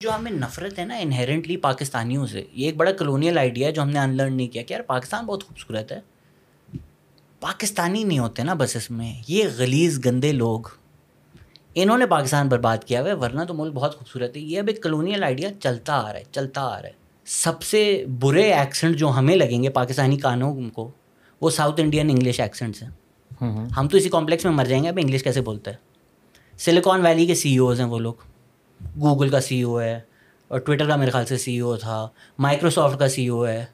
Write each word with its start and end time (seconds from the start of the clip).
جو 0.00 0.14
ہمیں 0.14 0.32
نفرت 0.32 0.78
ہے 0.78 0.84
نا 0.84 0.96
انہیرنٹلی 0.96 1.56
پاکستانیوں 1.56 2.26
سے 2.26 2.44
یہ 2.52 2.66
ایک 2.66 2.76
بڑا 2.76 2.92
کلونیل 2.92 3.38
آئیڈیا 3.38 3.68
ہے 3.68 3.72
جو 3.72 3.82
ہم 3.82 3.90
نے 3.90 3.98
ان 3.98 4.16
لرن 4.16 4.32
نہیں 4.32 4.48
کیا 4.48 4.62
کہ 4.62 4.72
یار 4.72 4.82
پاکستان 4.82 5.26
بہت 5.26 5.44
خوبصورت 5.44 5.92
ہے۔ 5.92 6.00
پاکستانی 7.40 8.04
نہیں 8.04 8.18
ہوتے 8.18 8.42
نا 8.42 8.54
بس 8.54 8.76
اس 8.76 8.90
میں 8.90 9.22
یہ 9.28 9.44
غلیظ 9.56 9.98
گندے 10.04 10.32
لوگ۔ 10.32 10.60
انہوں 11.74 11.98
نے 11.98 12.06
پاکستان 12.06 12.48
برباد 12.48 12.84
کیا 12.84 13.00
ہوا 13.00 13.08
ہے 13.08 13.14
ورنہ 13.14 13.44
تو 13.44 13.54
ملک 13.54 13.72
بہت 13.74 13.98
خوبصورت 13.98 14.36
ہے۔ 14.36 14.42
یہ 14.42 14.58
اب 14.58 14.68
ایک 14.68 14.82
کلونیل 14.82 15.24
آئیڈیا 15.24 15.48
چلتا 15.60 15.94
آ 15.94 16.12
رہا 16.12 16.18
ہے 16.18 16.24
چلتا 16.30 16.62
آ 16.62 16.82
رہا 16.82 16.88
ہے۔ 16.88 16.92
سب 17.24 17.62
سے 17.62 18.04
برے 18.20 18.52
ایکسنٹ 18.52 18.96
جو 18.96 19.08
ہمیں 19.08 19.36
لگیں 19.36 19.62
گے 19.62 19.68
پاکستانی 19.70 20.18
قانون 20.18 20.70
کو 20.70 20.90
وہ 21.40 21.50
ساؤتھ 21.50 21.80
انڈین 21.80 22.10
انگلش 22.10 22.40
ایکسنٹس 22.40 22.82
ہیں۔ 22.82 22.90
ہم 23.76 23.88
تو 23.88 23.96
اسی 23.96 24.08
کمپلیکس 24.08 24.44
میں 24.44 24.52
مر 24.52 24.64
جائیں 24.64 24.84
گے 24.84 24.88
اب 24.88 24.98
انگلش 25.02 25.22
کیسے 25.22 25.40
بولتے 25.40 25.70
ہیں؟ 25.70 25.78
سلیکان 26.58 27.00
ویلی 27.00 27.26
کے 27.26 27.34
سی 27.34 27.56
اوز 27.56 27.80
ہیں 27.80 27.88
وہ 27.88 27.98
لوگ۔ 27.98 28.14
گوگل 28.80 29.28
کا 29.28 29.40
سی 29.40 29.62
او 29.62 29.80
ہے 29.80 30.00
اور 30.48 30.58
ٹویٹر 30.58 30.88
کا 30.88 30.96
میرے 30.96 31.10
خیال 31.10 31.24
سے 31.26 31.36
سی 31.36 31.58
او 31.58 31.76
تھا 31.76 32.08
مائکروسافٹ 32.38 32.98
کا 32.98 33.08
سی 33.08 33.26
او 33.26 33.46
ہے۔ 33.46 33.64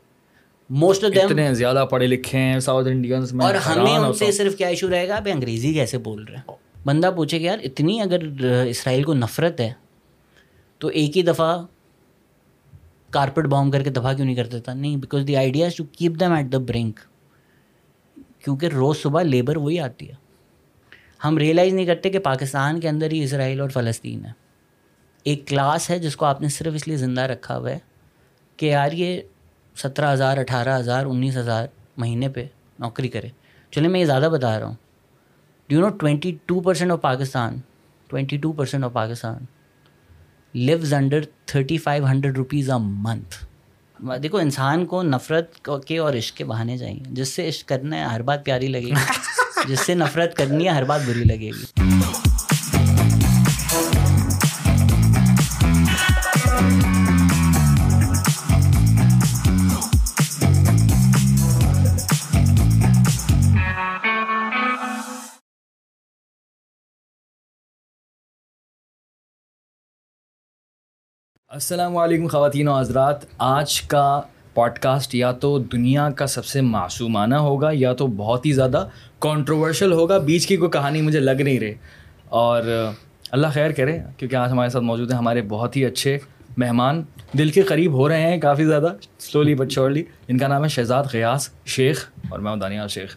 موسٹ 0.71 1.05
آف 1.05 1.19
اتنے 1.25 1.55
زیادہ 1.55 1.87
پڑھے 1.91 2.07
لکھے 2.07 2.39
ہیں 2.39 2.61
ساؤتھ 2.61 2.89
انڈینس 2.89 3.33
میں 3.33 3.47
اور 3.47 3.55
ہمیں 3.55 3.97
ان 3.97 4.13
سے 4.13 4.33
صرف 4.33 4.57
کیا 4.57 4.69
ایشو 4.69 4.91
رہے 4.91 5.09
گا؟ 5.09 5.17
اب 5.17 5.29
انگریزی 5.33 5.75
کیسے 5.75 5.99
بول 5.99 6.25
رہے 6.25 6.37
ہیں؟ 6.37 6.53
بندہ 6.85 7.11
پوچھے 7.17 7.39
کہ 7.39 7.45
یار 7.45 7.59
اتنی 7.63 8.01
اگر 8.01 8.19
اسرائیل 8.67 9.03
کو 9.03 9.15
نفرت 9.15 9.61
ہے 9.61 9.73
تو 10.79 10.89
ایک 10.89 11.17
ہی 11.17 11.23
دفعہ 11.23 11.67
کارپیٹ 13.11 13.45
بام 13.45 13.71
کر 13.71 13.83
کے 13.83 13.91
دفاع 13.91 14.13
کیوں 14.13 14.27
نہیں 14.27 14.37
کر 14.37 14.47
دیتا 14.47 14.75
نہیں 14.75 14.97
because 14.97 15.27
the 15.27 15.37
ideas 15.37 15.75
to 15.75 15.85
keep 15.85 16.21
them 16.21 16.33
at 16.33 16.53
the 16.53 16.59
brink 16.59 17.01
کیونکہ 18.45 18.67
روز 18.67 18.97
صبح 18.97 19.23
لیبر 19.23 19.57
وہی 19.57 19.81
آتی 19.81 20.09
ہے۔ 20.09 20.15
ہم 21.25 21.39
ریئلائز 21.39 21.75
نہیں 21.75 21.87
کرتے 21.87 22.11
کہ 22.11 22.19
پاکستان 22.19 22.81
کے 22.81 22.89
اندر 22.89 23.13
ہی 23.13 23.23
اسرائیل 23.25 23.61
اور 23.61 23.69
فلسطین 23.69 24.25
ہے۔ 24.25 24.42
ایک 25.25 25.49
کلاس 25.49 25.91
ہے 25.91 25.99
جس 25.99 26.17
کو 26.17 26.25
آپ 26.25 26.41
نے 26.41 26.49
صرف 26.49 26.73
اس 26.75 26.89
لیے 26.89 26.97
زندہ 26.97 27.21
رکھا 27.21 27.59
ہوا 27.59 27.71
ہے 27.71 27.79
کہ 28.57 28.67
یار 28.67 28.93
یہ 28.93 29.21
سترہ 29.77 30.13
ہزار 30.13 30.39
اٹھارہ 30.39 30.79
ہزار 30.79 31.07
انیس 31.07 31.37
ہزار 31.37 31.67
مہینے 31.97 32.29
پہ 32.29 32.47
نوکری 32.79 33.09
کرے۔ 33.09 33.29
چلے 33.71 33.89
میں 33.89 34.01
یہ 34.01 34.05
زیادہ 34.05 34.29
بتا 34.33 34.59
رہا 34.59 34.67
ہوں۔ 34.67 34.75
D'you 35.69 35.81
know 35.81 35.89
twenty 35.89 36.37
two 36.47 36.61
percent 36.61 36.93
of 36.93 37.01
Pakistan 37.01 37.57
twenty 38.09 38.37
two 38.37 38.53
percent 38.53 38.85
of 38.85 38.93
Pakistan 38.93 39.45
lives 40.55 40.95
under 40.95 41.21
thirty 41.47 41.79
five 41.79 42.07
hundred 42.07 42.37
rupees 42.37 42.71
a 42.71 42.77
month 42.81 43.35
دیکھو 44.23 44.39
انسان 44.39 44.87
کو 44.87 45.03
نفرت 45.03 45.69
کے 45.87 45.99
اور 45.99 46.15
عشق 46.15 46.37
کے 46.37 46.45
بہانے 46.45 46.79
چاہیے۔ 46.79 47.01
جس 47.07 47.29
سے 47.29 47.49
عشق 47.49 47.69
کرنا 47.69 47.97
ہے 47.97 48.05
ہر 48.05 48.23
بات 48.23 48.45
پیاری 48.45 48.67
لگے 48.67 48.87
گی۔ 48.87 48.93
جس 49.69 49.81
سے 49.81 49.95
نفرت 49.95 50.37
کرنی 50.37 50.65
ہے 50.65 50.69
ہر 50.69 50.85
بات 50.85 51.01
بری 51.07 51.25
لگے 51.25 51.51
گی۔ 51.51 51.65
السلام 71.53 71.97
علیکم 71.97 72.27
خواتین 72.27 72.69
و 72.69 72.79
حضرات۔ 72.79 73.17
آج 73.39 73.83
کا 73.83 74.21
پوڈ 74.55 74.79
کاسٹ 74.79 75.15
یا 75.15 75.33
تو 75.33 75.59
دنیا 75.59 76.11
کا 76.11 76.27
سب 76.27 76.45
سے 76.45 76.61
معصومانہ 76.61 77.35
ہوگا 77.35 77.71
یا 77.73 77.95
تو 77.95 78.07
بہت 78.07 78.47
ہی 78.47 78.53
زیادہ 78.53 78.89
کانٹروورشل 79.19 79.93
ہوگا۔ 79.93 80.19
بیچ 80.19 80.47
کی 80.47 80.57
کوئی 80.57 80.71
کہانی 80.71 81.01
مجھے 81.01 81.21
لگ 81.21 81.31
نہیں 81.31 81.61
رہی۔ 81.61 81.75
اور 82.29 82.63
اللہ 83.31 83.47
خیر 83.53 83.71
کرے، 83.71 83.99
کیونکہ 84.17 84.37
آج 84.37 84.51
ہمارے 84.51 84.69
ساتھ 84.69 84.85
موجود 84.85 85.11
ہیں 85.11 85.19
ہمارے 85.19 85.43
بہت 85.43 85.77
ہی 85.77 85.85
اچھے 85.85 86.19
مہمان۔ 86.57 87.03
دل 87.39 87.51
کے 87.51 87.63
قریب 87.63 87.93
ہو 87.93 88.09
رہے 88.09 88.21
ہیں 88.21 88.41
کافی 88.41 88.65
زیادہ 88.65 88.89
سلولی 89.19 89.55
بٹ 89.55 89.71
شورلی 89.71 90.05
ان 90.29 90.39
کا 90.39 90.49
نام 90.49 90.65
ہے 90.65 90.69
شہزاد 90.69 91.05
غیاس 91.13 91.49
شیخ 91.67 92.11
اور 92.31 92.39
میں 92.39 92.57
دانیال 92.57 92.89
شیخ۔ 92.89 93.17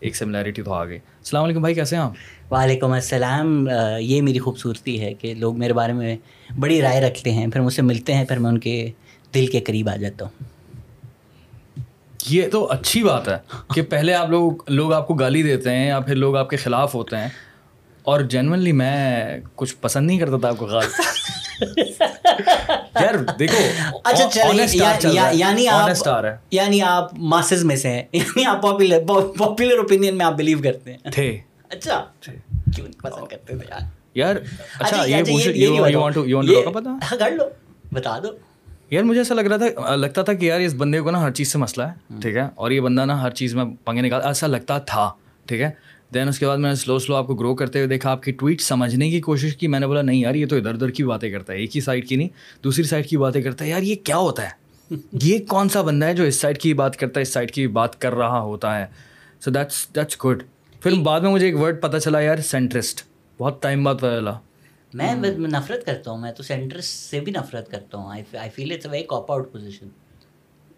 ایک 0.00 0.16
سملیرٹی 0.16 0.62
تو 0.62 0.72
آ 0.72 0.84
گئی 0.84 0.96
السلام 0.96 1.44
علیکم 1.44 1.60
بھائی 1.60 1.74
کیسے 1.74 1.96
ہیں 1.96 2.02
آپ؟ 2.02 2.52
وعلیکم 2.52 2.92
السلام۔ 2.92 3.68
یہ 4.00 4.22
میری 4.22 4.38
خوبصورتی 4.38 5.00
ہے 5.00 5.14
کہ 5.14 5.34
لوگ 5.34 5.58
میرے 5.58 5.72
بارے 5.72 5.92
میں 5.92 6.16
بڑی 6.58 6.82
رائے 6.82 7.00
رکھتے 7.00 7.32
ہیں 7.32 7.46
پھر 7.46 7.60
مجھ 7.60 7.74
سے 7.74 7.82
ملتے 7.82 8.14
ہیں 8.14 8.24
پھر 8.24 8.38
میں 8.38 8.50
ان 8.50 8.58
کے 8.58 8.90
دل 9.34 9.46
کے 9.46 9.60
قریب 9.60 9.88
آ 9.88 9.96
جاتا 9.96 10.24
ہوں۔ 10.24 10.44
یہ 12.26 12.48
تو 12.48 12.64
اچھی 12.66 13.02
بات 13.02 13.28
ہے 13.28 13.36
کہ 13.74 13.82
پہلے 13.82 14.14
آپ 14.14 14.30
لوگ 14.30 14.52
لوگ 14.68 14.92
آپ 14.92 15.08
کو 15.08 15.14
گالی 15.14 15.42
دیتے 15.42 15.70
ہیں 15.70 15.86
یا 15.88 16.00
پھر 16.00 16.14
لوگ 16.14 16.36
آپ 16.36 16.50
کے 16.50 16.56
خلاف 16.56 16.94
ہوتے 16.94 17.16
ہیں 17.16 17.28
اور 18.02 18.20
جنرلی 18.20 18.72
میں 18.72 18.96
کچھ 19.54 19.74
پسند 19.80 20.06
نہیں 20.06 20.18
کرتا 20.18 20.36
تھا 20.36 20.48
آپ 20.48 20.56
کو 20.56 20.66
غالب 20.66 21.00
یار 23.00 23.14
دیکھو 23.38 23.58
اچھا 24.04 24.40
یعنی 25.34 25.66
یعنی 26.50 26.82
آپ 26.82 27.14
ماسز 27.18 27.64
میں 27.64 27.76
سے 27.76 27.88
ہیں 27.88 28.02
یعنی 28.12 28.44
آپ 28.44 28.62
پاپولر 28.62 28.98
پاپولر 29.38 29.78
اوپینین 29.78 30.18
میں 30.18 30.26
آپ 30.26 30.32
بلیو 30.32 30.58
کرتے 30.62 30.92
ہیں۔ 30.92 31.10
تھے۔ 31.10 31.38
اچھا۔ 31.68 32.04
کیوں 32.74 32.86
پسند 33.02 33.26
کرتے 33.26 33.56
تھے 33.58 33.66
یار؟ 33.70 33.80
یار 34.14 34.36
اچھا 34.80 35.04
یہ 35.04 35.22
پوچھ 35.24 35.48
you 35.48 35.74
want 36.00 36.14
to 36.14 36.26
you 36.26 36.36
want 36.36 36.48
to 36.64 36.80
talk 36.80 37.02
ہاں 37.12 37.18
کر 37.18 37.30
لو 37.30 37.44
بتا 37.92 38.18
دو۔ 38.18 38.28
یار 38.90 39.02
مجھے 39.02 39.20
ایسا 39.20 39.34
لگ 39.34 39.40
رہا 39.40 39.56
تھا 39.56 39.94
لگتا 39.96 40.22
تھا 40.22 40.32
کہ 40.32 40.46
یار 40.46 40.60
اس 40.60 40.74
بندے 40.74 41.00
کو 41.00 41.10
نا 41.10 41.20
ہر 41.22 41.30
چیز 41.30 41.52
سے 41.52 41.58
مسئلہ 41.58 41.84
ہے 41.84 42.20
ٹھیک 42.20 42.36
ہے؟ 42.36 42.42
اور 42.54 42.70
یہ 42.70 42.80
بندہ 42.80 43.04
نا 43.04 43.22
ہر 43.22 43.30
چیز 43.30 43.54
میں 43.54 43.64
پنگے 43.84 44.00
نکال 44.00 44.20
ایسا 44.22 44.46
لگتا 44.46 44.78
تھا 44.78 45.10
ٹھیک 45.46 45.60
ہے؟ 45.60 45.70
دین 46.14 46.28
اس 46.28 46.38
کے 46.38 46.46
بعد 46.46 46.56
میں 46.56 46.70
نے 46.70 46.76
سلو 46.76 46.98
سلو 46.98 47.16
آپ 47.16 47.26
کو 47.26 47.34
گرو 47.34 47.54
کرتے 47.54 47.78
ہوئے 47.78 47.88
دیکھا 47.88 48.10
آپ 48.10 48.22
کی 48.22 48.32
ٹویٹ 48.32 48.60
سمجھنے 48.60 49.10
کی 49.10 49.20
کوشش 49.20 49.56
کی 49.56 49.66
میں 49.66 49.80
نے 49.80 49.86
بولا 49.86 50.02
نہیں 50.02 50.20
یار 50.20 50.34
یہ 50.34 50.46
تو 50.46 50.56
ادھر 50.56 50.74
ادھر 50.74 50.90
کی 50.90 51.04
باتیں 51.04 51.30
کرتا 51.30 51.52
ہے 51.52 51.58
ایک 51.58 51.76
ہی 51.76 51.80
سائڈ 51.80 52.08
کی 52.08 52.16
نہیں 52.16 52.28
دوسری 52.64 52.84
سائڈ 52.84 53.06
کی 53.06 53.16
باتیں 53.16 53.42
کرتا 53.42 53.64
ہے۔ 53.64 53.70
یار 53.70 53.82
یہ 53.82 53.94
کیا 54.04 54.16
ہوتا 54.16 54.42
ہے؟ 54.42 54.96
یہ 55.12 55.38
کون 55.48 55.68
سا 55.68 55.82
بندہ 55.82 56.06
ہے 56.06 56.14
جو 56.14 56.24
اس 56.24 56.40
سائڈ 56.40 56.58
کی 56.58 56.74
بات 56.74 56.96
کرتا 56.96 57.20
ہے 57.20 57.22
اس 57.22 57.28
سائڈ 57.28 57.50
کی 57.50 57.66
بات 57.66 58.00
کر 58.00 58.14
رہا 58.14 58.40
ہوتا 58.40 58.78
ہے؟ 58.78 58.86
سو 59.40 59.50
دیٹس 59.50 59.86
دیٹس 59.94 60.24
گڈ 60.24 60.42
پھر 60.80 60.94
بعد 61.02 61.20
میں 61.20 61.30
مجھے 61.30 61.46
ایک 61.46 61.56
ورڈ 61.56 61.80
پتہ 61.82 61.96
چلا 61.96 62.20
یار 62.20 62.36
سینٹرسٹ 62.36 63.02
بہت 63.38 63.62
ٹائم 63.62 63.84
بعد 63.84 63.94
پتہ 63.94 64.18
چلا۔ 64.18 64.38
میں 64.94 65.14
نفرت 65.38 65.86
کرتا 65.86 66.10
ہوں 66.10 66.18
میں 66.18 66.32
تو 66.32 66.42
سینٹرسٹ 66.42 67.10
سے 67.10 67.20
بھی 67.20 67.32
نفرت 67.32 67.70
کرتا 67.70 67.98
ہوں۔ 67.98 68.10
I 68.10 68.50
feel 68.54 68.72
it's 68.72 68.86
very 68.86 69.04
cop 69.04 69.32
out 69.32 69.52
position 69.52 69.88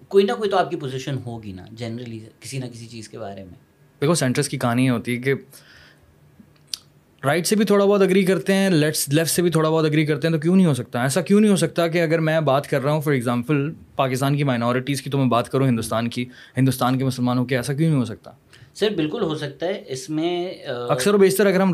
کوئی 0.08 0.24
نہ 0.24 0.32
کوئی 0.32 0.50
تو 0.50 0.56
آپ 0.58 0.70
کی 0.70 0.76
پوزیشن 0.76 1.16
ہوگی 1.26 1.52
نا 1.52 1.64
جنرلی 1.72 2.18
کسی 2.40 2.58
نہ 2.58 2.66
کسی 2.72 2.86
چیز 2.86 3.08
کے 3.08 3.18
بارے 3.18 3.44
میں۔ 3.44 3.67
دیکھو 4.00 4.14
سینٹرس 4.14 4.48
کی 4.48 4.58
کہانی 4.58 4.88
ہوتی 4.90 5.16
ہے 5.16 5.22
کہ 5.22 5.34
رائٹ 7.24 7.46
سے 7.46 7.56
بھی 7.56 7.64
تھوڑا 7.64 7.84
بہت 7.84 8.02
اگری 8.02 8.24
کرتے 8.24 8.54
ہیں 8.54 8.70
لیفٹ 8.70 9.14
لیفٹ 9.14 9.30
سے 9.30 9.42
بھی 9.42 9.50
تھوڑا 9.50 9.70
بہت 9.70 9.84
اگری 9.84 10.04
کرتے 10.06 10.28
ہیں، 10.28 10.34
تو 10.34 10.40
کیوں 10.40 10.56
نہیں 10.56 10.66
ہو 10.66 10.74
سکتا؟ 10.74 11.02
ایسا 11.02 11.20
کیوں 11.20 11.40
نہیں 11.40 11.50
ہو 11.50 11.56
سکتا 11.56 11.86
کہ 11.88 12.02
اگر 12.02 12.18
میں 12.18 12.40
بات 12.40 12.66
کر 12.66 12.82
رہا 12.82 12.92
ہوں 12.92 13.00
فار 13.00 13.12
ایگزامپل 13.12 13.70
پاکستان 13.96 14.36
کی 14.36 14.44
مائنورٹیز 14.44 15.02
کی، 15.02 15.10
تو 15.10 15.18
میں 15.18 15.26
بات 15.26 15.48
کروں 15.48 15.68
ہندوستان 15.68 16.08
کی، 16.08 16.24
ہندوستان 16.56 16.98
کے 16.98 17.04
مسلمانوں 17.04 17.44
کی 17.44 17.56
ایسا 17.56 17.72
کیوں 17.72 17.90
نہیں 17.90 18.00
ہو 18.00 18.04
سکتا؟ 18.04 18.30
سر 18.78 18.90
بالکل 18.96 19.22
ہو 19.22 19.34
سکتا 19.34 19.66
ہے، 19.66 19.82
اس 19.86 20.08
میں 20.10 20.54
اکثر 20.88 21.14
و 21.14 21.18
بیشتر 21.18 21.46
اگر 21.46 21.60
ہم 21.60 21.72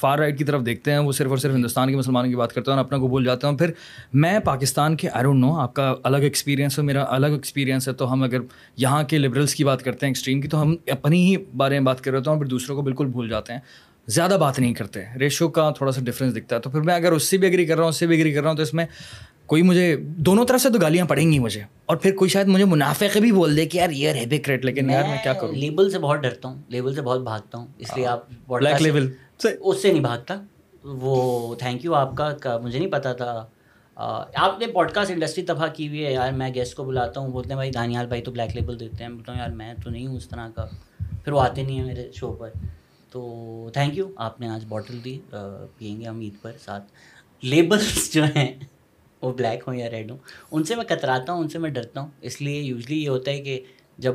فار 0.00 0.18
رائٹ 0.18 0.38
کی 0.38 0.44
طرف 0.44 0.64
دیکھتے 0.66 0.90
ہیں، 0.90 0.98
وہ 0.98 1.12
صرف 1.12 1.30
اور 1.30 1.38
صرف 1.38 1.54
ہندوستان 1.54 1.90
کے 1.90 1.96
مسلمانوں 1.96 2.30
کی 2.30 2.36
بات 2.36 2.52
کرتے 2.52 2.70
ہیں 2.70 2.78
اور 2.78 2.84
اپنا 2.84 2.98
کو 2.98 3.08
بھول 3.08 3.24
جاتے 3.24 3.46
ہیں۔ 3.46 3.56
پھر 3.56 3.70
میں 4.14 4.38
پاکستان 4.38 4.96
کے 4.96 5.08
آئی 5.12 5.24
ڈونٹ 5.24 5.40
نو 5.40 5.54
آپ 5.60 5.74
کا 5.74 5.94
الگ 6.02 6.16
ایکسپیرینس 6.16 6.78
ہے، 6.78 6.84
میرا 6.84 7.04
الگ 7.08 7.26
ایکسپیرینس 7.26 7.88
ہے۔ 7.88 7.92
تو 7.92 8.12
ہم 8.12 8.22
اگر 8.22 8.38
یہاں 8.76 9.02
کے 9.02 9.18
لبرلس 9.18 9.54
کی 9.54 9.64
بات 9.64 9.82
کرتے 9.82 10.06
ہیں 10.06 10.10
ایکسٹریم 10.10 10.40
کی، 10.40 10.48
تو 10.48 10.62
ہم 10.62 10.74
اپنی 10.90 11.24
ہی 11.26 11.36
بارے 11.56 11.78
میں 11.78 11.86
بات 11.86 12.00
کر 12.00 12.10
رہے 12.10 12.30
ہیں 12.30 12.38
پھر 12.38 12.46
دوسروں 12.46 12.76
کو 12.76 12.82
بالکل 12.82 13.06
بھول 13.06 13.28
جاتے 13.28 13.52
ہیں۔ 13.52 13.60
زیادہ 14.06 14.36
بات 14.40 14.58
نہیں 14.58 14.74
کرتے 14.74 15.00
ریشو 15.20 15.48
کا 15.48 15.70
تھوڑا 15.70 15.92
سا 15.92 16.00
ڈفرینس 16.04 16.36
دکھتا 16.36 16.56
ہے۔ 16.56 16.60
تو 16.60 16.70
پھر 16.70 16.80
میں 16.80 16.94
اگر 16.94 17.12
اس 17.12 17.22
سے 17.22 17.36
بھی 17.36 17.48
اگری 17.48 17.66
کر 17.66 17.74
رہا 17.76 17.82
ہوں، 17.82 17.88
اس 17.88 17.98
سے 17.98 18.06
بھی 18.06 18.20
اگری 18.20 18.32
کر 18.32 18.40
رہا 18.42 18.50
ہوں، 18.50 18.56
تو 18.56 18.62
اس 18.62 18.74
میں 18.74 18.86
کوئی 19.46 19.62
مجھے 19.62 19.96
دونوں 19.96 20.44
طرف 20.44 20.60
سے 20.60 20.70
تو 20.70 20.78
گالیاں 20.78 21.06
پڑیں 21.06 21.32
گی 21.32 21.38
مجھے۔ 21.38 21.62
اور 21.86 21.96
پھر 21.96 22.16
کوئی 22.16 22.28
شاید 22.28 22.46
مجھے 22.46 22.64
منافع 22.64 23.06
بھی 23.20 23.32
بول 23.32 23.56
دے 23.56 23.66
کہ 23.66 23.78
یار 23.78 23.90
یہ 23.90 24.08
ہے 24.08 24.38
کریٹ 24.38 24.64
لیکن 24.64 24.90
یار 24.90 25.02
میں 25.02 25.18
کیا 25.22 25.32
کروں؟ 25.32 25.52
لیبل 25.52 25.90
سے 25.90 25.98
بہت 25.98 26.18
ڈرتا 26.18 26.48
ہوں 26.48 26.62
لیبل 26.68 26.94
سے 26.94 27.02
بہت 27.02 27.22
بھاگتا 27.22 27.58
ہوں 27.58 27.66
اس 27.78 27.96
لیے 27.96 28.06
آپ 28.06 28.26
بلیک 28.48 28.82
لیبل 28.82 29.12
اس 29.60 29.82
سے 29.82 29.92
نہیں 29.92 30.02
بھاگتا۔ 30.02 30.40
وہ 30.84 31.54
تھینک 31.54 31.84
یو 31.84 31.94
آپ 31.94 32.16
کا 32.40 32.58
مجھے 32.58 32.78
نہیں 32.78 32.90
پتا 32.90 33.12
تھا۔ 33.12 33.46
آپ 34.34 34.58
نے 34.60 34.66
پوڈ 34.66 34.90
کاسٹ 34.90 35.10
انڈسٹری 35.10 35.44
تباہ 35.44 35.68
کی 35.74 35.88
ہوئی 35.88 36.06
ہے 36.06 36.12
یار 36.12 36.32
میں 36.32 36.54
گیسٹ 36.54 36.74
کو 36.76 36.84
بلاتا 36.84 37.20
ہوں 37.20 37.28
بولتے 37.28 37.48
ہیں 37.48 37.54
بھائی 37.54 37.70
دانیال 37.70 38.06
بھائی 38.06 38.22
تو 38.22 38.30
بلیک 38.30 38.56
لیبل 38.56 38.80
دیتے 38.80 39.04
ہیں۔ 39.04 39.10
بولتا 39.10 39.32
ہوں 39.32 39.40
یار 39.40 39.48
میں 39.48 39.74
تو 39.84 39.90
نہیں 39.90 40.06
ہوں 40.06 40.16
اس 40.16 40.28
طرح 40.28 40.48
کا۔ 40.54 40.66
پھر 41.24 41.32
وہ 41.32 41.40
آتے 41.40 41.62
نہیں 41.62 41.78
ہیں 41.78 41.86
میرے 41.86 42.10
شو 42.14 42.32
پر۔ 42.32 42.48
تو 43.10 43.70
تھینک 43.72 43.98
یو 43.98 44.04
آپ 44.16 44.40
نے 44.40 44.48
آج 44.48 44.64
باٹل 44.68 45.04
دی 45.04 45.18
پئیں 45.78 46.00
گے 46.00 46.06
ہم 46.06 46.20
عید 46.20 46.34
پر 46.42 46.52
ساتھ۔ 46.64 46.84
لیبلس 47.42 48.12
جو 48.12 48.24
ہیں 48.24 48.52
وہ 49.22 49.32
بلیک 49.32 49.64
ہوں 49.66 49.74
یا 49.74 49.90
ریڈ 49.90 50.10
ہوں 50.10 50.18
ان 50.52 50.64
سے 50.64 50.74
میں 50.74 50.84
کتراتا 50.84 51.32
ہوں 51.32 51.40
ان 51.40 51.48
سے 51.48 51.58
میں 51.58 51.70
ڈرتا 51.70 52.00
ہوں۔ 52.00 52.08
اس 52.20 52.42
لیے 52.42 52.60
یوزلی 52.60 53.04
یہ 53.04 53.08
ہوتا 53.08 53.30
ہے 53.30 53.40
کہ 53.40 53.60
جب 53.98 54.14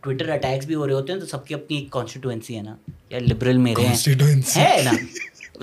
ٹویٹر 0.00 0.28
اٹیکس 0.28 0.66
بھی 0.66 0.74
ہو 0.74 0.86
رہے 0.86 0.94
ہوتے 0.94 1.12
ہیں 1.12 1.20
تو 1.20 1.26
سب 1.26 1.46
کی 1.46 1.54
اپنی 1.54 1.76
ایک 1.76 1.90
کانسٹیٹوئنسی 1.90 2.56
ہے 2.56 2.62
نا۔ 2.62 2.76
یا 3.10 3.18
لبرل 3.18 3.56
میرے 3.56 3.86
ہیں۔ 3.86 3.96
ہے 4.56 4.82
نا۔ 4.84 4.90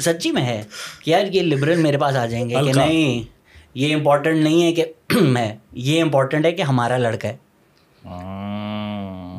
سچی 0.02 0.32
میں 0.32 0.46
ہے 0.46 0.64
کہ 1.04 1.10
یار 1.10 1.26
یہ 1.32 1.42
لبرل 1.42 1.82
میرے 1.82 1.98
پاس 1.98 2.16
آ 2.16 2.26
جائیں 2.26 2.50
گے 2.50 2.56
کہ 2.66 2.72
نہیں 2.76 3.24
یہ 3.74 3.96
امپورٹنٹ 3.96 4.44
نہیں 4.44 4.64
ہے 4.64 4.74
کہ 4.74 4.86
میں 5.22 5.56
یہ 5.72 6.02
امپورٹنٹ 6.02 6.46
ہے 6.46 6.52
کہ 6.52 6.62
ہمارا 6.62 6.98
لڑکا 6.98 7.28
ہے۔ 7.28 7.38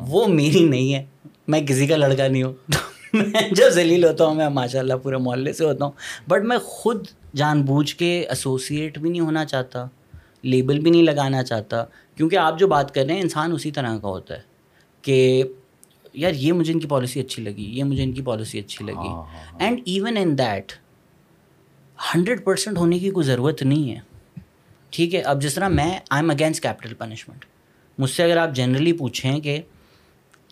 وہ 0.07 0.27
میری 0.27 0.63
نہیں 0.63 0.93
ہے۔ 0.93 1.05
میں 1.47 1.61
کسی 1.61 1.87
کا 1.87 1.95
لڑکا 1.97 2.27
نہیں 2.27 2.43
ہوں۔ 2.43 2.53
میں 3.13 3.49
جو 3.51 3.69
ذلیل 3.69 4.03
ہوتا 4.03 4.25
ہوں 4.25 4.35
میں 4.35 4.49
ماشاء 4.49 4.79
اللہ 4.79 4.93
پورے 4.93 5.17
محلے 5.17 5.53
سے 5.53 5.65
ہوتا 5.65 5.85
ہوں۔ 5.85 5.91
بٹ 6.29 6.43
میں 6.43 6.57
خود 6.57 7.07
جان 7.35 7.61
بوجھ 7.61 7.95
کے 7.95 8.25
ایسوسیٹ 8.29 8.99
بھی 8.99 9.09
نہیں 9.09 9.21
ہونا 9.21 9.45
چاہتا 9.45 9.85
لیبل 10.41 10.79
بھی 10.79 10.91
نہیں 10.91 11.03
لگانا 11.03 11.43
چاہتا۔ 11.43 11.85
کیونکہ 12.15 12.35
آپ 12.35 12.59
جو 12.59 12.67
بات 12.67 12.93
کر 12.93 13.05
رہے 13.05 13.13
ہیں 13.13 13.21
انسان 13.21 13.51
اسی 13.51 13.71
طرح 13.71 13.97
کا 13.97 14.07
ہوتا 14.07 14.33
ہے 14.35 14.41
کہ 15.01 15.43
یار 16.13 16.31
یہ 16.31 16.53
مجھے 16.53 16.73
ان 16.73 16.79
کی 16.79 16.87
پالیسی 16.87 17.19
اچھی 17.19 17.43
لگی 17.43 17.63
یہ 17.63 17.83
مجھے 17.83 18.03
ان 18.03 18.11
کی 18.11 18.21
پالیسی 18.21 18.59
اچھی 18.59 18.85
لگی۔ 18.85 19.09
And 19.59 19.81
even 19.85 20.17
in 20.17 20.37
that 20.37 20.71
hundred 22.15 22.43
percent 22.43 22.77
ہونے 22.77 22.99
کی 22.99 23.09
کوئی 23.09 23.25
ضرورت 23.25 23.63
نہیں 23.63 23.95
ہے۔ 23.95 23.99
ٹھیک 24.89 25.15
ہے؟ 25.15 25.21
اب 25.21 25.41
جس 25.41 25.53
طرح 25.53 25.67
میں 25.67 25.99
I 26.09 26.23
am 26.23 26.29
against 26.29 26.63
capital 26.63 26.93
punishment 26.93 27.45
مجھ 27.97 28.09
سے 28.09 28.23
اگر 28.23 28.37
آپ 28.37 28.49
جنرلی 28.53 28.93
پوچھیں 28.93 29.39
کہ 29.39 29.61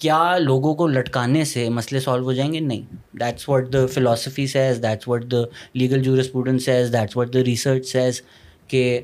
کیا 0.01 0.37
لوگوں 0.37 0.75
کو 0.75 0.87
لٹکانے 0.87 1.43
سے 1.43 1.69
مسئلے 1.69 1.99
سالو 1.99 2.23
ہو 2.23 2.33
جائیں 2.33 2.53
گے؟ 2.53 2.59
نہیں. 2.59 2.81
That's 3.19 3.49
what 3.49 3.73
the 3.73 3.85
philosophy 3.85 4.47
says 4.47 4.81
that's 4.83 5.07
what 5.07 5.23
the 5.31 5.41
legal 5.73 6.03
jury 6.03 6.17
student 6.17 6.61
says 6.61 6.93
that's 6.93 7.17
what 7.17 7.33
the 7.33 7.43
research 7.43 7.87
says 7.87 8.21
کہ 8.67 8.99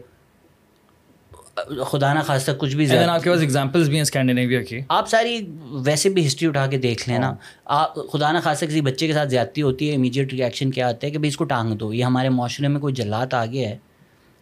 خدا 1.87 2.13
نہ 2.13 2.19
خاصہ 2.19 2.51
کچھ 2.57 2.75
بھی 2.75 2.85
آپ 2.97 3.23
کے 3.23 3.29
پاس 3.29 3.39
ایگزامپلس 3.39 3.87
بھی 3.87 3.95
ہیں 3.95 4.01
اسکینڈینیویا 4.01 4.61
کی۔ 4.61 4.79
آپ 4.89 5.09
ساری 5.09 5.39
ویسے 5.85 6.09
بھی 6.09 6.25
ہسٹری 6.27 6.47
اٹھا 6.47 6.65
کے 6.67 6.77
دیکھ 6.77 7.09
لیں 7.09 7.19
نا 7.19 7.27
ہاں۔ 7.27 7.35
آپ 7.65 7.95
خدا 8.11 8.31
نہ 8.31 8.37
خاصہ 8.43 8.65
کسی 8.65 8.81
بچے 8.81 9.07
کے 9.07 9.13
ساتھ 9.13 9.29
زیادتی 9.29 9.61
ہوتی 9.61 9.89
ہے 9.89 9.95
امیجیٹ 9.95 10.33
ریئیکشن 10.33 10.71
کیا 10.71 10.87
آتا 10.87 11.07
ہے 11.07 11.11
کہ 11.11 11.17
بھائی 11.17 11.29
اس 11.29 11.37
کو 11.37 11.43
ٹانگ 11.43 11.75
دو 11.75 11.93
یہ 11.93 12.03
ہمارے 12.03 12.29
معاشرے 12.29 12.67
میں 12.67 12.81
کوئی 12.81 12.93
جلات 12.93 13.33
آ 13.33 13.45
گیا 13.45 13.69
ہے۔ 13.69 13.77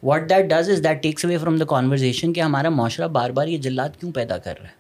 What 0.03 0.29
that 0.29 0.49
does 0.49 0.69
is 0.69 0.83
that 0.83 1.03
takes 1.03 1.25
away 1.25 1.37
from 1.37 1.57
the 1.57 1.65
conversation 1.65 2.33
کہ 2.33 2.41
ہمارا 2.41 2.69
معاشرہ 2.69 3.07
بار 3.07 3.29
بار 3.29 3.47
یہ 3.47 3.57
جلات 3.57 3.99
کیوں 3.99 4.11
پیدا 4.11 4.37
کر 4.37 4.53
رہا 4.61 4.67
ہے۔ 4.69 4.77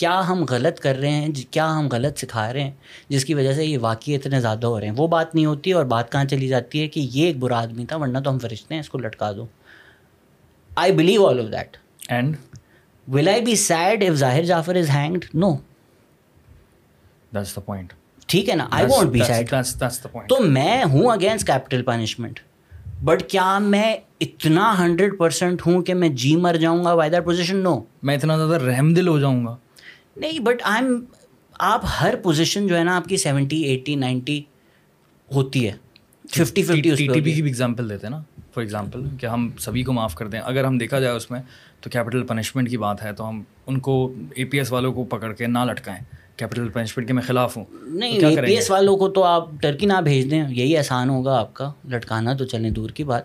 کیا 0.00 0.20
ہم 0.28 0.44
غلط 0.50 0.78
کر 0.80 0.96
رہے 0.96 1.10
ہیں 1.10 1.28
کیا 1.50 1.68
ہم 1.78 1.88
غلط 1.92 2.18
سکھا 2.18 2.52
رہے 2.52 2.62
ہیں 2.62 2.70
جس 3.08 3.24
کی 3.24 3.34
وجہ 3.34 3.52
سے 3.52 3.64
یہ 3.64 3.78
واقعی 3.80 4.14
اتنے 4.14 4.40
زیادہ 4.40 4.66
ہو 4.66 4.80
رہے 4.80 4.86
ہیں۔ 4.86 4.94
وہ 4.96 5.06
بات 5.08 5.34
نہیں 5.34 5.46
ہوتی 5.46 5.72
اور 5.72 5.84
بات 5.84 6.12
کہاں 6.12 6.24
چلی 6.24 6.48
جاتی 6.48 6.80
ہے 6.80 6.88
کہ 6.88 7.08
یہ 7.12 7.26
ایک 7.26 7.38
برا 7.38 7.60
آدمی 7.62 7.84
تھا 7.86 7.96
ورنہ 7.96 8.18
تو 8.18 8.30
ہم 8.30 8.38
فرشتے 8.38 8.74
ہیں 8.74 8.80
اس 8.80 8.88
کو 8.90 8.98
لٹکا 8.98 9.32
دو۔ 9.32 9.46
I 10.70 10.92
believe 10.92 11.26
all 11.26 11.40
of 11.40 11.52
that 11.52 11.76
and 12.08 12.36
will 13.08 13.28
I 13.28 13.40
be 13.40 13.54
sad 13.56 14.04
if 14.08 14.14
Zahir 14.16 14.44
Jafar 14.44 14.74
is 14.74 14.90
hanged 14.90 15.24
no 15.34 15.54
that's 17.34 17.56
the 17.56 17.60
point 17.60 17.92
ٹھیک 18.26 18.48
ہے 18.48 18.54
نا؟ 18.54 18.66
آئی 18.70 18.86
وانٹ 18.90 19.10
بی 19.10 19.20
سیڈ 19.26 19.54
تو 20.28 20.40
میں 20.40 20.84
ہوں 20.84 21.10
اگینسٹ 21.12 21.46
کیپٹل 21.46 21.82
پنشمنٹ 21.82 22.40
بٹ 23.04 23.22
کیا 23.28 23.58
میں 23.58 23.96
اتنا 24.20 24.74
ہنڈریڈ 24.78 25.18
پرسینٹ 25.18 25.66
ہوں 25.66 25.82
کہ 25.82 25.94
میں 25.94 26.08
جی 26.08 26.36
مر 26.36 26.56
جاؤں 26.60 26.84
گا؟ 26.84 26.92
وائی 26.92 27.10
دیٹ 27.10 27.24
پوزیشن 27.24 27.56
نو 27.56 27.78
میں 28.02 28.16
اتنا 28.16 28.36
زیادہ 28.36 28.64
رحم 28.64 28.92
دل 28.94 29.08
ہو 29.08 29.18
جاؤں 29.20 29.44
گا۔ 29.46 29.56
نہیں 30.16 30.38
بٹ 30.38 30.62
آئی 30.62 30.84
ایم 30.84 31.04
آپ 31.58 31.84
ہر 32.00 32.14
پوزیشن 32.22 32.66
جو 32.66 32.78
ہے 32.78 32.84
نا 32.84 32.96
آپ 32.96 33.04
کی 33.04 33.16
سیونٹی 33.16 33.62
ایٹی 33.62 33.94
نائنٹی 33.94 34.42
ہوتی 35.34 35.68
ہے۔ 35.68 35.72
ففٹی 36.30 36.62
ففٹی 36.62 36.80
ٹی 36.80 36.90
ٹی 36.90 37.08
پی 37.08 37.32
کی 37.32 37.42
بھی 37.42 37.50
ایگزامپل 37.50 37.90
دیتے 37.90 38.06
ہیں 38.06 38.10
نا۔ 38.10 38.20
فار 38.54 38.60
ایگزامپل 38.60 39.02
کہ 39.20 39.26
ہم 39.26 39.50
سبھی 39.58 39.82
کو 39.82 39.92
معاف 39.92 40.14
کر 40.14 40.28
دیں۔ 40.28 40.40
اگر 40.44 40.64
ہم 40.64 40.78
دیکھا 40.78 41.00
جائے 41.00 41.16
اس 41.16 41.30
میں 41.30 41.40
تو 41.80 41.90
کیپٹل 41.90 42.22
پنشمنٹ 42.22 42.70
کی 42.70 42.76
بات 42.76 43.02
ہے 43.02 43.12
تو 43.12 43.28
ہم 43.28 43.42
ان 43.66 43.78
کو 43.78 44.12
اے 44.34 44.44
پی 44.44 44.58
ایس 44.58 44.72
والوں 44.72 44.92
کو 44.92 45.04
پکڑ 45.04 45.32
کے 45.32 45.46
نہ 45.46 45.58
لٹکائیں۔ 45.58 46.00
کیپٹل 46.36 46.68
پنشمنٹ 46.68 47.06
کے 47.06 47.12
میں 47.12 47.22
خلاف 47.22 47.56
ہوں۔ 47.56 47.64
نہیں 47.82 48.24
اے 48.24 48.36
پی 48.46 48.54
ایس 48.54 48.70
والوں 48.70 48.96
کو 48.96 49.08
تو 49.08 49.24
آپ 49.24 49.48
ٹرکی 49.60 49.86
نہ 49.86 50.00
بھیج 50.04 50.30
دیں۔ 50.30 50.44
یہی 50.48 50.76
آسان 50.76 51.10
ہوگا 51.10 51.38
آپ 51.40 51.54
کا۔ 51.54 51.72
لٹکانا 51.88 52.34
تو 52.34 52.44
چلیں 52.44 52.70
دور 52.70 52.90
کی 52.90 53.04
بات۔ 53.04 53.24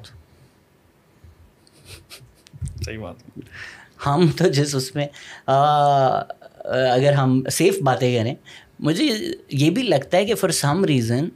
صحیح 2.86 3.00
بات۔ 3.00 3.40
ہم 4.08 4.28
تو 4.38 4.48
جس 4.48 4.76
اس 4.76 4.96
میں 4.96 5.08
اگر 6.72 7.14
ہم 7.14 7.44
سیف 7.52 7.82
باتیں 7.82 8.20
کریں 8.20 8.36
مجھے 8.80 9.06
یہ 9.50 9.70
بھی 9.70 9.84
لگتا 9.84 10.18
ہے 10.18 10.26
کہ 10.26 10.36
فار 10.36 10.50
سم 10.50 10.86
ریزن 10.86 11.30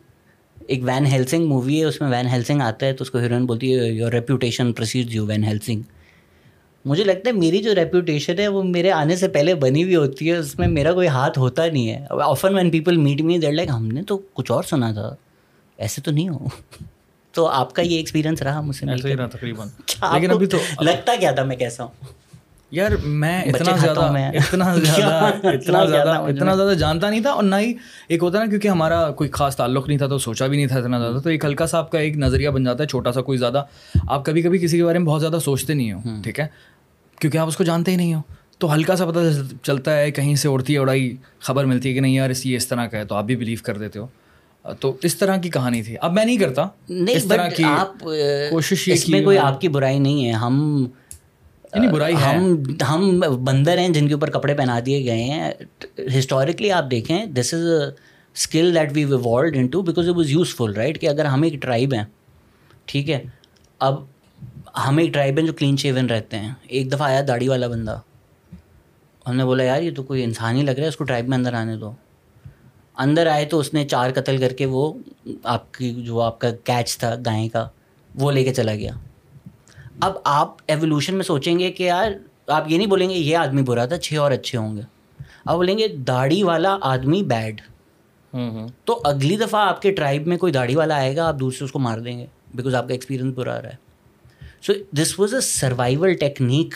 ایک 0.67 0.83
وین 0.83 1.05
ہیلسنگ 1.05 1.47
مووی 1.47 1.79
ہے 1.79 1.85
اس 1.85 2.01
میں 2.01 2.09
وین 2.09 2.27
ہیلسنگ 2.27 2.61
آتا 2.61 2.85
ہے 2.85 2.93
تو 2.93 3.01
اس 3.01 3.11
کو 3.11 3.17
ہیروئن 3.17 3.45
بولتی 3.45 3.79
ہے 3.79 3.85
your 3.85 4.11
reputation 4.11 4.73
proceed 4.73 5.07
you 5.09 5.25
Van 5.25 5.43
Helsing 5.43 5.81
مجھے 6.85 7.03
لگتا 7.03 7.29
ہے 7.29 7.31
میری 7.31 7.63
جو 7.63 7.75
ریپوٹیشن 7.75 8.39
ہے 8.39 8.47
وہ 8.47 8.63
میرے 8.63 8.91
آنے 8.91 9.15
سے 9.15 9.27
پہلے 9.27 9.55
بنی 9.55 9.83
ہوئی 9.83 9.95
ہوتی 9.95 10.31
ہے 10.31 10.35
اس 10.35 10.59
میں 10.59 10.67
میرا 10.67 10.93
کوئی 10.93 11.07
ہاتھ 11.07 11.39
ہوتا 11.39 11.65
نہیں 11.67 11.89
ہے۔ 11.89 12.05
Often 12.09 12.55
when 12.55 12.71
people 12.71 12.97
meet 12.97 13.21
me 13.21 13.37
that 13.37 13.53
like 13.53 13.69
ہم 13.69 13.87
نے 13.87 14.03
تو 14.03 14.17
کچھ 14.33 14.51
اور 14.51 14.63
سنا 14.63 14.91
تھا۔ 14.91 15.15
ایسے 15.77 16.01
تو 16.01 16.11
نہیں 16.11 16.29
ہو 16.29 16.47
تو 17.31 17.45
آپ 17.45 17.73
کا 17.73 17.81
یہ 17.81 17.97
ایکسپیرینس 17.97 18.41
رہا 18.41 18.61
مجھ 18.61 18.75
سے 18.75 18.85
لگتا 20.81 21.15
کیا 21.19 21.31
تھا 21.31 21.43
میں 21.43 21.55
کیسا 21.55 21.83
ہوں؟ 21.83 22.18
یار 22.71 22.89
میں 23.03 23.41
اتنا 23.45 23.75
زیادہ 23.77 23.99
اتنا 23.99 24.73
زیادہ 24.75 25.47
اتنا 25.47 25.85
زیادہ 25.85 26.09
اتنا 26.09 26.55
زیادہ 26.55 26.73
جانتا 26.73 27.09
نہیں 27.09 27.21
تھا 27.21 27.29
اور 27.29 27.43
نہ 27.43 27.55
ہی 27.55 27.73
ایک 28.07 28.23
ہوتا 28.23 28.39
نا 28.39 28.45
کیونکہ 28.45 28.67
ہمارا 28.67 29.11
کوئی 29.11 29.29
خاص 29.29 29.55
تعلق 29.55 29.87
نہیں 29.87 29.97
تھا 29.97 30.07
تو 30.07 30.17
سوچا 30.17 30.47
بھی 30.47 30.57
نہیں 30.57 30.67
تھا 30.67 30.79
اتنا 30.79 30.99
زیادہ۔ 30.99 31.19
تو 31.19 31.29
ایک 31.29 31.45
ہلکا 31.45 31.67
سا 31.67 31.77
آپ 31.77 31.91
کا 31.91 31.99
ایک 31.99 32.17
نظریہ 32.17 32.49
بن 32.49 32.63
جاتا 32.63 32.83
ہے 32.83 32.87
چھوٹا 32.87 33.11
سا 33.11 33.21
کوئی 33.21 33.37
زیادہ۔ 33.37 33.63
آپ 34.07 34.25
کبھی 34.25 34.41
کبھی 34.41 34.59
کسی 34.59 34.77
کے 34.77 34.83
بارے 34.83 34.97
میں 34.99 35.05
بہت 35.05 35.21
زیادہ 35.21 35.37
سوچتے 35.43 35.73
نہیں 35.73 35.93
ہو 35.93 35.99
ٹھیک 36.23 36.39
ہے؟ 36.39 36.47
کیونکہ 37.19 37.37
آپ 37.37 37.47
اس 37.47 37.57
کو 37.57 37.63
جانتے 37.63 37.91
ہی 37.91 37.95
نہیں 37.95 38.13
ہو۔ 38.13 38.21
تو 38.57 38.73
ہلکا 38.73 38.95
سا 38.95 39.05
پتہ 39.05 39.19
چلتا 39.63 39.97
ہے 39.97 40.11
کہیں 40.11 40.35
سے 40.35 40.47
اڑتی 40.47 40.73
ہے 40.73 40.79
اڑائی 40.79 41.15
خبر 41.39 41.65
ملتی 41.65 41.89
ہے 41.89 41.93
کہ 41.93 41.99
نہیں 41.99 42.15
یار 42.15 42.29
اس 42.29 42.45
یہ 42.45 42.55
اس 42.55 42.67
طرح 42.67 42.85
کا 42.85 42.97
ہے 42.97 43.05
تو 43.05 43.15
آپ 43.15 43.23
بھی 43.23 43.35
بلیو 43.35 43.57
کر 43.63 43.77
دیتے 43.77 43.99
ہو۔ 43.99 44.07
تو 44.79 44.97
اس 45.03 45.15
طرح 45.17 45.37
کی 45.37 45.49
کہانی 45.49 45.83
تھی۔ 45.83 45.95
اب 46.01 46.13
میں 46.13 46.25
نہیں 46.25 46.37
کرتا 46.37 46.65
اس 46.87 47.25
طرح 47.25 47.47
کی 47.49 47.63
آپ 47.63 47.99
کوشش 48.49 48.89
اس 48.93 49.09
میں 49.09 49.23
کوئی 49.23 49.37
آپ 49.37 49.61
کی 49.61 49.67
برائی 49.67 49.99
نہیں 49.99 50.25
ہے۔ 50.25 50.31
ہم 50.31 50.85
برائی 51.73 52.15
ہم 52.15 52.63
ہم 52.89 53.19
بندر 53.19 53.77
ہیں 53.77 53.89
جن 53.89 54.07
کے 54.07 54.13
اوپر 54.13 54.29
کپڑے 54.29 54.53
پہنا 54.53 54.79
دیے 54.85 55.05
گئے 55.05 55.23
ہیں۔ 55.23 55.51
ہسٹوریکلی 56.19 56.71
آپ 56.71 56.83
دیکھیں 56.91 57.25
this 57.25 57.53
is 57.53 57.65
a 57.65 57.85
skill 58.33 58.75
that 58.75 58.91
we 58.93 59.03
evolved 59.03 59.57
into 59.67 59.81
because 59.81 60.09
it 60.09 60.15
was 60.15 60.31
useful 60.31 60.73
right 60.73 61.01
کہ 61.01 61.09
اگر 61.09 61.25
ہم 61.25 61.41
ایک 61.41 61.53
ٹرائب 61.53 61.93
ہیں 61.93 62.03
ٹھیک 62.85 63.09
ہے۔ 63.09 63.23
اب 63.79 64.03
ہم 64.87 64.97
ایک 64.97 65.13
ٹرائب 65.13 65.39
ہیں 65.39 65.45
جو 65.45 65.53
کلین 65.53 65.77
شیون 65.77 66.05
رہتے 66.05 66.39
ہیں۔ 66.39 66.53
ایک 66.67 66.91
دفعہ 66.91 67.07
آیا 67.07 67.21
داڑھی 67.27 67.47
والا 67.47 67.67
بندہ۔ 67.67 67.99
ہم 69.27 69.35
نے 69.35 69.45
بولا 69.45 69.63
یار 69.63 69.81
یہ 69.81 69.91
تو 69.95 70.03
کوئی 70.03 70.23
انسان 70.23 70.55
ہی 70.55 70.61
لگ 70.61 70.71
رہا 70.71 70.83
ہے 70.83 70.87
اس 70.87 70.97
کو 70.97 71.03
ٹرائب 71.03 71.27
میں 71.29 71.37
اندر 71.37 71.53
آنے 71.53 71.75
دو۔ 71.75 71.91
اندر 72.97 73.27
آئے 73.27 73.45
تو 73.45 73.59
اس 73.59 73.73
نے 73.73 73.87
چار 73.87 74.11
قتل 74.11 74.37
کر 74.37 74.53
کے 74.53 74.65
وہ 74.65 74.93
آپ 75.43 75.73
کی 75.73 75.93
جو 75.93 76.21
آپ 76.21 76.39
کا 76.39 76.51
کیچ 76.63 76.97
تھا 76.97 77.15
گائے 77.25 77.49
کا 77.49 77.69
وہ 78.15 78.31
لے 78.31 78.43
کے 78.43 78.53
چلا 78.53 78.75
گیا۔ 78.75 78.91
اب 80.01 80.13
آپ 80.23 80.55
ایولیوشن 80.67 81.15
میں 81.15 81.23
سوچیں 81.23 81.59
گے 81.59 81.71
کہ 81.71 81.83
یار 81.83 82.11
آپ 82.47 82.71
یہ 82.71 82.77
نہیں 82.77 82.87
بولیں 82.87 83.09
گے 83.09 83.13
یہ 83.13 83.37
آدمی 83.37 83.61
برا 83.61 83.85
تھا 83.85 83.97
چھ 83.97 84.13
اور 84.13 84.31
اچھے 84.31 84.57
ہوں 84.57 84.77
گے۔ 84.77 84.81
آپ 85.45 85.55
بولیں 85.55 85.77
گے 85.77 85.87
داڑھی 85.87 86.43
والا 86.43 86.77
آدمی 86.81 87.23
بیڈ 87.23 87.61
تو 88.85 89.01
اگلی 89.03 89.37
دفعہ 89.37 89.67
آپ 89.67 89.81
کے 89.81 89.91
ٹرائب 89.91 90.27
میں 90.27 90.37
کوئی 90.37 90.53
داڑھی 90.53 90.75
والا 90.75 90.95
آئے 90.95 91.15
گا 91.15 91.27
آپ 91.27 91.35
دوسرے 91.39 91.65
اس 91.65 91.71
کو 91.71 91.79
مار 91.79 91.99
دیں 91.99 92.19
گے 92.19 92.25
بیکاز 92.53 92.75
آپ 92.75 92.87
کا 92.87 92.93
ایکسپیرینس 92.93 93.33
برا 93.35 93.57
آ 93.57 93.61
رہا 93.61 93.69
ہے۔ 93.69 93.75
So 94.61 94.73
this 94.91 95.19
was 95.19 95.33
a 95.33 95.41
survival 95.41 96.13
technique 96.13 96.73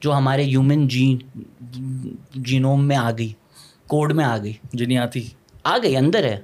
جو 0.00 0.12
ہمارے 0.12 0.42
ہیومن 0.42 0.88
جین 0.88 1.18
جینوم 2.34 2.88
میں 2.88 2.96
آ 2.96 3.10
گئی 3.18 3.32
کوڈ 3.86 4.12
میں 4.12 4.24
آ 4.24 4.38
گئی۔ 4.38 4.52
جنیاتی۔ 4.72 5.28
آ 5.64 5.78
گئی 5.82 5.96
اندر 5.96 6.24
ہے۔ 6.24 6.40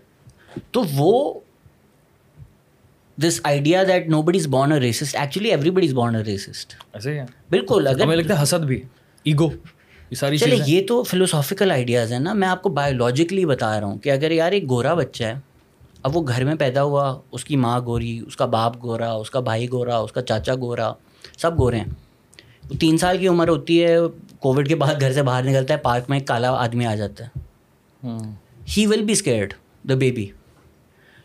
تو 0.71 0.83
وہ 0.93 1.41
this 3.19 3.41
idea 3.45 3.83
that 3.83 4.09
nobody 4.23 4.39
is 4.39 4.47
born 4.47 4.73
a 4.73 4.81
racist 4.81 5.17
actually 5.17 5.51
everybody 5.71 5.87
is 5.87 5.93
born 5.95 6.15
a 6.17 6.23
racist 6.25 6.75
ایسے 6.93 7.21
بالکل 7.51 7.87
اگر 7.87 8.03
ہمیں 8.03 8.17
لگتا 8.17 8.39
ہے 8.39 8.43
حسد 8.43 8.65
بھی 8.67 8.81
ایگو 9.27 9.49
یہ 10.11 10.15
ساری 10.17 10.39
چلے 10.39 10.57
یہ 10.67 10.87
تو 10.87 11.03
فلوسافیکل 11.03 11.71
آئیڈیاز 11.71 12.13
ہیں 12.13 12.19
نا۔ 12.19 12.33
میں 12.33 12.49
آپ 12.49 12.63
کو 12.63 12.69
بایولوجیکلی 12.69 13.45
بتا 13.47 13.79
رہا 13.81 13.87
ہوں 13.87 13.99
کہ 13.99 14.11
اگر 14.11 14.31
یار 14.31 14.53
ایک 14.53 14.69
گورا 14.71 14.95
بچہ 14.95 15.25
ہے 15.25 15.35
اب 16.03 16.17
وہ 16.17 16.27
گھر 16.29 16.45
میں 16.45 16.55
پیدا 16.55 16.83
ہوا 16.83 17.19
اس 17.33 17.45
کی 17.45 17.57
ماں 17.57 17.81
گوری 17.81 18.19
اس 18.27 18.37
کا 18.37 18.47
باپ 18.47 18.83
گورا 18.83 19.11
اس 19.13 19.31
کا 19.31 19.41
بھائی 19.41 19.71
گورا 19.71 19.97
اس 19.97 20.13
کا 20.13 20.23
چاچا 20.23 20.55
گورا 20.55 20.93
سب 21.39 21.59
گورے 21.59 21.79
ہیں۔ 21.79 22.75
تین 22.81 22.99
سال 22.99 23.19
کی 23.19 23.29
عمر 23.29 23.49
ہوتی 23.49 23.83
ہے 23.85 23.97
کووڈ 24.39 24.69
کے 24.69 24.77
بعد 24.77 25.01
گھر 25.01 25.13
سے 25.13 25.23
باہر 25.23 25.45
نکلتا 25.45 25.75
ہے 25.75 25.79
پارک 25.79 26.11
میں 26.11 26.19
ایک 26.19 26.27
کالا 26.27 26.51
آدمی 26.51 26.87
آ 26.87 26.95
جاتا 26.95 27.25
ہے۔ 27.25 28.09
He 28.77 28.87
will 28.87 29.03
be 29.05 29.13
scared 29.13 29.55
the 29.89 29.95
baby 29.95 30.27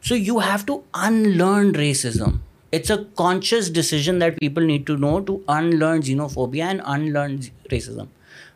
so 0.04 0.16
you 0.16 0.38
have 0.40 0.58
to 0.68 0.80
unlearn 1.38 1.76
racism 1.76 2.38
it's 2.74 2.92
a 2.92 2.98
conscious 3.16 3.74
decision 3.74 4.22
that 4.22 4.40
people 4.40 4.66
need 4.68 4.86
to 4.88 4.96
know 4.98 5.20
to 5.20 5.38
unlearn 5.80 6.02
xenophobia 6.28 6.68
and 6.68 6.82
unlearn 7.14 7.36
racism 7.72 8.06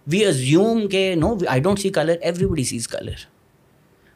we 0.07 0.25
assume 0.25 0.87
کہ 0.87 1.13
no 1.15 1.35
I 1.47 1.61
don't 1.61 1.79
see 1.79 1.89
colour 1.89 2.15
everybody 2.45 2.63
says 2.63 2.87
colour 2.87 3.25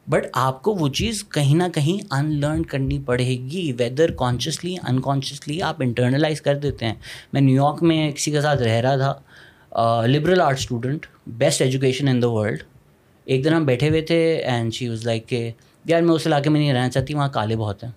but 0.06 0.26
آپ 0.32 0.62
کو 0.62 0.74
وہ 0.74 0.88
چیز 0.88 1.22
کہیں 1.28 1.54
نہ 1.54 1.62
کہیں 1.74 2.14
ان 2.14 2.30
learn 2.40 2.62
کرنی 2.64 2.98
پڑے 3.06 3.24
گی 3.50 3.70
ویدر 3.78 4.10
کانشیسلی 4.18 4.74
انکانشیسلی 4.88 5.60
آپ 5.62 5.82
انٹرنلائز 5.82 6.40
کر 6.40 6.58
دیتے 6.58 6.86
ہیں 6.86 6.94
میں 7.32 7.40
نیو 7.40 7.54
یارک 7.54 7.82
میں 7.82 8.10
کسی 8.10 8.30
کے 8.30 8.40
ساتھ 8.40 8.62
رہ 8.62 8.80
رہا 8.80 8.96
تھا 8.96 10.06
liberal 10.06 10.40
art 10.40 10.58
student 10.58 11.06
best 11.38 11.62
education 11.62 12.08
in 12.08 12.22
the 12.22 12.28
world 12.28 12.62
ایک 13.26 13.44
دن 13.44 13.54
ہم 13.54 13.64
بیٹھے 13.64 13.88
ہوئے 13.88 14.00
تھے 14.00 14.20
اینڈ 14.36 14.74
شی 14.74 14.88
واز 14.88 15.06
لائک 15.06 15.28
کہ 15.28 15.50
یار 15.84 16.02
میں 16.02 16.14
اس 16.14 16.26
علاقے 16.26 16.50
میں 16.50 16.60
نہیں 16.60 16.72
رہنا 16.72 16.90
چاہتی، 16.90 17.14
وہاں 17.14 17.28
کالے 17.28 17.56
بہت 17.56 17.84
ہیں۔ 17.84 17.90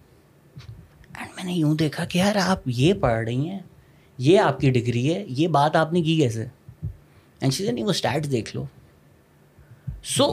اینڈ 1.17 1.29
میں 1.35 1.43
نے 1.43 1.53
یوں 1.53 1.75
دیکھا 1.75 2.05
کہ 2.05 2.17
یار 2.17 2.35
آپ 2.35 2.61
یہ 2.65 2.93
پڑھ 2.93 3.23
رہی 3.23 3.49
ہیں، 3.49 3.59
یہ 4.17 4.39
آپ 4.39 4.59
کی 4.59 4.71
ڈگری 4.71 5.13
ہے، 5.13 5.25
یہ 5.27 5.47
بات 5.47 5.75
آپ 5.75 5.93
نے 5.93 6.01
کی 6.01 6.15
کیسے؟ 6.17 6.45
اینڈ 7.41 7.61
نہیں، 7.61 7.85
وہ 7.85 7.89
اسٹیٹس 7.89 8.31
دیکھ 8.31 8.55
لو۔ 8.55 8.65
سو 10.03 10.31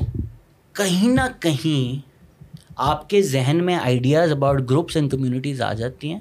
کہیں 0.73 1.09
نہ 1.09 1.21
کہیں 1.41 2.07
آپ 2.77 3.11
کے 3.11 3.23
ذہن 3.23 3.65
میں 3.65 3.75
ideas 3.75 4.33
about 4.33 4.71
groups 4.71 4.97
and 4.97 5.11
communities 5.11 5.63
آ 5.63 5.73
جاتی 5.73 6.13
ہیں۔ 6.13 6.21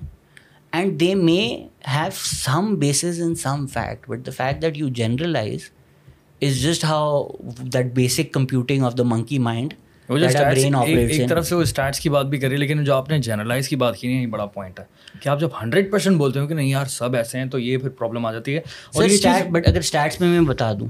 And 0.72 1.00
they 1.00 1.16
may 1.16 1.68
have 1.88 2.10
some 2.14 2.76
basis 2.76 3.22
in 3.22 3.36
some 3.36 3.66
fact 3.68 4.10
but 4.10 4.26
the 4.26 4.32
fact 4.32 4.62
that 4.62 4.78
you 4.78 4.88
generalise 4.90 5.70
is 6.42 6.62
just 6.62 6.84
how 6.84 7.28
that 7.74 7.94
basic 7.94 8.34
computing 8.34 8.84
of 8.84 8.98
the 8.98 9.04
monkey 9.04 9.40
mind 9.40 9.74
وہ 10.10 10.18
جو 10.18 10.28
ایک 10.86 11.30
طرف 11.30 11.48
سے 11.48 11.56
وہ 11.56 11.62
اسٹارٹس 11.62 12.00
کی 12.00 12.10
بات 12.10 12.26
بھی 12.26 12.38
کری 12.38 12.58
لیکن 12.58 12.84
جو 12.84 12.94
آپ 12.96 13.10
نے 13.10 13.20
جنرلائز 13.20 13.70
کی 13.70 13.76
بات 13.76 13.98
کی 13.98 14.08
نہیں 14.08 14.26
بڑا 14.28 14.46
پوائنٹ 14.46 14.80
ہے 14.80 14.86
کہ 15.22 15.30
آپ 15.30 15.40
جب 15.40 15.50
ہنڈریڈ 15.64 15.92
پرسینٹ 15.92 16.18
بولتے 16.18 16.40
ہو 16.40 16.48
کہ 16.48 16.54
نہیں 16.54 16.68
یار 16.68 16.86
سب 16.86 17.16
ایسے 17.16 17.38
ہیں 17.38 17.46
تو 17.46 17.60
یہ 17.60 17.78
پھر 17.78 17.90
پرابلم 17.90 18.26
آ 18.26 18.32
جاتی 18.32 18.56
ہے۔ 18.56 18.62
اور 18.96 19.04
بٹ 19.52 19.68
اگر 19.68 19.78
اسٹارٹس 19.78 20.20
میں 20.22 20.30
میں 20.30 20.42
بتا 20.42 20.74
دوں 20.74 20.88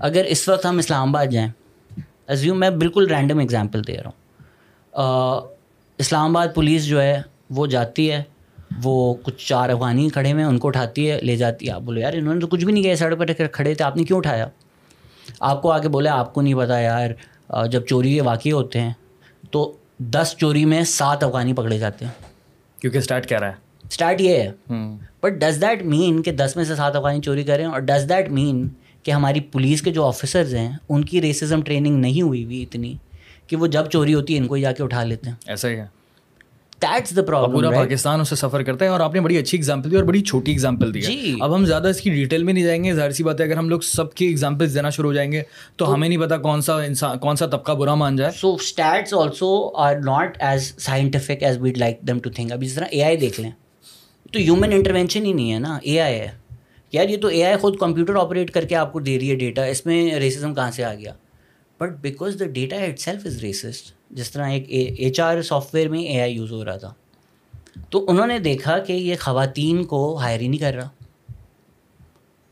اگر 0.00 0.24
اس 0.24 0.48
وقت 0.48 0.66
ہم 0.66 0.78
اسلام 0.78 1.08
آباد 1.08 1.26
جائیں 1.26 1.48
ازیوم 2.26 2.60
میں 2.60 2.70
بالکل 2.70 3.06
رینڈم 3.08 3.38
اگزامپل 3.38 3.86
دے 3.86 3.96
رہا 3.96 4.06
ہوں۔ 4.06 5.46
اسلام 5.98 6.36
آباد 6.36 6.54
پولیس 6.54 6.84
جو 6.86 7.02
ہے 7.02 7.20
وہ 7.50 7.66
جاتی 7.66 8.10
ہے 8.10 8.22
وہ 8.82 9.14
کچھ 9.22 9.46
چار 9.46 9.70
افغانی 9.70 10.08
کھڑے 10.08 10.32
ہوئے 10.32 10.42
ہیں 10.42 10.50
ان 10.50 10.58
کو 10.58 10.68
اٹھاتی 10.68 11.10
ہے 11.10 11.20
لے 11.20 11.36
جاتی 11.36 11.66
ہے۔ 11.66 11.72
آپ 11.72 11.80
بولے 11.80 12.00
یار 12.00 12.12
انہوں 12.12 12.34
نے 12.34 12.40
تو 12.40 12.46
کچھ 12.46 12.64
بھی 12.64 12.72
نہیں 12.72 12.82
کیا 12.82 12.96
سڑک 12.96 13.18
پر 13.18 13.46
کھڑے 13.52 13.74
تھے 13.74 13.84
آپ 13.84 13.96
نے 13.96 14.04
کیوں 14.04 14.18
اٹھایا؟ 14.18 14.48
آپ 15.40 15.62
کو 15.62 15.70
آ 15.72 15.78
کے 15.78 15.88
بولے 15.88 16.08
آپ 16.08 16.34
کو 16.34 16.40
نہیں 16.40 16.54
پتا 16.54 16.78
یار 16.80 17.10
جب 17.70 17.86
چوری 17.86 18.14
کے 18.14 18.22
واقع 18.22 18.48
ہوتے 18.48 18.80
ہیں 18.80 18.92
تو 19.50 19.76
دس 19.98 20.34
چوری 20.38 20.64
میں 20.64 20.84
سات 20.84 21.24
افغانی 21.24 21.52
پکڑے 21.52 21.78
جاتے 21.78 22.04
ہیں۔ 22.04 22.12
کیونکہ 22.80 22.98
اسٹارٹ 22.98 23.26
کیا 23.26 23.40
رہا 23.40 23.46
ہے؟ 23.46 23.52
اسٹارٹ 23.90 24.20
یہ 24.20 24.42
ہے۔ 24.42 24.72
بٹ 25.20 25.32
ڈز 25.32 25.60
دیٹ 25.60 25.82
مین 25.82 26.22
کہ 26.22 26.32
دس 26.32 26.52
میں 26.56 26.64
سے 26.64 26.76
سات 26.76 26.96
افغانی 26.96 27.20
چوری 27.20 27.42
کریں؟ 27.44 27.66
اور 27.66 27.80
ڈز 27.80 28.08
دیٹ 28.08 28.28
مین 28.28 28.68
کہ 29.02 29.10
ہماری 29.10 29.40
پولیس 29.40 29.82
کے 29.82 29.90
جو 29.90 30.06
آفیسرز 30.06 30.54
ہیں 30.54 30.76
ان 30.88 31.04
کی 31.04 31.22
ریسزم 31.22 31.62
ٹریننگ 31.62 31.96
نہیں 31.96 32.22
ہوئی 32.22 32.44
ہوئی 32.44 32.62
اتنی 32.62 32.94
کہ 33.46 33.56
وہ 33.56 33.66
جب 33.66 33.90
چوری 33.90 34.14
ہوتی 34.14 34.34
ہے 34.34 34.38
ان 34.38 34.46
کو 34.46 34.56
جا 34.56 34.72
کے 34.72 34.82
اٹھا 34.82 35.04
لیتے 35.04 35.30
ہیں۔ 35.30 35.36
ایسا 35.46 35.68
ہی 35.68 35.76
ہے۔ 35.76 35.86
دیٹس 36.82 37.16
دا 37.16 37.22
پرابلم 37.22 37.52
پورا 37.52 37.70
پاکستان 37.70 38.20
اسے 38.20 38.36
سفر 38.36 38.62
کرتا 38.62 38.84
ہے 38.84 38.90
اور 38.90 39.00
آپ 39.00 39.14
نے 39.14 39.20
بڑی 39.20 39.36
اچھی 39.36 39.58
ایگزامپل 39.58 39.90
دی 39.90 39.96
اور 39.96 40.04
بڑی 40.04 40.20
چھوٹی 40.20 40.50
ایگزامپل 40.52 40.94
دی 40.94 41.00
جی۔ 41.00 41.34
اب 41.40 41.54
ہم 41.54 41.64
زیادہ 41.64 41.88
اس 41.88 42.00
کی 42.00 42.10
ڈیٹیل 42.10 42.42
میں 42.42 42.52
نہیں 42.52 42.64
جائیں 42.64 42.84
گے۔ 42.84 42.94
ظاہر 42.94 43.10
سی 43.10 43.24
بات 43.24 43.40
ہے 43.40 43.46
اگر 43.46 43.56
ہم 43.56 43.68
لوگ 43.68 43.80
سب 43.80 44.14
کی 44.14 44.26
ایگزامپل 44.26 44.74
دینا 44.74 44.90
شروع 44.90 45.08
ہو 45.08 45.14
جائیں 45.14 45.32
گے 45.32 45.42
تو 45.76 45.94
ہمیں 45.94 46.08
نہیں 46.08 46.18
پتا 46.18 46.36
کون 46.36 46.60
سا 46.60 46.76
انسان 46.82 47.18
کون 47.18 47.36
سا 47.36 47.46
طبقہ 47.46 47.72
برا 47.72 47.94
مان 47.94 48.16
جائے۔ 48.16 48.30
So 48.30 48.54
stats 48.54 49.14
also 49.14 49.76
are 49.76 49.94
not 49.94 50.36
as 50.40 50.74
scientific 50.78 51.42
as 51.42 51.58
we'd 51.60 51.78
like 51.78 52.00
them 52.00 52.18
to 52.18 52.30
think 52.30 52.52
اب 52.52 52.62
جس 52.62 52.74
طرح 52.74 52.86
اے 52.90 53.04
آئی 53.04 53.16
دیکھ 53.16 53.40
لیں۔ 53.40 53.50
تو 54.32 54.38
ہیومن 54.38 54.72
انٹروینشن 54.72 55.24
ہی 55.24 55.32
نہیں 55.32 55.52
ہے 55.52 55.58
نا۔ 55.58 55.78
اے 55.82 56.00
آئی 56.00 56.20
ہے۔ 56.20 56.28
یار 56.92 57.08
یہ 57.08 57.16
تو 57.16 57.28
اے 57.28 57.44
آئی 57.44 57.56
خود 57.56 57.76
کمپیوٹر 57.76 58.14
آپریٹ 58.14 58.50
کر 58.50 58.64
کے 58.64 58.76
آپ 58.76 58.92
کو 58.92 59.00
دے 59.00 59.18
رہی 59.18 59.30
ہے 59.30 59.34
ڈیٹا 59.34 59.64
اس 59.64 59.86
میں 59.86 60.14
ریسزم 60.14 60.54
کہاں 60.54 60.70
سے 60.70 60.84
آ 60.84 60.94
گیا؟ 60.94 61.12
But 61.80 61.90
because 62.00 62.36
the 62.40 62.46
data 62.46 62.76
itself 62.98 63.26
is 63.26 63.38
racist 63.38 63.92
جس 64.10 64.30
طرح 64.30 64.48
ایک 64.48 64.66
ایچ 64.98 65.20
آر 65.20 65.42
سافٹ 65.42 65.74
ویئر 65.74 65.88
میں 65.88 66.00
اے 66.00 66.20
آئی 66.20 66.34
یوز 66.34 66.52
ہو 66.52 66.64
رہا 66.64 66.76
تھا، 66.76 66.92
تو 67.90 68.04
انہوں 68.10 68.26
نے 68.26 68.38
دیکھا 68.38 68.78
کہ 68.78 68.92
یہ 68.92 69.16
خواتین 69.20 69.84
کو 69.84 70.16
ہائر 70.16 70.40
ہی 70.40 70.48
نہیں 70.48 70.60
کر 70.60 70.74
رہا۔ 70.74 70.88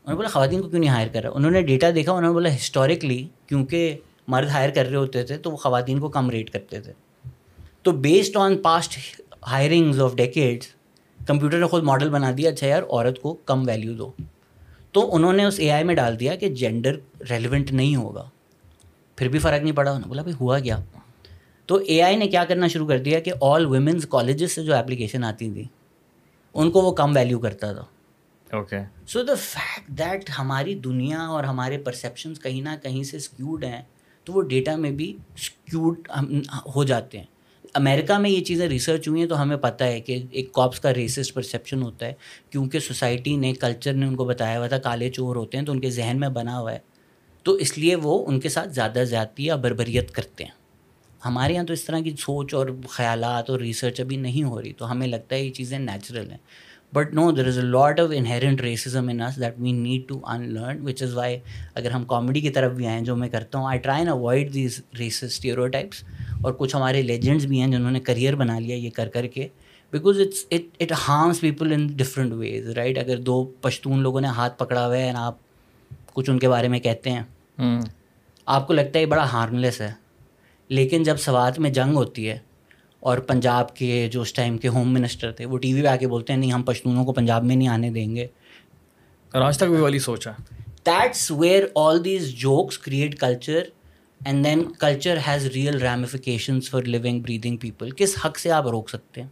انہوں 0.05 0.09
نے 0.09 0.15
بولا، 0.15 0.29
خواتین 0.29 0.61
کو 0.61 0.69
کیوں 0.69 0.79
نہیں 0.79 0.89
ہائر 0.89 1.07
کر 1.07 1.21
رہا؟ 1.21 1.29
انہوں 1.35 1.51
نے 1.51 1.61
ڈیٹا 1.61 1.89
دیکھا، 1.95 2.11
انہوں 2.11 2.29
نے 2.29 2.33
بولا 2.33 2.55
ہسٹوریکلی 2.55 3.27
کیونکہ 3.47 3.97
مرد 4.27 4.47
ہائر 4.47 4.69
کر 4.69 4.85
رہے 4.85 4.95
ہوتے 4.95 5.23
تھے، 5.23 5.37
تو 5.37 5.51
وہ 5.51 5.57
خواتین 5.57 5.99
کو 5.99 6.09
کم 6.09 6.29
ریٹ 6.29 6.49
کرتے 6.49 6.81
تھے۔ 6.81 6.93
تو 7.83 7.91
based 7.91 8.37
on 8.37 8.57
past 8.57 8.97
hirings 9.47 10.01
of 10.01 10.15
decades 10.15 10.67
computer 11.19 11.59
نے 11.59 11.65
خود 11.65 11.83
ماڈل 11.83 12.09
بنا 12.09 12.31
دیا 12.37 12.49
اچھا 12.49 12.67
یار، 12.67 12.83
عورت 12.83 13.21
کو 13.21 13.33
کم 13.45 13.67
ویلیو 13.67 13.93
دو۔ 13.93 14.11
تو 14.91 15.15
انہوں 15.15 15.33
نے 15.33 15.43
اس 15.43 15.59
اے 15.59 15.71
آئی 15.71 15.83
میں 15.83 15.95
ڈال 15.95 16.19
دیا 16.19 16.35
کہ 16.35 16.49
جینڈر 16.49 16.97
ریلیونٹ 17.29 17.71
نہیں 17.71 17.95
ہوگا۔ 17.95 18.29
پھر 19.17 19.27
بھی 19.27 19.39
فرق 19.39 19.61
نہیں 19.61 19.75
پڑا 19.75 19.89
انہوں 19.89 20.01
نے 20.01 20.07
بولا 20.07 20.21
بھائی 20.21 20.35
ہوا 20.39 20.59
کیا؟ 20.59 20.77
تو 21.65 21.75
اے 21.75 22.01
آئی 22.01 22.15
نے 22.15 22.27
کیا 22.27 22.45
کرنا 22.45 22.67
شروع 22.67 22.87
کر 22.87 22.99
دیا 22.99 23.19
کہ 23.19 23.31
آل 23.41 23.65
ویمنس 23.65 24.05
کالجز 24.09 24.51
سے 24.51 24.63
جو 24.63 24.75
اپلیکیشن 24.75 25.23
آتی 25.23 25.51
تھیں 25.51 25.63
ان 26.53 26.71
کو 26.71 26.81
وہ 26.81 26.91
کم 26.91 27.15
ویلیو 27.15 27.39
کرتا 27.39 27.73
تھا۔ 27.73 27.85
Okay 28.55 28.79
so 29.07 29.23
the 29.23 29.33
fact 29.33 29.87
that 29.87 30.29
ہماری 30.39 30.75
دنیا 30.75 31.21
اور 31.21 31.43
ہمارے 31.43 31.77
پرسیپشنس 31.77 32.39
کہیں 32.39 32.61
نہ 32.61 32.69
کہیں 32.83 33.03
سے 33.03 33.17
اسکیوڈ 33.17 33.63
ہیں 33.63 33.81
تو 34.23 34.33
وہ 34.33 34.41
ڈیٹا 34.41 34.75
میں 34.75 34.91
بھی 34.91 35.17
اسکیوڈ 35.35 36.07
ہو 36.75 36.83
جاتے 36.83 37.17
ہیں۔ 37.17 37.25
امیرکا 37.73 38.17
میں 38.17 38.29
یہ 38.29 38.43
چیزیں 38.43 38.67
ریسرچ 38.69 39.07
ہوئی 39.07 39.21
ہیں 39.21 39.27
تو 39.27 39.41
ہمیں 39.41 39.57
پتہ 39.57 39.83
ہے 39.83 40.01
کہ 40.01 40.23
ایک 40.31 40.51
کاپس 40.53 40.79
کا 40.79 40.93
ریسسٹ 40.93 41.33
پرسیپشن 41.33 41.81
ہوتا 41.81 42.05
ہے 42.05 42.13
کیونکہ 42.49 42.79
سوسائٹی 42.79 43.35
نے 43.35 43.53
کلچر 43.53 43.93
نے 43.93 44.05
ان 44.05 44.15
کو 44.15 44.25
بتایا 44.25 44.59
ہوا 44.59 44.67
تھا 44.67 44.77
کالے 44.77 45.09
چور 45.09 45.35
ہوتے 45.35 45.57
ہیں 45.57 45.65
تو 45.65 45.71
ان 45.71 45.79
کے 45.79 45.89
ذہن 45.89 46.17
میں 46.19 46.29
بنا 46.29 46.59
ہوا 46.59 46.73
ہے۔ 46.73 46.79
تو 47.47 47.53
اس 47.53 47.77
لیے 47.77 47.95
وہ 47.95 48.25
ان 48.27 48.39
کے 48.39 48.49
ساتھ 48.49 48.69
زیادہ 48.69 49.03
زیادتی 49.03 49.45
یا 49.45 49.55
بربریت 49.55 50.11
کرتے 50.11 50.43
ہیں۔ 50.43 50.51
ہمارے 51.25 51.53
یہاں 51.53 51.63
تو 51.63 51.73
اس 51.73 51.83
طرح 51.83 51.99
کی 51.99 52.11
سوچ 52.19 52.53
اور 52.53 52.67
خیالات 52.89 53.49
اور 53.49 53.59
ریسرچ 53.59 53.99
ابھی 54.01 54.15
نہیں 54.15 54.43
ہو 54.43 54.61
رہی، 54.61 54.73
تو 54.73 54.91
ہمیں 54.91 55.07
لگتا 55.07 55.35
ہے 55.35 55.43
یہ 55.43 55.51
چیزیں 55.51 55.79
نیچرل 55.79 56.31
ہیں۔ 56.31 56.37
But 56.93 57.13
no 57.13 57.31
there 57.31 57.47
is 57.47 57.57
a 57.57 57.63
lot 57.63 57.99
of 57.99 58.09
inherent 58.13 58.61
racism 58.61 59.09
in 59.09 59.21
us 59.21 59.39
that 59.39 59.53
we 59.57 59.71
need 59.71 60.07
to 60.07 60.19
unlearn 60.53 60.87
which 60.87 61.03
is 61.03 61.13
why 61.13 61.37
اگر 61.75 61.91
ہم 61.91 62.03
کامیڈی 62.03 62.41
کی 62.41 62.49
طرف 62.49 62.71
بھی 62.71 62.87
آئیں، 62.87 63.01
جو 63.01 63.15
میں 63.15 63.29
کرتا 63.29 63.57
ہوں 63.57 63.67
I 63.67 63.79
try 63.79 63.99
and 63.99 64.09
avoid 64.09 64.53
these 64.53 64.81
races 64.99 65.39
types 65.71 66.03
اور 66.41 66.53
کچھ 66.53 66.75
ہمارے 66.75 67.01
لیجنڈس 67.01 67.45
بھی 67.45 67.61
ہیں 67.61 67.67
جنہوں 67.67 67.91
نے 67.91 67.99
کریئر 67.99 68.35
بنا 68.35 68.59
لیا 68.59 68.75
یہ 68.75 68.89
کر 68.89 69.07
کر 69.07 69.27
کے۔ 69.27 69.47
Because 69.91 70.19
it's 70.19 70.45
it 70.51 70.81
it 70.81 70.91
harms 71.07 71.41
people 71.41 71.73
in 71.73 71.87
different 71.87 72.33
ways 72.33 72.69
right 72.69 72.97
اگر 72.97 73.17
دو 73.17 73.43
پشتون 73.61 73.99
لوگوں 73.99 74.21
نے 74.21 74.27
ہاتھ 74.27 74.57
پکڑا 74.59 74.87
ہوا 74.87 74.97
ہے 74.97 75.11
آپ 75.15 75.35
کچھ 76.13 76.29
ان 76.29 76.39
کے 76.39 76.49
بارے 76.49 76.67
میں 76.67 76.79
کہتے 76.79 77.09
ہیں۔ 77.09 77.23
آپ 78.45 78.67
کو 78.67 78.73
لگتا 78.73 78.91
ہے 78.95 79.01
یہ 79.01 79.05
بڑا 79.05 79.31
ہارم 79.31 79.57
لیس 79.57 79.81
ہے 79.81 79.93
لیکن 80.67 81.03
جب 81.03 81.17
سوات 81.17 81.59
میں 81.59 81.69
جنگ 81.69 81.95
ہوتی 81.95 82.29
ہے 82.29 82.39
اور 82.99 83.17
پنجاب 83.17 83.75
کے 83.75 84.09
جو 84.11 84.21
اس 84.21 84.33
ٹائم 84.33 84.57
کے 84.57 84.67
ہوم 84.67 84.93
منسٹر 84.93 85.31
تھے 85.31 85.45
وہ 85.45 85.57
ٹی 85.57 85.73
وی 85.73 85.81
پہ 85.81 85.87
آ 85.87 85.95
کے 85.95 86.07
بولتے 86.07 86.33
ہیں 86.33 86.39
نہیں 86.39 86.51
ہم 86.51 86.63
پشتونوں 86.63 87.05
کو 87.05 87.13
پنجاب 87.13 87.43
میں 87.43 87.55
نہیں 87.55 87.67
آنے 87.67 87.89
دیں 87.89 88.15
گے۔ 88.15 88.27
اور 89.33 89.41
آج 89.41 89.57
تک 89.57 89.63
بھی 89.63 89.77
والی 89.77 89.99
سوچا 89.99 90.31
that's 90.85 91.31
where 91.31 91.63
all 91.75 92.05
these 92.05 92.27
jokes 92.27 92.77
create 92.77 93.19
culture 93.19 93.63
and 94.25 94.45
then 94.45 94.63
culture 94.79 95.17
has 95.27 95.45
real 95.45 95.81
ramifications 95.81 96.69
for 96.69 96.81
living 96.81 97.19
breathing 97.19 97.57
people 97.57 97.91
کس 97.91 98.25
حق 98.25 98.39
سے 98.39 98.51
آپ 98.51 98.67
روک 98.67 98.89
سکتے 98.89 99.21
ہیں؟ 99.21 99.29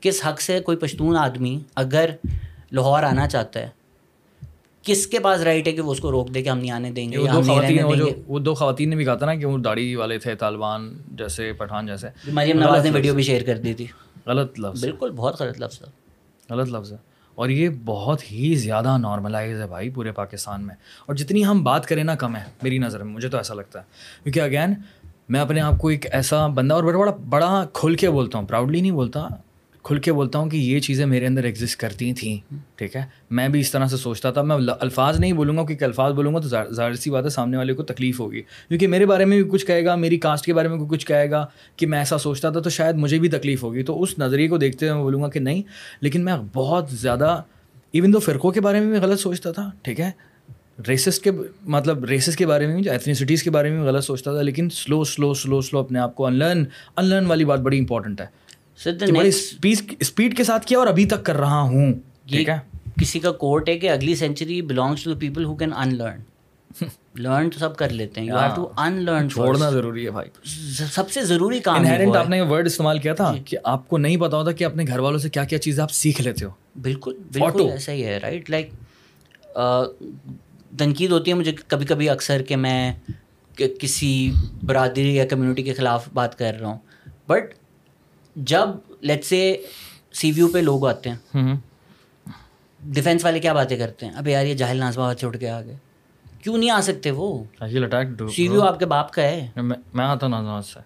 کس 0.00 0.26
حق 0.26 0.40
سے 0.40 0.60
کوئی 0.60 0.76
پشتون 0.76 1.16
آدمی 1.16 1.60
اگر 1.74 2.10
لاہور 2.72 3.02
آنا 3.02 3.28
چاہتا 3.28 3.60
ہے 3.60 3.68
کس 4.82 5.06
کے 5.06 5.18
پاس 5.18 5.40
رائٹ 5.40 5.66
ہے 5.66 5.72
کہ 5.72 5.80
وہ 5.80 5.92
اس 5.92 6.00
کو 6.00 6.10
روک 6.10 6.34
دے 6.34 6.42
کہ 6.42 6.48
ہم 6.48 6.58
نہیں 6.58 6.70
آنے 6.70 6.90
دیں 6.90 7.12
گے 7.12 7.18
وہ 8.26 8.38
دو 8.38 8.54
خواتین 8.54 8.90
نے 8.90 8.96
بھی 8.96 9.04
کہا 9.04 9.14
تھا 9.14 9.26
نا 9.26 9.34
کہ 9.34 9.46
وہ 9.46 9.58
داڑھی 9.58 9.96
والے 9.96 10.18
تھے 10.18 10.34
طالبان 10.34 10.98
جیسے 11.08 11.52
پٹھان 11.52 11.86
جیسے۔ 11.86 12.08
مریم 12.26 12.58
نواز 12.58 12.84
نے 12.84 12.90
ویڈیو 12.90 13.14
بھی 13.14 13.22
شیئر 13.22 13.42
کر 13.42 13.58
دی 13.58 13.74
تھی۔ 13.74 13.86
غلط 14.26 14.60
لفظ 14.60 14.80
بالکل 14.80 15.10
بہت 15.16 15.40
غلط 15.40 15.60
لفظ 15.60 15.82
ہے 15.82 15.86
غلط 16.50 16.68
لفظ 16.68 16.92
ہے۔ 16.92 16.96
اور 17.34 17.48
یہ 17.48 17.68
بہت 17.84 18.32
ہی 18.32 18.54
زیادہ 18.54 18.98
نارملائز 18.98 19.60
ہے 19.60 19.66
بھائی 19.66 19.90
پورے 19.90 20.12
پاکستان 20.12 20.66
میں۔ 20.66 20.74
اور 21.06 21.14
جتنی 21.14 21.44
ہم 21.44 21.64
بات 21.64 21.86
کریں 21.86 22.04
نا 22.04 22.14
کم 22.14 22.36
ہے 22.36 22.44
میری 22.62 22.78
نظر 22.78 23.02
میں 23.02 23.14
مجھے 23.14 23.28
تو 23.28 23.36
ایسا 23.36 23.54
لگتا 23.54 23.78
ہے۔ 23.78 23.84
کیونکہ 24.22 24.40
اگین 24.40 24.74
میں 25.28 25.40
اپنے 25.40 25.60
آپ 25.60 25.78
کو 25.78 25.88
ایک 25.88 26.06
ایسا 26.14 26.46
بندہ 26.46 26.74
اور 26.74 26.84
بڑا 26.84 26.98
بڑا 26.98 27.12
بڑا 27.28 27.64
کھل 27.72 27.94
کے 27.94 28.10
بولتا 28.10 28.38
ہوں 28.38 28.46
پراؤڈلی 28.46 28.80
نہیں 28.80 28.92
بولتا 28.92 29.28
کھل 29.82 29.98
کے 29.98 30.12
بولتا 30.12 30.38
ہوں 30.38 30.50
کہ 30.50 30.56
یہ 30.56 30.80
چیزیں 30.80 31.04
میرے 31.06 31.26
اندر 31.26 31.44
ایگزسٹ 31.44 31.76
کرتی 31.76 32.12
تھیں، 32.14 32.54
ٹھیک 32.76 32.96
ہے؟ 32.96 33.02
میں 33.30 33.48
بھی 33.48 33.60
اس 33.60 33.70
طرح 33.70 33.86
سے 33.86 33.96
سوچتا 33.96 34.30
تھا، 34.30 34.42
میں 34.42 34.56
الفاظ 34.80 35.18
نہیں 35.20 35.32
بولوں 35.32 35.56
گا، 35.56 35.64
کیونکہ 35.66 35.84
الفاظ 35.84 36.12
بولوں 36.12 36.34
گا 36.34 36.40
تو 36.40 36.48
ظاہر 36.48 36.94
سی 36.94 37.10
بات 37.10 37.24
ہے 37.24 37.28
سامنے 37.28 37.56
والے 37.56 37.74
کو 37.74 37.82
تکلیف 37.82 38.20
ہوگی۔ 38.20 38.42
کیونکہ 38.68 38.86
میرے 38.86 39.06
بارے 39.06 39.24
میں 39.24 39.42
بھی 39.42 39.50
کچھ 39.50 39.66
کہے 39.66 39.84
گا، 39.84 39.94
میری 39.94 40.16
کاسٹ 40.16 40.44
کے 40.44 40.54
بارے 40.54 40.68
میں 40.68 40.78
کچھ 40.90 41.06
کہے 41.06 41.30
گا 41.30 41.46
کہ 41.76 41.86
میں 41.86 41.98
ایسا 41.98 42.18
سوچتا 42.18 42.50
تھا، 42.50 42.60
تو 42.60 42.70
شاید 42.70 42.96
مجھے 42.96 43.18
بھی 43.18 43.28
تکلیف 43.28 43.62
ہوگی۔ 43.62 43.82
تو 43.82 44.02
اس 44.02 44.18
نظریے 44.18 44.48
کو 44.48 44.58
دیکھتے 44.58 44.86
ہوئے 44.86 44.94
میں 44.94 45.02
بولوں 45.02 45.22
گا 45.22 45.28
کہ 45.28 45.40
نہیں، 45.40 45.62
لیکن 46.00 46.24
میں 46.24 46.36
بہت 46.54 46.90
زیادہ 46.90 47.40
ایون 47.92 48.12
دو 48.12 48.18
فرقوں 48.18 48.50
کے 48.50 48.60
بارے 48.60 48.80
میں 48.80 48.90
بھی 48.90 48.98
غلط 48.98 49.20
سوچتا 49.20 49.52
تھا، 49.52 49.70
ٹھیک 49.82 50.00
ہے؟ 50.00 50.10
ریسس 50.88 51.18
کے 51.18 51.30
مطلب 51.62 52.04
ریسس 52.04 52.36
کے 52.36 52.46
بارے 52.46 52.66
میں 52.66 52.76
بھی 52.76 52.88
ایتھنیسٹیز 52.90 53.42
کے 53.42 53.50
بارے 53.50 53.70
میں 53.70 53.78
بھی 53.78 53.88
غلط 53.88 54.04
سوچتا 54.04 54.32
تھا، 54.32 54.42
لیکن 54.42 54.68
سلو 54.70 55.02
سلو 55.04 55.34
سلو 55.34 55.60
سلو 55.60 55.80
اپنے 55.80 55.98
آپ 55.98 56.14
کو 56.14 56.26
ان 56.26 56.34
لرن 56.34 56.64
ان 56.96 57.04
لرن 57.04 57.26
والی 57.26 57.44
بات 57.44 57.60
بڑی 57.60 57.78
امپورٹنٹ 57.78 58.20
ہے۔ 58.20 58.26
اسپیڈ 58.84 60.36
کے 60.36 60.44
ساتھ 60.44 60.66
کیا 60.66 60.78
اور 60.78 60.86
ابھی 60.86 61.04
تک 61.04 61.24
کر 61.24 61.36
رہا 61.36 61.60
ہوں 61.60 61.92
ٹھیک 62.28 62.48
ہے؟ 62.48 62.58
کسی 63.00 63.20
کا 63.20 63.32
کوٹ 63.32 63.68
ہے 63.68 63.78
کہ 63.78 63.90
اگلی 63.90 64.14
century 64.14 64.62
belongs 64.62 65.04
to 65.04 65.14
people 65.14 65.44
who 65.44 65.56
can 65.56 65.72
unlearn 65.94 66.20
learn 67.14 67.50
تو 67.50 67.58
سب 67.58 67.76
کر 67.76 67.88
لیتے 67.88 68.20
ہیں 68.20 68.28
you 68.28 68.36
have 68.36 68.50
to 68.54 68.68
in 68.76 68.92
learn 69.04 69.30
چھوڑنا 69.30 69.70
ضروری 69.70 70.06
ہے 70.06 70.10
بھائی۔ 70.10 70.28
سب 70.92 71.10
سے 71.10 71.24
ضروری 71.24 71.60
کام 71.60 71.74
انہیرنٹ 71.74 72.16
آپ 72.16 72.28
نے 72.28 72.40
ورڈ 72.40 72.66
استعمال 72.66 72.98
کیا 72.98 73.14
تھا 73.14 73.34
کہ 73.44 73.56
آپ 73.64 73.88
کو 73.88 73.98
نہیں 73.98 74.16
پتا 74.16 74.36
ہوتا 74.36 74.52
کہ 74.52 74.64
اپنے 74.64 74.84
گھر 74.86 74.98
والوں 74.98 75.18
سے 75.18 75.30
کیا 75.30 75.44
کیا 75.44 75.58
چیزیں 75.58 75.82
آپ 75.82 75.92
سیکھ 75.92 76.22
لیتے 76.22 76.44
ہو۔ 76.44 76.50
بالکل 76.82 77.14
بالکل 77.32 77.70
ایسا 77.70 77.92
ہی 77.92 78.04
ہے 78.04 78.18
رائٹ 78.18 78.50
لائک 78.50 78.70
تنقید 80.78 81.12
ہوتی 81.12 81.30
ہے 81.30 81.36
مجھے 81.36 81.52
کبھی 81.68 81.86
کبھی 81.86 82.08
اکثر 82.08 82.42
کہ 82.42 82.56
میں 82.56 82.92
کسی 83.80 84.30
برادری 84.62 85.14
یا 85.16 85.24
کمیونٹی 85.26 85.62
کے 85.62 85.74
خلاف 85.74 86.08
بات 86.14 86.38
کر 86.38 86.54
رہا 86.60 86.68
ہوں۔ 86.68 86.78
بٹ 87.28 87.54
جب 88.36 88.68
لیٹ 89.00 89.24
سے 89.24 89.62
سی 90.12 90.32
ویو 90.32 90.48
پہ 90.48 90.58
لوگ 90.58 90.86
آتے 90.86 91.10
ہیں 91.10 91.56
ڈیفینس 92.80 93.24
والے 93.24 93.40
کیا 93.40 93.52
باتیں 93.52 93.78
کرتے 93.78 94.06
ہیں؟ 94.06 94.12
اب 94.12 94.28
یار 94.28 94.44
یہ 94.44 94.54
جاہل 94.54 94.76
نازبا 94.76 95.14
چھوڑ 95.14 95.36
کے 95.36 95.50
آ 95.50 95.60
گئے۔ 95.60 95.76
کیوں 96.42 96.58
نہیں 96.58 96.70
آ 96.70 96.80
سکتے 96.80 97.10
وہ؟ 97.10 97.44
سی 98.30 98.48
ویو 98.48 98.62
آپ 98.62 98.78
کے 98.78 98.86
باپ 98.86 99.12
کا 99.12 99.22
ہے۔ 99.22 99.48
میں 99.94 100.04
آتا 100.04 100.26
ہوں 100.26 100.62
سے۔ 100.62 100.80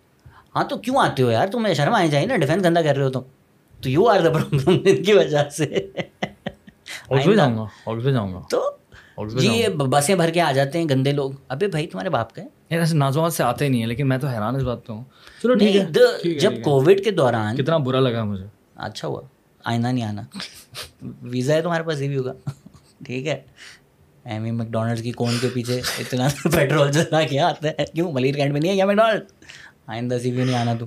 ہاں 0.56 0.64
تو 0.64 0.76
کیوں 0.76 0.96
آتے 0.98 1.22
ہو 1.22 1.30
یار؟ 1.30 1.46
تمہیں 1.46 1.74
شرم 1.74 1.94
آئی 1.94 2.10
چاہیے 2.10 2.26
نا 2.26 2.36
ڈیفینس 2.36 2.64
گندا 2.64 2.82
کر 2.82 2.96
رہے 2.96 3.04
ہو 3.04 3.10
تم۔ 3.10 3.20
تو 3.82 3.90
یو 3.90 4.08
آر 4.08 4.20
دا 4.20 4.30
پرابلم 4.30 4.80
ان 4.84 5.02
کی 5.02 5.12
وجہ 5.12 5.48
سے۔ 5.48 5.90
جاؤں 7.36 7.56
گا 7.56 8.10
جاؤں 8.10 8.34
گا۔ 8.34 8.40
تو 8.50 8.70
جی 9.38 9.46
یہ 9.46 9.68
بسیں 9.68 10.14
بھر 10.14 10.30
کے 10.30 10.40
آ 10.40 10.52
جاتے 10.52 10.78
ہیں 10.78 10.86
گندے 10.90 11.12
لوگ۔ 11.12 11.30
ابھی 11.48 11.66
بھائی 11.66 11.86
تمہارے 11.86 12.10
باپ 12.10 12.34
کا 12.34 12.42
ہے؟ 12.42 12.46
ایسے 12.68 12.96
نازوات 12.96 13.32
سے 13.32 13.42
آتے 13.42 13.68
نہیں 13.68 13.80
ہیں 13.80 13.88
لیکن 13.88 14.08
میں 14.08 14.18
تو 14.18 14.26
حیران 14.26 14.56
اس 14.56 14.62
بات 14.62 14.86
پہ 14.86 14.92
ہوں۔ 14.92 15.04
چلو 15.42 15.54
ٹھیک 15.54 15.76
ہے۔ 15.76 16.34
جب 16.38 16.52
کووڈ 16.64 17.00
کے 17.04 17.10
دوران 17.10 17.56
کتنا 17.56 17.76
برا 17.76 18.00
لگا 18.00 18.24
مجھے۔ 18.24 18.44
اچھا 18.76 19.08
ہوا۔ 19.08 19.20
آئینہ 19.64 19.88
نہیں 19.88 20.04
آنا۔ 20.04 20.22
ویزا 21.22 21.54
ہے 21.54 21.62
تمہارے 21.62 21.82
پاس 21.82 22.00
یہ 22.00 22.08
بھی 22.08 22.16
ہوگا۔ 22.16 22.32
ٹھیک 23.04 23.26
ہے۔ 23.26 23.40
ایمی 24.24 24.50
میک 24.50 24.68
ڈونلڈ 24.68 25.02
کی 25.02 25.10
کون 25.10 25.34
کے 25.40 25.48
پیچھے 25.48 25.80
اتنا 25.98 26.28
پیٹرول 26.52 26.92
چلا 26.92 27.22
کیا 27.22 27.48
آتا 27.48 27.68
ہے؟ 27.68 27.84
کیوں؟ 27.94 28.12
ملیر 28.12 28.34
کینٹ 28.34 28.52
میں 28.52 28.60
نہیں 28.60 28.70
ہے 28.70 28.76
کیا 28.76 28.86
میک 28.86 28.96
ڈونلڈ 28.96 29.22
آئندہ 29.86 30.18
سی 30.22 30.30
بھی 30.30 30.44
نہیں 30.44 30.56
آنا 30.56 30.74
تو۔ 30.74 30.86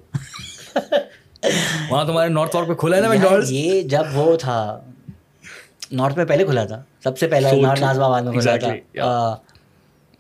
وہاں 1.89 2.05
تمہارے 2.05 2.29
نارتھ 2.29 2.55
پہ 2.67 2.73
کھلا 2.73 2.97
ہے 2.97 3.01
نا 3.01 3.07
میک 3.09 3.21
ڈونلڈ 3.21 3.45
یہ 3.49 3.81
جب 3.81 4.03
وہ 4.13 4.35
تھا 4.35 4.81
نارتھ 5.91 6.17
میں 6.17 6.25
پہلے 6.25 6.45
کھلا 6.45 6.65
تھا 6.65 6.83
سب 7.03 7.17
سے 7.17 7.27
پہلے 7.27 7.61
نازم 7.61 8.03
آباد 8.03 8.21
میں 8.21 8.31
کھلا 8.31 8.55
تھا۔ 8.55 9.35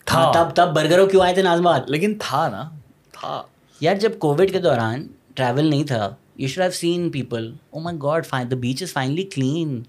تھا۔ 0.05 0.31
تب 0.33 0.55
تب 0.55 0.75
برگروں 0.75 1.07
کیوں 1.07 1.21
آئے 1.21 1.33
تھے 1.33 1.41
نازم 1.41 1.67
آباد؟ 1.67 1.79
لیکن 1.87 2.13
تھا 2.19 2.49
نا 2.49 2.69
تھا۔ 3.11 3.43
یار 3.79 3.95
جب 3.95 4.19
کووڈ 4.19 4.51
کے 4.51 4.59
دوران 4.59 5.07
ٹریول 5.33 5.65
نہیں 5.65 5.83
تھا 5.83 6.15
you 6.35 6.47
should 6.47 6.61
have 6.61 6.71
seen 6.71 7.09
people 7.09 7.53
oh 7.69 7.79
my 7.79 7.97
God 8.03 8.25
fine 8.25 8.51
the 8.51 8.55
beach 8.55 8.83
is 8.83 8.93
finally 8.93 9.23
clean 9.23 9.81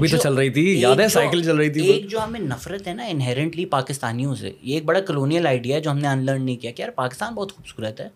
بھی 0.00 0.08
تو 0.08 0.16
چل 0.16 0.34
رہی 0.34 0.50
تھی 0.50 0.80
یاد 0.80 0.96
ہے 0.96 1.08
سائیکل 1.08 1.42
چل 1.42 1.56
رہی 1.56 1.70
تھی 1.70 1.82
ایک 1.86 2.10
جو 2.10 2.24
ہمیں 2.24 2.40
نفرت 2.40 2.88
ہے 2.88 2.94
نا 2.94 3.04
انہیرنٹلی 3.04 3.66
پاکستانیوں 3.66 4.34
سے 4.34 4.52
یہ 4.62 4.74
ایک 4.74 4.84
بڑا 4.84 5.00
کلونیل 5.00 5.46
آئیڈیا 5.46 5.76
ہے 5.76 5.80
جو 5.80 5.90
ہم 5.90 5.98
نے 5.98 6.08
ان 6.08 6.26
لرن 6.26 6.42
نہیں 6.42 6.56
کیا 6.56 6.70
کہ 6.70 6.82
یار 6.82 6.90
پاکستان 6.90 7.34
بہت 7.34 7.52
خوبصورت 7.52 8.00
ہے۔ 8.00 8.08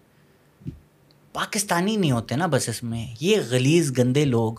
پاکستانی 1.33 1.97
نہیں 1.97 2.13
ہوتے 2.13 2.37
نا 2.37 2.47
بس 2.47 2.69
اس 2.69 2.83
میں 2.83 3.07
یہ 3.21 3.37
غلیظ 3.51 3.93
گندے 3.99 4.25
لوگ۔ 4.25 4.55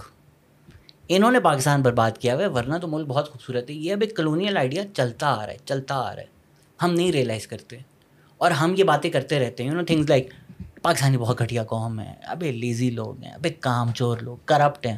انہوں 1.09 1.31
نے 1.31 1.39
پاکستان 1.39 1.81
برباد 1.81 2.11
کیا 2.11 2.33
ہوا 2.35 2.41
ہے 2.41 2.47
ورنہ 2.47 2.77
تو 2.77 2.87
ملک 2.87 3.07
بہت 3.07 3.29
خوبصورت 3.29 3.69
ہے۔ 3.69 3.75
یہ 3.75 3.93
اب 3.93 4.01
ایک 4.01 4.15
کلونیل 4.15 4.57
آئیڈیا 4.57 4.83
چلتا 4.93 5.27
آ 5.27 5.45
رہا 5.45 5.53
ہے 5.53 5.57
چلتا 5.65 5.95
آ 5.95 6.15
رہا 6.15 6.21
ہے۔ 6.21 6.25
ہم 6.83 6.93
نہیں 6.93 7.11
ریئلائز 7.11 7.47
کرتے۔ 7.47 7.77
اور 8.37 8.51
ہم 8.51 8.73
یہ 8.77 8.83
باتیں 8.83 9.09
کرتے 9.09 9.39
رہتے 9.39 9.63
ہیں 9.63 9.71
you 9.71 9.77
know 9.77 9.85
things 9.85 10.09
like 10.09 10.29
Pakistani 10.81 11.17
بہت 11.17 11.41
گھٹیا 11.41 11.63
قوم 11.63 11.99
ہے 11.99 12.13
ابھی 12.23 12.51
لیزی 12.51 12.91
لوگ 12.91 13.23
ہیں 13.23 13.31
ابھی 13.31 13.49
کام 13.49 13.91
چور 13.95 14.17
لوگ 14.21 14.37
کرپٹ 14.45 14.85
ہیں۔ 14.85 14.97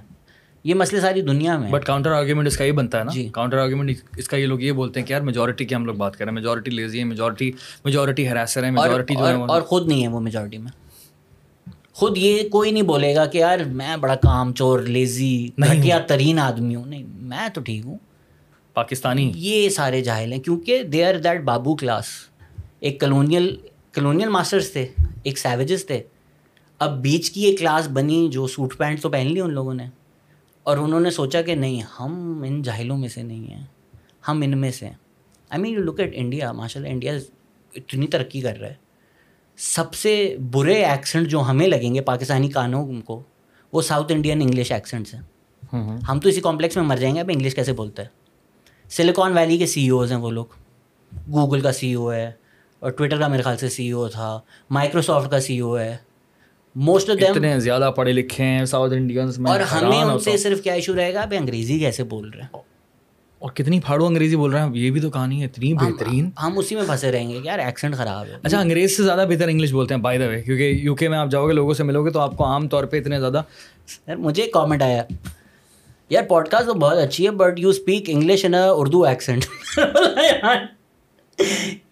یہ 0.63 0.74
مسئلے 0.74 1.01
ساری 1.01 1.22
دنیا 1.22 1.58
میں 1.58 1.72
بٹ 1.72 1.86
کاؤنٹر 1.86 2.12
آرگیومنٹ 2.12 2.48
اس 2.48 2.58
کا 2.58 2.63
یہ 2.63 2.72
بنتا 2.72 3.00
ہے 3.00 3.03
نا۔ 3.03 3.12
جی۔ 3.12 3.30
کاؤنٹر 3.32 3.58
آرگیومنٹ 3.58 3.91
اس 4.18 4.27
کا 4.27 4.38
یہ 4.38 4.46
لوگ 4.46 4.62
یہ 4.62 4.72
بولتے 4.72 5.00
ہیں 5.00 5.08
کہ 5.08 5.13
یار 5.13 5.22
میجورٹی 5.22 5.65
کی 5.65 5.75
ہم 5.75 5.86
لوگ 5.86 5.96
بات 5.96 6.18
کریں 6.18 6.32
میجورٹی 6.32 6.72
لیزی 6.72 7.00
ہے 7.00 7.03
میجورٹی 7.03 7.51
میجورٹی 7.86 8.30
ہراسر 8.30 8.63
ہے 8.63 8.72
میجورٹی 8.72 9.15
جو 9.15 9.27
ہے 9.27 9.34
اور 9.34 9.62
خود 9.62 9.88
نہیں 9.88 10.03
ہے 10.03 10.08
وہ 10.08 10.20
میجورٹی 10.20 10.58
میں۔ 10.58 10.91
خود 11.94 12.18
یہ 12.18 12.50
کوئی 12.50 12.72
نہیں 12.72 12.84
بولے 12.84 13.16
گا 13.16 13.26
کہ 13.26 13.38
یار 13.38 13.60
میں 13.60 13.98
بڑا 13.98 14.16
کام 14.16 14.54
چور 14.54 14.80
لیزی 14.80 15.50
گھٹیا 15.58 16.00
ترین 16.00 16.40
آدمی 16.40 16.76
ہوں۔ 16.76 16.86
نہیں 16.86 17.04
میں 17.08 17.50
تو 17.54 17.62
ٹھیک 17.62 17.86
ہوں۔ 17.86 17.98
پاکستانی۔ 18.74 19.32
یہ 19.36 19.70
سارے 19.70 20.02
جاہل 20.02 20.34
ہیں 20.34 20.40
کیونکہ 20.40 20.84
they 20.84 21.06
are 21.06 21.14
that 21.14 21.42
babu 21.42 21.76
class 21.76 22.06
ایک 22.80 23.00
کلونیل 23.00 23.56
کلونیل 23.94 24.30
ماسٹرس 24.30 24.72
تھے 24.72 24.88
ایک 25.24 25.38
سیویجز 25.38 25.86
تھے۔ 25.86 26.04
اب 26.80 27.02
بیچ 27.02 27.32
کی 27.32 27.42
ایک 27.42 27.60
کلاس 27.60 27.88
بنی 27.94 28.30
جو 28.32 28.48
سوٹ 28.48 28.78
پینٹ 28.78 29.02
تو 29.02 29.10
پہن 29.10 29.28
لی 29.34 29.40
ان 29.40 29.54
لوگوں 29.54 29.74
نے۔ 29.74 29.86
اور 30.64 30.78
انہوں 30.78 31.00
نے 31.00 31.10
سوچا 31.10 31.42
کہ 31.42 31.56
نہیں 31.56 31.82
ہم 32.00 32.44
ان 32.48 32.62
جاہلوں 32.62 32.98
میں 32.98 33.10
سے 33.10 33.24
نہیں 33.24 33.52
ہیں۔ 33.52 33.66
ہم 34.28 34.42
ان 34.42 34.58
میں 34.58 34.72
سے 34.72 34.86
ہیں۔ 34.86 34.94
I 35.50 35.62
mean 35.62 35.74
you 35.74 35.80
look 35.80 36.00
at 36.00 36.12
India 36.16 36.52
ماشاء 36.52 36.82
اللہ 36.82 36.92
انڈیا 36.92 37.14
اتنی 37.76 38.08
ترقی 38.08 38.42
کر 38.42 38.58
رہا 38.58 38.70
ہے۔ 38.70 38.91
سب 39.63 39.94
سے 39.94 40.36
برے 40.51 40.86
ایکسنٹ 40.86 41.27
جو 41.27 41.39
ہمیں 41.39 41.68
لگیں 41.68 41.96
گے 41.96 42.01
پاکستانی 42.01 42.50
کانوں 42.50 43.01
کو 43.06 43.24
وہ 43.74 43.82
ساؤتھ 43.82 44.12
انڈین 44.12 44.41
انگلش 44.41 44.72
ایکسنٹس 44.72 45.13
ہیں۔ 45.13 45.22
ہم 46.10 46.20
تو 46.20 46.30
اسی 46.30 46.41
کمپلیکس 46.41 46.75
میں 46.75 46.84
مر 46.84 46.98
جائیں 46.98 47.15
گے 47.15 47.20
اب 47.20 47.30
انگلش 47.34 47.56
کیسے 47.56 47.74
بولتا 47.74 48.03
ہے 48.03 48.08
سلیکان 48.89 49.38
ویلی 49.38 49.58
کے 49.58 49.65
سی 49.65 49.89
اوز 49.89 50.12
ہیں 50.12 50.20
وہ 50.20 50.32
لوگ۔ 50.32 50.46
گوگل 51.32 51.62
کا 51.62 51.72
سی 51.72 51.94
او 51.94 52.13
ہے 52.13 52.31
اور 52.79 52.92
ٹویٹر 52.92 53.20
کا 53.20 53.27
میرے 53.27 53.42
خیال 53.42 53.57
سے 53.57 53.70
سی 53.70 53.92
او 53.92 54.07
تھا۔ 54.07 54.40
مائکروسافٹ 54.70 55.31
کا 55.31 55.40
سی 55.40 55.59
او 55.59 55.79
ہے۔ 55.79 55.98
موسٹ 56.75 57.09
آف 57.09 57.22
دیم 57.22 57.31
اتنے 57.31 57.59
زیادہ 57.59 57.92
پڑھے 57.96 58.14
لکھے 58.14 58.44
ہیں 58.44 58.66
ساؤتھ 58.66 58.94
انڈینس 58.94 59.40
میں 59.40 59.51
اور 59.51 59.59
ہمیں 59.59 60.01
ان 60.01 60.20
سے 60.20 60.38
صرف 60.38 60.62
کیا 60.62 60.74
ایشو 60.74 60.96
رہے 60.96 61.14
گا؟ 61.14 61.22
ابھی 61.22 61.38
انگریزی 61.38 61.79
کیسے 61.79 62.03
بول 62.03 62.29
رہے 62.29 62.42
ہیں؟ 62.42 62.71
اور 63.42 63.51
کتنی 63.51 63.80
پھاڑو 63.80 64.06
انگریزی 64.06 64.36
بول 64.36 64.51
رہے 64.51 64.62
ہیں؟ 64.62 64.70
یہ 64.74 64.92
بھی 64.92 65.01
تو 65.01 65.10
کہانی 65.10 65.40
ہے 65.42 65.46
اتنی 65.46 65.74
بہترین۔ 65.74 66.30
ہم 66.44 66.58
اسی 66.58 66.75
میں 66.75 66.84
پھنسے 66.88 67.12
رہیں 67.12 67.30
گے 67.30 67.40
یار 67.44 67.60
ایکسنٹ 67.60 67.96
خراب 67.96 68.25
ہے۔ 68.25 68.36
اچھا 68.44 68.60
انگریز 68.60 68.98
سے 68.98 69.04
زیادہ 69.04 69.25
بہتر 69.30 69.48
انگلش 69.48 69.72
بولتے 69.72 69.94
ہیں 69.94 70.01
بائی 70.01 70.20
دا 70.20 70.27
وے 70.27 70.42
کیونکہ 70.42 70.64
یو 70.64 70.96
کے 70.96 71.10
میں 71.10 71.18
آپ 71.18 71.32
جاؤ 71.32 71.48
گے 71.48 71.54
لوگوں 71.54 71.74
سے 71.74 71.84
ملو 71.84 72.06
گے 72.06 72.12
تو 72.12 72.20
آپ 72.20 72.38
کو 72.38 72.46
عام 72.46 72.68
طور 72.68 72.84
پہ 72.84 72.98
اتنے 72.98 73.20
زیادہ 73.20 73.42
یار 74.08 74.16
مجھے 74.16 74.44
ایک 74.44 74.54
کامنٹ 74.54 74.82
آیا۔ 74.82 75.04
یار 76.10 76.24
پوڈ 76.24 76.48
کاسٹ 76.48 76.66
تو 76.66 76.74
بہت 76.74 76.98
اچھی 76.98 77.25
ہے 77.25 77.32
but 77.32 77.60
you 77.60 77.70
speak 77.70 78.04
English 78.08 78.46
in 78.46 78.54
Urdu 78.58 79.04
accent 79.04 79.46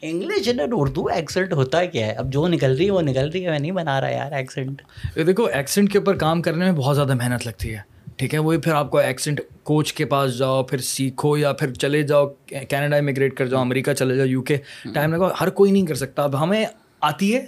English 0.02 0.50
in 0.50 0.60
Urdu 0.72 1.06
accent 1.06 1.54
ہوتا 1.54 1.86
کیا 1.86 2.08
ہے؟ 2.08 2.12
اب 2.12 2.34
جو 2.34 2.48
نکل 2.48 2.76
رہی 2.76 2.86
ہے 2.86 2.92
وہ 2.92 3.02
نکل 3.02 3.30
رہی 3.30 3.46
ہے 3.46 3.50
میں 3.50 3.60
نہیں 3.60 3.72
بنا 3.72 4.02
رہا 4.02 4.10
یار 4.10 4.32
ایکسنٹ 4.32 4.82
دیکھو 5.28 5.46
ایکسنٹ 5.46 5.92
کے 5.92 5.98
اوپر 5.98 6.16
کام 6.16 6.42
کرنے 6.42 6.66
میں 6.66 6.74
بہت 6.74 6.96
زیادہ 6.96 7.14
محنت 7.14 7.48
لگتی 7.48 7.74
ہے۔ 7.76 7.99
ٹھیک 8.20 8.34
ہے 8.34 8.40
وہی 8.40 8.58
پھر 8.58 8.72
آپ 8.72 8.92
کو 8.92 8.98
ایکسنٹ 8.98 9.42
کوچ 9.64 9.94
کے 9.94 10.06
پاس 10.06 10.38
جاؤ 10.38 10.64
پھر 10.64 10.78
سیکھو 10.78 11.38
یا 11.38 11.54
پھر 11.54 11.74
چلے 11.74 12.02
جاؤ 12.04 12.26
کینیڈا 12.70 12.98
امیگریٹ 12.98 13.34
کر 13.34 13.46
جاؤ 13.46 13.62
امریکہ 13.62 13.94
چلے 13.94 14.16
جاؤ 14.16 14.26
یو 14.26 14.42
کے 14.42 14.58
ٹائم 14.94 15.14
لگا 15.14 15.30
ہر 15.42 15.50
کوئی 15.50 15.72
نہیں 15.72 15.86
کر 15.86 15.96
سکتا۔ 15.96 16.24
اب 16.24 16.44
ہمیں 16.44 16.66
آتی 17.02 17.36
ہے 17.36 17.46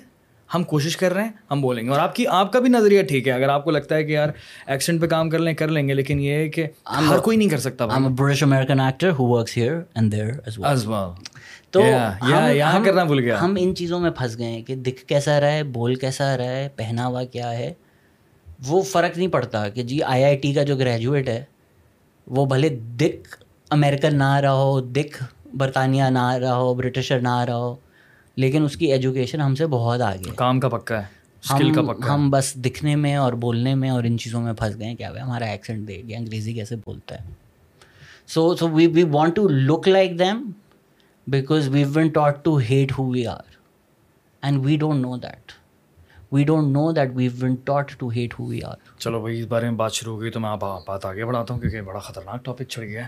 ہم 0.56 0.64
کوشش 0.64 0.98
کر 0.98 1.14
رہے 1.14 1.24
ہیں 1.24 1.32
ہم 1.52 1.62
بولیں 1.62 1.84
گے۔ 1.84 1.90
اور 1.90 2.00
آپ 2.00 2.16
کی 2.16 2.28
آپ 2.28 2.52
کا 2.54 2.60
بھی 2.60 2.70
نظریہ 2.70 3.04
ٹھیک 3.04 3.28
ہے۔ 3.28 3.34
اگر 3.34 3.50
آپ 3.50 3.64
کو 3.64 3.72
لگتا 3.72 3.96
ہے 3.96 4.04
کہ 4.04 4.12
یار 4.12 4.30
ایکسنٹ 4.68 5.02
پہ 5.02 5.08
کام 5.08 5.30
کر 5.30 5.40
لیں 5.40 5.54
کر 5.54 5.68
لیں 5.68 5.88
گے 5.88 5.94
لیکن 5.94 6.20
یہ 6.20 6.34
ہے 6.34 6.50
کہ 6.50 6.66
ہر 7.10 7.18
کوئی 7.18 7.38
نہیں 7.38 7.50
کر 7.50 7.58
سکتا 7.58 7.86
British 7.86 8.44
American 8.44 8.80
actor 8.80 9.10
who 9.10 9.26
works 9.26 9.58
here 9.58 9.74
and 9.96 10.12
there 10.12 10.32
as 10.46 10.88
well 10.88 11.10
تو 11.72 11.82
یہاں 12.54 12.86
کرنا 12.86 13.04
بھول 13.04 13.20
گیا۔ 13.20 13.42
ہم 13.42 13.56
ان 13.60 13.76
چیزوں 13.76 14.00
میں 14.00 14.12
پھنس 14.12 14.38
گئے 14.38 14.62
کہ 14.68 14.76
دکھ 14.76 15.06
کیسا 15.06 15.40
رہا 15.42 15.52
ہے 15.52 15.64
بول 15.64 15.96
کیسا 15.96 16.38
رہا 16.38 16.56
ہے 16.56 16.68
پہناوا 16.76 17.24
کیا 17.24 17.52
ہے۔ 17.58 17.74
وہ 18.62 18.82
فرق 18.82 19.17
نہیں 19.17 19.28
پڑتا 19.28 19.69
کہ 19.69 19.84
جی 19.84 20.04
آئی 20.04 20.24
آئی 20.24 20.38
ٹی 20.38 20.54
کا 20.54 20.63
جو 20.63 20.76
گریجویٹ 20.76 21.30
ہے 21.30 21.43
وہ 22.28 22.45
بھلے 22.45 22.69
دکھ 22.97 23.43
امیرکن 23.71 24.17
نہ 24.17 24.34
رہا 24.34 24.54
ہو 24.54 24.80
دکھ 24.82 25.24
برطانیہ 25.56 26.04
نہ 26.04 26.32
رہا 26.32 26.56
ہو 26.56 26.74
برٹشر 26.74 27.19
نہ 27.19 27.38
رہا 27.39 27.56
ہو 27.56 27.76
لیکن 28.36 28.63
اس 28.63 28.76
کی 28.78 28.91
ایجوکیشن 28.91 29.41
ہم 29.41 29.56
سے 29.56 29.65
بہت 29.67 30.02
آگے 30.02 30.32
کام 30.36 30.60
کا 30.60 30.69
پکا 30.69 31.02
ہے 31.02 31.19
ہم 31.43 31.91
ہم 32.10 32.30
بس 32.30 32.54
دکھنے 32.56 32.95
میں 32.95 33.15
اور 33.15 33.34
بولنے 33.34 33.76
میں 33.76 33.89
اور 33.89 34.04
ان 34.04 34.17
چیزوں 34.17 34.41
میں 34.41 34.54
پھنس 34.54 34.80
گئے 34.80 34.95
کیا 34.95 35.12
ہمارا 35.24 35.45
ایکسنٹ 35.45 35.88
دے 35.88 36.02
گیا 36.08 36.17
انگریزی 36.17 36.54
کیسے 36.54 36.76
بولتا 36.76 37.15
ہے؟ 37.15 37.34
So 38.28 38.56
so 38.56 38.67
we 38.67 38.88
we 38.88 39.04
want 39.04 39.36
to 39.36 39.47
look 39.47 39.88
like 39.88 40.19
them 40.19 40.52
because 41.28 41.67
we 41.67 41.84
been 41.95 42.10
taught 42.10 42.43
to 42.45 42.58
hate 42.58 42.91
who 43.00 43.10
we 43.10 43.28
are 43.28 43.58
and 44.41 44.65
we 44.65 44.78
don't 44.78 45.02
know 45.02 45.17
that 45.17 45.52
we 46.32 46.44
don't 46.44 46.67
know 46.67 46.91
that 46.91 47.12
we 47.15 47.28
been 47.41 47.56
taught 47.63 47.91
to 47.98 48.10
hate 48.10 48.34
who 48.39 48.46
we 48.46 48.62
are 48.63 48.76
چلو 49.00 49.22
بھائی، 49.22 49.39
اس 49.39 49.46
بارے 49.46 49.70
میں 49.70 49.78
بات 49.78 49.94
شروع 49.94 50.13
ہو 50.15 50.22
گئی 50.22 50.32
تو 50.32 50.39
میں 50.39 50.50
آپ 50.50 50.60
بات 50.88 51.06
آگے 51.06 51.26
بڑھاتا 51.26 51.54
ہوں 51.54 51.62
کیونکہ 51.62 51.82
بڑا 51.82 52.00
خطرناک 52.00 52.46
ٹاپک 52.46 52.70
چڑھ 52.70 52.86
گیا 52.86 53.04
ہے۔ 53.04 53.08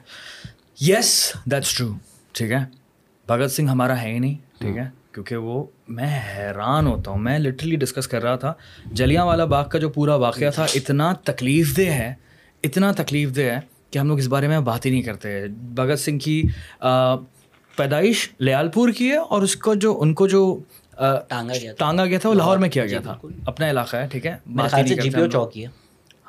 یس 0.82 1.34
دیٹس 1.52 1.74
ٹرو 1.78 1.88
ٹھیک 2.32 2.52
ہے؟ 2.52 2.60
بھگت 3.28 3.52
سنگھ 3.52 3.70
ہمارا 3.70 4.02
ہے 4.02 4.14
ہی 4.14 4.20
نہیں، 4.20 4.36
ٹھیک 4.60 4.78
ہے؟ 4.78 4.90
کیونکہ 5.12 5.36
وہ، 5.36 5.64
میں 5.88 6.20
حیران 6.30 6.88
ہوتا 6.88 7.12
ہوں، 7.12 7.18
میں 7.18 7.38
لٹرلی 7.40 7.76
ڈسکس 7.76 8.08
کر 8.08 8.24
رہا 8.24 8.36
تھا۔ 8.36 8.54
جلیاں 8.92 9.26
والا 9.26 9.46
باغ 9.46 9.68
کا 9.70 9.80
جو 9.80 9.90
پورا 9.90 10.16
واقعہ 10.16 10.50
تھا، 10.52 10.66
اتنا 10.76 11.14
تکلیف 11.24 11.76
دہ 11.78 11.90
ہے، 11.90 12.14
اتنا 12.64 12.92
تکلیف 12.92 13.36
دہ 13.36 13.42
ہے 13.42 13.60
کہ 13.92 14.00
ہم 14.00 14.08
لوگ 14.08 14.20
اس 14.20 14.28
بارے 14.28 14.48
میں 14.48 14.60
بات 14.60 14.86
ہی 14.86 14.92
نہیں 14.92 15.02
کرتے۔ 15.02 15.46
بھگت 15.76 16.00
سنگھ 16.00 16.20
کی 16.20 16.42
پیدائش 17.78 18.30
لیال 18.40 18.70
پور 18.70 18.90
کی 18.90 19.10
ہے 19.10 19.18
اور 19.18 19.42
اس 19.42 19.56
کو 19.56 19.74
جو، 19.76 20.02
ان 20.02 20.14
کو 20.14 20.28
جو 20.28 20.60
ٹانگا 21.78 22.06
گیا 22.06 22.20
تھا۔ 22.20 22.30
وہ 22.30 22.34
لاہور 22.34 22.58
میں 22.58 22.70
کیا 22.70 22.86
گیا 22.86 23.00
تھا۔ 23.00 23.18
اپنا 23.46 23.70
علاقہ 23.70 23.98
ہے 23.98 24.08
ٹھیک 24.12 24.26
ہے؟ 24.26 24.36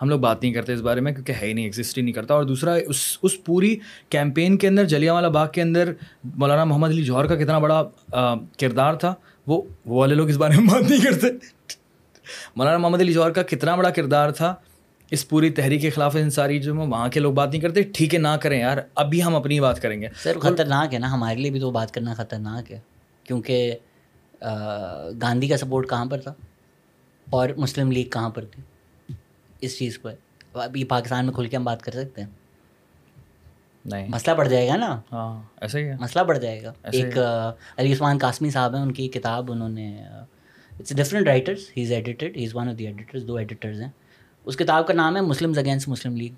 ہم 0.02 0.08
لوگ۔ 0.08 0.20
بات 0.20 0.42
نہیں 0.42 0.52
کرتے 0.52 0.72
اس 0.72 0.80
بارے 0.80 1.00
میں 1.00 1.12
کیونکہ 1.12 1.32
ہے 1.42 1.46
ہی 1.46 1.52
نہیں 1.52 1.64
ایگزسٹ 1.64 1.98
ہی 1.98 2.02
نہیں 2.02 2.12
کرتا۔ 2.12 2.34
اور 2.34 2.44
دوسرا 2.44 2.74
اس 2.74 3.18
اس 3.22 3.44
پوری 3.44 3.76
کیمپین 4.08 4.56
کے 4.56 4.68
اندر 4.68 4.84
جلیاں 4.84 5.14
والا 5.14 5.28
باغ 5.28 5.48
کے 5.50 5.62
اندر 5.62 5.92
مولانا 6.24 6.64
محمد 6.64 6.88
علی 6.88 7.02
جوہر 7.02 7.26
کا 7.26 7.34
کتنا 7.36 7.58
بڑا 7.58 7.82
کردار 8.58 8.94
تھا 8.94 9.14
وہ 9.46 9.62
وہ 9.86 10.00
والے 10.00 10.14
لوگ 10.14 10.28
اس 10.28 10.36
بارے 10.36 10.56
میں 10.56 10.66
بات 10.66 10.90
نہیں 10.90 11.04
کرتے۔ 11.04 11.26
مولانا 12.56 12.78
محمد 12.78 13.00
علی 13.00 13.12
جوہر 13.12 13.30
کا 13.30 13.42
کتنا 13.42 13.74
بڑا 13.76 13.90
کردار 13.90 14.30
تھا۔ 14.30 14.54
اس 15.10 15.28
پوری 15.28 15.50
تحریک 15.50 15.80
کے 15.80 15.90
خلاف 15.90 16.16
ان 16.20 16.30
ساری 16.30 16.58
جو 16.58 16.74
وہاں 16.74 17.08
کے 17.08 17.20
لوگ 17.20 17.32
بات 17.32 17.50
نہیں 17.50 17.60
کرتے۔ 17.60 17.82
ٹھیک 17.82 18.14
ہے 18.14 18.18
نہ 18.18 18.28
کریں 18.40 18.60
یار 18.60 18.78
ابھی 18.94 19.22
ہم 19.22 19.36
اپنی 19.36 19.60
بات 19.60 19.82
کریں 19.82 20.02
گے۔ 20.02 20.08
سر 20.22 20.38
خطرناک 20.38 20.94
ہے 20.94 20.98
نا 20.98 21.12
ہمارے 21.12 21.38
لیے 21.40 21.50
بھی 21.50 21.60
تو 21.60 21.70
بات 21.70 21.94
کرنا 21.94 22.14
خطرناک 22.14 22.72
ہے۔ 22.72 22.80
کیونکہ 23.24 23.74
گاندھی 25.22 25.48
کا 25.48 25.56
سپورٹ 25.56 25.88
کہاں 25.88 26.06
پر 26.06 26.20
تھا؟ 26.20 26.34
اور 27.30 27.48
مسلم 27.56 27.90
لیگ 27.92 28.08
کہاں 28.08 28.30
پر 28.30 28.44
تھی؟ 28.44 28.62
اس 29.60 29.78
چیز 29.78 29.98
کو 29.98 30.08
ابھی 30.54 30.84
پاکستان 30.84 31.26
میں 31.26 31.34
کھل 31.34 31.46
کے 31.46 31.56
ہم 31.56 31.64
بات 31.64 31.82
کر 31.82 31.92
سکتے 31.92 32.22
ہیں۔ 32.22 32.28
نہیں۔ 33.84 34.08
مسئلہ 34.08 34.36
پڑ 34.36 34.48
جائے 34.48 34.68
گا 34.68 34.76
نا۔ 34.76 35.00
ہاں 35.12 35.42
ایسا 35.60 35.78
ہی 35.78 35.84
مسئلہ 36.00 36.24
پڑ 36.24 36.38
جائے 36.38 36.62
گا۔ 36.62 36.72
ایک 36.82 37.18
علی 37.76 37.92
عثمان 37.92 38.18
قاسمی 38.18 38.50
صاحب 38.50 38.74
ہیں 38.74 38.82
ان 38.82 38.92
کی 38.92 39.08
کتاب 39.08 39.52
انہوں 39.52 39.68
نے 39.68 40.04
it's 40.78 40.96
different 40.96 41.26
writers 41.26 41.58
he 41.76 41.82
is 41.82 41.92
edited 41.92 42.36
he 42.36 42.44
is 42.44 42.56
one 42.56 42.68
of 42.68 42.78
the 42.78 42.86
editors 42.86 43.26
do 43.28 43.36
editors 43.36 43.80
ہیں۔ 43.80 43.90
اس 44.44 44.56
کتاب 44.56 44.86
کا 44.86 44.94
نام 44.94 45.16
ہے 45.16 45.20
مسلم 45.20 45.52
اگینسٹ 45.56 45.88
مسلم 45.88 46.16
لیگ 46.16 46.32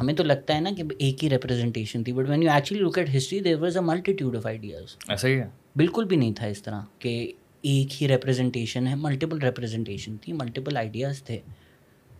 ہمیں 0.00 0.14
تو 0.14 0.22
لگتا 0.22 0.54
ہے 0.54 0.60
نا 0.60 0.70
کہ 0.76 0.82
ایک 0.98 1.24
ہی 1.24 1.30
ریپرزنٹیشن 1.30 2.04
تھی۔ 2.04 2.12
But 2.12 2.28
when 2.28 2.42
you 2.42 2.50
actually 2.50 2.80
look 2.80 2.98
at 2.98 3.08
history 3.16 3.40
there 3.40 3.58
was 3.60 3.76
a 3.76 3.82
multitude 3.82 4.36
of 4.36 4.46
ideas 4.46 4.96
ایسا 5.08 5.28
ہی 5.28 5.40
ہے۔ 5.40 5.48
بالکل 5.76 6.04
بھی 6.04 6.16
نہیں 6.16 6.32
تھا 6.32 6.46
اس 6.46 6.62
طرح 6.62 6.80
کہ 6.98 7.32
ایک 7.62 8.02
ہی 8.02 8.08
ریپرزنٹیشن 8.08 8.86
ہے 8.86 8.94
ملٹیپل 8.94 9.38
ریپرزنٹیشن 9.38 10.16
تھی 10.16 10.32
ملٹیپل 10.32 10.76
آئیڈیاز 10.76 11.22
تھے۔ 11.22 11.38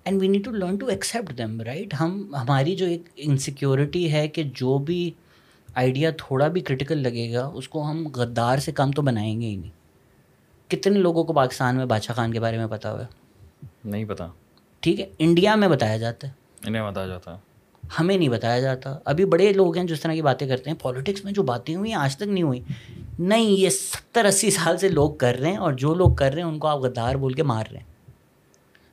And 0.05 0.21
we 0.21 0.29
need 0.29 0.45
to 0.45 0.51
learn 0.51 0.77
to 0.77 0.87
accept 0.87 1.39
them 1.39 1.61
right 1.61 1.95
ہم 2.01 2.35
ہماری 2.35 2.77
جو 2.77 2.87
ایک 2.87 3.03
انسیکیورٹی 3.17 4.13
ہے 4.13 4.29
کہ 4.29 4.43
جو 4.55 4.79
بھی 4.79 5.11
آئیڈیا 5.75 6.11
تھوڑا 6.11 6.49
بھی 6.49 6.61
کرٹیکل 6.61 6.99
لگے 6.99 7.33
گا 7.33 7.47
اس 7.47 7.69
کو 7.69 7.91
ہم 7.91 8.09
غدار 8.15 8.59
سے 8.59 8.73
کم 8.73 8.91
تو 8.91 9.03
بنائیں 9.03 9.41
گے 9.41 9.47
ہی 9.47 9.57
نہیں۔ 9.57 9.71
کتنے 10.71 10.99
لوگوں 10.99 11.25
کو 11.25 11.33
پاکستان 11.33 11.77
میں 11.77 11.87
بادشاہ 11.87 12.15
خان 12.17 12.33
کے 12.33 12.41
بارے 12.41 12.59
میں 12.59 12.67
پتا 12.67 12.93
ہوا 12.93 13.03
نہیں 13.85 14.05
پتا۔ 14.05 14.27
ٹھیک 14.81 15.01
ہے 15.01 15.07
انڈیا 15.19 15.55
میں 15.55 15.69
بتایا 15.69 15.97
جاتا 15.97 16.29
ہے۔ 16.29 16.33
انہیں 16.67 16.83
بتایا 16.83 17.07
جاتا 17.07 17.33
ہے۔ 17.33 17.39
ہمیں 18.01 18.17
نہیں 18.19 18.29
بتایا 18.29 18.61
جاتا۔ 18.61 18.99
ابھی 19.05 19.25
بڑے 19.25 19.53
لوگ 19.53 19.77
ہیں 19.77 19.85
جس 19.85 20.01
طرح 20.01 20.15
کی 20.15 20.23
باتیں 20.23 20.49
کرتے 20.49 20.71
ہیں۔ 20.71 20.77
پالیٹکس 20.83 21.25
میں 21.25 21.33
جو 21.33 21.43
باتیں 21.43 21.77
ہوئی 21.77 21.91
ہیں 21.91 21.99
آج 21.99 22.17
تک 22.17 22.23
نہیں 22.23 22.43
ہوئی 22.43 22.61
نہیں 23.19 23.45
یہ 23.45 23.71
ستر 23.71 24.25
اسی 24.25 24.51
سال 24.51 24.79
سے 24.79 24.89
لوگ 24.89 25.15
کر 25.15 25.37
رہے 25.41 25.51
ہیں 25.51 25.57
اور 25.57 25.73
جو 25.73 25.95
لوگ 25.95 26.15
کر 26.15 26.33
رہے 26.33 26.43
ہیں 26.43 26.49
ان 26.49 26.59
کو 26.59 26.69
آپ 26.69 26.79
غدار 26.79 27.15
بول 27.15 27.33
کے 27.33 27.43
مار 27.43 27.65
رہے 27.73 27.79
ہیں۔ 27.79 27.87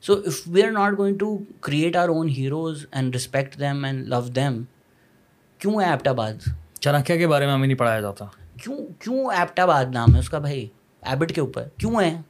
So 0.02 0.12
if 0.12 0.42
we 0.46 0.62
are 0.62 0.70
not 0.70 0.98
going 0.98 1.18
to 1.18 1.38
create 1.60 1.96
our 1.96 2.08
own 2.08 2.28
heroes 2.28 2.86
and 2.90 3.14
respect 3.14 3.60
them 3.60 3.84
and 3.84 4.08
love 4.08 4.20
them 4.20 4.62
کیوں 5.58 5.80
ہے 5.80 5.86
ایپٹ 5.86 6.08
آباد 6.08 6.32
چنکیا 6.80 7.16
کے 7.16 7.26
بارے 7.26 7.46
میں 7.46 7.54
ہمیں 7.54 7.66
نہیں 7.66 7.78
پڑھایا 7.78 8.00
جاتا۔ 8.00 8.24
کیوں 8.62 8.78
کیوں 8.98 9.32
ایپٹ 9.32 9.60
آباد 9.60 9.84
نام 9.92 10.14
ہے 10.14 10.18
اس 10.18 10.30
کا 10.30 10.38
بھائی؟ 10.38 10.68
ایبٹ 11.02 11.32
کے 11.32 11.40
اوپر۔ 11.40 11.68
کیوں 11.76 12.00
ہے؟ 12.02 12.20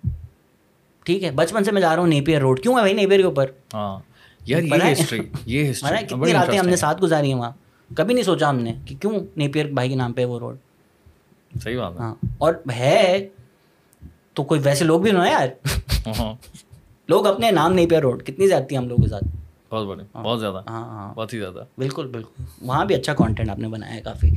ٹھیک 1.04 1.24
ہے 1.24 1.30
بچپن 1.30 1.64
سے 1.64 1.72
میں 1.72 1.80
جا 1.80 1.94
رہا 1.94 2.02
ہوں 2.02 2.08
نیپیئر 2.08 2.40
روڈ۔ 2.40 2.60
کیوں 2.60 2.74
ہے 2.74 2.80
بھائی 2.80 2.94
نیپیئر 2.94 3.20
کے 3.20 3.26
اوپر؟ 3.26 3.50
ہاں 3.74 3.98
یار 4.46 4.62
یہ 4.62 4.92
ہسٹری 4.92 5.20
یہ 5.46 5.70
ہسٹری 5.70 6.06
کتنی 6.06 6.32
راتیں 6.32 6.58
ہم 6.58 6.68
نے 6.68 6.76
ساتھ 6.76 7.02
گزاری 7.02 7.32
ہیں 7.32 7.38
وہاں۔ 7.38 7.50
کبھی 7.96 8.14
نہیں 8.14 8.24
سوچا 8.24 8.50
ہم 8.50 8.56
نے 8.56 8.74
کہ 8.86 8.94
کیوں 9.00 9.12
نیپیئر 9.36 9.66
بھائی 9.66 9.88
کے 9.88 9.94
نام 9.94 10.12
پہ 10.12 10.24
وہ 10.24 10.38
روڈ۔ 10.38 10.56
صحیح 11.60 11.78
بات 11.78 11.92
ہاں۔ 12.00 12.14
اور 12.38 12.54
ہے 12.76 13.28
تو 14.32 14.44
کوئی 14.44 14.60
ویسے 14.64 14.84
لوگ 14.84 15.00
بھی 15.00 15.10
نا 15.10 15.26
یار۔ 15.28 15.48
ہاں۔ 16.18 16.34
لوگ 17.08 17.26
اپنے 17.26 17.50
نام 17.50 17.72
نہیں 17.72 17.86
پہ 17.86 17.96
روڈ 17.96 18.22
کتنی 18.22 18.46
زیادتی 18.46 18.76
ہم 18.76 18.88
لوگوں 18.88 19.02
کے 19.02 19.08
ساتھ۔ 19.08 19.24
بہت 19.70 19.86
بڑے 19.86 20.04
بہت 20.12 20.40
زیادہ 20.40 20.62
ہاں 20.66 20.84
ہاں۔ 20.84 21.14
بہت 21.14 21.34
ہی 21.34 21.38
زیادہ۔ 21.38 21.64
بالکل 21.78 22.06
بالکل۔ 22.06 22.42
وہاں 22.62 22.84
بھی 22.84 22.94
اچھا 22.94 23.14
کانٹینٹ 23.14 23.50
آپ 23.50 23.58
نے 23.58 23.68
بنایا 23.68 23.94
ہے 23.94 24.00
کافی۔ 24.00 24.30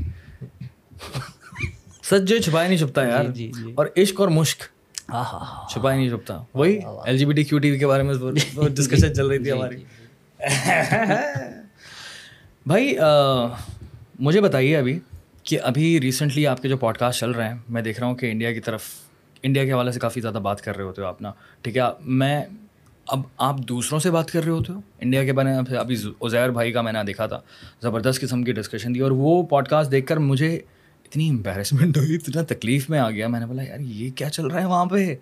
سچ 2.04 2.22
جو 2.22 2.38
چھپایا 2.38 2.68
نہیں 2.68 2.78
چھپتا 2.78 3.04
یار۔ 3.04 3.24
جی 3.26 3.52
جی۔ 3.64 3.72
اور 3.76 3.86
عشق 3.98 4.20
اور 4.20 4.28
مشق 4.28 4.62
ہاں 5.10 5.24
ہاں 5.24 5.40
ہاں 5.40 5.70
چھپایا 5.70 5.98
نہیں 5.98 6.10
چھپتا۔ 6.10 6.44
وہی 6.54 6.80
L 7.06 7.18
G 7.18 7.26
B 7.26 7.34
T 7.34 7.44
Q 7.44 7.60
T 7.60 7.72
V 7.72 7.80
کے 7.80 7.88
بارے 7.88 8.04
میں 8.04 8.14
ڈسکشن 8.68 9.16
چل 9.16 9.28
رہی 9.28 9.40
تھی 9.40 9.52
ہماری۔ 9.52 9.84
بھائی 12.66 12.96
مجھے 14.20 14.42
بتائیے 14.42 14.78
ابھی 14.78 15.00
کہ 15.46 15.60
ابھی 15.64 16.00
ریسنٹلی 16.02 16.48
آپ 16.48 16.62
کے 16.62 16.70
جو 16.70 16.78
پوڈ 16.78 16.98
کاسٹ 16.98 17.20
چل 17.20 17.32
رہے 17.32 17.48
ہیں، 17.48 17.56
میں 17.70 17.82
دیکھ 17.82 18.00
رہا 18.00 18.08
ہوں 18.08 18.16
کہ 18.16 18.32
انڈیا 18.32 18.52
کی 18.54 18.60
طرف 18.60 18.84
انڈیا 19.44 19.64
کے 19.66 19.72
حوالے 19.72 19.92
سے 19.92 20.00
کافی 20.00 20.22
زیادہ 20.22 20.38
بات 20.38 20.62
کر 20.62 20.76
رہے 20.78 20.84
ہوتے 20.84 21.02
ہو 21.02 21.08
آپ 21.08 21.22
نا۔ 21.22 21.32
ٹھیک 21.62 21.78
ہے، 21.78 21.82
میں 22.00 22.44
اب 23.08 23.22
آپ 23.38 23.58
دوسروں 23.60 24.00
سے 24.00 24.12
بات 24.12 24.32
کر 24.32 24.44
رہے 24.44 24.52
ہوتے 24.52 24.74
ہو؟ 24.74 24.80
انڈیا 25.00 25.24
کے 25.24 25.34
بارے 25.34 25.50
میں 25.50 25.78
ابھی 25.78 25.96
عزیر 26.22 26.50
بھائی 26.50 26.72
کا 26.72 26.82
میں 26.82 26.94
نے 26.94 27.04
دیکھا 27.08 27.26
تھا، 27.26 27.40
زبردست 27.82 28.22
قسم 28.22 28.44
کی 28.44 28.52
ڈسکشن 28.52 28.94
تھی 28.94 29.02
اور 29.02 29.12
وہ 29.12 29.44
پوڈ 29.44 29.68
کاسٹ 29.68 29.92
دیکھ 29.92 30.08
کر 30.08 30.18
مجھے 30.18 30.56
اتنی 30.56 31.30
امبیرسمنٹ 31.30 31.98
ہوئی، 31.98 32.16
اتنا 32.16 32.42
تکلیف 32.44 32.90
میں 32.90 33.00
آ 33.00 33.10
گیا۔ 33.10 33.28
میں 33.28 33.40
نے 33.40 33.46
بولا، 33.46 33.64
یار، 33.64 33.80
یہ 33.80 34.10
کیا 34.16 34.30
چل 34.30 34.48
رہا 34.48 34.62
ہے 34.62 34.66
وہاں 34.66 34.86
پہ؟ 34.86 35.16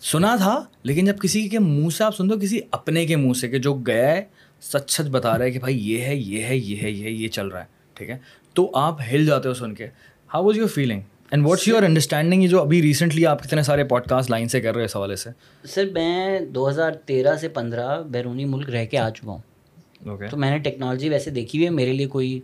سنا 0.00 0.36
تھا، 0.36 0.64
لیکن 0.82 1.04
جب 1.04 1.18
کسی 1.18 1.48
کے 1.48 1.58
منہ 1.58 1.88
سے 1.88 2.04
آپ 2.04 2.16
سنتے 2.16 2.34
ہو، 2.34 2.40
کسی 2.40 2.60
اپنے 2.70 3.06
کے 3.06 3.16
منہ 3.16 3.32
سے، 3.32 3.48
کہ 3.48 3.58
جو 3.58 3.74
گیا 3.74 4.10
ہے 4.10 4.24
سچ 4.62 4.90
سچ 4.90 5.08
بتا 5.10 5.38
رہا 5.38 5.44
ہے 5.44 5.50
کہ 5.50 5.58
بھائی 5.58 5.92
یہ 5.92 6.00
ہے 6.00 6.16
یہ 6.16 6.42
ہے 6.42 6.56
یہ 6.56 6.76
ہے 6.82 6.90
یہ 6.90 7.04
ہے، 7.04 7.10
یہ 7.10 7.28
چل 7.28 7.46
رہا 7.46 7.60
ہے۔ 7.60 7.80
ٹھیک 7.94 8.10
ہے 8.10 8.18
تو 8.54 8.70
آپ 8.74 9.00
ہل 9.12 9.26
جاتے 9.26 9.48
ہو 9.48 9.54
سن 9.54 9.74
کے. 9.74 9.86
How 10.34 10.44
was 10.44 10.56
your 10.56 10.68
feeling 10.68 11.00
and 11.30 11.46
what's 11.46 11.68
your 11.68 11.82
understanding 11.82 12.46
جو 12.46 12.60
ابھی 12.60 12.82
ریسنٹلی 12.82 13.26
آپ 13.26 13.42
کتنے 13.42 13.62
سارے 13.62 13.84
پوڈ 13.84 14.06
کاسٹ 14.06 14.30
لائن 14.30 14.48
سے 14.48 14.60
کر 14.60 14.72
رہے 14.72 14.80
ہیں 14.80 14.84
اس 14.84 14.96
حوالے 14.96 15.16
سے? 15.16 15.30
سر 15.64 15.84
میں 15.92 16.40
دو 16.40 16.68
ہزار 16.68 16.92
تیرہ 17.06 17.36
سے 17.36 17.48
پندرہ 17.48 18.02
بیرونی 18.02 18.44
ملک 18.44 18.70
رہ 18.70 18.84
کے 18.86 18.98
آ 18.98 19.08
چکا 19.10 19.30
ہوں. 19.30 20.18
تو 20.30 20.36
میں 20.36 20.50
نے 20.50 20.58
ٹیکنالوجی 20.58 21.08
ویسے 21.08 21.30
دیکھی 21.30 21.58
ہوئی 21.58 21.66
ہے 21.66 21.70
میرے 21.70 21.92
لیے 21.92 22.06
کوئی 22.06 22.40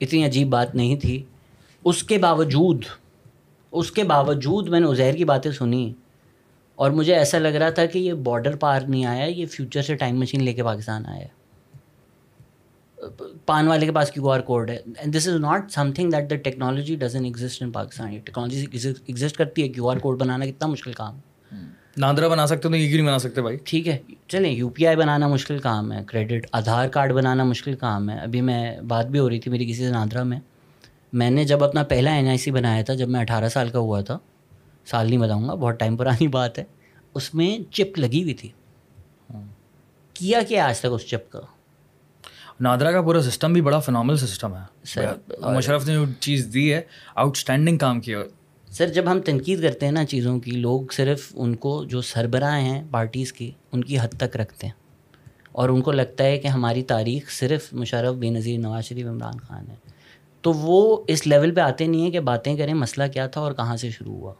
اتنی 0.00 0.24
عجیب 0.26 0.48
بات 0.48 0.74
نہیں 0.74 0.96
تھی. 0.96 1.22
اس 1.84 2.02
کے 2.02 2.18
باوجود 2.18 2.84
اس 3.72 3.90
کے 3.92 4.04
باوجود 4.04 4.68
میں 4.68 4.80
نے 4.80 4.86
عزیر 4.86 5.14
کی 5.14 5.24
باتیں 5.24 5.50
سنی 5.50 5.92
اور 6.74 6.90
مجھے 6.90 7.14
ایسا 7.14 7.38
لگ 7.38 7.48
رہا 7.48 7.70
تھا 7.70 7.86
کہ 7.86 7.98
یہ 7.98 8.12
بارڈر 8.12 8.56
پار 8.56 8.80
نہیں 8.80 9.04
آیا 9.04 9.24
یہ 9.24 9.46
فیوچر 9.46 9.82
سے 9.82 9.94
ٹائم 9.94 10.18
مشین 10.18 10.44
لے 10.44 10.52
کے 10.52 10.62
پاکستان 10.62 11.06
آیا 11.06 11.26
پان 13.46 13.68
والے 13.68 13.86
کے 13.86 13.92
پاس 13.92 14.10
کیو 14.10 14.30
آر 14.30 14.40
کوڈ 14.40 14.70
ہے۔ 14.70 14.76
And 14.98 15.16
this 15.16 15.28
is 15.28 15.34
not 15.40 15.70
something 15.92 16.10
that 16.10 16.30
the 16.30 16.36
technology 16.36 16.96
doesn't 16.96 17.24
exist 17.24 17.62
in 17.62 17.70
Pakistan 17.70 18.12
یہ 18.12 18.20
ٹیکنالوجی 18.20 18.66
ایگزسٹ 19.06 19.36
کرتی 19.36 19.62
ہے۔ 19.62 19.68
کیو 19.68 19.88
آر 19.88 19.96
کوڈ 19.96 20.20
بنانا 20.20 20.46
کتنا 20.46 20.66
مشکل 20.66 20.92
کام 20.92 21.18
ناندرا 21.96 22.28
بنا 22.28 22.46
سکتے 22.46 22.68
تو 22.68 22.76
یہ 22.76 22.88
کیوں 22.88 22.98
نہیں 22.98 23.06
بنا 23.06 23.18
سکتے 23.18 23.42
بھائی۔ 23.42 23.56
ٹھیک 23.64 23.88
ہے۔ 23.88 23.98
چلیں 24.28 24.50
یو 24.50 24.68
پی 24.68 24.86
آئی 24.86 24.96
بنانا 24.96 25.28
مشکل 25.28 25.58
کام 25.58 25.92
ہے۔ 25.92 26.04
کریڈٹ 26.06 26.46
آدھار 26.52 26.88
کارڈ 26.88 27.12
بنانا 27.12 27.44
مشکل 27.44 27.74
کام 27.74 28.10
ہے۔ 28.10 28.18
ابھی 28.18 28.40
میں 28.40 28.80
بات 28.80 29.06
بھی 29.06 29.18
ہو 29.18 29.30
رہی 29.30 29.40
تھی 29.40 29.50
میری 29.50 29.64
کسی 29.64 29.86
سے 29.86 29.90
ناندرا 29.90 30.22
میں۔ 30.22 30.40
میں 31.12 31.30
نے 31.30 31.44
جب 31.44 31.64
اپنا 31.64 31.82
پہلا 31.82 32.14
این 32.14 32.28
آئی 32.28 32.38
سی 32.38 32.50
بنایا 32.50 32.82
تھا 32.82 32.94
جب 32.94 33.08
میں 33.08 33.20
اٹھارہ 33.20 33.48
سال 33.48 33.68
کا 33.68 33.78
ہوا 33.78 34.00
تھا 34.00 34.18
سال 34.84 35.06
نہیں 35.06 35.18
بتاؤں 35.18 35.48
گا 35.48 35.54
بہت 35.54 35.80
ٹائم 35.80 35.96
پرانی 35.96 36.28
بات 36.28 36.58
ہے۔ 36.58 36.64
اس 37.14 37.34
میں 37.34 37.72
چپ 37.72 37.98
لگی 37.98 38.22
ہوئی 38.22 38.34
تھی۔ 38.34 38.48
کیا 40.14 40.42
کیا 40.42 40.68
آج 40.68 40.80
تک 40.80 40.86
اس 40.90 41.06
چپ 41.06 41.32
کا؟ 41.32 41.40
نادرا 42.60 42.92
کا 42.92 43.02
پورا 43.02 43.22
سسٹم 43.22 43.52
بھی 43.52 43.60
بڑا 43.60 43.78
فنامل 43.78 44.16
سسٹم 44.16 44.54
ہے۔ 44.54 44.60
سر 44.84 45.12
مشرف 45.40 45.86
نے 45.86 45.94
جو 45.94 46.04
چیز 46.20 46.48
دی 46.54 46.74
ہے 46.74 46.80
آؤٹ 47.14 47.36
اسٹینڈنگ 47.36 47.78
کام 47.78 48.00
کیا 48.00 48.18
سر 48.70 48.88
جب 48.88 49.04
ہم 49.12 49.20
تنقید 49.20 49.62
کرتے 49.62 49.86
ہیں 49.86 49.92
نا 49.92 50.04
چیزوں 50.04 50.40
کی 50.40 50.50
لوگ 50.50 50.80
صرف 50.92 51.32
ان 51.34 51.56
کو 51.56 51.84
جو 51.84 52.00
سربراہ 52.00 52.60
ہیں 52.60 52.82
پارٹیز 52.90 53.32
کی 53.32 53.50
ان 53.72 53.84
کی 53.84 53.98
حد 53.98 54.08
تک 54.08 54.36
رکھتے 54.36 54.66
ہیں۔ 54.66 54.74
اور 55.52 55.68
ان 55.68 55.82
کو 55.82 55.92
لگتا 55.92 56.24
ہے 56.24 56.38
کہ 56.38 56.48
ہماری 56.48 56.82
تاریخ 56.82 57.30
صرف 57.30 57.72
مشرف 57.72 58.14
بے 58.14 58.30
نظیر 58.30 58.58
نواز 58.58 58.84
شریف 58.84 59.06
عمران 59.06 59.38
خان 59.38 59.70
ہے۔ 59.70 59.74
تو 60.40 60.52
وہ 60.52 61.02
اس 61.08 61.26
لیول 61.26 61.54
پہ 61.54 61.60
آتے 61.60 61.86
نہیں 61.86 62.00
ہیں 62.00 62.10
کہ 62.10 62.20
باتیں 62.20 62.56
کریں 62.56 62.74
مسئلہ 62.74 63.06
کیا 63.12 63.26
تھا 63.26 63.40
اور 63.40 63.52
کہاں 63.52 63.76
سے 63.76 63.90
شروع 63.90 64.14
ہوا۔ 64.14 64.32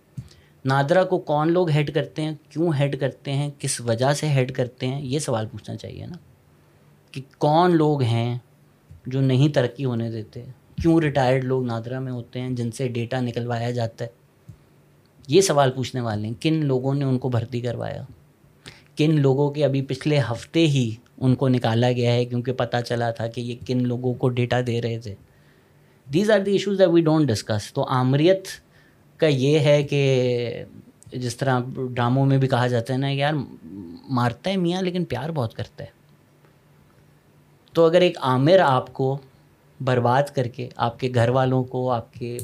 نادرا 0.65 1.05
کو 1.05 1.19
کون 1.19 1.53
لوگ 1.53 1.71
ہیڈ 1.71 1.95
کرتے 1.95 2.23
ہیں؟ 2.23 2.35
کیوں 2.49 2.73
ہیڈ 2.79 3.01
کرتے 3.01 3.33
ہیں؟ 3.33 3.51
کس 3.59 3.81
وجہ 3.81 4.13
سے 4.13 4.29
ہیڈ 4.29 4.53
کرتے 4.53 4.87
ہیں؟ 4.87 5.03
یہ 5.03 5.19
سوال 5.19 5.47
پوچھنا 5.47 5.77
چاہیے 5.77 6.07
نا۔ 6.07 6.17
کہ 7.17 7.23
کون 7.39 7.77
لوگ 7.77 8.03
ہیں 8.03 8.39
جو 9.07 9.21
نہیں 9.21 9.49
ترقی 9.49 9.85
ہونے 9.85 10.11
دیتے؟ 10.11 10.45
کیوں 10.83 11.01
ریٹائرڈ 11.01 11.45
لوگ 11.45 11.65
نادرا 11.65 12.01
میں 12.01 12.13
ہوتے 12.13 12.41
ہیں 12.41 12.51
جن 12.51 12.71
سے 12.71 12.89
ڈیٹا 12.89 13.21
نکلوایا 13.21 13.71
جاتا 13.71 14.05
ہے؟ 14.05 14.11
یہ 15.29 15.41
سوال 15.41 15.71
پوچھنے 15.71 16.01
والے 16.01 16.29
ہیں، 16.29 16.35
کن 16.41 16.55
لوگوں 16.65 16.95
نے 16.95 17.05
ان 17.05 17.19
کو 17.19 17.29
بھرتی 17.29 17.61
کروایا؟ 17.61 18.03
کن 18.97 19.21
لوگوں 19.21 19.51
کے 19.51 19.65
ابھی 19.65 19.83
پچھلے 19.83 20.21
ہفتے 20.31 20.67
ہی 20.67 20.95
ان 21.19 21.35
کو 21.35 21.49
نکالا 21.49 21.93
گیا 21.93 22.13
ہے 22.13 22.25
کیونکہ 22.25 22.53
پتہ 22.53 22.77
چلا 22.87 23.11
تھا 23.11 23.27
کہ 23.27 23.41
یہ 23.41 23.67
کن 23.67 23.89
لوگوں 23.89 24.15
کو 24.15 24.29
ڈیٹا 24.29 24.61
دے 24.67 24.83
رہے 24.83 24.99
تھے؟ 24.99 25.15
These 26.13 26.31
are 26.31 26.39
the 26.39 26.53
issues 26.53 26.81
we 26.81 27.01
don't 27.01 27.29
discuss 27.29 27.73
تو 27.73 27.85
آمریت 27.85 28.49
کا 29.17 29.27
یہ 29.27 29.59
ہے 29.59 29.83
کہ 29.83 30.65
جس 31.13 31.37
طرح 31.37 31.61
ڈراموں 31.91 32.27
میں 32.27 32.39
بھی 32.39 32.49
کہا 32.49 32.67
جاتا 32.67 32.93
ہے 32.93 32.99
نا، 32.99 33.11
یار 33.11 33.33
مارتا 34.09 34.51
ہے 34.51 34.57
میاں 34.57 34.83
لیکن 34.83 35.05
پیار 35.05 35.29
بہت 35.29 35.55
کرتا 35.55 35.85
ہے۔ 35.85 35.96
تو 37.77 37.85
اگر 37.85 38.01
ایک 38.01 38.17
عامر 38.23 38.59
آپ 38.59 38.93
کو 38.93 39.17
برباد 39.81 40.35
کر 40.35 40.47
کے 40.49 40.69
آپ 40.77 40.99
کے 41.01 41.11
گھر 41.15 41.29
والوں 41.29 41.65
کو 41.65 41.91
آپ 41.93 42.13
کے 42.15 42.39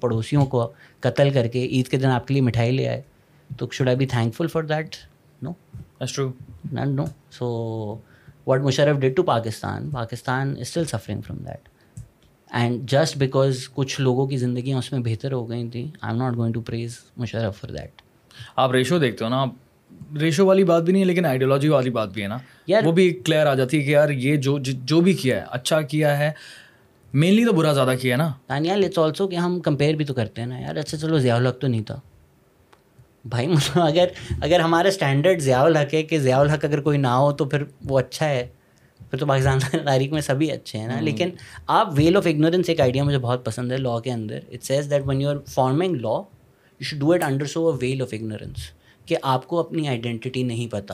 پڑوسیوں 0.00 0.44
کو 0.46 0.66
قتل 1.00 1.30
کر 1.30 1.46
کے 1.46 1.62
عید 1.66 1.88
کے 1.88 1.96
دن 1.96 2.06
آپ 2.06 2.26
کے 2.28 2.34
لیے 2.34 2.42
مٹھائی 2.42 2.72
لے 2.72 2.86
آئے 2.88 3.00
تو 3.50 3.66
should 3.72 3.88
I 3.88 3.96
be 3.96 4.06
thankful 4.34 4.46
for 4.46 4.62
that 4.62 4.96
no 5.42 5.52
true 6.06 6.30
no 6.72 7.04
so 7.30 7.48
what 8.46 8.60
Musharraf 8.60 8.98
did 8.98 9.16
to 9.16 9.22
Pakistan 9.22 9.90
Pakistan 9.90 10.54
still 10.58 10.84
suffering 10.84 11.20
from 11.20 11.38
that 11.38 11.68
and 12.50 12.90
just 12.90 13.16
because 13.16 13.68
کچھ 13.74 14.00
لوگوں 14.00 14.26
کی 14.26 14.36
زندگیاں 14.36 14.78
اس 14.78 14.92
میں 14.92 15.00
بہتر 15.00 15.32
ہو 15.32 15.48
گئی 15.50 15.68
تھیں 15.68 15.86
I 16.00 16.12
am 16.12 16.22
not 16.22 16.36
going 16.36 16.52
to 16.52 16.60
praise 16.60 16.98
Musharraf 17.16 17.60
for 17.60 17.70
that 17.70 18.02
آپ 18.56 18.72
ریشو 18.72 18.98
دیکھتے 18.98 19.24
ہو 19.24 19.30
نا 19.30 19.44
ریشو 20.20 20.46
والی 20.46 20.64
بات 20.64 20.82
بھی 20.82 20.92
نہیں 20.92 21.02
ہے 21.02 21.06
لیکن 21.06 21.26
آئیڈیالوجی 21.26 21.68
والی 21.68 21.90
بات 21.90 22.08
بھی 22.08 22.22
ہے 22.22 22.28
نا۔ 22.28 22.38
وہ 22.84 22.92
بھی 22.92 23.10
کلیئر 23.24 23.46
آ 23.46 23.54
جاتی 23.54 23.78
ہے 23.78 23.82
کہ 23.82 23.90
یار 23.90 24.08
یہ 24.08 24.36
جو 24.36 24.58
جو 24.62 25.00
بھی 25.00 25.12
کیا 25.12 25.36
ہے 25.36 25.44
اچھا 25.50 25.80
کیا 25.80 26.18
ہے 26.18 26.32
مینلی 27.12 27.44
تو 27.44 27.52
برا 27.52 27.72
زیادہ 27.72 27.92
کیا 28.00 28.12
ہے 28.12 28.18
نا۔ 28.18 28.32
تانیال 28.46 28.84
اٹس 28.84 28.98
آلسو 28.98 29.28
کہ 29.28 29.36
ہم 29.36 29.60
کمپیئر 29.60 29.94
بھی 29.94 30.04
تو 30.04 30.14
کرتے 30.14 30.40
ہیں 30.40 30.48
نا۔ 30.48 30.58
یار 30.58 30.76
اچھا 30.76 30.98
چلو 30.98 31.18
ضیاء 31.18 31.36
الحق 31.36 31.58
تو 31.58 31.66
نہیں 31.66 31.82
تھا۔ 31.82 32.00
بھائی 33.24 33.46
اگر 33.74 34.06
اگر 34.40 34.60
ہمارا 34.60 34.88
اسٹینڈرڈ 34.88 35.40
ضیاء 35.40 35.62
الحق 35.62 35.94
ہے 35.94 36.02
کہ 36.02 36.18
ضیاء 36.18 36.38
الحق 36.38 36.64
اگر 36.64 36.80
کوئی 36.80 36.98
نہ 36.98 37.06
ہو 37.06 37.32
تو 37.32 37.44
پھر 37.44 37.62
وہ 37.84 37.98
اچھا 37.98 38.28
ہے۔ 38.28 38.48
پھر 39.10 39.18
تو 39.18 39.26
پاکستان 39.26 39.58
تاریخ 39.84 40.12
میں 40.12 40.20
سبھی 40.20 40.50
اچھے 40.52 40.78
ہیں 40.78 40.86
نا۔ 40.86 41.00
لیکن 41.00 41.30
آپ 41.66 41.88
ویل 41.92 42.16
آف 42.16 42.26
اگنورینس 42.26 42.68
ایک 42.68 42.80
آئیڈیا 42.80 43.04
مجھے 43.04 43.18
بہت 43.18 43.44
پسند 43.44 43.72
ہے 43.72 43.76
لا 43.76 44.00
کے 44.00 44.12
اندر۔ 44.12 44.38
It 44.52 44.64
says 44.64 44.90
that 44.90 45.02
when 45.06 45.20
you 45.20 45.28
are 45.28 45.36
forming 45.48 45.94
law 45.94 46.08
you 46.08 46.82
should 46.82 47.00
do 47.00 47.12
it 47.12 47.22
under 47.22 47.46
so 47.46 47.68
a 47.68 47.76
veil 47.80 48.02
of 48.02 48.08
ignorance 48.12 48.56
کہ 49.08 49.16
آپ 49.22 49.46
کو 49.46 49.58
اپنی 49.58 49.88
آئیڈینٹی 49.88 50.42
نہیں 50.42 50.72
پتہ 50.72 50.92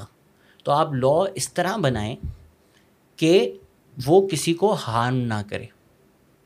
تو 0.64 0.72
آپ 0.72 0.94
لا 0.94 1.30
اس 1.34 1.52
طرح 1.52 1.76
بنائیں 1.76 2.16
کہ 3.16 3.58
وہ 4.06 4.28
کسی 4.28 4.54
کو 4.54 4.76
ہارم 4.86 5.16
نہ 5.16 5.40
کرے۔ 5.48 5.66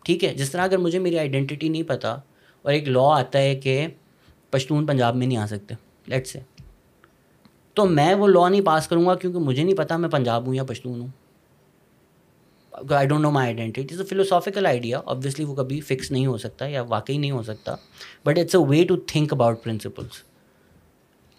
ٹھیک 0.04 0.24
ہے؟ 0.24 0.35
جس 0.35 0.50
طرح 0.50 0.62
اگر 0.62 0.78
مجھے 0.78 0.98
میری 0.98 1.18
آئیڈینٹی 1.18 1.68
نہیں 1.68 1.83
پتہ 1.83 2.20
اور 2.62 2.72
ایک 2.72 2.88
لا 2.88 3.07
آتا 3.14 3.38
ہے 3.38 3.54
کہ 3.54 3.87
پشتون 4.50 4.87
پنجاب 4.87 5.16
میں 5.16 5.26
نہیں 5.26 5.38
آ 5.38 5.46
سکتے 5.46 5.74
لیٹ 6.07 6.26
سے 6.26 6.40
تو 7.74 7.87
میں 7.87 8.14
وہ 8.14 8.28
لا 8.28 8.48
نہیں 8.48 8.61
پاس 8.61 8.88
کروں 8.88 9.07
گا 9.07 9.14
کیونکہ 9.14 9.38
مجھے 9.38 9.62
نہیں 9.62 9.76
پتا 9.76 9.96
میں 9.96 10.09
پنجاب 10.09 10.46
ہوں 10.46 10.54
یا 10.54 10.64
پشتون 10.64 11.00
ہوں۔ 11.00 11.09
I 12.90 13.07
don't 13.07 13.22
know 13.22 13.31
my 13.31 13.46
identity 13.46 13.83
a 13.90 14.04
philosophical 14.04 14.66
idea 14.66 15.00
obviously 15.07 15.44
وہ 15.44 15.54
کبھی 15.54 15.81
فکس 15.81 16.11
نہیں 16.11 16.26
ہو 16.26 16.37
سکتا 16.38 16.66
یا 16.66 16.83
واقعی 16.83 17.18
نہیں 17.18 17.31
ہو 17.31 17.42
سکتا 17.42 17.74
but 18.24 18.38
it's 18.38 18.54
a 18.54 18.61
way 18.68 18.85
to 18.85 18.96
think 18.96 19.33
about 19.33 19.62
principles 19.62 20.22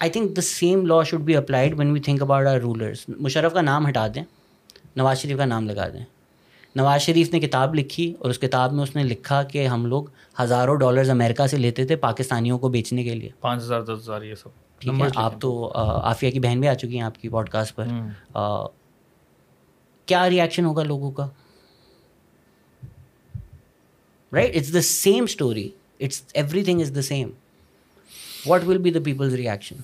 I 0.02 0.12
think 0.12 0.36
the 0.36 0.42
same 0.42 0.86
law 0.86 1.02
should 1.04 1.22
be 1.22 1.36
applied 1.36 1.74
when 1.80 1.92
we 1.92 2.00
think 2.00 2.22
about 2.22 2.48
our 2.48 2.60
rulers 2.60 3.04
Musharraf 3.10 3.54
کا 3.54 3.62
نام 3.62 3.88
ہٹا 3.90 4.08
دیں 4.16 4.24
نواز 4.96 5.20
شریف 5.20 5.38
کا 5.38 5.46
نام 5.46 5.68
لگا 5.68 5.88
دیں 5.90 6.04
نواز 6.76 7.02
شریف 7.02 7.32
نے 7.34 7.40
کتاب 7.40 7.76
لکھی 7.76 8.14
اور 8.20 8.30
اس 8.30 8.40
کتاب 8.40 8.74
میں 8.74 8.84
اس 8.84 8.96
نے 8.96 9.04
لکھا 9.04 9.42
کہ 9.44 9.68
ہم 9.68 9.86
لوگ 9.86 10.04
ہزاروں 10.42 10.76
ڈالرز 10.76 11.10
امریکہ 11.10 11.48
سے 11.48 11.58
لیتے 11.58 11.86
تھے 11.86 11.96
پاکستانیوں 11.96 12.60
کو 12.60 12.70
بیچنے 12.70 13.04
کے 13.04 13.16
لیے 13.16 13.30
پانچ 13.40 13.64
ہزار 13.64 13.82
دس 13.82 14.00
ہزار 14.00 14.22
یہ 14.22 14.36
سب 14.36 14.50
ٹھیک 14.82 15.02
ہے 15.02 15.08
آپ 15.16 15.40
تو 15.42 15.52
عافیہ 15.76 16.32
کی 16.32 16.40
بہن 16.40 16.60
بھی 16.60 16.68
آ 16.68 16.74
چکی 16.74 16.96
ہیں 16.96 17.06
آپ 17.06 17.22
کی 17.22 17.30
پوڈ 17.30 17.50
کاسٹ 17.50 17.76
پر 17.76 17.88
کیا 20.08 20.30
ریئیکشن 20.30 20.66
ہوگا 20.66 20.84
لوگوں 20.84 21.12
کا 21.12 21.28
right 24.32 24.56
it's 24.56 24.74
the 24.74 24.82
same 24.82 25.24
story 25.24 25.70
it's 26.00 26.24
everything 26.64 26.82
is 26.82 26.96
the 26.96 27.02
same 27.02 27.30
what 28.46 28.62
will 28.66 28.78
be 28.78 28.92
the 28.92 29.00
people's 29.06 29.34
reaction 29.34 29.76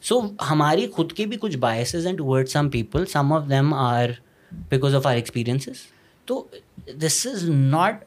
so 0.00 0.20
ہماری 0.50 0.86
خود 0.92 1.12
کی 1.12 1.26
بھی 1.26 1.36
کچھ 1.40 1.56
biases 1.58 2.06
and 2.06 2.20
word 2.20 2.48
some 2.48 2.68
people 2.70 3.06
some 3.06 3.32
of 3.32 3.48
them 3.50 3.72
are 3.74 4.10
because 4.68 4.94
of 4.94 5.06
our 5.06 5.14
experiences 5.14 5.86
تو 6.28 6.46
this 7.02 7.26
is 7.26 7.48
not 7.48 8.04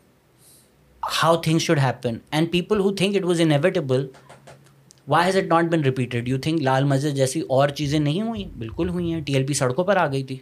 how 1.03 1.35
things 1.41 1.61
should 1.61 1.79
happen 1.79 2.17
and 2.31 2.51
people 2.51 2.79
who 2.79 2.93
think 2.95 3.15
it 3.15 3.23
was 3.23 3.41
inevitable 3.41 4.07
why 5.07 5.25
has 5.25 5.35
it 5.37 5.47
not 5.49 5.65
been 5.71 5.81
repeated 5.83 6.27
you 6.27 6.37
think 6.41 6.61
Lal 6.61 6.83
Masjid 6.83 7.15
جیسی 7.15 7.41
اور 7.49 7.69
چیزیں 7.69 7.99
نہیں 7.99 8.21
ہوئیں؟ 8.21 8.45
بالکل 8.57 8.89
ہوئی 8.89 9.11
ہیں. 9.13 9.21
T 9.21 9.33
L 9.33 9.45
P 9.47 9.53
سڑکوں 9.53 9.83
پر 9.83 9.97
آ 9.97 10.07
گئی 10.11 10.23
تھی. 10.23 10.37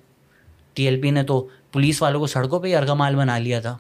ٹی 0.74 0.86
ایل 0.86 1.02
پی 1.02 1.12
نے 1.12 1.24
تو 1.24 1.48
پولیس 1.72 2.02
والوں 2.02 2.20
کو 2.20 2.28
سڑکوں 2.28 2.60
پہ 2.60 2.68
ہی 2.68 2.76
ارغمال 2.76 3.16
بنا 3.16 3.38
لیا 3.38 3.60
تھا. 3.62 3.78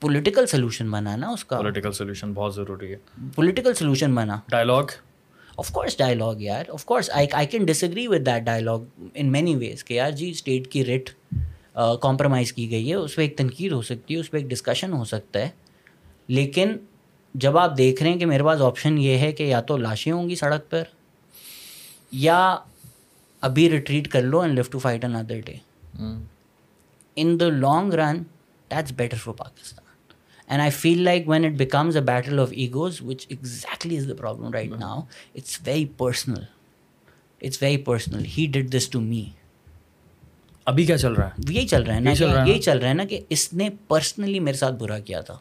پولیٹیکل 0.00 0.46
سولوشن 0.46 0.90
بنا 0.90 1.16
نا 1.16 1.28
اس 1.28 1.44
کا۔ 1.44 1.56
پولیٹیکل 1.56 1.92
سولوشن 1.92 2.32
بہت 2.32 2.54
ضروری 2.54 2.92
ہے۔ 2.92 2.96
پولیٹیکل 3.34 3.74
سولوشن 3.74 4.14
بنا۔ 4.14 4.40
ڈائلاگ 4.48 4.84
آف 5.56 5.70
کورس 5.70 5.98
ڈائلاگ 5.98 6.40
یار۔ 6.40 6.64
Of 6.68 6.84
course 6.84 7.10
I 7.10 7.26
I 7.32 7.46
can 7.46 7.64
disagree 7.84 8.06
with 8.06 8.26
that 8.26 8.42
dialogue 8.42 8.80
in 9.14 9.32
many 9.32 9.56
ways 9.56 9.84
کہ 9.84 9.94
یار 9.94 10.10
جی 10.10 10.30
اسٹیٹ 10.30 10.66
کی 10.72 10.84
ریٹ 10.84 11.10
کمپرومائز 12.02 12.52
کی 12.52 12.70
گئی 12.70 12.90
ہے 12.90 12.94
اس 12.94 13.16
پہ 13.16 13.22
ایک 13.22 13.36
تنقید 13.38 13.72
ہو 13.72 13.82
سکتی 13.82 14.14
ہے 14.14 14.20
اس 14.20 14.30
پہ 14.30 14.36
ایک 14.38 14.46
ڈسکشن 14.46 14.92
ہو 14.92 15.04
سکتا 15.04 15.40
ہے۔ 15.40 15.48
لیکن 16.28 16.76
جب 17.34 17.58
آپ 17.58 17.78
دیکھ 17.78 18.02
رہے 18.02 18.10
ہیں 18.10 18.18
کہ 18.18 18.26
میرے 18.26 18.42
پاس 18.42 18.60
آپشن 18.60 18.98
یہ 18.98 19.18
ہے 19.18 19.32
کہ 19.32 19.42
یا 19.42 19.60
تو 19.60 19.76
لاشیں 19.76 20.12
ہوں 20.12 20.28
گی 20.28 20.34
سڑک 20.34 20.70
پر 20.70 20.82
یا 22.12 22.56
ابھی 23.40 23.70
ریٹریٹ 23.70 24.08
کر 24.08 24.22
لو 24.22 24.40
and 24.40 24.54
live 24.54 24.64
to 24.70 24.78
fight 24.78 25.04
another 25.16 25.40
day 25.44 25.54
in 27.16 27.40
the 27.40 27.48
long 27.48 27.92
run 27.92 28.22
that's 28.70 28.92
better 28.96 29.16
for 29.16 29.34
Pakistan 29.34 29.85
and 30.48 30.60
I 30.62 30.70
feel 30.70 31.02
like 31.02 31.28
when 31.28 31.44
it 31.44 31.52
becomes 31.52 31.96
a 31.96 32.02
battle 32.02 32.40
of 32.40 32.52
egos 32.52 33.00
which 33.02 33.26
exactly 33.28 33.98
is 33.98 34.08
the 34.08 34.14
problem 34.14 34.52
right 34.52 34.70
now 34.70 35.00
it's 35.34 35.58
very 35.66 35.84
personal 35.96 36.42
it's 37.42 37.62
very 37.62 37.82
personal 37.82 38.24
he 38.38 38.46
did 38.46 38.72
this 38.72 38.88
to 38.88 39.00
me 39.00 39.24
ابھی 40.66 40.84
کیا 40.86 40.98
چل 40.98 41.12
رہا 41.12 41.28
ہے 41.28 41.52
یہی 41.52 41.66
چل 41.66 41.82
رہا 41.82 41.94
ہے 41.94 42.00
نا 42.00 42.10
یہی 42.46 42.58
چل 42.58 42.78
رہا 42.78 42.88
ہے 42.88 42.94
نا 42.94 43.04
کہ 43.04 43.20
اس 43.28 43.52
نے 43.52 43.68
پرسنلی 43.88 44.40
میرے 44.40 44.56
ساتھ 44.56 44.74
برا 44.74 44.98
کیا 44.98 45.20
تھا 45.20 45.38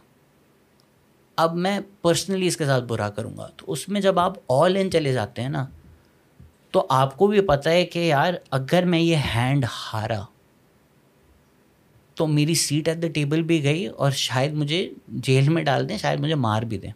اب 1.38 1.56
میں 1.56 1.80
پرسنلی 2.02 2.48
اس 2.48 2.58
کے 2.58 2.66
ساتھ 2.66 2.84
برا 2.84 3.10
کروں 3.10 3.38
گا 3.38 3.48
تو 3.56 3.72
اس 3.72 3.90
میں 3.90 4.02
جب 4.02 4.20
آپ 4.20 4.34
آل 4.50 4.76
ان 4.76 4.92
چلے 4.92 5.14
جاتے 5.14 5.42
ہیں 5.42 5.50
نا 5.50 5.66
تو 6.72 6.86
آپ 6.90 7.18
کو 7.18 7.28
بھی 7.28 7.42
پتہ 7.42 7.70
ہے 7.70 7.86
کہ 7.86 8.00
یار 8.00 8.34
اگر 8.52 8.86
میں 8.86 9.00
یہ 9.00 9.18
ہینڈ 9.36 9.66
ہارا 9.74 10.22
تو 12.16 12.28
میری 12.28 12.56
سیٹ 12.56 12.88
ایٹ 12.88 13.02
دا 13.02 13.08
ٹیبل 13.08 13.42
بھی 13.42 13.64
گئی 13.64 13.88
اور 13.88 14.12
شاید 14.12 14.54
مجھے 14.54 14.90
جیل 15.08 15.50
میں 15.50 15.64
ڈال 15.64 15.90
دیں 15.90 15.98
شاید 15.98 16.20
مجھے 16.20 16.36
مار 16.36 16.62
بھی 16.62 16.78
دیں۔ 16.78 16.92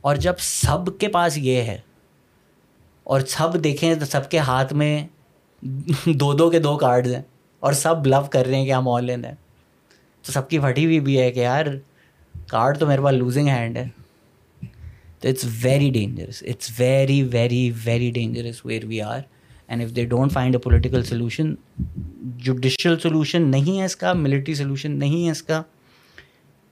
اور 0.00 0.16
جب 0.16 0.32
سب 0.38 0.98
کے 0.98 1.08
پاس 1.08 1.38
یہ 1.38 1.60
ہے 1.60 1.80
اور 3.04 3.20
سب 3.20 3.64
دیکھیں 3.64 3.94
تو 3.94 4.04
سب 4.04 4.30
کے 4.30 4.38
ہاتھ 4.38 4.72
میں 4.72 5.06
دو 6.06 6.32
دو 6.32 6.50
کے 6.50 6.58
دو 6.58 6.76
کارڈز 6.76 7.14
ہیں 7.14 7.22
اور 7.60 7.72
سب 7.72 8.06
لو 8.06 8.20
کر 8.30 8.46
رہے 8.46 8.54
ہیں 8.54 8.66
کہ 8.66 8.72
ہم 8.72 8.88
آن 8.88 9.04
لائن 9.04 9.24
ہیں۔ 9.24 9.34
تو 10.22 10.32
سب 10.32 10.50
کی 10.50 10.58
پھٹی 10.58 10.84
ہوئی 10.84 11.00
بھی 11.00 11.20
ہے 11.20 11.30
کہ 11.30 11.40
یار 11.40 11.66
کارڈ 12.46 12.78
تو 12.78 12.86
میرے 12.86 13.02
پاس 13.02 13.14
لوزنگ 13.14 13.48
ہینڈ 13.48 13.76
ہے۔ 13.76 13.88
تو 15.20 15.28
it's 15.28 15.46
very 15.62 15.90
dangerous 15.90 16.42
it's 16.42 16.70
very 16.78 17.22
very 17.22 17.72
very 17.84 18.10
dangerous 18.10 18.66
where 18.66 18.84
we 18.84 19.02
are 19.02 19.20
and 19.70 19.82
if 19.82 19.94
they 19.96 20.04
don't 20.04 20.32
find 20.32 20.54
a 20.54 20.60
political 20.60 21.02
solution 21.04 21.54
judicial 22.44 22.98
solution 22.98 23.50
نہیں 23.50 23.78
ہے 23.78 23.84
اس 23.84 23.96
کا 23.96 24.12
ملٹری 24.12 24.54
سولوشن 24.54 24.98
نہیں 24.98 25.24
ہے 25.26 25.30
اس 25.30 25.42
کا 25.42 25.62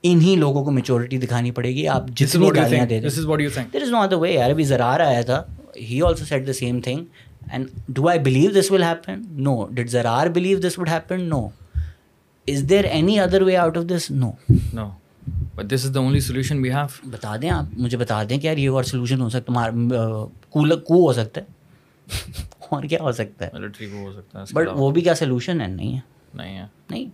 انہیں 0.03 0.35
لوگوں 0.39 0.63
کو 0.63 0.71
میچورٹی 0.71 1.17
دکھانی 1.17 1.51
پڑے 1.51 1.69
گی. 1.75 1.87
آپ 1.87 2.09
جتنی 2.15 2.49
گالیاں 2.55 2.85
دے 2.85 2.99
دیں 2.99 3.09
دیر 3.73 3.81
از 3.81 4.13
وے 4.13 4.31
یار 4.31 4.49
ابھی 4.49 4.63
زرار 4.63 4.99
آیا 4.99 5.21
تھا 5.21 5.41
he 5.77 6.01
also 6.01 6.25
said 6.25 6.47
the 6.47 6.53
same 6.53 6.79
thing 6.81 7.03
and 7.51 7.67
do 7.87 8.07
I 8.09 8.19
believe 8.19 8.51
this 8.59 8.71
will 8.71 8.83
happen 8.83 9.21
no 9.43 9.65
did 9.71 9.89
Zarrar 9.89 10.27
believe 10.35 10.59
this 10.59 10.79
would 10.79 10.89
happen 10.89 11.23
no 11.29 11.47
is 12.47 12.63
there 12.69 12.85
any 12.85 13.19
other 13.19 13.41
way 13.41 13.55
out 13.57 13.77
of 13.77 13.83
this 13.89 14.09
no 14.11 14.31
no 14.73 14.89
but 15.55 15.71
this 15.71 15.85
is 15.85 15.93
the 15.95 15.99
only 15.99 16.19
solution 16.19 16.59
we 16.63 16.71
have 16.73 17.09
بتا 17.11 17.35
دیں 17.41 17.49
آپ. 17.49 17.65
مجھے 17.77 17.97
بتا 17.97 18.23
دیں 18.29 18.37
کہ 18.37 18.47
یار 18.47 18.57
یہ 18.57 18.69
اور 18.69 18.83
سولوشن 18.83 19.21
ہو 19.21 19.29
سکتا 19.29 19.63
ہے. 19.63 20.75
کو 20.77 21.05
ہو 21.05 21.13
سکتا 21.13 21.41
ہے. 21.41 21.45
اور 22.69 22.83
کیا 22.83 22.99
ہو 23.01 23.11
سکتا 23.11 23.45
ہے۔ 23.45 23.49
ملٹری 23.53 23.87
کو 23.87 23.97
ہو 23.97 24.13
سکتا 24.13 24.39
ہے 24.39 24.53
بٹ 24.53 24.67
وہ 24.73 24.91
بھی 24.91 25.01
کیا 25.01 25.15
سولوشن 25.15 25.61
ہے؟ 25.61 25.67
نہیں 25.67 25.95
ہے۔ 25.95 25.99
نہیں 26.33 26.57
ہے۔ 26.57 26.65
نہیں۔ 26.89 27.05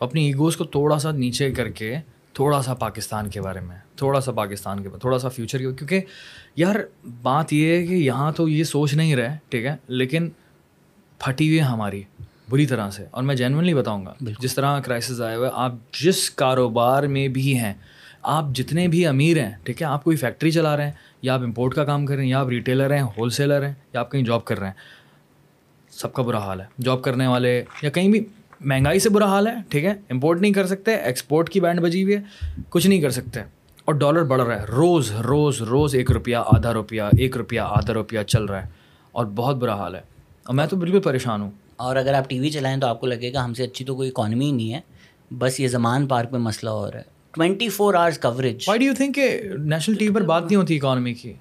اپنی 0.00 0.26
ایگوز 0.26 0.56
کو 0.56 0.64
تھوڑا 0.64 0.98
سا 0.98 1.10
نیچے 1.10 1.50
کر 1.50 1.68
کے 1.68 1.96
تھوڑا 2.32 2.62
سا 2.62 2.74
پاکستان 2.74 3.30
کے 3.30 3.40
بارے 3.40 3.60
میں 3.60 3.76
تھوڑا 3.96 4.20
سا 4.20 4.32
پاکستان 4.32 4.82
کے 4.82 4.88
بارے 4.88 5.00
تھوڑا 5.00 5.18
سا 5.18 5.28
فیوچر 5.28 5.58
کے 5.58 5.64
کیونکہ 5.64 6.00
یار 6.56 6.76
بات 7.22 7.52
یہ 7.52 7.76
ہے 7.76 7.86
کہ 7.86 7.94
یہاں 7.94 8.32
تو 8.32 8.48
یہ 8.48 8.64
سوچ 8.64 8.94
نہیں 8.94 9.16
رہے 9.16 9.36
ٹھیک 9.48 9.64
ہے؟ 9.64 9.76
لیکن 9.88 10.30
پھٹی 11.18 11.48
ہوئی 11.48 11.62
ہماری 11.62 12.02
بری 12.50 12.66
طرح 12.66 12.90
سے۔ 12.90 13.06
اور 13.10 13.22
میں 13.22 13.34
جینونلی 13.34 13.74
بتاؤں 13.74 14.06
گا 14.06 14.14
جس 14.40 14.54
طرح 14.54 14.80
کرائسس 14.80 15.20
آئے 15.20 15.36
ہوئے 15.36 15.50
آپ 15.52 15.72
جس 16.00 16.30
کاروبار 16.30 17.02
میں 17.02 17.28
بھی 17.28 17.58
ہیں 17.58 17.74
آپ 18.24 18.44
جتنے 18.54 18.88
بھی 18.88 19.06
امیر 19.06 19.38
ہیں، 19.38 19.52
ٹھیک 19.62 19.82
ہے، 19.82 19.86
آپ 19.86 20.04
کوئی 20.04 20.16
فیکٹری 20.16 20.50
چلا 20.50 20.76
رہے 20.76 20.84
ہیں، 20.84 20.92
یا 21.22 21.34
آپ 21.34 21.40
امپورٹ 21.40 21.74
کا 21.74 21.84
کام 21.84 22.06
کر 22.06 22.14
رہے 22.14 22.22
ہیں، 22.22 22.30
یا 22.30 22.40
آپ 22.40 22.48
ریٹیلر 22.48 22.94
ہیں، 22.94 23.02
ہول 23.02 23.30
سیلر 23.30 23.66
ہیں، 23.66 23.72
یا 23.92 24.00
آپ 24.00 24.10
کہیں 24.12 24.22
جاب 24.22 24.44
کر 24.44 24.58
رہے 24.58 24.66
ہیں، 24.66 24.74
سب 25.90 26.12
کا 26.12 26.22
برا 26.22 26.38
حال 26.38 26.60
ہے۔ 26.60 26.64
جاب 26.80 27.02
کرنے 27.02 27.26
والے 27.26 27.64
یا 27.82 27.90
کہیں 27.90 28.08
بھی 28.08 28.24
مہنگائی 28.60 28.98
سے 28.98 29.08
برا 29.08 29.26
حال 29.26 29.46
ہے، 29.46 29.54
ٹھیک 29.68 29.84
ہے، 29.84 29.94
امپورٹ 30.10 30.40
نہیں 30.40 30.52
کر 30.52 30.66
سکتے، 30.66 30.94
ایکسپورٹ 30.94 31.50
کی 31.50 31.60
بینڈ 31.60 31.80
بجی 31.80 32.02
ہوئی 32.02 32.16
ہے، 32.16 32.20
کچھ 32.68 32.86
نہیں 32.86 33.00
کر 33.00 33.10
سکتے۔ 33.10 33.40
اور 33.84 33.94
ڈالر 33.94 34.22
بڑھ 34.22 34.42
رہا 34.42 34.60
ہے، 34.60 34.64
روز 34.64 35.12
روز 35.12 35.62
روز 35.62 35.94
ایک 35.94 36.10
روپیہ 36.10 36.36
آدھا 36.36 36.72
روپیہ، 36.72 37.02
ایک 37.02 37.36
روپیہ 37.36 37.60
آدھا 37.60 37.94
روپیہ 37.94 38.20
چل 38.22 38.44
رہا 38.44 38.62
ہے، 38.62 38.68
اور 39.12 39.26
بہت 39.26 39.56
برا 39.56 39.74
حال 39.74 39.94
ہے۔ 39.94 40.00
اور 40.44 40.54
میں 40.54 40.66
تو 40.66 40.76
بالکل 40.76 41.00
پریشان 41.00 41.40
ہوں۔ 41.40 41.50
اور 41.76 41.96
اگر 41.96 42.14
آپ 42.14 42.30
ٹی 42.30 42.38
وی 42.40 42.50
چلائیں 42.50 42.80
تو 42.80 42.86
آپ 42.86 43.00
کو 43.00 43.06
لگے 43.06 43.32
گا 43.32 43.44
ہم 43.44 43.54
سے 43.54 43.64
اچھی 43.64 43.84
تو 43.84 43.96
کوئی 43.96 44.08
اکانومی 44.08 44.46
ہی 44.46 44.52
نہیں 44.52 44.74
ہے، 44.74 44.80
بس 45.30 45.60
یہ 45.60 45.68
زمان 45.68 46.06
پارک 46.06 46.28
میں 46.32 46.40
مسئلہ 46.40 46.70
ہو 46.70 46.90
رہا 46.90 46.98
ہے۔ 46.98 47.13
Twenty 47.34 47.68
four 47.68 47.94
hours 47.94 48.18
coverage 48.18 48.64
why 48.68 48.78
do 48.78 48.86
you 48.86 48.94
think 48.94 49.14
کہ 49.14 49.42
نیشنل 49.58 49.96
ٹی 49.96 50.08
وی 50.08 50.14
پر 50.14 50.20
بات 50.20 50.42
نہیں 50.42 50.56
ہوتی 50.56 50.76
اکانومی 50.76 51.14
کی؟ 51.14 51.32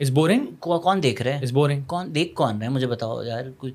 از 0.00 0.10
بورنگ 0.10 0.46
کون 0.60 1.02
دیکھ 1.02 1.22
رہے 1.22 1.38
ہیں 1.38 1.52
بورنگ 1.52 1.82
کون 1.82 2.14
دیکھ 2.14 2.34
کون 2.34 2.58
رہے 2.58 2.66
ہیں 2.66 2.74
مجھے 2.74 2.86
بتاؤ 2.86 3.22
یار 3.22 3.44
کچھ 3.58 3.74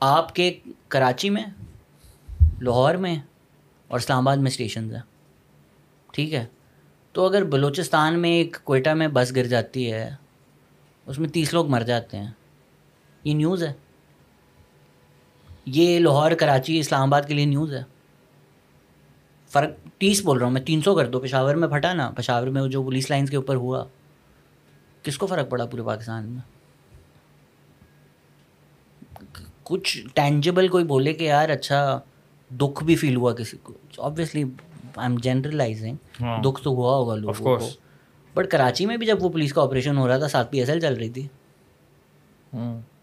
آپ 0.00 0.34
کے 0.34 0.58
کراچی 0.88 1.30
میں 1.30 1.44
لاہور 2.60 2.94
میں 2.94 3.16
اور 3.88 3.98
اسلام 3.98 4.18
آباد 4.18 4.36
میں 4.36 4.50
اسٹیشنز 4.50 4.94
ہیں۔ 4.94 5.02
ٹھیک 6.12 6.34
ہے؟ 6.34 6.46
تو 7.12 7.26
اگر 7.26 7.44
بلوچستان 7.44 8.18
میں 8.18 8.30
ایک 8.30 8.56
کوئٹہ 8.64 8.90
میں 8.90 9.08
بس 9.08 9.36
گر 9.36 9.44
جاتی 9.44 9.92
ہے 9.92 10.14
اس 11.06 11.18
میں 11.18 11.28
تیس 11.28 11.54
لوگ 11.54 11.68
مر 11.70 11.80
جاتے 11.80 12.16
ہیں۔ 12.16 12.30
یہ 13.24 13.34
نیوز 13.34 13.62
ہے۔ 13.62 13.72
یہ 15.66 15.98
لاہور 15.98 16.30
کراچی 16.30 16.78
اسلام 16.78 17.02
آباد 17.02 17.22
کے 17.28 17.34
لیے 17.34 17.44
نیوز 17.44 17.74
ہے۔ 17.74 17.82
فرق 19.56 19.86
تیس 19.98 20.24
بول 20.24 20.38
رہا 20.38 20.46
ہوں 20.46 20.52
میں 20.52 20.60
تین 20.60 20.80
سو 20.82 20.94
کر 20.94 21.06
دو 21.10 21.20
پشاور 21.20 21.54
میں 21.54 21.68
پھٹا 21.68 21.92
نا 21.92 22.10
پشاور 22.16 22.46
میں 22.46 22.62
جو 22.68 22.82
پولیس 22.82 23.10
لائنس 23.10 23.30
کے 23.30 23.36
اوپر 23.36 23.54
ہوا 23.54 23.84
کس 25.02 25.18
کو 25.18 25.26
فرق 25.26 25.48
پڑا 25.50 25.66
پورے 25.66 25.82
پاکستان 25.82 26.28
میں؟ 26.28 26.40
کچھ 29.62 29.98
ٹینجیبل 30.14 30.68
کوئی 30.68 30.84
بولے 30.84 31.12
کہ 31.12 31.24
یار 31.24 31.48
اچھا 31.48 31.78
دکھ 32.50 32.82
بھی 32.84 32.96
فیل 32.96 33.16
ہوا 33.16 33.32
کسی 33.34 33.56
کو 33.62 33.72
آبویسلی 33.98 34.42
آئی 34.42 35.08
ایم 35.08 35.16
جنرلائزنگ 35.22 36.22
دکھ 36.44 36.62
تو 36.62 36.70
ہوا 36.70 36.94
ہوگا 36.96 37.14
لوگوں 37.14 37.56
کو۔ 37.58 37.68
بٹ 38.34 38.50
کراچی 38.50 38.86
میں 38.86 38.96
بھی 38.96 39.06
جب 39.06 39.22
وہ 39.22 39.28
پولیس 39.28 39.52
کا 39.52 39.62
آپریشن 39.62 39.98
ہو 39.98 40.08
رہا 40.08 40.18
تھا 40.18 40.28
ساتھ 40.28 40.50
پی 40.50 40.58
ایس 40.60 40.68
ایل 40.70 40.80
چل 40.80 40.94
رہی 40.94 41.08
تھی۔ 41.10 41.26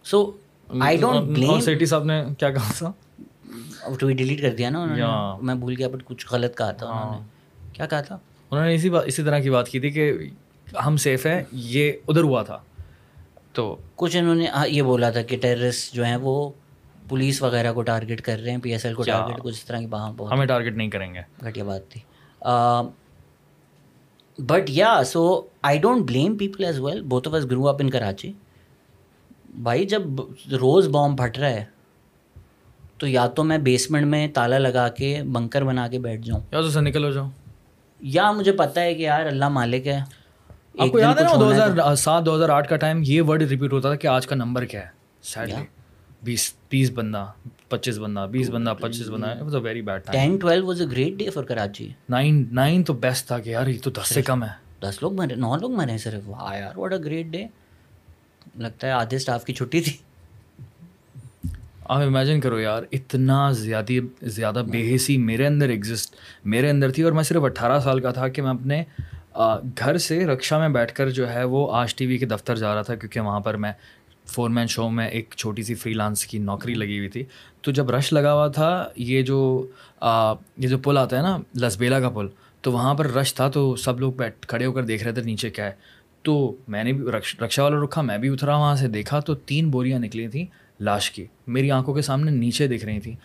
سو 0.03 0.31
آئی 0.79 0.97
ڈونٹ 0.97 1.63
سیٹی 1.63 1.85
صاحب 1.85 2.03
نے 2.03 2.23
کیا 2.39 2.49
کہا 2.49 2.71
تھا؟ 2.77 2.91
ٹویٹ 3.99 4.17
ڈیلیٹ 4.17 4.41
کر 4.41 4.53
دیا 4.55 4.69
نا 4.69 4.81
انہوں 4.83 4.97
نے. 4.97 5.45
میں 5.45 5.55
بھول 5.55 5.75
گیا 5.77 5.87
بٹ 5.87 6.03
کچھ 6.05 6.25
غلط 6.31 6.57
کہا 6.57 6.71
تھا 6.71 6.87
انہوں 6.87 7.13
نے. 7.13 7.69
کیا 7.73 7.85
کہا 7.85 8.01
تھا؟ 8.01 8.17
انہوں 8.51 8.65
نے 8.65 8.73
اسی 8.75 8.89
بات 8.89 9.03
اسی 9.07 9.23
طرح 9.23 9.39
کی 9.39 9.49
بات 9.49 9.69
کی 9.69 9.79
تھی 9.79 9.89
کہ 9.91 10.11
ہم 10.85 10.97
سیف 10.97 11.25
ہیں 11.25 11.41
یہ 11.51 11.91
ادھر 12.07 12.23
ہوا 12.23 12.43
تھا. 12.43 12.59
تو 13.53 13.75
کچھ 13.95 14.17
انہوں 14.17 14.35
نے 14.35 14.47
ہاں، 14.47 14.67
یہ 14.67 14.81
بولا 14.81 15.09
تھا 15.11 15.21
کہ 15.21 15.37
ٹیررسٹ 15.41 15.93
جو 15.95 16.03
ہیں 16.05 16.17
وہ 16.21 16.49
پولیس 17.09 17.41
وغیرہ 17.41 17.73
کو 17.73 17.81
ٹارگیٹ 17.83 18.21
کر 18.21 18.39
رہے 18.39 18.51
ہیں 18.51 18.57
پی 18.61 18.71
ایس 18.71 18.85
ایل 18.85 18.93
کو 18.93 19.03
ٹارگیٹ 19.03 19.39
کچھ 19.39 19.53
اس 19.53 19.65
طرح 19.65 19.79
کی 19.79 19.85
وہاں 19.91 20.11
بہت 20.17 20.31
ہمیں 20.31 20.45
ٹارگیٹ 20.45 20.75
نہیں 20.75 20.89
کریں 20.89 21.13
گے. 21.13 21.21
گھٹیا 21.41 21.63
بات 21.63 21.89
تھی. 21.91 22.01
But 24.39 24.69
yeah 24.69 25.01
so 25.05 25.25
I 25.61 25.79
don't 25.79 26.05
blame 26.07 26.37
people 26.37 26.63
as 26.63 26.79
well 26.79 27.01
both 27.03 27.27
of 27.27 27.33
us 27.33 27.49
grew 27.51 27.67
up 27.67 27.81
in 27.81 27.89
Karachi 27.89 28.31
بھائی 29.63 29.85
جب 29.85 30.21
روز 30.51 30.87
بام 30.91 31.15
پھٹ 31.15 31.37
رہا 31.39 31.49
ہے 31.49 31.63
تو 32.97 33.07
یا 33.07 33.27
تو 33.27 33.43
میں 33.43 33.57
بیسمنٹ 33.57 34.05
میں 34.05 34.27
تالا 34.27 34.57
لگا 34.57 34.89
کے 34.89 35.23
بنکر 35.31 35.63
بنا 35.63 35.87
کے 35.87 35.99
بیٹھ 35.99 36.21
جاؤں۔ 36.21 36.39
یا 36.51 36.61
تو 36.61 36.69
سے 36.69 36.81
نکل 36.81 37.03
ہو 37.03 37.11
جاؤں۔ 37.11 37.29
یا 38.01 38.31
مجھے 38.31 38.51
پتا 38.51 38.81
ہے 38.81 38.93
کہ 38.93 39.01
یار 39.01 39.25
اللہ 39.25 39.49
مالک 39.49 39.87
ہے۔ 39.87 39.99
آپ 40.79 40.87
کو 40.91 40.99
یاد 40.99 41.15
ہے 41.15 41.23
نا 41.23 41.29
دو 41.39 41.51
ہزار 41.51 41.95
سات 41.95 42.25
دو 42.25 42.35
ہزار 42.35 42.49
آٹھ 42.49 42.69
کا 42.69 42.75
ٹائم 42.75 42.99
یہ 43.05 43.21
ورڈ 43.21 43.41
ریپیٹ 43.41 43.73
ہوتا 43.73 43.89
تھا 43.89 43.95
کہ 43.95 44.07
آج 44.07 44.27
کا 44.27 44.35
نمبر 44.35 44.65
کیا 44.65 44.81
ہے؟ 44.81 44.87
سیٹرڈے 45.21 45.65
بیس 46.23 46.53
بیس 46.69 46.91
بندہ 46.91 47.25
پچیس 47.69 47.97
بندہ 47.97 48.27
بیس 48.31 48.49
بندہ 48.49 48.73
پچیس 48.81 49.07
بندہ 49.09 49.43
was 49.43 49.55
a 49.55 49.61
very 49.61 49.81
bad 49.81 50.01
ten 50.11 50.37
twelve 50.37 50.65
was 50.65 50.81
a 50.81 50.87
great 50.87 51.13
day 51.13 51.29
for 51.29 51.43
Karachi 51.43 51.89
nine 52.09 52.45
nine 52.51 52.83
تو 52.83 52.93
بیسٹ 52.93 53.27
تھا 53.27 53.39
کہ 53.39 53.49
یار 53.49 53.67
یہ 53.67 53.79
تو 53.83 53.89
دس 53.89 54.07
سے 54.07 54.21
کم 54.21 54.43
ہے۔ 54.43 54.49
دس 54.79 54.97
لوگ 55.01 55.13
مرے 55.13 55.35
نو 55.35 55.55
لوگ 55.57 55.71
مرے 55.71 55.97
صرف۔ 55.97 56.21
واہ 56.25 56.57
یار 56.57 56.77
واٹ 56.77 56.93
اے 56.93 56.99
گریٹ 56.99 57.25
ڈے 57.25 57.45
لگتا 58.55 58.87
ہے 58.87 58.91
آدھے 58.91 59.17
اسٹاف 59.17 59.45
کی 59.45 59.53
چھٹی 59.53 59.81
تھی۔ 59.81 59.97
آپ 61.85 62.01
امیجن 62.01 62.39
کرو 62.39 62.59
یار، 62.59 62.83
اتنا 62.91 63.51
زیادہ 63.51 64.25
زیادہ 64.25 64.63
بے 64.71 64.95
حسی 64.95 65.17
میرے 65.17 65.47
اندر 65.47 65.69
ایگزسٹ 65.69 66.15
میرے 66.45 66.69
اندر 66.69 66.91
تھی 66.91 67.03
اور 67.03 67.11
میں 67.11 67.23
صرف 67.23 67.43
اٹھارہ 67.43 67.79
سال 67.79 67.99
کا 67.99 68.11
تھا 68.11 68.27
کہ 68.27 68.41
میں 68.41 68.49
اپنے 68.49 68.83
گھر 69.79 69.97
سے 69.97 70.25
رکشا 70.25 70.59
میں 70.59 70.69
بیٹھ 70.69 70.93
کر 70.93 71.09
جو 71.09 71.29
ہے 71.29 71.43
وہ 71.43 71.67
آج 71.75 71.95
ٹی 71.95 72.05
وی 72.07 72.17
کے 72.17 72.25
دفتر 72.25 72.55
جا 72.55 72.73
رہا 72.75 72.81
تھا 72.81 72.95
کیونکہ 72.95 73.19
وہاں 73.19 73.39
پر 73.39 73.57
میں 73.57 73.71
فور 74.25 74.49
مین 74.49 74.67
شو 74.67 74.89
میں 74.89 75.07
ایک 75.07 75.33
چھوٹی 75.37 75.63
سی 75.63 75.75
فری 75.75 75.93
لانس 75.93 76.25
کی 76.25 76.37
نوکری 76.39 76.73
لگی 76.73 76.97
ہوئی 76.97 77.09
تھی۔ 77.09 77.23
تو 77.61 77.71
جب 77.71 77.91
رش 77.91 78.13
لگا 78.13 78.33
ہوا 78.33 78.47
تھا، 78.47 78.87
یہ 78.95 79.21
جو 79.21 79.67
یہ 80.01 80.67
جو 80.67 80.77
پل 80.77 80.97
آتا 80.97 81.17
ہے 81.17 81.21
نا 81.21 81.37
لسبیلا 81.61 81.99
کا 81.99 82.09
پل، 82.09 82.27
تو 82.61 82.71
وہاں 82.71 82.93
پر 82.93 83.11
رش 83.11 83.33
تھا 83.33 83.49
تو 83.49 83.75
سب 83.75 83.99
لوگ 83.99 84.13
بیٹھ، 84.13 84.47
کھڑے 84.47 84.65
ہو 84.65 84.71
کر 84.71 84.85
دیکھ 84.85 85.03
رہے 85.03 85.11
تھے 85.11 85.21
نیچے 85.21 85.49
کیا 85.49 85.65
ہے۔ 85.65 85.71
تو 86.23 86.55
میں 86.67 86.83
نے 86.83 86.91
بھی 86.93 87.11
رکشا 87.41 87.63
والا 87.63 87.83
رکھا، 87.83 88.01
میں 88.01 88.17
بھی 88.17 88.29
اترا 88.29 88.55
وہاں 88.57 88.75
سے، 88.75 88.87
دیکھا 88.87 89.19
تو 89.19 89.35
تین 89.35 89.69
بوریاں 89.71 89.99
نکلی 89.99 90.27
تھیں۔ 90.27 90.45
لاش 90.79 91.11
کی 91.11 91.25
میری 91.47 91.71
آنکھوں 91.71 91.93
کے 91.93 92.01
سامنے 92.01 92.31
نیچے 92.31 92.67
دکھ 92.67 92.85
رہی 92.85 92.99
تھیں 92.99 93.15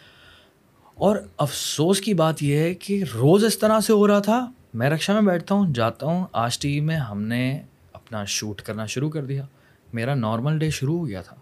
اور 0.94 1.16
افسوس 1.36 2.00
کی 2.00 2.14
بات 2.14 2.42
یہ 2.42 2.56
ہے 2.56 2.74
کہ 2.74 3.04
روز 3.14 3.44
اس 3.44 3.58
طرح 3.58 3.80
سے 3.80 3.92
ہو 3.92 4.06
رہا 4.06 4.18
تھا۔ 4.18 4.52
میں 4.74 4.90
رکشا 4.90 5.12
میں 5.12 5.22
بیٹھتا 5.22 5.54
ہوں 5.54 5.72
جاتا 5.72 6.06
ہوں 6.06 6.26
آج 6.32 6.58
ٹی 6.58 6.68
وی 6.68 6.80
میں 6.80 6.96
ہم 6.96 7.22
نے 7.22 7.62
اپنا 7.92 8.24
شوٹ 8.24 8.62
کرنا 8.62 8.86
شروع 8.86 9.10
کر 9.10 9.24
دیا۔ 9.24 9.46
میرا 9.92 10.14
نارمل 10.14 10.58
ڈے 10.58 10.70
شروع 10.70 10.98
ہو 10.98 11.08
گیا 11.08 11.22
تھا۔ 11.22 11.36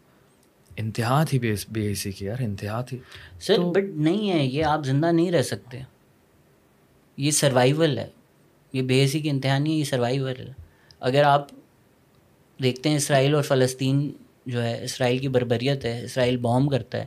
انتہا 0.77 1.25
تھی 1.25 1.39
بے 1.39 1.55
بے 1.69 1.95
سی 1.95 2.13
کی 2.13 2.25
یار 2.25 2.37
انتہا 2.41 2.83
تھی۔ 2.83 2.99
سر 3.41 3.59
بٹ 3.59 3.85
نہیں 3.95 4.31
ہے 4.31 4.45
یہ 4.45 4.65
آپ 4.65 4.85
زندہ 4.85 5.13
نہیں 5.13 5.33
رہ 5.33 5.43
سکتے۔ 5.43 5.81
یہ 7.17 7.31
سروائیول 7.31 7.99
ہے۔ 7.99 8.09
یہ 8.73 8.83
بے 8.83 9.01
ایسی 9.01 9.21
کی 9.21 9.31
انتہا 9.31 9.59
نہیں 9.59 9.75
ہے 9.75 9.79
یہ 9.79 9.85
سروائیول 9.85 10.35
ہے۔ 10.39 10.53
اگر 11.01 11.23
آپ 11.23 11.47
دیکھتے 12.63 12.89
ہیں 12.89 12.97
اسرائیل 12.97 13.35
اور 13.35 13.43
فلسطین 13.43 14.13
جو 14.47 14.63
ہے 14.63 14.85
اسرائیل 14.85 15.19
کی 15.19 15.29
بربریت 15.29 15.85
ہے 15.85 16.05
اسرائیل 16.05 16.37
بام 16.37 16.69
کرتا 16.69 16.99
ہے۔ 16.99 17.05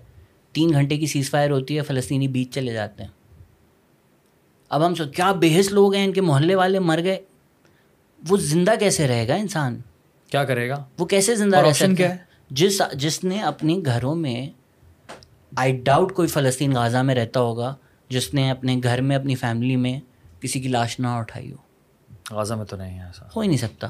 تین 0.52 0.69
گھنٹے 0.73 0.97
کی 0.97 1.06
سیز 1.06 1.30
فائر 1.30 1.49
ہوتی 1.52 1.78
ہے 1.78 1.82
فلسطینی 1.82 2.28
بیچ 2.28 2.54
چلے 2.54 2.73
جاتے 2.73 3.04
ہیں۔ 3.04 3.10
اب 4.69 4.88
ہم 4.88 4.95
سو 4.95 5.04
کیا 5.06 5.32
بےحص 5.32 5.71
لوگ 5.71 5.95
ہیں 5.95 6.06
ان 6.06 6.13
کے 6.13 6.21
محلے 6.21 6.56
والے 6.56 6.80
مر 6.80 6.99
گئے۔ 7.04 7.21
وہ 8.30 8.38
زندہ 8.38 8.71
کیسے 8.80 9.08
رہے 9.08 9.28
گا 9.28 9.36
انسان؟ 9.36 9.82
کیا 10.32 10.43
کرے 10.43 10.69
گا؟ 10.69 10.84
وہ 10.99 11.06
کیسے 11.06 11.36
زندہ 11.36 11.58
رہ 11.58 11.73
سکتا 11.73 12.10
ہے؟ 12.10 12.17
جس 12.49 12.82
جس 12.93 13.23
نے 13.23 13.41
اپنے 13.41 13.80
گھروں 13.86 14.15
میں 14.15 14.49
آئی 15.56 15.78
ڈاؤٹ 15.78 16.13
کوئی 16.13 16.28
فلسطین 16.28 16.71
غازہ 16.71 16.97
میں 16.97 17.15
رہتا 17.15 17.39
ہوگا 17.39 17.75
جس 18.10 18.34
نے 18.34 18.52
اپنے 18.52 18.80
گھر 18.84 19.02
میں 19.02 19.15
اپنی 19.15 19.36
فیملی 19.36 19.75
میں 19.75 19.99
کسی 20.39 20.62
کی 20.62 20.67
لاش 20.67 20.99
نہ 20.99 21.08
اٹھائی 21.08 21.52
ہو۔ 21.52 21.58
غازہ 22.32 22.54
میں 22.54 22.65
تو 22.65 22.75
نہیں 22.75 22.99
ہے 22.99 23.06
ایسا۔ 23.06 23.25
ہو 23.36 23.41
ہی 23.41 23.47
نہیں 23.47 23.58
سکتا۔ 23.58 23.88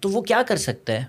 تو 0.00 0.08
وہ 0.08 0.22
کیا 0.22 0.42
کر 0.48 0.56
سکتا 0.56 0.92
ہے؟ 0.92 1.04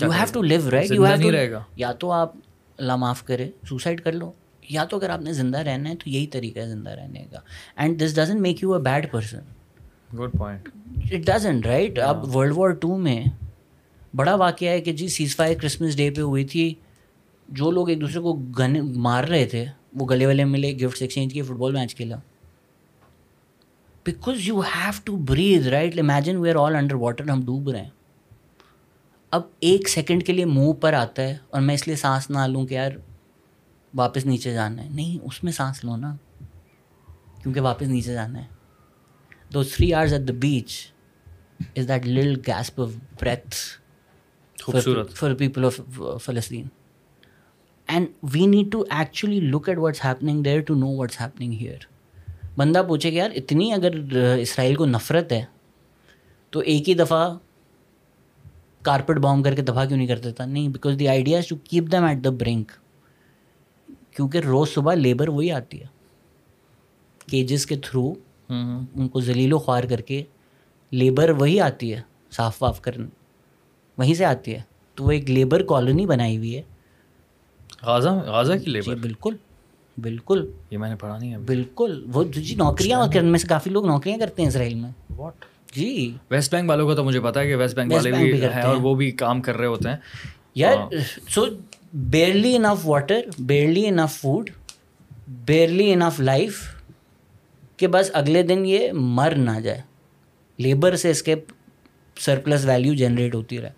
You 0.00 0.10
have 0.10 0.26
to 0.32 0.42
live 0.42 0.70
right 0.70 0.90
you 0.90 1.06
have 1.06 1.30
رہے 1.32 1.50
گا۔ 1.50 1.62
یا 1.76 1.92
تو 1.92 2.12
آپ 2.12 2.32
اللہ 2.78 2.96
معاف 2.96 3.24
کرے 3.24 3.50
سوسائڈ 3.68 4.00
کر 4.00 4.12
لو 4.12 4.32
یا 4.68 4.84
تو 4.84 4.96
اگر 4.96 5.10
آپ 5.10 5.20
نے 5.20 5.32
زندہ 5.32 5.58
رہنا 5.58 5.90
ہے 5.90 5.96
تو 5.96 6.10
یہی 6.10 6.26
طریقہ 6.26 6.58
ہے 6.58 6.68
زندہ 6.68 6.90
رہنے 6.90 7.24
کا۔ 7.30 7.38
And 7.76 8.00
this 8.00 8.16
doesn't 8.16 8.42
make 8.42 8.62
you 8.62 8.74
a 8.74 8.80
bad 8.80 9.12
person 9.12 9.38
good 10.18 10.38
point 10.38 10.68
it 11.12 11.20
doesn't 11.20 11.66
right 11.66 11.98
اب 11.98 12.36
ورلڈ 12.36 12.52
وار 12.56 12.70
ٹو 12.70 12.96
میں 12.96 13.24
بڑا 14.16 14.34
واقعہ 14.34 14.68
ہے 14.68 14.80
کہ 14.80 14.92
جی 14.92 15.08
سیز 15.08 15.36
فائر 15.36 15.58
کرسمس 15.58 15.96
ڈے 15.96 16.10
پہ 16.10 16.20
ہوئی 16.20 16.44
تھی۔ 16.44 16.74
جو 17.48 17.70
لوگ 17.70 17.88
ایک 17.88 18.00
دوسرے 18.00 18.20
کو 18.20 18.32
گنے 18.32 18.80
مار 18.80 19.24
رہے 19.24 19.46
تھے 19.46 19.66
وہ 19.94 20.06
گلے 20.10 20.26
والے 20.26 20.44
ملے 20.44 20.76
گفٹس 20.86 21.02
ایکسچینج 21.02 21.32
کیے 21.32 21.42
فٹ 21.42 21.52
بال 21.52 21.72
میچ 21.72 21.94
کھیلا۔ 21.94 22.16
Because 24.04 24.36
you 24.48 24.60
have 24.60 24.92
to 25.04 25.16
breathe 25.16 25.68
right 25.68 25.98
imagine 25.98 26.36
we 26.36 26.50
are 26.50 26.56
all 26.56 26.76
underwater 26.94 27.30
ہم 27.30 27.44
ڈوب 27.44 27.70
رہے 27.70 27.82
ہیں۔ 27.82 27.90
اب 29.36 29.42
ایک 29.60 29.88
سیکنڈ 29.88 30.26
کے 30.26 30.32
لیے 30.32 30.44
منہ 30.44 30.72
پر 30.72 30.92
آتا 30.92 31.22
ہے 31.22 31.36
اور 31.50 31.60
میں 31.60 31.74
اس 31.74 31.86
لیے 31.86 31.96
سانس 31.96 32.30
نہ 32.30 32.46
لوں 32.46 32.66
کہ 32.66 32.74
یار 32.74 32.90
واپس 33.94 34.26
نیچے 34.26 34.52
جانا 34.52 34.84
ہے۔ 34.84 34.88
نہیں 34.88 35.24
اس 35.24 35.44
میں 35.44 35.52
سانس 35.52 35.84
لو 35.84 35.96
نا 35.96 36.16
کیونکہ 37.42 37.60
واپس 37.60 37.86
نیچے 37.86 38.12
جانا 38.12 38.38
ہے۔ 38.38 38.46
دو 39.54 39.62
three 39.62 39.92
hours 39.94 40.12
at 40.12 40.28
the 40.28 40.32
beach 40.32 40.92
is 41.76 41.88
that 41.88 42.06
Lal 42.06 42.34
gasp 42.46 42.70
of 42.78 42.88
breath 43.20 43.54
for 45.14 45.34
people 45.34 45.64
of 45.64 45.80
فلسطین 46.22 46.68
and 47.86 48.06
we 48.22 48.46
need 48.46 48.72
to 48.72 48.84
actually 48.90 49.40
look 49.40 49.68
at 49.68 49.78
what's 49.78 50.04
happening 50.04 50.42
there 50.42 50.60
to 50.60 50.74
know 50.74 50.96
what's 50.96 51.20
happening 51.20 51.52
here 51.52 51.84
بندہ 52.56 52.82
پوچھے 52.88 53.10
کہ 53.10 53.16
یار 53.16 53.30
اتنی 53.34 53.72
اگر 53.72 53.94
uh, 53.94 54.38
اسرائیل 54.40 54.74
کو 54.74 54.86
نفرت 54.86 55.32
ہے 55.32 55.44
تو 56.50 56.58
ایک 56.60 56.88
ہی 56.88 56.94
دفعہ 56.94 57.38
کارپیٹ 58.86 59.16
بام 59.16 59.42
کر 59.42 59.54
کے 59.54 59.62
دفاع 59.62 59.84
کیوں 59.84 59.98
نہیں 59.98 60.08
کر 60.08 60.18
دیتا 60.18 60.44
نہیں 60.44 60.68
because 60.68 60.98
the 60.98 61.08
idea 61.08 61.40
to 61.48 61.56
keep 61.56 61.92
them 61.92 62.04
at 62.04 62.24
the 62.24 62.30
brink 62.30 62.72
کیونکہ 64.10 64.38
روز 64.38 64.68
صبح 64.68 64.94
لیبر 64.94 65.28
وہی 65.28 65.50
آتی 65.52 65.80
ہے۔ 65.80 65.86
کیجز 67.30 67.66
کے 67.66 67.76
تھرو 67.76 68.12
ان 68.48 69.08
کو 69.08 69.20
ذلیل 69.20 69.52
و 69.52 69.58
خوار 69.58 69.84
کر 69.84 70.00
کے 70.00 70.22
لیبر 70.90 71.30
وہی 71.30 71.60
آتی 71.60 71.94
ہے 71.94 72.00
صاف 72.30 72.62
واف 72.62 72.80
کرنے 72.80 73.06
وہیں 73.98 74.14
سے 74.14 74.24
آتی 74.24 74.54
ہے۔ 74.54 74.60
تو 74.94 75.04
وہ 75.04 75.10
ایک 75.10 75.30
لیبر 75.30 75.62
کالونی 75.62 76.06
بنائی 76.06 76.36
ہوئی 76.36 76.56
ہے۔ 76.56 76.62
غازہ 77.82 78.08
غازہ 78.08 78.52
کی 78.64 78.70
لیبر 78.70 78.94
جی، 78.94 79.00
بالکل۔ 79.00 79.36
بالکل۔ 80.02 80.50
یہ 80.70 80.78
میں 80.78 80.88
نے 80.88 80.96
پڑھا 80.96 81.18
نہیں 81.18 81.32
ہے 81.32 81.38
بالکل۔ 81.38 82.04
وہ 82.12 82.24
جی 82.24 82.54
نوکریاں 82.54 83.00
اچھا۔ 83.00 83.12
کرنے 83.12 83.30
میں 83.30 83.38
سے 83.38 83.46
کافی 83.46 83.70
لوگ 83.70 83.86
نوکریاں 83.86 84.18
کرتے 84.18 84.42
ہیں 84.42 84.48
اسرائیل 84.48 84.74
میں۔ 84.74 84.90
What 85.16 85.44
G. 85.74 86.16
ویسٹ 86.30 86.54
بینک 86.54 86.68
والوں 86.70 86.88
کا 86.88 86.94
تو 86.94 87.04
مجھے 87.04 87.20
پتا 87.20 87.40
ہے 87.40 87.46
کہ 87.46 87.56
ویسٹ 87.56 87.76
بینک 87.76 87.92
والے 87.92 88.12
بھی 88.12 88.44
ہیں 88.44 88.62
اور 88.62 88.76
وہ 88.76 88.94
بھی 88.94 89.10
کام 89.10 89.42
کر 89.42 89.56
رہے 89.56 89.66
ہوتے 89.66 89.88
ہیں۔ 89.88 89.96
یار 90.54 90.76
so 91.28 91.44
barely 91.92 92.56
enough 92.56 92.88
water 92.88 93.20
barely 93.38 93.86
enough 93.86 94.20
food 94.20 94.50
barely 95.28 95.92
enough 95.92 96.20
life 96.20 96.60
کہ 97.76 97.86
بس 97.86 98.10
اگلے 98.12 98.42
دن 98.42 98.66
یہ 98.66 98.92
مر 98.92 99.30
نہ 99.30 99.60
جائے۔ 99.60 99.80
لیبر 100.58 100.96
سے 100.96 101.10
اس 101.10 101.22
کے 101.22 101.34
سرپلس 102.16 102.64
ویلیو 102.64 102.94
جنریٹ 102.94 103.34
ہوتی 103.34 103.60
رہے۔ 103.60 103.70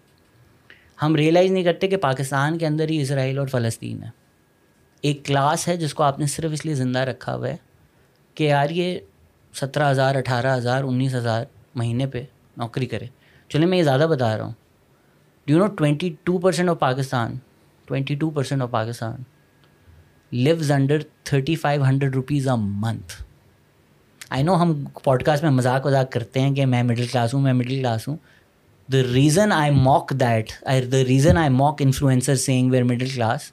ہم 1.03 1.17
ریئلائز 1.17 1.51
نہیں 1.51 1.65
کرتے 1.65 1.89
کہ 1.89 1.97
پاکستان 1.97 2.59
کے 2.59 2.67
اندر 2.67 2.89
ہی 2.89 3.01
اسرائیل 3.01 3.39
اور 3.39 3.47
فلسطین 3.47 4.03
ہے 4.03 4.11
ایک 5.01 5.25
کلاس 5.25 5.69
ہے 5.69 5.77
جس 5.77 5.95
کو 5.95 6.03
آپ 6.03 6.19
نے 6.19 6.27
صرف 6.27 6.51
اس 6.53 6.67
لیے 6.67 6.75
زندہ 6.75 6.99
رکھا 6.99 7.35
ہوا 7.35 7.49
ہے 7.49 7.57
کہ 8.35 8.45
یار 8.45 8.71
یہ 8.71 8.99
سترہ 9.55 9.91
ہزار 9.91 10.15
اٹھارہ 10.15 10.57
ہزار 10.57 10.85
انیس 10.85 11.15
ہزار 11.15 11.45
مہینے 11.79 12.07
پہ 12.07 12.25
نوکری 12.57 12.87
کرے۔ 12.87 13.07
چلے 13.49 13.67
میں 13.67 13.79
یہ 13.79 13.83
زیادہ 13.83 14.07
بتا 14.11 14.37
رہا 14.37 14.45
ہوں۔ 14.45 14.53
Do 15.47 15.59
know 15.59 15.67
twenty 15.67 16.15
two 16.25 16.39
percent 16.39 16.69
of 16.69 16.79
Pakistan 16.79 17.35
twenty 17.85 18.15
two 18.15 18.31
percent 18.31 18.63
of 18.63 18.71
Pakistan 18.71 19.23
lives 20.33 20.71
under 20.71 20.99
thirty 21.25 21.55
five 21.57 21.85
hundred 21.85 22.15
rupees 22.15 22.49
a 22.49 22.55
month 22.59 23.13
I 24.31 24.43
know 24.43 24.55
ہم 24.63 24.73
پوڈ 25.05 25.23
کاسٹ 25.23 25.43
میں 25.43 25.51
مذاق 25.51 25.87
وذاق 25.87 26.13
کرتے 26.13 26.41
ہیں 26.41 26.55
کہ 26.55 26.67
میں 26.67 26.83
مڈل 26.83 27.07
کلاس 27.07 27.35
ہوں، 27.35 27.41
میں 27.41 27.53
مڈل 27.53 27.79
کلاس 27.79 28.09
ہوں۔ 28.09 28.17
The 28.93 29.03
reason 29.13 29.53
I 29.53 29.71
mock 29.71 30.13
that 30.21 30.53
the 30.93 31.05
reason 31.05 31.37
I 31.37 31.49
mock 31.49 31.83
influencer 31.85 32.37
saying 32.37 32.71
where 32.71 32.85
middle 32.85 33.09
class 33.09 33.53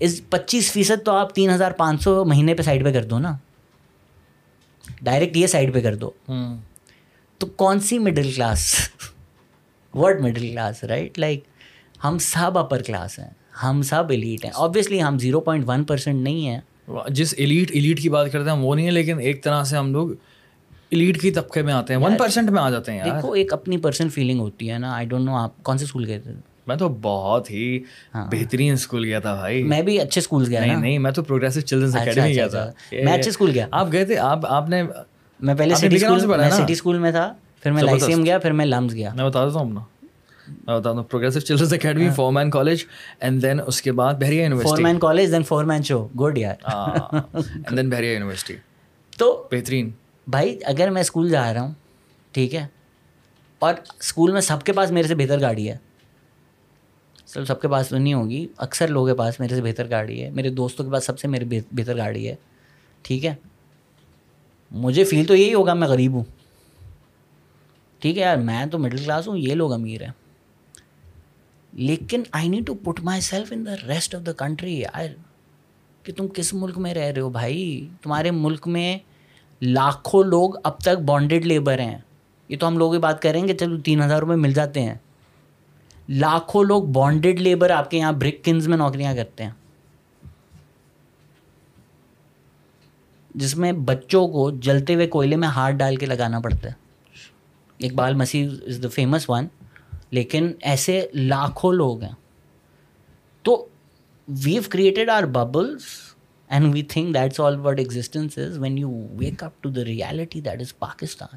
is 0.00 0.20
پچیس 0.30 0.72
فیصد 0.72 1.04
تو 1.04 1.12
آپ 1.12 1.34
تین 1.34 1.50
ہزار 1.50 1.72
پانچ 1.72 2.02
سو 2.02 2.24
مہینے 2.24 2.54
پہ 2.54 2.62
سائڈ 2.62 2.84
پہ 2.84 2.92
کر 2.92 3.04
دو 3.04 3.18
نا۔ 3.18 3.36
ڈائریکٹ 5.02 5.36
یہ 5.36 5.46
سائڈ 5.46 5.74
پہ 5.74 5.80
کر 5.80 5.94
دو۔ 5.94 6.10
تو 7.40 7.46
کون 7.56 7.80
سی 7.80 7.98
middle 7.98 8.30
class 8.32 8.64
word 9.94 10.20
middle 10.20 10.40
class 10.40 10.82
right 10.84 11.18
like 11.18 11.44
ہم 12.04 12.18
سب 12.18 12.58
اپر 12.58 12.82
کلاس 12.82 13.18
ہیں. 13.18 13.28
ہم 13.62 13.80
سب 13.82 14.10
ایلیٹ 14.10 14.44
ہیں. 14.44 14.52
آبویسلی 14.54 15.02
ہم 15.02 15.18
زیرو 15.18 15.40
پوائنٹ 15.40 15.64
ون 15.66 15.84
پرسینٹ 15.84 16.22
نہیں 16.22 16.46
ہیں. 16.48 16.60
جس 17.10 17.34
ایلیٹ 17.36 17.70
ایلیٹ 17.74 18.00
کی 18.00 18.08
بات 18.08 18.30
کرتے 18.32 18.50
ہیں 18.50 18.56
وہ 18.58 18.74
نہیں 18.74 18.86
ہے 18.86 18.90
لیکن 18.90 19.18
ایک 19.20 19.42
طرح 19.44 19.64
سے 19.64 19.76
ہم 19.76 19.92
لوگ 19.92 20.10
ایلیٹ 20.90 21.20
کی 21.20 21.30
طبقے 21.30 21.62
میں 21.62 21.72
آتے 21.72 21.94
ہیں. 21.94 22.00
ون 22.00 22.16
پرسینٹ 22.18 22.50
میں 22.50 22.62
آ 22.62 22.68
جاتے 22.70 22.92
ہیں 22.92 23.04
دیکھو 23.04 23.32
ایک 23.32 23.52
اپنی 23.52 23.76
پرسنل 23.78 24.08
فیلنگ 24.08 24.40
ہوتی 24.40 24.70
ہے 24.70 24.78
نا. 24.78 24.94
آئی 24.94 25.06
ڈونٹ 25.06 25.24
نو 25.24 25.36
آپ 25.36 25.62
کون 25.62 25.78
سے 25.78 25.84
اسکول 25.84 26.06
گئے 26.06 26.18
تھے؟ 26.18 26.32
میں 26.66 26.76
تو 26.76 26.88
بہت 27.02 27.50
ہی 27.50 27.78
ہاں. 28.14 28.26
بہترین 28.30 28.72
اسکول 28.72 29.04
گیا 29.04 29.20
تھا 29.20 29.34
بھائی. 29.34 29.62
میں 29.62 29.80
بھی 29.82 29.98
اچھے 30.00 30.20
اسکول 30.20 30.46
گیا 30.48 30.60
نہیں 30.60 30.76
نہیں 30.76 30.98
میں 30.98 31.10
تو 31.10 31.22
پروگریسو 31.22 31.60
چلڈرنس 31.60 31.96
اکیڈمی 31.96 32.34
گیا 32.34 32.44
اچھا، 32.44 32.62
اچھا. 32.62 32.70
تھا. 32.90 33.04
میں 33.04 33.12
اچھے 33.12 33.30
اسکول 33.30 33.50
گیا. 33.50 33.66
آپ 33.70 33.92
گئے 33.92 34.04
تھے؟ 34.04 34.18
آپ 34.18 34.46
آپ 34.46 34.68
نے 34.68 34.82
میں 35.42 35.54
پہلے 35.54 35.74
سٹی 35.74 36.72
اسکول 36.72 36.98
میں 36.98 37.10
تھا 37.10 37.34
پھر 37.62 37.72
میں 37.72 37.82
لائسیم 37.82 38.24
گیا 38.24 38.38
پھر 38.38 38.52
میں 38.52 38.66
لمس 38.66 38.92
گیا۔ 38.92 39.14
میں 39.14 39.24
بتا 39.24 39.46
دیتا 39.46 39.58
ہوں 39.58 39.66
اپنا۔ 39.66 39.80
میں 40.66 40.78
بتا 40.78 40.92
دوں 40.92 41.04
progressive 41.04 41.40
children's 41.40 41.74
academy 41.74 42.08
Forman 42.32 42.50
college 42.50 42.84
and 43.20 43.42
then 43.42 43.60
اس 43.66 43.82
کے 43.82 43.92
بعد 43.92 44.14
Bahria 44.14 44.42
university 44.42 44.68
Forman 44.78 44.98
college 44.98 45.32
then 45.32 45.42
Forman 45.64 45.82
so 45.82 46.08
good 46.20 46.38
یار 46.38 46.54
اینڈ 46.62 47.76
دین 47.76 47.90
بحریہ 47.90 48.12
یونیورسٹی 48.12 48.56
تو 49.18 49.48
بہترین 49.50 49.90
بھائی 50.26 50.58
اگر 50.64 50.90
میں 50.90 51.00
اسکول 51.00 51.28
جا 51.28 51.54
رہا 51.54 51.60
ہوں 51.60 51.74
ٹھیک 52.32 52.54
ہے 52.54 52.66
اور 53.58 53.74
اسکول 54.00 54.32
میں 54.32 54.40
سب 54.40 54.62
کے 54.62 54.72
پاس 54.72 54.90
میرے 54.90 55.08
سے 55.08 55.14
بہتر 55.14 55.40
گاڑی 55.40 55.68
ہے 55.70 55.76
سر 57.26 57.44
سب 57.44 57.60
کے 57.60 57.68
پاس 57.68 57.88
تو 57.88 57.98
نہیں 57.98 58.14
ہوگی 58.14 58.46
اکثر 58.58 58.88
لوگوں 58.88 59.06
کے 59.06 59.14
پاس 59.14 59.40
میرے 59.40 59.54
سے 59.54 59.62
بہتر 59.62 59.90
گاڑی 59.90 60.24
ہے 60.24 60.30
میرے 60.30 60.50
دوستوں 60.50 60.84
کے 60.84 60.90
پاس 60.90 61.04
سب 61.04 61.18
سے 61.18 61.28
میرے 61.28 61.44
بہتر 61.72 61.96
گاڑی 61.96 62.28
ہے 62.28 62.34
ٹھیک 63.02 63.26
ہے 63.26 63.34
مجھے 64.70 65.04
فیل 65.04 65.26
تو 65.26 65.36
یہی 65.36 65.54
ہوگا، 65.54 65.74
میں 65.74 65.88
غریب 65.88 66.12
ہوں۔ 66.12 66.24
ٹھیک 67.98 68.16
ہے 68.16 68.22
یار، 68.22 68.36
میں 68.36 68.66
تو 68.66 68.78
مڈل 68.78 68.96
کلاس 68.96 69.28
ہوں، 69.28 69.38
یہ 69.38 69.54
لوگ 69.54 69.72
امیر 69.72 70.02
ہیں۔ 70.02 70.12
لیکن 71.72 72.22
I 72.32 72.48
need 72.48 72.66
to 72.66 72.74
put 72.74 73.00
myself 73.20 73.52
in 73.52 73.66
the 73.66 73.74
rest 73.88 74.14
of 74.14 74.26
the 74.26 74.32
country 74.32 74.80
یار، 74.80 75.04
کہ 76.02 76.12
تم 76.12 76.28
کس 76.28 76.54
ملک 76.54 76.78
میں 76.78 76.94
رہ 76.94 77.12
رہے 77.12 77.20
ہو 77.20 77.28
بھائی؟ 77.28 77.88
تمہارے 78.02 78.30
ملک 78.30 78.68
میں 78.68 78.98
لاکھوں 79.62 80.24
لوگ 80.24 80.50
اب 80.64 80.78
تک 80.78 81.00
بانڈیڈ 81.04 81.46
لیبر 81.46 81.78
ہیں۔ 81.78 81.98
یہ 82.48 82.56
تو 82.56 82.68
ہم 82.68 82.78
لوگ 82.78 82.92
بات 82.92 83.22
کریں 83.22 83.48
گے 83.48 83.54
چلو 83.54 83.80
تین 83.80 84.02
ہزار 84.02 84.20
روپئے 84.20 84.36
مل 84.36 84.52
جاتے 84.52 84.82
ہیں۔ 84.82 84.94
لاکھوں 86.08 86.64
لوگ 86.64 86.82
بانڈیڈ 86.82 87.40
لیبر 87.40 87.70
آپ 87.70 87.90
کے 87.90 87.98
یہاں 87.98 88.12
برک 88.12 88.44
کنز 88.44 88.68
میں 88.68 88.76
نوکریاں 88.76 89.14
کرتے 89.14 89.44
ہیں۔ 89.44 89.50
جس 93.34 93.56
میں 93.56 93.72
بچوں 93.72 94.28
کو 94.28 94.50
جلتے 94.50 94.94
ہوئے 94.94 95.06
کوئلے 95.06 95.36
میں 95.36 95.48
ہاتھ 95.48 95.74
ڈال 95.74 95.96
کے 95.96 96.06
لگانا 96.06 96.40
پڑتا 96.40 96.68
ہے۔ 96.68 96.90
اقبال 97.86 98.14
مسیح 98.14 98.48
از 98.66 98.80
دا 98.82 98.88
فیمس 98.88 99.30
ون 99.30 99.46
لیکن 100.10 100.52
ایسے 100.62 101.06
لاکھوں 101.14 101.72
لوگ 101.72 102.02
ہیں۔ 102.02 102.12
تو 103.42 103.68
we 104.28 104.52
have 104.52 104.62
created 104.68 105.10
our 105.10 105.22
bubbles 105.22 105.82
and 106.48 106.74
we 106.74 106.82
think 106.82 107.14
that's 107.14 107.40
all 107.40 107.60
what 107.60 107.78
existence 107.78 108.38
is 108.38 108.58
when 108.58 108.78
you 108.78 109.06
wake 109.12 109.42
up 109.42 109.62
to 109.62 109.70
the 109.70 109.84
reality 109.84 110.40
that 110.40 110.60
is 110.60 110.78
Pakistan 110.78 111.36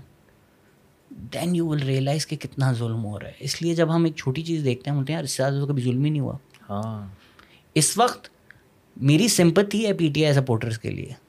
then 1.33 1.55
you 1.55 1.67
will 1.67 1.79
realise 1.79 2.27
کہ 2.27 2.35
کتنا 2.35 2.73
ظلم 2.73 3.05
ہو 3.05 3.19
رہا 3.19 3.27
ہے۔ 3.27 3.33
اس 3.39 3.61
لیے 3.61 3.75
جب 3.75 3.95
ہم 3.95 4.03
ایک 4.03 4.15
چھوٹی 4.15 4.43
چیز 4.43 4.63
دیکھتے 4.63 4.89
ہیں 4.89 4.95
بولتے 4.97 5.13
ہیں 5.13 5.17
یار 5.17 5.23
اس 5.23 5.31
سے 5.31 5.43
کبھی 5.67 5.83
ظلم 5.83 6.03
ہی 6.03 6.09
نہیں 6.09 6.19
ہوا۔ 6.19 6.37
ہاں۔ 6.69 7.07
اس 7.75 7.97
وقت 7.97 8.29
میری 8.97 9.27
سمپتھی 9.27 9.87
ہے 9.87 9.93
پی 9.93 10.11
ٹی 10.13 10.25
آئی 10.25 10.33
سپورٹرس 10.33 10.79
کے 10.79 10.89
لیے۔ 10.89 11.22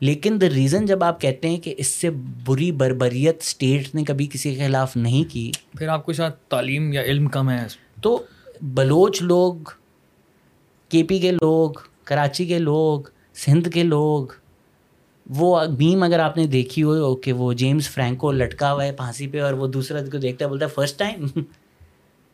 لیکن 0.00 0.40
دا 0.40 0.46
ریزن 0.50 0.86
جب 0.86 1.04
آپ 1.04 1.20
کہتے 1.20 1.48
ہیں 1.48 1.56
کہ 1.56 1.74
اس 1.78 1.86
سے 1.86 2.10
بری 2.44 2.72
بربریت 2.72 3.36
اسٹیٹ 3.40 3.94
نے 3.94 4.04
کبھی 4.04 4.26
کسی 4.26 4.54
کے 4.54 4.66
خلاف 4.66 4.96
نہیں 4.96 5.32
کی 5.32 5.52
پھر 5.78 5.88
آپ 5.88 6.06
کے 6.06 6.12
ساتھ 6.12 6.36
تعلیم 6.48 6.92
یا 6.92 7.02
علم 7.02 7.26
کم 7.28 7.50
ہے۔ 7.50 7.66
تو 8.02 8.22
بلوچ 8.62 9.22
لوگ 9.22 9.54
کے 10.88 11.02
پی 11.02 11.18
کے 11.18 11.30
لوگ 11.32 11.70
کراچی 12.04 12.46
کے 12.46 12.58
لوگ 12.58 13.00
سندھ 13.34 13.68
کے 13.68 13.82
لوگ 13.82 14.26
وہ 15.30 15.64
بیم 15.64 16.02
اگر 16.02 16.18
آپ 16.18 16.36
نے 16.36 16.46
دیکھی 16.46 16.82
ہو 16.82 17.16
کہ 17.16 17.32
وہ 17.32 17.52
جیمس 17.52 17.90
فرینکو 17.90 18.32
لٹکا 18.32 18.72
ہوا 18.72 18.84
ہے 18.84 18.92
پھانسی 18.92 19.28
پہ 19.28 19.40
اور 19.42 19.52
وہ 19.52 19.66
دوسرا 19.66 19.98
کو 20.12 20.18
دیکھتا 20.18 20.44
ہے 20.44 20.48
بولتا 20.48 20.66
ہے 20.66 20.70
فرسٹ 20.70 20.98
ٹائم 20.98 21.26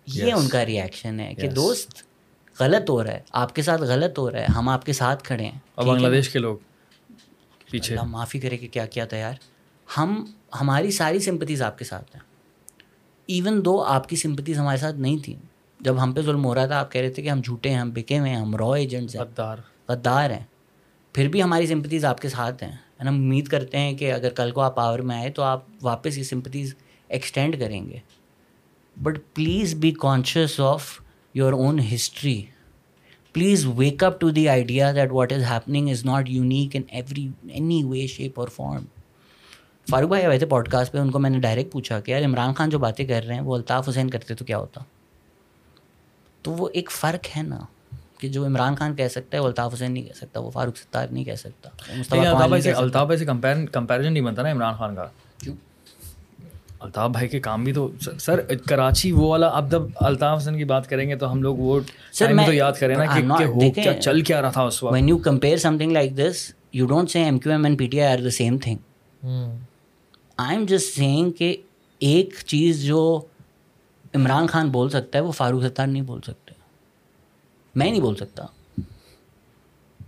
یہ 0.06 0.32
ان 0.32 0.48
کا 0.48 0.66
ریئیکشن 0.66 1.20
ہے 1.20 1.34
کہ 1.34 1.48
دوست 1.48 2.02
غلط 2.60 2.90
ہو 2.90 3.04
رہا 3.04 3.12
ہے 3.12 3.20
آپ 3.32 3.54
کے 3.54 3.62
ساتھ 3.62 3.82
غلط 3.82 4.18
ہو 4.18 4.30
رہا 4.30 4.40
ہے 4.40 4.44
ہم 4.44 4.68
آپ 4.68 4.86
کے 4.86 4.92
ساتھ 4.92 5.24
کھڑے 5.24 5.44
ہیں۔ 5.44 5.58
اور 5.74 5.86
بنگلہ 5.86 6.14
دیش 6.14 6.28
کے 6.28 6.38
لوگ۔ 6.38 6.56
پیچھے۔ 7.70 7.96
اللہ 7.96 8.06
معافی 8.06 8.40
کرے 8.40 8.56
کہ 8.56 8.68
کیا 8.68 8.86
کیا 8.86 9.04
تھا 9.04 9.16
یار۔ 9.16 9.32
ہم 9.98 10.24
ہماری 10.60 10.90
ساری 10.90 11.18
سمپتیز 11.18 11.62
آپ 11.62 11.78
کے 11.78 11.84
ساتھ 11.84 12.16
ہیں۔ 12.16 12.22
ایون 13.26 13.64
دو 13.64 13.82
آپ 13.82 14.08
کی 14.08 14.16
سمپتیز 14.16 14.58
ہمارے 14.58 14.78
ساتھ 14.78 14.96
نہیں 14.96 15.18
تھیں۔ 15.24 15.36
جب 15.80 16.02
ہم 16.02 16.12
پہ 16.12 16.20
ظلم 16.20 16.44
ہو 16.44 16.54
رہا 16.54 16.66
تھا 16.66 16.80
آپ 16.80 16.92
کہہ 16.92 17.00
رہے 17.00 17.10
تھے 17.10 17.22
کہ 17.22 17.28
ہم 17.28 17.40
جھوٹے 17.40 17.70
ہیں 17.70 17.76
ہم 17.76 17.90
بکے 17.90 18.18
ہوئے 18.18 18.30
ہیں 18.30 18.36
ہم 18.36 18.56
را 18.56 18.76
ایجنٹس 18.76 19.16
ہیں۔ 19.16 19.22
غدار۔ 19.22 19.56
غدار 19.88 20.30
ہیں۔ 20.30 20.44
پھر 21.12 21.28
بھی 21.28 21.42
ہماری 21.42 21.66
سمپتیز 21.66 22.04
آپ 22.04 22.20
کے 22.20 22.28
ساتھ 22.28 22.62
ہیں۔ 22.62 22.72
ہم 23.00 23.14
امید 23.14 23.48
کرتے 23.48 23.78
ہیں 23.78 23.94
کہ 23.96 24.12
اگر 24.12 24.30
کل 24.30 24.50
کو 24.50 24.60
آپ 24.60 24.76
پاور 24.76 24.98
میں 24.98 25.16
آئے 25.16 25.30
تو 25.30 25.42
آپ 25.42 25.64
واپس 25.82 26.18
یہ 26.18 26.22
سمپتیز 26.22 26.74
ایکسٹینڈ 27.08 27.60
کریں 27.60 27.86
گے۔ 27.86 27.98
But 29.02 29.18
please 29.34 29.74
be 29.74 29.90
conscious 29.90 30.60
of 30.60 31.00
your 31.34 31.52
own 31.52 31.80
history 31.94 32.42
please 33.37 33.64
wake 33.76 34.03
up 34.05 34.20
to 34.20 34.28
the 34.30 34.49
idea 34.49 34.91
that 34.93 35.11
what 35.12 35.32
is 35.32 35.43
happening 35.45 35.89
is 35.91 36.05
not 36.05 36.28
unique 36.28 36.76
in 36.76 36.82
every 36.89 37.26
any 37.51 37.82
way 37.84 38.07
shape 38.07 38.39
or 38.41 38.49
form 38.49 38.84
Farooq 39.87 40.09
بھائی 40.09 40.24
آئے 40.24 40.39
تھے 40.39 40.47
pod 40.47 40.68
cost 40.68 40.93
پہ 40.93 40.99
ان 40.99 41.11
کو 41.11 41.18
میں 41.18 41.30
نے 41.30 41.39
direct 41.39 41.72
پوچھا 41.72 41.99
کہ 42.01 42.11
یار 42.11 42.24
عمران 42.24 42.55
خان 42.55 42.70
جو 42.70 42.78
باتیں 42.78 43.05
کر 43.07 43.24
رہے 43.26 43.34
ہیں 43.34 43.43
وہ 43.43 43.57
الطاف 43.57 43.89
حسین 43.89 44.11
کرتے 44.11 44.34
تو 44.34 44.45
کیا 44.45 44.59
ہوتا 44.59 44.80
تو 46.45 46.53
وہ 46.53 46.68
ایک 46.72 46.91
فرق 46.91 47.37
ہے 47.37 47.43
نا 47.43 47.59
کہ 48.18 48.28
جو 48.28 48.47
عمران 48.47 48.74
خان 48.74 48.97
کہہ 48.97 49.09
سکتا 49.09 49.37
ہے 49.37 49.43
وہ 49.43 49.47
الطاف 49.47 49.74
حسین 49.74 49.93
نہیں 49.93 50.05
کہہ 50.05 50.16
سکتا 50.16 50.41
وہ 50.41 50.51
فاروق 50.51 50.78
ستار 50.78 51.09
نہیں 51.09 51.24
کہہ 51.24 51.34
سکتا 51.34 52.74
الطاف 52.76 53.12
سے 53.18 53.24
کمپیرزن 53.24 54.12
نہیں 54.12 54.24
بنتا 54.24 54.43
نا 54.43 54.53
عمران 54.53 54.74
خان 54.74 54.95
کا 54.95 55.07
کیوں 55.39 55.57
الطاف 56.81 57.11
بھائی 57.11 57.29
کے 57.29 57.41
کام 57.41 57.64
بھی 57.64 57.72
تو 57.72 57.89
سر 58.20 58.41
کراچی 58.68 59.12
وہ 59.12 59.29
والا 59.29 59.47
اب 59.47 59.70
جب 59.70 59.83
الطاف 59.97 60.43
حسن 60.43 60.57
کی 60.59 60.64
بات 60.64 60.89
کریں 60.89 61.09
گے 61.09 61.16
تو 61.16 61.33
ہم 61.33 61.43
لوگ 61.43 61.57
وہ 61.57 61.81
سر 62.12 62.33
میں 62.33 62.47
تو 62.47 62.53
یاد 62.53 62.72
کریں 62.81 62.97
نا 62.97 63.05
کہ 63.07 63.70
کیا 63.70 64.01
چل 64.01 64.20
کیا 64.20 64.43
رہا 64.43 64.51
تھا 64.51 64.62
اس 64.62 64.83
وقت؟ 64.83 64.95
When 64.95 65.09
you 65.09 65.18
compare 65.18 65.57
something 65.79 65.93
like 65.93 66.16
this 66.16 66.53
you 66.72 66.87
don't 66.87 67.11
see 67.11 67.18
M 67.18 67.39
Q 67.39 67.53
M 67.53 67.64
and 67.64 67.79
P 67.79 67.87
T 67.87 68.01
I 68.01 68.12
are 68.12 68.22
the 68.22 68.31
same 68.31 68.59
thing 68.59 68.77
I 70.37 70.57
am 70.57 70.64
just 70.64 70.95
saying 70.95 71.31
کہ 71.31 71.57
ایک 71.99 72.35
چیز 72.47 72.85
جو 72.85 73.20
عمران 74.14 74.47
خان 74.47 74.68
بول 74.68 74.91
سکتا 74.91 75.18
ہے 75.18 75.24
وہ 75.24 75.33
فاروق 75.33 75.62
ستار 75.62 75.87
نہیں 75.87 76.03
بول 76.03 76.20
سکتے۔ 76.20 76.55
میں 77.74 77.91
نہیں 77.91 78.01
بول 78.01 78.16
سکتا۔ 78.16 78.45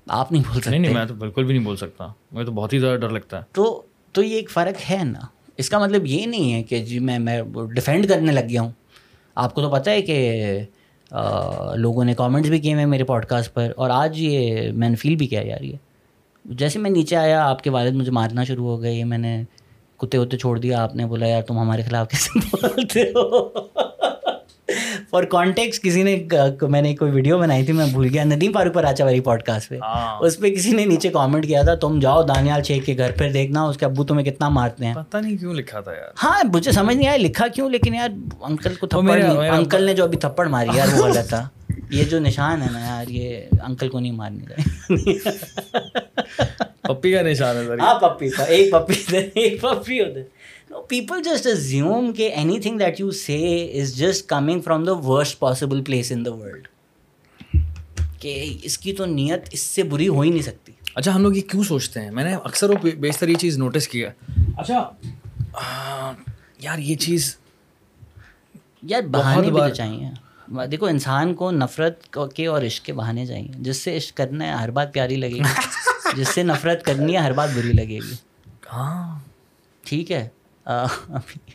آپ 0.08 0.32
نہیں 0.32 0.42
بول 0.48 0.60
سکتے 0.60 0.78
نہیں 0.78 0.94
میں 0.94 1.04
تو 1.04 1.14
بالکل 1.14 1.44
بھی 1.44 1.54
نہیں 1.54 1.64
بول 1.64 1.76
سکتا۔ 1.76 2.06
مجھے 2.32 2.44
تو 2.44 2.52
بہت 2.52 2.72
ہی 2.72 2.78
زیادہ 2.78 2.98
ڈر 3.00 3.08
لگتا 3.08 3.38
ہے۔ 3.38 3.42
تو 3.52 3.82
تو 4.12 4.22
یہ 4.22 4.36
ایک 4.36 4.50
فرق 4.50 4.90
ہے 4.90 5.04
نا۔ 5.04 5.20
اس 5.58 5.70
کا 5.70 5.78
مطلب 5.78 6.06
یہ 6.06 6.26
نہیں 6.26 6.52
ہے 6.52 6.62
کہ 6.62 6.78
جی 6.84 6.98
میں 6.98 7.18
میں 7.18 7.40
ڈیفینڈ 7.74 8.08
کرنے 8.08 8.32
لگ 8.32 8.48
گیا 8.48 8.60
ہوں۔ 8.62 8.70
آپ 9.36 9.54
کو 9.54 9.62
تو 9.62 9.70
پتہ 9.70 9.90
ہے 9.90 10.02
کہ 10.02 10.60
لوگوں 11.76 12.04
نے 12.04 12.14
کامنٹس 12.14 12.48
بھی 12.48 12.58
کیے 12.58 12.74
ہیں 12.74 12.86
میرے 12.86 13.04
پوڈ 13.04 13.24
کاسٹ 13.26 13.54
پر، 13.54 13.72
اور 13.76 13.90
آج 13.90 14.20
یہ 14.20 14.70
میں 14.72 14.88
نے 14.88 14.96
فیل 14.96 15.16
بھی 15.16 15.26
کیا 15.26 15.40
یار 15.44 15.62
یہ۔ 15.62 15.76
جیسے 16.44 16.78
میں 16.78 16.90
نیچے 16.90 17.16
آیا، 17.16 17.44
آپ 17.44 17.62
کے 17.62 17.70
والد 17.70 17.94
مجھے 17.94 18.12
مارنا 18.12 18.44
شروع 18.44 18.66
ہو 18.66 18.80
گئے 18.82 19.04
میں 19.04 19.18
نے 19.18 19.42
کتے 20.00 20.18
وتے 20.18 20.36
چھوڑ 20.38 20.58
دیا، 20.58 20.82
آپ 20.82 20.96
نے 20.96 21.06
بولا، 21.06 21.26
یار 21.26 21.42
تم 21.42 21.58
ہمارے 21.58 21.82
خلاف 21.82 22.08
کیسے 22.10 22.38
بولتے 22.52 23.02
ہو؟ 23.14 23.48
فار 25.10 25.22
کانٹیکس 25.26 25.80
کسی 25.80 26.02
نے 26.02 26.14
میں 26.64 26.80
نے 26.82 26.94
کوئی 26.96 27.10
ویڈیو 27.12 27.38
بنائی 27.38 27.64
تھی 27.64 27.72
میں 27.72 27.86
بھول 27.86 28.08
گیا 28.08 28.24
ندیم 28.24 28.52
فاروق 28.52 28.74
پراچا 28.74 29.04
والی 29.04 29.20
پوڈ 29.20 29.42
کاسٹ 29.42 29.68
پہ 29.68 29.78
ہاں۔ 29.78 30.18
اس 30.20 30.38
پہ 30.38 30.50
کسی 30.50 30.72
نے 30.72 30.84
نیچے 30.84 31.08
کامنٹ 31.10 31.46
کیا 31.46 31.62
تھا 31.62 31.74
تم 31.80 31.98
جاؤ 32.00 32.22
دانیال 32.24 32.62
شیخ 32.62 32.84
کے 32.86 32.96
گھر 32.96 33.12
پہ 33.18 33.28
دیکھنا 33.32 33.64
اس 33.64 33.76
کے 33.76 33.84
ابو 33.86 34.04
تمہیں 34.04 34.24
کتنا 34.26 34.48
مارتے 34.50 34.86
ہیں۔ 34.86 34.94
پتہ 34.94 35.16
نہیں 35.16 35.36
کیوں 35.36 35.54
لکھا 35.54 35.80
تھا 35.80 35.92
یار۔ 35.92 36.10
ہاں 36.24 36.42
مجھے 36.54 36.72
سمجھ 36.72 36.96
نہیں 36.96 37.08
آیا 37.08 37.16
لکھا 37.18 37.46
کیوں 37.48 37.68
لیکن 37.70 37.94
یار 37.94 38.08
انکل 38.42 38.74
کو 38.74 38.86
تھپڑ 38.86 39.20
انکل 39.50 39.84
نے 39.84 39.94
جو 39.94 40.04
ابھی 40.04 40.18
تھپڑ 40.18 40.46
ماری 40.48 40.76
یار 40.76 40.88
وہ 40.92 41.06
غلط 41.06 41.28
تھا۔ 41.28 41.46
یہ 41.90 42.04
جو 42.04 42.18
نشان 42.20 42.62
ہے 42.62 42.68
نا 42.72 42.78
یار 42.80 43.08
یہ 43.10 43.60
انکل 43.64 43.88
کو 43.88 44.00
نہیں 44.00 44.12
مارنے 44.12 44.44
کا 44.46 44.54
پپی 46.84 47.12
کا 47.12 47.22
نشان 47.22 47.56
ہے 47.58 47.76
ہاں 47.80 47.94
پپی 48.00 48.28
کا 48.28 48.44
ایک 48.46 48.72
پپی 48.72 48.94
ایک 49.34 49.60
پپی 49.60 50.00
ہوتے 50.00 50.22
پیپل 50.88 51.22
جسٹ 51.22 51.46
ازیوم 51.46 52.12
کہ 52.12 52.30
thing 52.60 52.78
that 52.78 53.00
you 53.00 53.10
say 53.10 53.38
is 53.80 53.96
just 53.96 54.28
coming 54.28 54.60
from 54.60 54.84
the 54.84 54.92
worst 54.92 55.38
possible 55.38 55.82
place 55.84 56.12
in 56.12 56.24
the 56.24 56.34
world 56.34 56.68
کہ 58.18 58.56
اس 58.62 58.78
کی 58.78 58.92
تو 58.92 59.04
نیت 59.04 59.48
اس 59.52 59.60
سے 59.60 59.82
بری 59.82 60.08
ہو 60.08 60.20
ہی 60.20 60.30
نہیں 60.30 60.42
سکتی 60.42 60.72
اچھا 60.94 61.14
ہم 61.14 61.22
لوگ 61.22 61.36
یہ 61.36 61.48
کیوں 61.48 61.62
سوچتے 61.62 62.00
ہیں 62.00 62.10
میں 62.10 62.24
نے 62.24 62.34
اکثر 62.34 62.70
وہ 62.70 62.90
بیشتر 63.00 63.28
یہ 63.28 63.34
چیز 63.34 63.58
نوٹس 63.58 63.88
کیا 63.88 64.10
اچھا 64.56 64.90
یار 66.58 66.78
یہ 66.78 66.96
چیز 66.96 67.36
یار 68.82 69.02
بہانے 69.02 69.50
بھی 69.50 69.60
تو 69.60 69.74
چاہیے 69.74 70.66
دیکھو 70.66 70.86
انسان 70.86 71.34
کو 71.34 71.50
نفرت 71.50 72.16
کے 72.34 72.46
اور 72.46 72.62
عشق 72.62 72.84
کے 72.86 72.92
بہانے 72.92 73.26
چاہیے 73.26 73.48
جس 73.58 73.76
سے 73.76 73.96
عشق 73.96 74.16
کرنا 74.16 74.46
ہے 74.46 74.52
ہر 74.52 74.70
بات 74.70 74.92
پیاری 74.92 75.16
لگے 75.16 75.34
گی 75.34 76.16
جس 76.16 76.28
سے 76.28 76.42
نفرت 76.42 76.84
کرنی 76.84 77.12
ہے 77.12 77.18
ہر 77.18 77.32
بات 77.32 77.48
بری 77.56 77.72
لگے 77.72 77.98
گی 78.00 78.14
ہاں 78.72 79.18
ٹھیک 79.84 80.12
ہے 80.12 80.28
ابھی 80.68 81.52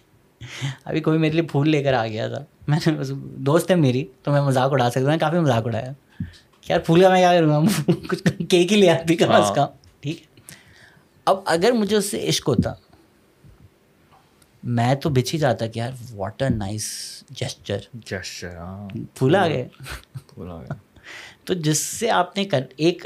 ابھی 0.85 1.01
کوئی 1.01 1.19
میرے 1.19 1.33
لیے 1.33 1.41
پھول 1.41 1.69
لے 1.69 1.83
کر 1.83 1.93
آ 1.93 2.07
گیا 2.07 2.27
تھا۔ 2.27 2.45
میں 2.67 2.79
نے 2.85 3.03
دوست 3.35 3.71
ہے 3.71 3.75
میری 3.75 4.05
تو 4.23 4.31
میں 4.31 4.41
مذاق 4.41 4.71
اڑا 4.71 4.89
سکتا 4.89 5.11
ہوں۔ 5.11 5.19
کافی 5.19 5.39
مذاق 5.39 5.65
اڑایا۔ 5.65 5.91
یار 6.69 6.79
پھول 6.79 7.01
کا 7.01 7.09
میں 7.09 7.19
کیا 7.19 7.33
کروں 7.33 7.49
گا؟ 7.49 7.91
کچھ 8.09 8.23
کیک 8.49 8.71
ہی 8.71 8.77
لے 8.77 8.89
آتی 8.89 9.15
کم 9.15 9.31
از 9.31 9.51
کم۔ 9.55 9.65
ٹھیک 9.99 10.21
ہے۔ 10.21 10.25
اب 11.25 11.37
اگر 11.45 11.71
مجھے 11.71 11.95
اس 11.95 12.11
سے 12.11 12.27
عشق 12.27 12.47
ہوتا 12.49 12.73
میں 14.63 14.95
تو 14.95 15.09
بچ 15.09 15.33
ہی 15.33 15.39
جاتا 15.39 15.67
کہ 15.67 15.79
یار 15.79 15.91
what 16.11 16.41
a 16.41 16.49
nice 16.49 16.87
gesture 17.29 17.77
gesture 17.93 18.57
ہاں۔ 18.57 18.89
پھول 19.13 19.35
آ 19.35 19.47
گئے۔ 19.47 19.67
پھول 20.27 20.51
آ 20.51 20.61
گیا 20.61 20.73
تو 21.43 21.53
جس 21.53 21.77
سے 21.77 22.09
آپ 22.09 22.37
نے 22.37 22.45
کر 22.45 22.59
ایک 22.77 23.05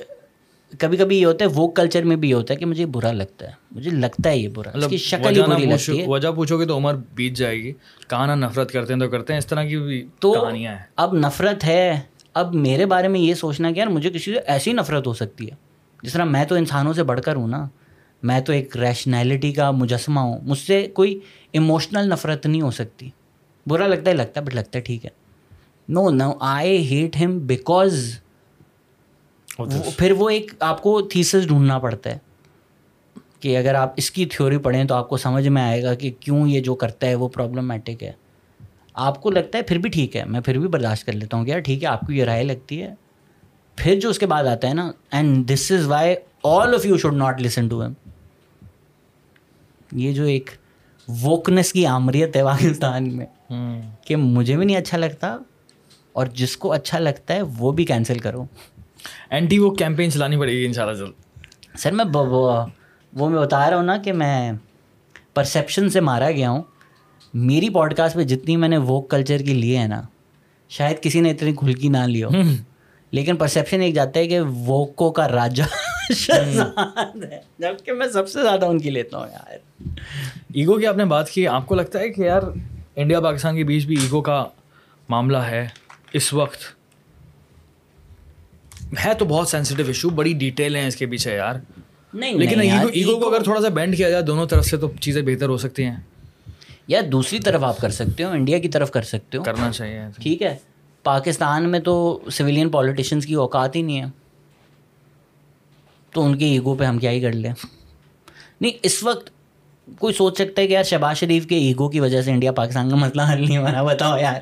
کبھی 0.79 0.97
کبھی 0.97 1.17
یہ 1.21 1.25
ہوتا 1.25 1.45
ہے 1.45 1.49
وہ 1.53 1.67
کلچر 1.67 2.03
میں 2.03 2.15
بھی 2.15 2.29
یہ 2.29 2.33
ہوتا 2.33 2.53
ہے 2.53 2.59
کہ 2.59 2.65
مجھے 2.65 2.85
برا 2.85 3.11
لگتا 3.11 3.45
ہے۔ 3.45 3.51
مجھے 3.71 3.89
لگتا 3.89 4.29
ہے 4.29 4.37
یہ 4.37 4.47
برا۔ 4.47 4.71
اس 4.73 4.87
کی 4.87 4.97
شکل 4.97 5.37
ہی 5.37 5.41
بری 5.41 5.65
لگتی 5.65 5.99
ہے۔ 5.99 6.05
وجہ 6.07 6.27
پوچھو 6.35 6.59
گے 6.59 6.65
تو 6.65 6.77
عمر 6.77 6.95
بیت 7.15 7.33
جائے 7.33 7.57
گی۔ 7.57 7.73
کہاں 8.07 8.35
نفرت 8.35 8.71
کرتے 8.71 8.93
ہیں 8.93 8.99
تو 8.99 9.09
کرتے 9.09 9.33
ہیں۔ 9.33 9.37
اس 9.37 9.45
طرح 9.45 9.63
کی 9.63 9.77
بھی 9.77 10.07
تو 10.19 10.31
کہانیاں 10.33 10.71
ہیں۔ 10.71 10.83
اب 10.95 11.13
نفرت 11.13 11.63
ہے۔ 11.63 11.99
اب 12.33 12.55
میرے 12.55 12.85
بارے 12.85 13.07
میں 13.07 13.19
یہ 13.19 13.33
سوچنا 13.33 13.71
کہ 13.71 13.79
یار 13.79 13.87
مجھے 13.87 14.09
کسی 14.09 14.33
سے 14.33 14.39
ایسی 14.39 14.73
نفرت 14.73 15.07
ہو 15.07 15.13
سکتی 15.13 15.45
ہے۔ 15.45 15.55
جس 16.03 16.13
طرح 16.13 16.23
میں 16.23 16.45
تو 16.45 16.55
انسانوں 16.55 16.93
سے 16.93 17.03
بڑھ 17.03 17.21
کر 17.21 17.35
ہوں 17.35 17.47
نا 17.47 17.67
میں 18.23 18.41
تو 18.41 18.53
ایک 18.53 18.77
ریشنیلٹی 18.77 19.53
کا 19.53 19.71
مجسمہ 19.71 20.19
ہوں۔ 20.19 20.39
مجھ 20.43 20.59
سے 20.59 20.87
کوئی 20.87 21.19
ایموشنل 21.51 22.09
نفرت 22.09 22.45
نہیں 22.45 22.61
ہو 22.61 22.71
سکتی۔ 22.71 23.09
برا 23.67 23.87
لگتا 23.87 24.11
ہے 24.11 24.15
لگتا 24.15 24.41
ہے 24.41 24.45
بٹ 24.45 24.55
لگتا 24.55 24.79
ہے 24.79 24.83
ٹھیک 24.83 25.05
ہے۔ 25.05 25.09
نو 25.89 26.09
نو 26.09 26.33
آئی 26.39 26.87
ہیٹ 26.87 27.15
ہم 27.25 27.39
بیکاز 27.39 28.19
پھر 29.97 30.11
وہ 30.11 30.29
ایک 30.29 30.51
آپ 30.59 30.81
کو 30.81 31.01
تھیسس 31.01 31.47
ڈھونڈنا 31.47 31.79
پڑتا 31.79 32.09
ہے 32.09 32.17
کہ 33.39 33.57
اگر 33.57 33.75
آپ 33.75 33.93
اس 33.95 34.11
کی 34.11 34.25
تھیوری 34.25 34.57
پڑھیں 34.57 34.83
تو 34.83 34.95
آپ 34.95 35.09
کو 35.09 35.17
سمجھ 35.17 35.47
میں 35.47 35.61
آئے 35.61 35.83
گا 35.83 35.93
کہ 35.93 36.11
کیوں 36.19 36.47
یہ 36.47 36.61
جو 36.61 36.75
کرتا 36.75 37.07
ہے 37.07 37.15
وہ 37.15 37.27
پرابلمٹک 37.27 38.03
ہے۔ 38.03 38.11
آپ 38.93 39.21
کو 39.21 39.31
لگتا 39.31 39.57
ہے 39.57 39.63
پھر 39.63 39.77
بھی 39.77 39.89
ٹھیک 39.89 40.15
ہے 40.15 40.25
میں 40.25 40.39
پھر 40.41 40.59
بھی 40.59 40.67
برداشت 40.67 41.05
کر 41.05 41.13
لیتا 41.13 41.37
ہوں 41.37 41.45
کہ 41.45 41.49
یار 41.49 41.59
ٹھیک 41.59 41.83
ہے 41.83 41.87
آپ 41.87 42.01
کو 42.01 42.11
یہ 42.11 42.23
رائے 42.23 42.43
لگتی 42.43 42.81
ہے۔ 42.81 42.93
پھر 43.75 43.99
جو 43.99 44.09
اس 44.09 44.19
کے 44.19 44.25
بعد 44.25 44.43
آتا 44.43 44.67
ہے 44.69 44.73
نا 44.73 44.91
and 45.11 45.53
this 45.53 45.71
is 45.71 45.87
why 45.87 46.15
all 46.43 46.73
of 46.73 46.85
you 46.85 46.97
should 46.97 47.13
not 47.13 47.41
listen 47.41 47.67
to 47.67 47.81
me 47.81 47.93
یہ 49.91 50.13
جو 50.13 50.23
ایک 50.23 50.49
ووکنس 51.07 51.73
کی 51.73 51.85
آمریت 51.87 52.35
ہے 52.35 52.43
پاکستان 52.43 53.17
میں 53.17 53.25
کہ 54.01 54.15
مجھے 54.15 54.57
بھی 54.57 54.65
نہیں 54.65 54.77
اچھا 54.77 54.97
لگتا 54.97 55.37
اور 56.13 56.25
جس 56.25 56.57
کو 56.57 56.71
اچھا 56.71 56.99
لگتا 56.99 57.33
ہے 57.33 57.41
وہ 57.41 57.71
بھی 57.71 57.85
کینسل 57.85 58.19
کرو۔ 58.19 58.45
اینٹی 59.29 59.59
وہ 59.59 59.75
کیمپین 59.75 60.11
چلانی 60.11 60.37
پڑے 60.37 60.51
گی 60.51 60.65
ان 60.65 60.73
شاء 60.73 60.83
اللہ 60.83 61.05
جلد 61.05 61.77
سر 61.77 61.91
میں 61.91 62.05
وہ 62.05 63.29
میں 63.29 63.39
بتا 63.39 63.69
رہا 63.69 63.77
ہوں 63.77 63.83
نا 63.83 63.97
کہ 63.97 64.13
میں 64.13 64.51
پرسیپشن 65.33 65.89
سے 65.89 65.99
مارا 65.99 66.31
گیا 66.31 66.49
ہوں 66.49 66.63
میری 67.33 67.69
پوڈ 67.69 67.93
کاسٹ 67.93 68.15
میں 68.15 68.25
جتنی 68.25 68.57
میں 68.57 68.69
نے 68.69 68.77
ووک 68.77 69.11
کلچر 69.11 69.37
کی 69.37 69.53
لیے 69.53 69.77
ہیں 69.77 69.87
نا 69.87 70.01
شاید 70.69 71.03
کسی 71.03 71.21
نے 71.21 71.31
اتنی 71.31 71.53
کھل 71.53 71.73
کی 71.73 71.87
نہ 71.87 71.97
لی 71.97 72.23
ہو 72.23 72.29
لیکن 73.11 73.35
پرسیپشن 73.35 73.81
ایک 73.81 73.93
جاتا 73.93 74.19
ہے 74.19 74.27
کہ 74.27 74.41
ووکو 74.41 75.11
کا 75.11 75.27
راجا 75.27 75.65
شہزاد 76.13 77.23
ہے 77.23 77.41
جبکہ 77.59 77.93
میں 77.93 78.07
سب 78.07 78.29
سے 78.29 78.41
زیادہ 78.41 78.65
ان 78.65 78.79
کی 78.79 78.89
لیتا 78.89 79.17
ہوں 79.17 79.27
یار 79.31 79.57
ایگو 80.53 80.79
کی 80.79 80.87
آپ 80.87 80.97
نے 80.97 81.05
بات 81.05 81.29
کی 81.29 81.47
آپ 81.47 81.65
کو 81.65 81.75
لگتا 81.75 81.99
ہے 81.99 82.09
کہ 82.09 82.21
یار 82.21 82.41
انڈیا 82.95 83.21
پاکستان 83.21 83.55
کے 83.55 83.63
بیچ 83.63 83.85
بھی 83.85 83.95
ایگو 84.01 84.21
کا 84.21 84.45
معاملہ 85.09 85.37
ہے 85.37 85.67
اس 86.13 86.33
وقت 86.33 86.76
ہے 89.05 89.13
تو 89.13 89.25
بہت 89.25 89.47
سینسیٹیو 89.47 89.87
ایشو 89.87 90.09
بڑی 90.09 90.33
ڈیٹیل 90.33 90.75
ہیں 90.75 90.87
اس 90.87 90.95
کے 90.95 91.05
پیچھے 91.05 91.35
یار۔ 91.35 91.55
نہیں 92.13 92.33
لیکن 92.33 92.61
ایگو 92.61 93.19
کو 93.19 93.35
اگر 93.35 93.43
تھوڑا 93.43 93.61
سا 93.61 93.67
بینڈ 93.67 93.97
کیا 93.97 94.09
جائے 94.09 94.23
دونوں 94.23 94.45
طرف 94.47 94.65
سے 94.65 94.77
تو 94.77 94.91
چیزیں 94.99 95.21
بہتر 95.21 95.49
ہو 95.49 95.57
سکتی 95.57 95.83
ہیں۔ 95.83 95.95
یا 96.87 97.01
دوسری 97.11 97.39
طرف 97.39 97.63
آپ 97.63 97.77
کر 97.77 97.89
سکتے 97.89 98.23
ہو 98.23 98.29
انڈیا 98.29 98.59
کی 98.59 98.69
طرف 98.69 98.91
کر 98.91 99.01
سکتے 99.01 99.37
ہو۔ 99.37 99.43
کرنا 99.43 99.71
چاہیے 99.71 99.99
ٹھیک 100.21 100.41
ہے 100.41 100.57
پاکستان 101.03 101.69
میں 101.69 101.79
تو 101.79 102.19
سویلین 102.31 102.69
پولیٹیشنس 102.69 103.25
کی 103.25 103.33
اوقات 103.33 103.75
ہی 103.75 103.81
نہیں 103.81 104.01
ہے۔ 104.01 104.05
تو 106.11 106.23
ان 106.23 106.37
کے 106.37 106.45
ایگو 106.45 106.75
پہ 106.75 106.83
ہم 106.83 106.97
کیا 106.97 107.11
ہی 107.11 107.21
کر 107.21 107.31
لیں۔ 107.31 107.53
نہیں 108.61 108.71
اس 108.83 109.03
وقت 109.03 109.29
کوئی 109.99 110.13
سوچ 110.13 110.35
سکتا 110.35 110.61
ہے 110.61 110.67
کہ 110.67 110.73
یار 110.73 110.83
شہباز 110.83 111.17
شریف 111.17 111.45
کے 111.45 111.55
ایگو 111.55 111.89
کی 111.89 111.99
وجہ 111.99 112.21
سے 112.21 112.31
انڈیا 112.31 112.51
پاکستان 112.51 112.89
کا 112.89 112.95
مسئلہ 112.95 113.21
حل 113.33 113.41
نہیں 113.41 113.57
ہو 113.57 113.65
رہا 113.65 113.83
بتاؤ 113.83 114.17
یار۔ 114.17 114.41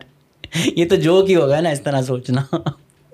یہ 0.65 0.89
تو 0.89 0.95
جوک 0.95 1.29
ہی 1.29 1.35
ہوگا 1.35 1.59
نا 1.59 1.69
اس 1.69 1.81
طرح 1.81 2.01
سوچنا۔ 2.01 2.41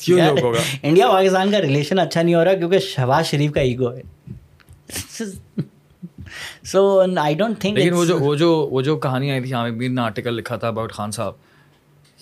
کیوں 0.02 0.20
joke 0.20 0.41
ہوگا؟ 0.41 0.60
انڈیا 0.84 1.08
پاکستان 1.12 1.52
کا 1.52 1.62
ریلیشن 1.62 1.99
اچھا 1.99 2.22
نہیں 2.22 2.36
ہو 2.36 2.43
رہا 2.45 2.54
کیونکہ 2.54 2.80
شہباز 2.80 3.26
شریف 3.26 3.52
کا 3.52 3.62
ایگو 3.62 3.91
ہے۔ 3.93 4.02
سو 6.64 6.82
آئی 7.18 7.36
ڈونٹ 7.36 7.60
تھنک 7.60 7.78
لیکن 7.78 7.93
وہ 7.93 8.06
جو 8.06 8.18
وہ 8.20 8.36
جو 8.36 8.49
وہ 8.72 8.82
جو 8.82 8.97
کہانی 8.97 9.32
آئی 9.32 9.41
تھی 9.41 9.54
عامر 9.54 9.72
میر 9.72 9.89
نے 9.89 10.02
آرٹیکل 10.02 10.34
لکھا 10.34 10.56
تھا 10.56 10.68
اباؤٹ 10.68 10.93
خان 10.93 11.12
صاحب 11.12 11.34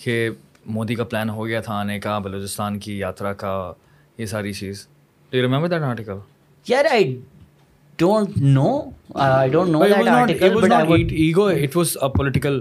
کہ 0.04 0.28
مودی 0.66 0.94
کا 0.94 1.04
پلان 1.04 1.30
ہو 1.30 1.46
گیا 1.46 1.60
تھا 1.60 1.74
آنے 1.74 1.98
کا 2.00 2.18
بلوچستان 2.18 2.78
کی 2.78 2.98
یاترا 2.98 3.32
کا 3.32 3.72
یہ 4.18 4.26
ساری 4.26 4.52
چیز۔ 4.52 4.86
یو 5.32 5.42
ریمبر 5.42 5.68
دیٹ 5.68 5.82
آرٹیکل 5.82 6.18
یار 6.66 6.84
I 6.90 7.16
don't 7.98 8.36
know 8.36 8.68
I 9.14 9.50
don't 9.50 9.70
know 9.70 9.84
that 9.84 10.08
article 10.08 10.60
but 10.60 10.72
I 10.72 10.86
would 10.88 11.12
argue 11.12 11.46
it 11.46 11.76
was 11.76 11.96
a 12.02 12.08
political 12.08 12.60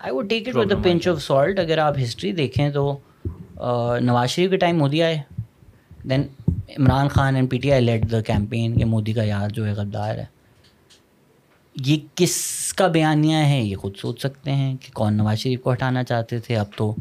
I 0.00 0.12
would 0.12 0.28
take 0.30 0.48
it 0.48 0.56
with 0.56 0.72
pinch 0.82 1.08
of 1.08 1.22
salt 1.22 1.58
اگر 1.58 1.78
آپ 1.78 1.98
ہسٹری 2.02 2.32
دیکھیں 2.32 2.70
تو 2.70 2.96
نواز 4.00 4.30
شریف 4.30 4.50
کے 4.50 4.56
ٹائم 4.56 4.78
مودی 4.78 5.02
آئے۔ 5.02 5.20
Then 6.10 6.22
Imran 6.78 7.08
Khan 7.08 7.34
and 7.36 7.50
P 7.50 7.58
T 7.58 7.72
I 7.72 7.80
led 7.80 8.10
the 8.12 8.20
campaign 8.20 8.78
کہ 8.78 8.84
مودی 8.84 9.12
کا 9.12 9.22
یار 9.22 9.48
جو 9.48 9.66
ہے 9.66 9.72
غدار 9.72 10.18
ہے۔ 10.18 10.24
یہ 11.76 11.98
کس 12.14 12.72
کا 12.74 12.86
بیانیہ 12.86 13.36
ہے؟ 13.36 13.60
یہ 13.62 13.76
خود 13.76 13.96
سوچ 13.96 14.20
سکتے 14.20 14.52
ہیں 14.52 14.74
کہ 14.80 14.92
کون 14.92 15.14
نواز 15.14 15.38
شریف 15.38 15.62
کو 15.62 15.72
ہٹانا 15.72 16.02
چاہتے 16.04 16.38
تھے۔ 16.38 16.56
اب 16.56 16.66
تو 16.76 16.94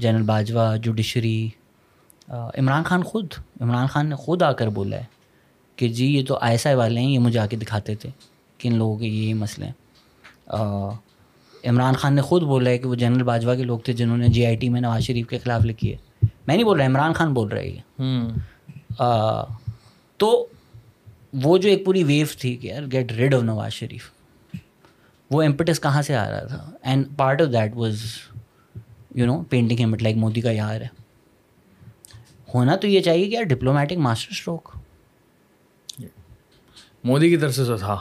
جنرل 0.00 0.22
باجوہ، 0.22 0.76
جوڈیشری 0.76 1.48
عمران 2.28 2.82
خان 2.82 3.02
خود، 3.02 3.26
عمران 3.60 3.86
خان 3.86 4.06
نے 4.06 4.14
خود 4.14 4.42
آ 4.42 4.52
کر 4.52 4.68
بولا 4.68 4.96
ہے 4.96 5.04
کہ 5.76 5.88
جی 5.88 6.06
یہ 6.06 6.24
تو 6.26 6.38
آئی 6.40 6.52
ایس 6.52 6.66
آئی 6.66 6.76
والے 6.76 7.00
ہیں، 7.00 7.10
یہ 7.10 7.18
مجھے 7.18 7.38
آ 7.40 7.46
کے 7.46 7.56
دکھاتے 7.56 7.94
تھے 7.94 8.10
کہ 8.58 8.68
ان 8.68 8.74
لوگوں 8.74 8.96
کے 8.98 9.06
یہ 9.06 9.34
مسئلے 9.34 9.66
ہیں۔ 9.66 9.72
عمران 11.66 11.94
خان 11.94 12.14
نے 12.14 12.20
خود 12.20 12.42
بولا 12.42 12.70
ہے 12.70 12.78
کہ 12.78 12.88
وہ 12.88 12.94
جنرل 12.94 13.22
باجوہ 13.22 13.54
کے 13.54 13.62
لوگ 13.62 13.78
تھے 13.78 13.92
جنہوں 13.92 14.16
نے 14.16 14.28
جی 14.28 14.46
آئی 14.46 14.56
ٹی 14.56 14.68
میں 14.68 14.80
نواز 14.80 15.02
شریف 15.02 15.28
کے 15.28 15.38
خلاف 15.38 15.62
لکھی 15.64 15.92
ہے۔ 15.92 16.26
میں 16.46 16.54
نہیں 16.56 16.64
بول 16.64 16.76
رہا 16.76 16.86
عمران 16.86 17.12
خان 17.12 17.34
بول 17.34 17.48
رہا 17.48 17.60
ہے 17.60 17.68
یہ۔ 17.68 18.02
تو 20.16 20.46
وہ 21.32 21.58
جو 21.58 21.68
ایک 21.68 21.84
پوری 21.84 22.04
ویو 22.04 22.26
تھی 22.40 22.56
کہ 22.56 22.66
یار 22.66 22.82
get 22.92 23.12
rid 23.12 23.34
of 23.34 23.42
Nawaz 23.42 23.72
Sharif. 23.72 24.10
وہ 25.30 25.42
امپٹس 25.42 25.80
کہاں 25.80 26.02
سے 26.02 26.16
آ 26.16 26.30
رہا 26.30 26.46
تھا؟ 26.46 26.70
And 26.82 27.06
part 27.16 27.42
of 27.42 27.48
that 27.52 27.76
was 27.76 28.02
you 29.14 29.26
know 29.26 29.42
painting 29.42 29.78
him 29.78 30.02
like 30.02 30.16
Modi 30.16 30.40
کا 30.40 30.50
یار 30.50 30.80
ہے 30.80 30.88
ہونا 32.54 32.76
تو 32.76 32.86
یہ 32.86 33.00
چاہیے 33.00 33.24
کہ 33.24 33.34
یار 33.34 33.42
ڈپلومیٹک 33.42 33.98
ماسٹر 33.98 34.28
اسٹروک 34.30 34.76
مودی 37.04 37.28
کی 37.28 37.36
طرف 37.36 37.54
سے 37.54 37.64
تو 37.64 37.76
تھا۔ 37.76 37.96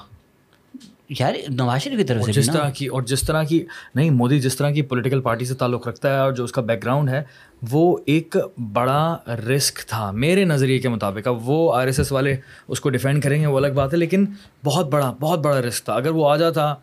یار 1.10 1.34
نواز 1.50 1.82
شریف 1.82 1.98
کی 1.98 2.04
طرف 2.04 2.24
سے 2.24 2.32
جس 2.32 2.46
طرح 2.46 2.70
کی 2.70 2.86
اور 2.88 3.02
جس 3.02 3.22
طرح 3.22 3.44
کی 3.44 3.66
نہیں 3.96 4.10
مودی 4.10 4.40
جس 4.40 4.56
طرح 4.56 4.72
کی 4.72 4.82
پولیٹیکل 4.82 5.22
پارٹی 5.22 5.46
سے 5.46 5.54
تعلق 5.54 5.88
رکھتا 5.88 6.14
ہے 6.14 6.20
اور 6.20 6.32
جو 6.32 6.44
اس 6.44 6.52
کا 6.52 6.62
بیک 6.62 6.84
گراؤنڈ 6.84 7.10
ہے 7.10 7.24
وہ 7.72 7.98
ایک 8.06 8.38
بڑا 8.74 9.18
رسک 9.28 9.80
تھا 9.88 10.12
میرے 10.12 10.46
نظریے 10.46 10.80
کے 10.80 10.90
مطابق۔ 10.90 11.28
اب 11.28 11.50
وہ 11.50 11.74
آر 11.76 11.86
ایس 11.86 12.00
ایس 12.00 12.12
والے 12.12 12.36
اس 12.68 12.80
کو 12.80 12.90
ڈیفینڈ 12.90 13.24
کریں 13.24 13.42
گے 13.42 13.48
وہ 13.48 13.58
الگ 13.58 13.74
بات 13.76 13.94
ہے 13.94 13.98
لیکن 13.98 14.26
بہت 14.64 14.90
بڑا 14.90 15.14
بہت 15.20 15.40
بڑا 15.40 15.62
رسک 15.62 15.86
تھا۔ 15.86 15.94
اگر 15.94 16.10
وہ 16.10 16.30
آ 16.30 16.36
جاتا 16.36 16.74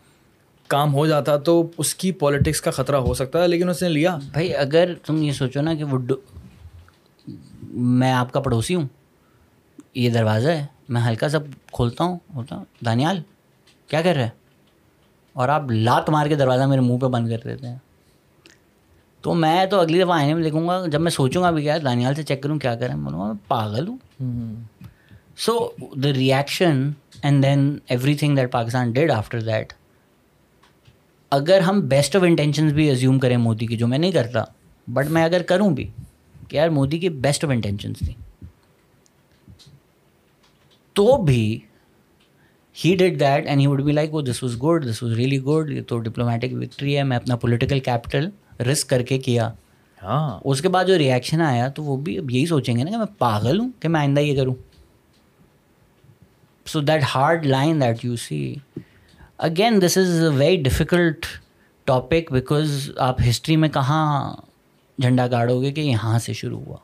کام 0.70 0.95
ہو 0.95 1.07
جاتا 1.07 1.37
تو 1.37 1.62
اس 1.79 1.95
کی 1.95 2.12
پالیٹکس 2.12 2.61
کا 2.61 2.70
خطرہ 2.70 2.97
ہو 2.97 3.14
سکتا 3.14 3.43
ہے 3.43 3.49
لیکن 3.49 3.68
اس 3.68 3.83
نے 3.83 3.89
لیا۔ 3.89 4.16
بھائی 4.33 4.55
اگر 4.57 4.93
تم 5.07 5.23
یہ 5.23 5.33
سوچو 5.33 5.61
نا 5.61 5.75
کہ 5.75 5.85
وہ 5.85 5.99
میں 7.73 8.12
آپ 8.12 8.33
کا 8.33 8.41
پڑوسی 8.41 8.75
ہوں 8.75 8.87
یہ 9.95 10.11
دروازہ 10.11 10.49
ہے 10.49 10.66
میں 10.89 11.03
ہلکا 11.09 11.29
سا 11.29 11.39
کھولتا 11.73 12.05
ہوں 12.05 12.18
ہوتا 12.35 12.57
ہوں 12.57 12.64
دانیال 12.85 13.20
کیا 13.93 14.03
کر 14.03 14.14
رہے 14.14 14.28
اور 15.32 15.49
آپ 15.49 15.70
لات 15.70 16.11
مار 16.11 16.26
کے 16.26 16.34
دروازہ 16.34 16.62
میرے 16.62 16.80
منہ 16.80 16.99
پہ 16.99 17.07
بند 17.07 17.28
کر 17.28 17.38
دیتے 17.45 17.66
ہیں۔ 17.66 17.76
تو 19.20 19.34
میں 19.34 19.66
تو 19.66 19.80
اگلی 19.80 19.99
دفعہ 20.03 20.16
آئینے 20.16 20.34
میں 20.34 20.43
دیکھوں 20.43 20.68
گا، 20.68 20.86
جب 20.86 21.01
میں 21.01 21.11
سوچوں 21.11 21.43
گا 21.43 21.51
بھی 21.51 21.62
کیا 21.62 21.76
دانیال 21.84 22.14
سے 22.14 22.22
چیک 22.22 22.43
کروں 22.43 22.59
کیا 22.59 22.74
کریں، 22.74 22.95
میں 22.95 23.05
بولوں 23.05 23.20
گا، 23.20 23.26
میں 23.26 23.49
پاگل 23.49 23.88
ہوں۔ 23.88 24.55
So 25.36 25.59
the 25.78 26.12
reaction 26.12 26.90
and 27.22 27.43
then 27.43 27.78
everything 28.14 28.36
that 28.36 28.53
Pakistan 28.53 28.93
did 28.93 29.11
after 29.11 29.40
that 29.40 29.72
اگر 31.30 31.61
ہم 31.61 31.80
بیسٹ 31.80 32.16
آف 32.16 32.22
انٹینشنز 32.22 32.72
بھی 32.72 32.88
ایزیوم 32.88 33.18
کریں 33.18 33.36
مودی 33.36 33.66
کی، 33.66 33.76
جو 33.76 33.86
میں 33.86 33.99
نہیں 33.99 34.12
کرتا 34.12 34.45
بٹ 34.86 35.07
میں 35.07 35.24
اگر 35.24 35.43
کروں 35.43 35.70
بھی، 35.70 35.90
کہ 36.49 36.57
یار 36.57 36.68
مودی 36.68 36.99
کی 36.99 37.09
بیسٹ 37.09 37.45
آف 37.45 37.51
انٹینشنز 37.51 37.99
تھیں۔ 37.99 38.14
تو 40.93 41.16
بھی 41.16 41.61
he 42.85 42.97
did 42.97 43.20
that 43.20 43.47
and 43.47 43.61
he 43.61 43.66
would 43.66 43.83
be 43.83 43.93
like 43.93 44.14
وہ 44.14 44.23
this 44.23 44.43
was 44.43 44.62
good 44.62 44.91
this 44.91 45.03
was 45.03 45.12
really 45.12 45.43
good 45.43 45.70
یہ 45.70 45.83
تو 45.83 45.99
ڈپلومیٹک 45.99 46.53
وکٹری 46.53 46.97
ہے. 46.97 47.03
میں 47.03 47.16
اپنا 47.16 47.37
پولیٹیکل 47.37 47.81
کیپٹل 47.81 48.29
رسک 48.61 48.89
کر 48.89 49.03
کے 49.03 49.18
کیا۔ 49.18 49.53
ہاں۔ 50.03 50.41
اس 50.45 50.62
کے 50.62 50.68
بعد 50.68 50.85
جو 50.85 50.99
ریئیکشن 50.99 51.41
آیا 51.41 51.68
تو 51.68 51.83
وہ 51.83 51.97
بھی 51.97 52.18
اب 52.18 52.31
یہی 52.31 52.47
سوچیں 52.47 52.77
گے 52.77 52.85
نا 52.85 52.91
کہ 52.91 52.97
میں 52.97 53.07
پاگل 53.18 53.61
ہوں 53.61 53.70
کہ 53.81 53.89
میں 53.89 54.01
آئندہ 54.01 54.20
یہ 54.20 54.37
کروں۔ 54.37 54.55
So 56.66 56.81
that 56.81 57.03
hard 57.14 57.47
line 57.47 57.81
that 57.81 58.05
you 58.05 58.16
see 58.16 58.55
again 59.39 59.83
this 59.83 59.99
is 59.99 60.23
a 60.23 60.29
very 60.29 60.57
difficult 60.57 61.27
topic 61.85 62.33
because 62.33 62.91
آپ 62.97 63.20
ہسٹری 63.29 63.57
میں 63.57 63.68
کہاں 63.68 64.37
جھنڈا 64.99 65.27
گاڑو 65.27 65.62
گے 65.62 65.73
کہ 65.73 65.81
یہاں 65.81 66.18
سے 66.18 66.33
شروع 66.33 66.61
ہوا۔ 66.61 66.77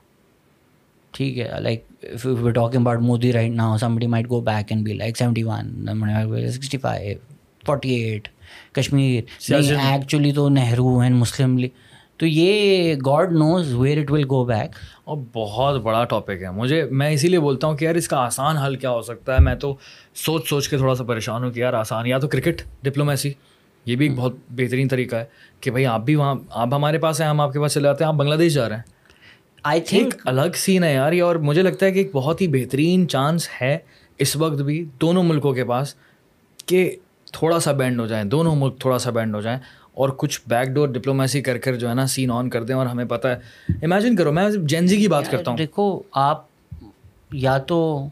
ٹھیک 1.10 1.38
ہے 1.38 1.60
like 1.60 1.84
if 2.02 2.24
we 2.24 2.34
were 2.34 2.52
talking 2.52 2.80
about 2.80 3.02
Modi 3.02 3.32
right 3.32 3.52
now, 3.52 3.76
somebody 3.76 4.06
might 4.06 4.28
go 4.28 4.40
back 4.40 4.70
and 4.70 4.84
be 4.84 4.94
like 4.94 5.16
71, 5.16 5.86
somebody 5.86 6.50
65, 6.50 7.18
48, 7.64 8.28
actually 8.74 10.32
تو 10.32 10.48
نہرو 10.48 10.98
اینڈ 11.00 11.16
مسلم 11.16 11.58
لیگ 11.58 11.70
تو 12.16 12.26
یہ 12.26 12.94
God 13.06 13.32
knows 13.32 13.74
where 13.74 13.98
it 13.98 14.10
will 14.10 14.24
go 14.30 14.44
back 14.44 14.70
اور 15.04 15.16
بہت 15.32 15.80
بڑا 15.82 16.04
ٹاپک 16.04 16.42
ہے۔ 16.42 16.50
مجھے 16.50 16.84
میں 16.90 17.10
اسی 17.10 17.28
لیے 17.28 17.40
بولتا 17.40 17.66
ہوں 17.66 17.76
کہ 17.76 17.84
یار 17.84 17.94
اس 17.94 18.08
کا 18.08 18.16
آسان 18.16 18.56
حل 18.56 18.76
کیا 18.76 18.90
ہو 18.90 19.02
سکتا 19.02 19.34
ہے۔ 19.34 19.40
میں 19.40 19.54
تو 19.54 19.76
سوچ 20.14 20.48
سوچ 20.48 20.68
کے 20.68 20.76
تھوڑا 20.76 20.94
سا 20.94 21.04
پریشان 21.04 21.44
ہوں 21.44 21.50
کہ 21.50 21.60
یار 21.60 21.72
آسان 21.72 22.06
یا 22.06 22.18
تو 22.18 22.28
کرکٹ 22.28 22.62
ڈپلومیسی 22.82 23.32
یہ 23.86 23.96
بھی 23.96 24.08
ایک 24.08 24.16
بہت 24.18 24.34
بہترین 24.50 24.88
طریقہ 24.88 25.16
ہے 25.16 25.24
کہ 25.60 25.70
بھائی 25.70 25.86
آپ 25.86 26.04
بھی 26.04 26.14
وہاں 26.14 26.34
آپ 26.50 26.74
ہمارے 26.74 26.98
پاس 26.98 27.20
ہیں 27.20 27.28
ہم 27.28 27.40
آپ 27.40 27.52
کے 27.52 27.60
پاس 27.60 27.74
چلے 27.74 27.82
جاتے 27.82 28.04
ہیں 28.04 28.08
آپ 28.08 28.14
بنگلہ 28.14 28.34
دیش 28.34 28.54
جا 28.54 28.68
رہے 28.68 28.76
ہیں۔ 28.76 28.97
آئی 29.62 29.80
تھنک 29.80 30.14
الگ 30.24 30.56
سین 30.56 30.84
ہے 30.84 30.94
یار 30.94 31.12
یہ 31.12 31.22
اور 31.22 31.36
مجھے 31.36 31.62
لگتا 31.62 31.86
ہے 31.86 31.92
کہ 31.92 31.98
ایک 31.98 32.10
بہت 32.12 32.40
ہی 32.40 32.48
بہترین 32.48 33.08
چانس 33.08 33.48
ہے 33.60 33.78
اس 34.18 34.36
وقت 34.36 34.62
بھی 34.62 34.84
دونوں 35.00 35.22
ملکوں 35.22 35.52
کے 35.52 35.64
پاس 35.64 35.94
کہ 36.66 36.96
تھوڑا 37.32 37.60
سا 37.60 37.72
بینڈ 37.72 38.00
ہو 38.00 38.06
جائیں 38.06 38.24
دونوں 38.24 38.56
ملک 38.56 38.80
تھوڑا 38.80 38.98
سا 38.98 39.10
بینڈ 39.10 39.34
ہو 39.34 39.40
جائیں 39.40 39.58
اور 39.92 40.08
کچھ 40.08 40.40
بیک 40.46 40.68
ڈور 40.68 40.88
ڈپلومیسی 40.88 41.42
کر 41.42 41.58
کر 41.58 41.74
جو 41.74 41.88
ہے 41.88 41.94
نا 41.94 42.06
سین 42.06 42.30
آن 42.30 42.50
کر 42.50 42.62
دیں 42.64 42.74
اور 42.74 42.86
ہمیں 42.86 43.04
پتہ 43.04 43.28
ہے۔ 43.28 43.38
امیجن 43.82 44.16
کرو 44.16 44.32
میں 44.32 44.48
جینزی 44.50 44.96
کی 44.96 45.08
بات 45.08 45.30
کرتا 45.30 45.50
ہوں۔ 45.50 45.58
دیکھو 45.58 46.02
آپ 46.12 46.44
یا 47.32 47.58
تو 47.58 48.08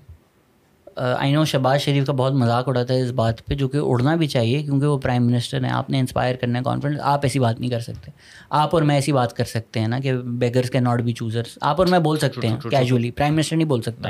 آئی 0.96 1.32
نو 1.32 1.44
شہباز 1.44 1.80
شریف 1.80 2.06
کا 2.06 2.12
بہت 2.12 2.32
مذاق 2.32 2.68
اڑاتا 2.68 2.94
ہے 2.94 3.02
اس 3.02 3.10
بات 3.10 3.44
پہ 3.46 3.54
جو 3.54 3.68
کہ 3.68 3.78
اڑنا 3.82 4.14
بھی 4.14 4.26
چاہیے 4.26 4.62
کیونکہ 4.62 4.86
وہ 4.86 4.98
پرائم 4.98 5.26
منسٹر 5.26 5.64
ہیں 5.64 5.70
آپ 5.70 5.90
نے 5.90 5.98
انسپائر 6.00 6.36
کرنا 6.36 6.58
ہے 6.58 6.64
کانفیڈنس 6.64 7.00
آپ 7.02 7.20
ایسی 7.22 7.38
بات 7.38 7.60
نہیں 7.60 7.70
کر 7.70 7.80
سکتے۔ 7.80 8.10
آپ 8.50 8.74
اور 8.74 8.82
میں 8.82 8.94
ایسی 8.94 9.12
بات 9.12 9.36
کر 9.36 9.44
سکتے 9.44 9.80
ہیں 9.80 9.88
نا 9.88 9.98
کہ 10.00 10.12
بیگرس 10.12 10.70
کے 10.70 10.80
ناٹ 10.80 11.02
بی 11.02 11.12
چوزرس 11.12 11.58
آپ 11.60 11.80
اور 11.80 11.86
میں 11.86 11.98
بول 11.98 12.18
سکتے 12.18 12.48
ہیں 12.48 12.56
کیجولی 12.70 13.10
پرائم 13.10 13.34
منسٹر 13.34 13.56
نہیں 13.56 13.68
بول 13.68 13.82
سکتا۔ 13.82 14.08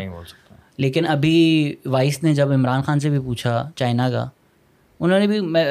لیکن 0.78 1.06
ابھی 1.06 1.74
وائس 1.86 2.22
نے 2.22 2.34
جب 2.34 2.52
عمران 2.52 2.82
خان 2.82 3.00
سے 3.00 3.08
بھی 3.08 3.18
پوچھا 3.18 3.70
چائنا 3.76 4.10
کا 4.10 4.28
انہوں 5.00 5.18
نے 5.18 5.26
بھی 5.26 5.40
میں 5.40 5.64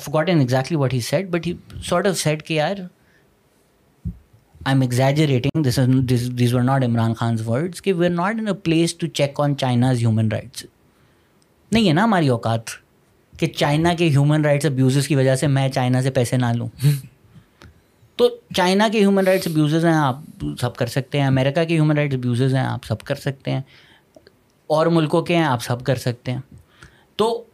forgot 0.00 0.28
and 0.28 0.38
exactly 0.38 0.76
what 0.78 0.94
he 0.94 1.00
said 1.00 1.28
but 1.28 1.46
he 1.46 1.52
sort 1.84 2.06
of 2.06 2.18
said 2.18 2.42
کہ 2.42 2.54
یار 2.54 2.74
I 4.60 4.74
am 4.74 4.80
exaggerating 4.80 5.62
these 6.34 6.54
were 6.54 6.62
not 6.62 6.84
Imran 6.84 7.14
Khan's 7.14 7.48
words 7.48 7.82
کہ 7.82 7.92
we 7.92 8.06
are 8.06 8.10
not 8.10 8.40
in 8.40 8.48
a 8.48 8.54
place 8.54 8.94
to 8.94 9.06
check 9.06 9.40
on 9.40 9.56
China's 9.56 9.98
human 9.98 10.28
rights 10.32 10.64
نہیں 11.72 11.88
ہے 11.88 11.92
نا 11.92 12.04
ہماری 12.04 12.28
اوقات 12.28 12.70
کہ 13.32 13.46
China 13.46 13.94
کے 13.94 14.08
ہیومن 14.08 14.44
رائٹس 14.44 14.66
ابیوزز 14.66 15.08
کی 15.08 15.14
وجہ 15.14 15.36
سے 15.36 15.46
میں 15.46 15.68
چائنا 15.68 16.02
سے 16.02 16.10
پیسے 16.10 16.36
نہ 16.36 16.46
لوں 16.56 16.68
تو 18.16 18.28
چائنا 18.56 18.88
کے 18.92 18.98
ہیومن 18.98 19.24
رائٹس 19.24 19.46
ابیوزز 19.46 19.84
ہیں 19.84 19.92
آپ 19.92 20.18
سب 20.60 20.76
کر 20.76 20.86
سکتے 20.86 21.20
ہیں 21.20 21.26
امیرکا 21.26 21.64
کے 21.64 21.74
ہیومن 21.74 21.96
رائٹس 21.96 22.14
ابیوزز 22.14 22.54
ہیں 22.54 22.64
آپ 22.64 22.84
سب 22.84 23.00
کر 23.00 23.14
سکتے 23.14 23.50
ہیں 23.50 23.60
اور 24.66 24.86
ملکوں 24.86 25.22
کے 25.22 25.36
ہیں 25.36 25.44
آپ 25.44 25.62
سب 25.62 25.84
کر 25.84 25.96
سکتے 25.96 26.32
ہیں 26.32 26.40
تو 27.16 27.44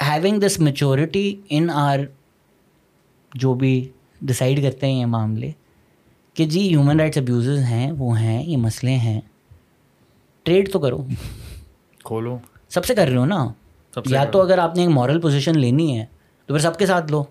having 0.00 0.40
this 0.40 0.58
maturity 0.60 1.34
in 1.50 1.70
our 1.70 1.98
جو 3.32 3.54
بھی 3.54 3.88
ڈسائڈ 4.20 4.62
کرتے 4.62 4.86
ہیں 4.86 5.00
یہ 5.00 5.06
معاملے 5.06 5.50
کہ 6.34 6.46
جی 6.46 6.68
ہیومن 6.68 7.00
رائٹس 7.00 7.18
ابیوزز 7.18 7.58
ہیں 7.58 7.92
وہ 7.92 8.20
ہیں 8.20 8.42
یہ 8.46 8.56
مسئلے 8.56 8.92
ہیں۔ 8.92 9.20
ٹریڈ 10.42 10.72
تو 10.72 10.78
کرو۔ 10.78 11.06
کھولو۔ 12.04 12.38
سب 12.68 12.84
سے 12.84 12.94
کر 12.94 13.08
رہے 13.08 13.16
ہو 13.16 13.24
نا۔ 13.24 13.48
یا 14.06 14.24
تو 14.24 14.40
اگر 14.40 14.58
آپ 14.58 14.76
نے 14.76 14.82
ایک 14.82 14.90
مورل 14.90 15.20
پوزیشن 15.20 15.58
لینی 15.58 15.98
ہے 15.98 16.04
تو 16.46 16.54
پھر 16.54 16.58
سب 16.58 16.78
کے 16.78 16.86
ساتھ 16.86 17.12
لو۔ 17.12 17.24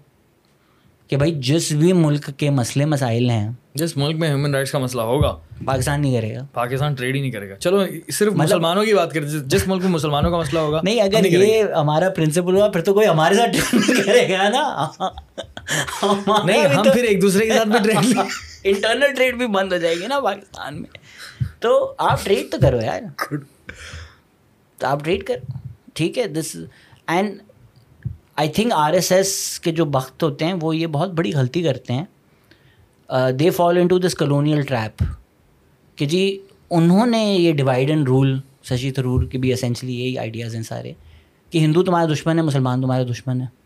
کہ 1.08 1.18
بھائی 1.18 1.40
جس 1.40 1.72
بھی 1.72 1.94
ملک 1.94 2.30
کے 2.38 2.50
مسئلے 2.50 2.86
مسائل 2.86 3.30
ہیں۔ 3.30 3.50
جس 3.76 3.98
ملک 3.98 4.16
میں 4.16 4.30
ہیومن 4.30 4.56
رائٹس 4.56 4.72
کا 4.72 4.80
مسئلہ 4.80 5.02
ہوگا 5.02 5.38
پاکستان 5.66 6.02
نہیں 6.02 6.22
کرے 6.22 6.36
گا۔ 6.36 6.46
پاکستان 6.54 6.94
ٹریڈ 6.94 7.16
ہی 7.16 7.22
نہیں 7.22 7.32
کرے 7.32 7.50
گا۔ 7.50 7.56
چلو 7.56 7.84
صرف 8.12 8.34
مطلب 8.34 8.38
مسلمانوں 8.38 8.86
کی 8.86 8.94
بات 8.94 9.14
کریں 9.14 9.28
جس 9.28 9.68
ملک 9.68 9.82
میں 9.84 9.92
مسلمانوں 9.92 10.32
کا 10.32 10.38
مسئلہ 10.38 10.60
ہوگا 10.60 10.80
نہیں 10.84 11.02
اگر 11.02 11.26
یہ 11.26 11.64
ہمارا 11.64 12.10
پرنسپل 12.10 12.56
ہوا 12.56 12.70
پھر 12.70 12.82
تو 12.82 12.94
کوئی 12.94 13.08
ہمارے 13.08 13.36
ساتھ 13.36 13.52
ٹریڈ 13.52 13.90
نہیں 13.90 14.04
کرے 14.04 14.34
گا 14.34 14.50
نا۔ 14.50 14.88
نہیں 16.46 16.66
ہم 16.66 16.84
پھر 16.84 17.04
ایک 17.04 17.22
دوسرے 17.22 17.46
کے 17.46 17.54
ساتھ 17.54 17.70
بھی 17.70 17.80
ٹریڈ 17.80 18.18
انٹرنل 18.64 19.14
ٹریڈ 19.16 19.38
بھی 19.38 19.48
بند 19.48 19.74
ہو 19.74 19.78
جائے 19.78 19.96
گی 19.96 20.08
نا 20.08 20.20
پاکستان 20.20 20.82
میں۔ 20.82 20.98
تو 21.60 21.94
آپ 21.98 22.26
ٹریڈ 22.26 22.52
تو 22.52 22.58
کرو 22.62 22.82
یار۔ 22.82 23.02
تو 24.78 24.88
آپ 24.88 25.04
ٹریڈ 25.04 25.24
کرو۔ 25.24 25.58
ٹھیک 25.94 26.18
ہے 26.18 26.28
this 26.28 26.56
and 27.08 27.38
I 28.36 28.50
think 28.50 28.74
R 28.76 28.94
S 28.94 29.12
S 29.12 29.60
کے 29.60 29.72
جو 29.72 29.86
وقت 29.94 30.24
ہوتے 30.24 30.46
ہیں 30.46 30.54
وہ 30.62 30.76
یہ 30.76 30.88
بہت 30.88 31.10
بڑی 31.12 31.34
غلطی 31.34 31.64
کرتے 31.64 31.94
ہیں۔ 31.94 32.06
They 33.32 33.50
fall 33.50 33.78
into 33.88 34.00
this 34.00 34.16
colonial 34.16 34.62
trap 34.62 35.04
کہ 35.96 36.06
جی 36.06 36.42
انہوں 36.70 37.06
نے 37.06 37.24
یہ 37.24 37.54
divide 37.54 37.90
and 37.90 38.08
rule 38.08 38.40
Shashi 38.64 38.92
Tharoor 38.92 39.24
کے 39.24 39.38
بھی 39.38 39.54
اسینچلی 39.54 40.00
یہی 40.00 40.18
آئیڈیاز 40.18 40.56
ہیں 40.56 40.64
سارے۔ 40.64 40.94
کہ 41.50 41.58
ہندو 41.58 41.84
تمہارا 41.84 42.14
دشمن 42.14 42.38
ہے 42.38 42.44
مسلمان 42.44 42.82
تمہارا 42.82 43.04
دشمن 43.04 43.42
ہے 43.42 43.59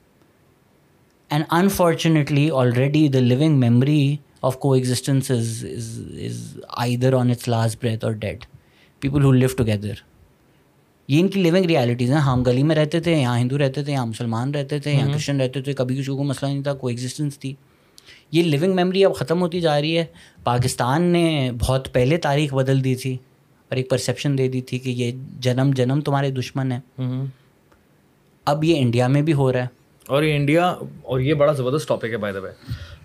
and 1.30 1.46
unfortunately 1.50 2.50
already 2.52 3.08
the 3.08 3.20
living 3.20 3.60
memory 3.60 4.16
of 4.42 4.58
coexistence 4.74 5.32
is 5.32 5.66
is 5.72 6.02
is 6.26 6.58
either 6.98 7.14
on 7.14 7.30
it's 7.32 7.48
last 7.48 7.82
breath 7.82 8.06
اور 8.06 8.14
dead 8.14 8.46
people 9.02 9.24
who 9.24 9.32
live 9.32 9.48
together 9.58 9.94
یہ 11.08 11.20
ان 11.20 11.28
کی 11.28 11.42
لیونگ 11.42 11.66
ریالٹیز 11.66 12.12
ہیں. 12.12 12.20
ہم 12.20 12.44
گلی 12.44 12.64
میں 12.64 12.76
رہتے 12.76 13.00
تھے 13.00 13.14
یہاں 13.14 13.40
ہندو 13.40 13.58
رہتے 13.58 13.84
تھے 13.84 13.92
یہاں 13.92 14.06
مسلمان 14.06 14.52
رہتے 14.52 14.80
تھے 14.80 14.92
یہاں 14.92 15.12
کرسچن 15.14 15.42
رہتے 15.42 15.62
تھے 15.62 15.74
کبھی 15.74 15.96
کسی 15.96 16.12
کو 16.12 16.24
مسئلہ 16.24 16.52
نہیں 16.52 16.64
تھا 16.64 16.74
کو 16.74 16.88
ایگزسٹنس 16.88 17.40
تھی۔ 17.40 17.54
یہ 18.32 18.44
لیونگ 18.44 18.76
میمری 18.76 19.06
اب 19.06 19.16
ختم 19.16 19.42
ہوتی 19.42 19.60
جا 19.62 19.82
رہی 19.82 19.98
ہے۔ 19.98 20.06
پاکستان 20.44 21.04
نے 21.04 21.52
بہت 21.60 21.94
پہلے 21.94 22.18
تاریخ 22.18 22.54
بدل 22.54 22.84
دی 22.84 22.96
تھی 22.96 23.14
اور 23.70 23.76
ایک 23.76 23.90
پرسیپشن 23.90 24.38
دے 24.38 24.48
دی 24.48 24.62
تھی 24.62 24.80
کہ 24.80 24.90
یہ 24.90 25.12
جنم 25.40 25.72
جنم 25.76 26.02
تمہارے 26.02 26.32
دشمن 26.32 26.72
ہیں۔ 26.72 27.26
اب 28.46 28.64
یہ 28.64 28.76
انڈیا 28.80 29.08
میں 29.08 29.22
بھی 29.22 29.34
ہو 29.34 29.52
رہا 29.54 29.62
ہے۔ 29.62 29.83
اور 30.14 30.24
انڈیا 30.24 30.66
اور 31.02 31.20
یہ 31.20 31.34
بڑا 31.34 31.52
زبردست 31.54 31.88
ٹاپک 31.88 32.12
ہے 32.12 32.18
بائی 32.18 32.34
دا 32.34 32.40
وے 32.40 32.50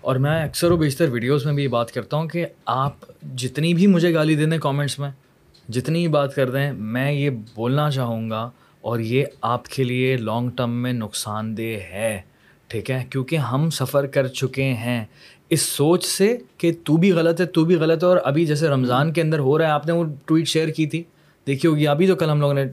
اور 0.01 0.17
میں 0.17 0.43
اکثر 0.45 0.71
و 0.71 0.77
بیشتر 0.77 1.09
ویڈیوز 1.09 1.47
میں 1.47 1.53
بھی 1.53 1.63
یہ 1.63 1.69
بات 1.69 1.93
کرتا 1.93 2.17
ہوں 2.17 2.27
کہ 2.29 2.47
آپ 2.67 2.95
جتنی 3.37 3.75
بھی 3.75 3.87
مجھے 3.87 4.15
گالی 4.15 4.35
دے 4.35 4.47
دیں 4.47 4.59
کامنٹس 4.59 4.99
میں، 4.99 5.11
جتنی 5.69 6.07
بات 6.09 6.35
کر 6.35 6.51
دیں، 6.51 6.73
میں 6.73 7.13
یہ 7.13 7.31
بولنا 7.55 7.91
چاہوں 7.91 8.29
گا 8.31 8.51
اور 8.81 8.99
یہ 8.99 9.25
آپ 9.43 9.69
کے 9.69 9.85
لیے 9.85 10.17
لانگ 10.17 10.51
ٹرم 10.57 10.83
میں 10.83 10.93
نقصان 10.93 11.57
دہ 11.57 11.77
ہے، 11.93 12.21
ٹھیک 12.69 12.91
ہے؟ 12.91 13.05
کیونکہ 13.11 13.37
ہم 13.37 13.71
سفر 13.71 14.07
کر 14.07 14.27
چکے 14.27 14.63
ہیں۔ 14.63 15.05
اس 15.51 15.63
سوچ 15.63 16.05
سے 16.05 16.37
کہ 16.59 16.73
تو 16.85 16.97
بھی 16.97 17.13
غلط 17.13 17.41
ہے، 17.41 17.47
تو 17.47 17.65
بھی 17.65 17.75
غلط 17.75 18.05
ہے 18.05 18.09
اور 18.09 18.19
ابھی 18.25 18.47
جیسے 18.47 18.69
رمضان 18.69 19.13
کے 19.13 19.23
اندر 19.23 19.39
ہو 19.39 19.59
رہا 19.59 19.67
ہے، 19.67 19.71
آپ 19.71 19.87
نے 19.87 19.93
وہ 19.93 20.05
ٹویٹ 20.27 20.49
شیئر 20.49 20.69
کی 20.69 20.87
تھی۔ 20.87 21.03
دیکھی 21.47 21.69
ہوگی، 21.69 21.87
ابھی 21.87 22.07
تو 22.07 22.17
کل 22.17 22.31
ہم 22.31 22.41
لوگوں 22.41 22.55
نے، 22.55 22.65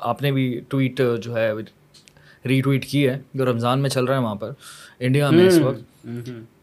آپ 0.00 0.22
نے 0.22 0.32
بھی 0.32 0.60
ٹویٹ 0.68 1.00
جو 1.22 1.36
ہے 1.36 1.52
ری 2.48 2.60
ٹویٹ 2.60 2.86
کی 2.86 3.08
ہے 3.08 3.18
جو 3.34 3.44
رمضان 3.44 3.80
میں 3.80 3.90
چل 3.90 4.04
رہا 4.04 4.14
ہے 4.14 4.20
وہاں 4.20 4.34
پر 4.34 4.52
انڈیا 4.98 5.30
میں 5.30 5.46
اس 5.46 5.58
وقت۔ 5.58 6.08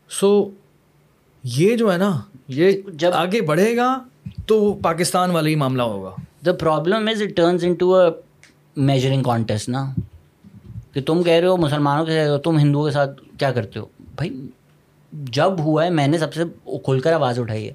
سو 0.09 0.49
یہ 1.43 1.77
جو 1.77 1.93
ہے 1.93 1.97
نا 1.97 2.21
یہ 2.47 2.71
جب 2.93 3.11
آگے 3.13 3.41
بڑھے 3.41 3.77
گا 3.77 3.99
تو 4.45 4.73
پاکستان 4.73 5.31
والا 5.31 5.49
ہی 5.49 5.55
معاملہ 5.55 5.81
ہوگا۔ 5.81 6.11
The 6.45 6.53
problem 6.53 7.07
is 7.07 7.21
it 7.21 7.29
turns 7.35 7.65
into 7.73 7.95
a 7.95 8.11
measuring 8.77 9.23
contest 9.23 9.69
نا۔ 9.69 9.93
کہ 10.93 11.01
تم 11.01 11.23
کہہ 11.23 11.33
رہے 11.33 11.47
ہو 11.47 11.57
مسلمانوں 11.57 12.05
کے 12.05 12.25
ساتھ 12.27 12.43
تم 12.43 12.57
ہندوؤں 12.59 12.85
کے 12.85 12.91
ساتھ 12.91 13.21
کیا 13.37 13.51
کرتے 13.51 13.79
ہو؟ 13.79 13.85
بھائی 14.15 14.47
جب 15.11 15.59
ہوا 15.59 15.85
ہے 15.85 15.89
میں 15.89 16.07
نے 16.07 16.17
سب 16.17 16.33
سے 16.33 16.43
کھل 16.85 16.99
کر 16.99 17.13
آواز 17.13 17.39
اٹھائی 17.39 17.69
ہے۔ 17.69 17.73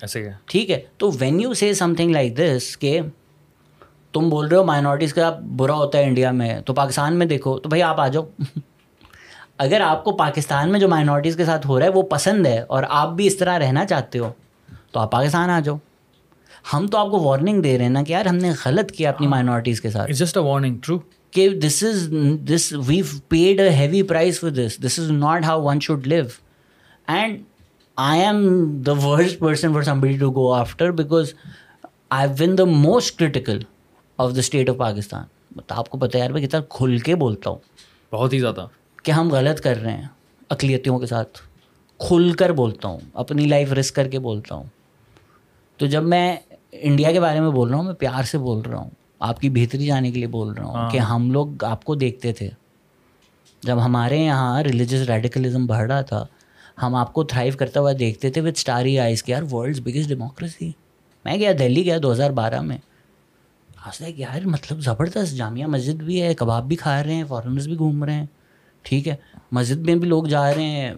ایسے 0.00 0.28
ٹھیک 0.46 0.70
ہے 0.70 0.80
تو 0.96 1.10
وین 1.18 1.40
یو 1.40 1.54
سے 1.54 1.74
سم 1.74 1.94
تھنگ 1.94 2.10
لائک 2.10 2.38
دس 2.38 2.76
کہ 2.76 3.00
تم 4.14 4.28
بول 4.28 4.48
رہے 4.48 4.56
ہو 4.56 4.64
مائنورٹیز 4.64 5.14
کا 5.14 5.30
برا 5.56 5.74
ہوتا 5.74 5.98
ہے 5.98 6.04
انڈیا 6.04 6.30
میں 6.30 6.60
تو 6.60 6.74
پاکستان 6.74 7.16
میں 7.16 7.26
دیکھو 7.26 7.58
تو 7.58 7.68
بھائی 7.68 7.82
آپ 7.82 8.00
آ 8.00 8.08
جاؤ۔ 8.08 8.24
اگر 9.58 9.80
آپ 9.80 10.04
کو 10.04 10.12
پاکستان 10.16 10.72
میں 10.72 10.80
جو 10.80 10.88
مائنورٹیز 10.88 11.36
کے 11.36 11.44
ساتھ 11.44 11.66
ہو 11.66 11.78
رہا 11.78 11.86
ہے 11.86 11.90
وہ 11.90 12.02
پسند 12.02 12.46
ہے 12.46 12.58
اور 12.58 12.84
آپ 12.88 13.12
بھی 13.12 13.26
اس 13.26 13.36
طرح 13.36 13.58
رہنا 13.58 13.84
چاہتے 13.86 14.18
ہو 14.18 14.32
تو 14.92 15.00
آپ 15.00 15.10
پاکستان 15.10 15.50
آ 15.50 15.60
جاؤ۔ 15.60 15.76
ہم 16.72 16.86
تو 16.86 16.98
آپ 16.98 17.10
کو 17.10 17.20
وارننگ 17.20 17.62
دے 17.62 17.76
رہے 17.76 17.84
ہیں 17.84 17.92
نا 17.92 18.02
کہ 18.02 18.12
یار 18.12 18.26
ہم 18.26 18.36
نے 18.36 18.50
غلط 18.64 18.92
کیا 18.92 19.08
اپنی 19.10 19.26
مائنورٹیز 19.26 19.80
کے 19.80 19.90
ساتھ۔ 19.90 20.12
جسٹ 20.12 20.36
وارننگ 20.36 20.76
ٹرو 20.82 20.98
کہ 21.30 21.48
this 21.48 21.82
is 21.82 22.08
this 22.50 22.72
we 22.86 23.00
paid 23.28 23.60
a 23.60 23.70
heavy 23.70 24.02
price 24.02 24.40
for 24.40 24.50
this 24.50 24.76
this 24.86 24.98
is 24.98 25.10
not 25.10 25.44
how 25.44 25.62
one 25.62 25.80
should 25.80 26.06
live 26.06 26.24
and 27.06 27.42
I 27.96 28.20
am 28.20 28.66
the 28.82 28.92
worst 29.04 29.38
person 29.38 29.72
for 29.72 29.82
somebody 30.00 30.16
to 30.18 30.30
go 30.30 30.52
after 30.52 30.90
because 30.90 31.32
I 32.10 32.28
one 32.40 32.58
the 32.58 32.64
most 32.64 33.18
critical 33.18 33.58
of 34.18 34.34
the 34.34 34.38
state 34.38 34.70
of 34.70 34.76
Pakistan 34.76 35.24
آپ 35.68 35.88
کو 35.88 35.98
پتہ 35.98 36.18
یار 36.18 36.30
میں 36.30 36.42
کتنا 36.42 36.60
کھل 36.68 36.98
کے 36.98 37.14
بولتا 37.14 37.50
ہوں. 37.50 37.58
بہت 38.12 38.32
ہی 38.32 38.38
زیادہ. 38.38 38.66
کہ 39.02 39.10
ہم 39.10 39.32
غلط 39.32 39.60
کر 39.60 39.76
رہے 39.76 39.96
ہیں 39.96 40.08
اقلیتوں 40.48 40.98
کے 40.98 41.06
ساتھ. 41.06 41.38
کھل 41.98 42.32
کر 42.32 42.52
بولتا 42.52 42.88
ہوں. 42.88 42.98
اپنی 43.14 43.46
لائف 43.46 43.72
رسک 43.72 43.94
کر 43.94 44.08
کے 44.08 44.18
بولتا 44.18 44.54
ہوں. 44.54 44.64
تو 45.76 45.86
جب 45.86 46.02
میں 46.02 46.36
انڈیا 46.72 47.12
کے 47.12 47.20
بارے 47.20 47.40
میں 47.40 47.50
بول 47.50 47.68
رہا 47.68 47.76
ہوں 47.76 47.84
میں 47.84 47.94
پیار 47.94 48.22
سے 48.22 48.38
بول 48.38 48.60
رہا 48.60 48.78
ہوں. 48.78 48.90
آپ 49.18 49.40
کی 49.40 49.50
بہتری 49.50 49.86
جانے 49.86 50.10
کے 50.10 50.18
لیے 50.18 50.26
بول 50.26 50.52
رہا 50.52 50.64
ہوں 50.64 50.74
ہاں. 50.74 50.90
کہ 50.90 50.98
ہم 50.98 51.30
لوگ 51.30 51.64
آپ 51.64 51.84
کو 51.84 51.94
دیکھتے 51.94 52.32
تھے. 52.32 52.50
جب 53.62 53.84
ہمارے 53.84 54.18
یہاں 54.18 54.62
ریلیجیس 54.62 55.08
ریڈیکلزم 55.08 55.66
بڑھ 55.66 55.86
رہا 55.86 56.00
تھا 56.00 56.26
ہم 56.82 56.94
آپ 56.94 57.12
کو 57.12 57.24
تھرائیو 57.24 57.52
کرتا 57.58 57.80
ہوا 57.80 57.92
دیکھتے 57.98 58.30
تھے 58.30 58.40
وتھ 58.40 58.58
اسٹاری 58.58 58.98
آئیز 58.98 59.22
کے 59.22 59.32
یار 59.32 59.42
ورلڈ 59.50 59.80
بگیسٹ 59.80 60.08
ڈیموکریسی 60.08 60.72
میں 61.24 61.36
گیا 61.36 61.52
دہلی 61.58 61.84
گیا 61.84 61.98
دو 62.02 62.12
ہزار 62.12 62.30
بارہ 62.30 62.60
میں. 62.60 62.78
آج 63.86 63.96
تک 63.96 64.20
یار 64.20 64.46
مطلب 64.46 64.80
زبردست 64.80 65.36
جامعہ 65.36 65.66
مسجد 65.66 66.02
بھی 66.02 66.20
ہے 66.22 66.34
کباب 66.34 66.68
بھی 66.68 66.76
کھا 66.76 67.02
رہے 67.04 67.14
ہیں 67.14 67.24
فارنرز 67.28 67.66
بھی 67.68 67.76
گھوم 67.78 68.04
رہے 68.04 68.14
ہیں 68.14 68.26
ٹھیک 68.82 69.08
ہے۔ 69.08 69.14
مسجد 69.52 69.80
میں 69.86 69.94
بھی 69.94 70.08
لوگ 70.08 70.24
جا 70.24 70.54
رہے 70.54 70.62
ہیں 70.62 70.90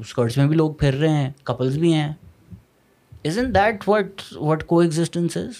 اسکرٹس 0.00 0.36
میں 0.36 0.46
بھی 0.46 0.56
لوگ 0.56 0.72
پھر 0.72 0.94
رہے 0.94 1.08
ہیں 1.08 1.30
کپلز 1.44 1.78
بھی 1.78 1.92
ہیں۔ 1.94 2.12
Is 3.24 3.38
in 3.38 3.54
that 3.54 3.88
what 3.88 4.22
what 4.36 4.64
کو 4.64 4.78
existence 4.80 5.36
is 5.36 5.54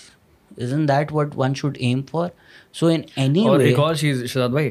is 0.59 0.73
in 0.73 0.89
that 0.89 1.13
what 1.13 1.33
one 1.37 1.55
should 1.55 1.77
aim 1.81 2.03
for 2.11 2.29
so 2.73 2.87
in 2.87 3.01
any 3.17 3.47
ایک 3.61 3.79
اور 3.79 3.95
چیز 3.95 4.25
شہزاد 4.25 4.49
بھائی 4.49 4.71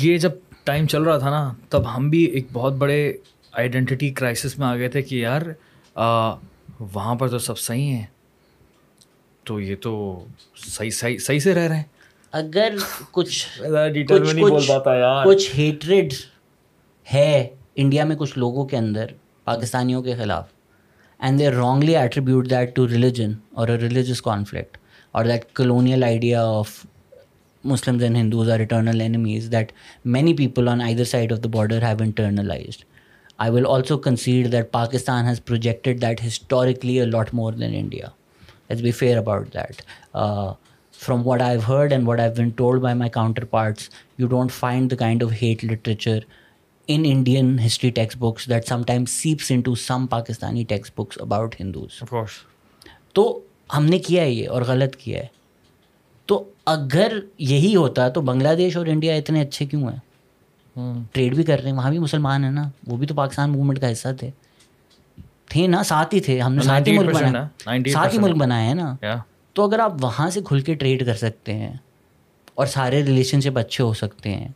یہ 0.00 0.18
جب 0.18 0.30
ٹائم 0.64 0.86
چل 0.86 1.02
رہا 1.02 1.18
تھا 1.18 1.30
نا 1.30 1.52
تب 1.68 1.96
ہم 1.96 2.10
بھی 2.10 2.24
ایک 2.24 2.46
بہت 2.52 2.72
بڑے 2.72 3.12
آئیڈینٹی 3.52 4.10
کرائسس 4.10 4.58
میں 4.58 4.66
آ 4.66 4.76
گئے 4.76 4.88
تھے 4.88 5.02
کہ 5.02 5.14
یار 5.14 5.42
وہاں 6.94 7.14
پر 7.14 7.28
تو 7.28 7.38
سب 7.38 7.58
صحیح 7.58 7.92
ہیں۔ 7.92 8.06
تو 9.44 9.60
یہ 9.60 9.76
تو 9.82 10.24
صحیح 10.56 10.90
صحیح 10.90 11.18
صحیح 11.18 11.38
سے 11.38 11.54
رہ 11.54 11.66
رہے 11.68 11.76
ہیں۔ 11.76 11.82
اگر 12.32 12.74
کچھ 13.10 13.60
کچھ 15.24 15.50
ہیٹریڈ 15.58 16.12
ہے 17.06 17.48
انڈیا 17.76 18.04
میں 18.04 18.16
کچھ 18.16 18.38
لوگوں 18.38 18.64
کے 18.64 18.76
اندر 18.76 19.06
پاکستانیوں 19.44 20.02
کے 20.02 20.14
خلاف۔ 20.14 20.48
And 21.20 21.38
they 21.40 21.50
wrongly 21.50 21.96
attribute 21.96 22.50
that 22.50 22.74
to 22.76 22.88
religion 22.88 23.32
اور 23.50 23.68
ریلیجس 23.68 24.22
کانفلکٹ 24.22 24.76
اور 25.12 25.24
that 25.24 25.44
colonial 25.54 26.04
idea 26.04 26.44
of 26.46 26.86
Muslims 27.64 28.02
and 28.02 28.16
Hindus 28.16 28.50
are 28.50 28.60
eternal 28.60 29.00
enemies 29.00 29.50
that 29.52 29.72
many 30.04 30.34
people 30.34 30.68
on 30.68 30.82
either 30.94 31.04
side 31.04 31.32
of 31.32 31.38
the 31.44 31.48
border 31.48 31.82
have 31.82 31.96
internalised 32.00 32.84
I 33.38 33.50
will 33.52 33.66
also 33.68 33.98
concede 33.98 34.52
that 34.52 34.72
Pakistan 34.72 35.26
has 35.26 35.44
projected 35.44 36.02
that 36.02 36.24
historically 36.26 37.00
a 37.00 37.06
lot 37.06 37.34
more 37.34 37.52
than 37.52 37.74
India 37.74 38.08
let's 38.70 38.82
be 38.82 38.90
fair 38.90 39.18
about 39.18 39.54
that 39.54 39.82
from 40.98 41.26
what 41.28 41.42
I 41.42 41.58
heard 41.68 41.92
and 41.92 42.08
what 42.08 42.20
I 42.20 42.30
been 42.30 42.48
told 42.48 42.82
by 42.82 42.96
my 42.96 43.10
counterparts 43.44 43.88
you 44.18 44.26
don't 44.26 44.52
find 44.52 44.90
the 44.90 44.96
kind 44.96 45.22
of 45.24 45.32
hate 45.42 45.64
literature 45.64 46.18
in 46.88 47.02
Indian 47.06 47.58
history 47.66 47.90
text 47.90 48.16
books 48.18 48.48
that 48.48 48.68
some 48.68 48.82
time 48.86 49.04
seeps 49.04 49.50
into 49.60 49.74
some 49.74 50.06
Pakistani 50.06 50.64
text 50.64 50.98
books 50.98 51.18
about 51.20 51.54
Hindus 51.60 52.02
تو 53.12 53.40
ہم 53.76 53.84
نے 53.84 53.98
کیا 53.98 54.22
ہے 54.22 54.30
یہ 54.30 54.48
اور 54.48 54.62
غلط 54.66 54.96
کیا 54.96 55.18
ہے؟ 55.18 55.26
تو 56.28 56.42
اگر 56.66 57.18
یہی 57.38 57.74
ہوتا 57.76 58.08
تو 58.08 58.20
بنگلہ 58.20 58.54
دیش 58.56 58.76
اور 58.76 58.86
انڈیا 58.86 59.14
اتنے 59.14 59.40
اچھے 59.40 59.66
کیوں 59.66 59.82
ہیں؟ 59.82 59.98
ٹریڈ 61.12 61.34
بھی 61.34 61.42
کر 61.44 61.60
رہے 61.60 61.70
ہیں 61.70 61.76
وہاں 61.76 61.90
بھی 61.90 61.98
مسلمان 61.98 62.44
ہیں 62.44 62.50
نا 62.50 62.68
وہ 62.86 62.96
بھی 62.96 63.06
تو 63.06 63.14
پاکستان 63.14 63.50
موومنٹ 63.50 63.80
کا 63.80 63.92
حصہ 63.92 64.08
تھے۔ 64.18 64.30
تھے 65.54 65.66
نا 65.66 65.82
ساتھ 65.82 66.14
ہی 66.14 66.20
تھے۔ 66.20 66.40
ہم 66.40 66.54
نے 66.54 66.62
ساتھ 66.62 66.88
ہی 66.88 66.98
ملک 66.98 67.14
بنایا 67.16 67.30
ساتھ 67.92 68.14
ہی 68.14 68.18
ملک 68.18 68.36
بنائے 68.36 68.66
ہیں 68.66 68.74
نا۔ 68.74 68.94
تو 69.52 69.64
اگر 69.64 69.78
آپ 69.78 69.92
وہاں 70.00 70.30
سے 70.30 70.40
کھل 70.44 70.60
کے 70.60 70.74
ٹریڈ 70.74 71.06
کر 71.06 71.14
سکتے 71.14 71.54
ہیں 71.54 71.72
اور 72.54 72.66
سارے 72.66 73.04
ریلیشن 73.04 73.40
شپ 73.40 73.58
اچھے 73.58 73.84
ہو 73.84 73.92
سکتے 73.92 74.34
ہیں 74.34 74.48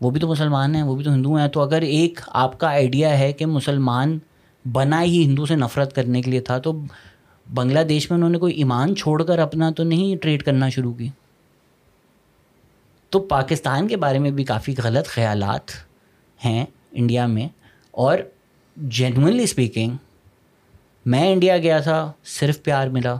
وہ 0.00 0.10
بھی 0.10 0.20
تو 0.20 0.28
مسلمان 0.28 0.74
ہیں 0.74 0.82
وہ 0.82 0.96
بھی 0.96 1.04
تو 1.04 1.14
ہندو 1.14 1.34
ہیں۔ 1.34 1.48
تو 1.48 1.60
اگر 1.60 1.82
ایک 1.82 2.20
آپ 2.26 2.60
کا 2.60 2.68
آئیڈیا 2.68 3.18
ہے 3.18 3.32
کہ 3.32 3.46
مسلمان 3.46 4.18
بنا 4.72 5.02
ہی 5.02 5.24
ہندو 5.24 5.46
سے 5.46 5.56
نفرت 5.56 5.94
کرنے 5.94 6.22
کے 6.22 6.30
لیے 6.30 6.40
تھا 6.40 6.58
تو 6.58 6.80
بنگلہ 7.54 7.80
دیش 7.80 8.10
میں 8.10 8.18
انہوں 8.18 8.30
نے 8.30 8.38
کوئی 8.38 8.54
ایمان 8.54 8.96
چھوڑ 8.96 9.22
کر 9.22 9.38
اپنا 9.38 9.70
تو 9.70 9.82
نہیں 9.82 10.22
ٹریڈ 10.22 10.42
کرنا 10.42 10.68
شروع 10.68 10.92
کی۔ 10.94 11.08
تو 13.10 13.20
پاکستان 13.20 13.88
کے 13.88 13.96
بارے 13.96 14.18
میں 14.18 14.30
بھی 14.30 14.44
کافی 14.44 14.74
غلط 14.84 15.06
خیالات 15.06 15.70
ہیں 16.44 16.66
انڈیا 16.92 17.26
میں۔ 17.26 17.48
اور 17.90 18.18
جینونلی 18.76 19.42
اسپیکنگ 19.42 19.90
میں 21.08 21.32
انڈیا 21.32 21.58
گیا 21.58 21.78
تھا، 21.78 22.12
صرف 22.24 22.62
پیار 22.62 22.88
ملا۔ 22.88 23.14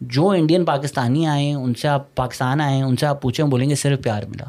جو 0.00 0.28
انڈین 0.28 0.64
پاکستانی 0.64 1.26
آئے، 1.26 1.52
ان 1.52 1.74
سے 1.74 1.88
آپ 1.88 2.14
پاکستان 2.14 2.60
آئے، 2.60 2.82
ان 2.82 2.96
سے 2.96 3.06
آپ 3.06 3.22
پوچھیں، 3.22 3.46
بولیں 3.46 3.70
گے 3.70 3.74
صرف 3.74 4.02
پیار 4.02 4.22
ملا۔ 4.22 4.44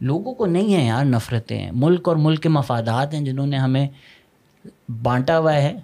لوگوں 0.00 0.34
کو 0.34 0.46
نہیں 0.46 0.74
ہیں 0.74 0.86
یار 0.86 1.04
نفرتیں۔ 1.04 1.58
ہیں 1.58 1.70
ملک 1.74 2.08
اور 2.08 2.16
ملک 2.16 2.42
کے 2.42 2.48
مفادات 2.48 3.14
ہیں 3.14 3.20
جنہوں 3.20 3.46
نے 3.46 3.56
ہمیں 3.56 3.88
بانٹا 5.02 5.38
ہوا 5.38 5.54
ہے 5.54 5.78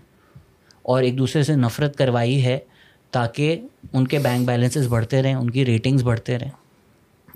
اور 0.83 1.03
ایک 1.03 1.19
دوسرے 1.19 1.43
سے 1.43 1.57
نفرت 1.57 1.97
کروائی 1.97 2.45
ہے 2.45 2.59
تاکہ 3.11 3.61
ان 3.93 4.07
کے 4.07 4.19
بینک 4.19 4.47
بیلنسز 4.47 4.87
بڑھتے 4.89 5.23
رہیں، 5.23 5.35
ان 5.35 5.51
کی 5.51 5.67
ریٹنگز 5.67 6.03
بڑھتے 6.03 6.39
رہیں۔ 6.39 6.51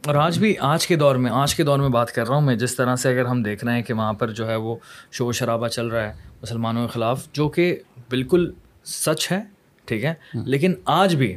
اور 0.06 0.14
آج 0.14 0.38
بھی، 0.38 0.54
آج 0.60 0.86
کے 0.86 0.96
دور 0.96 1.16
میں، 1.16 1.30
آج 1.30 1.54
کے 1.54 1.62
دور 1.62 1.78
میں 1.78 1.88
بات 1.88 2.12
کر 2.12 2.26
رہا 2.26 2.34
ہوں 2.34 2.42
میں، 2.42 2.54
جس 2.54 2.76
طرح 2.76 2.96
سے 2.96 3.08
اگر 3.08 3.24
ہم 3.24 3.42
دیکھ 3.42 3.64
رہے 3.64 3.72
ہیں 3.72 3.82
کہ 3.82 3.94
وہاں 3.94 4.12
پر 4.12 4.30
جو 4.30 4.48
ہے 4.48 4.56
وہ 4.56 4.76
شور 5.12 5.32
شرابہ 5.32 5.68
چل 5.68 5.86
رہا 5.86 6.08
ہے 6.08 6.12
مسلمانوں 6.42 6.86
کے 6.86 6.92
خلاف، 6.92 7.32
جو 7.32 7.48
کہ 7.48 7.78
بالکل 8.10 8.50
سچ 8.84 9.32
ہے 9.32 9.40
ٹھیک 9.84 10.04
ہے؟ 10.04 10.14
لیکن 10.34 10.72
آج 10.84 11.16
بھی 11.16 11.36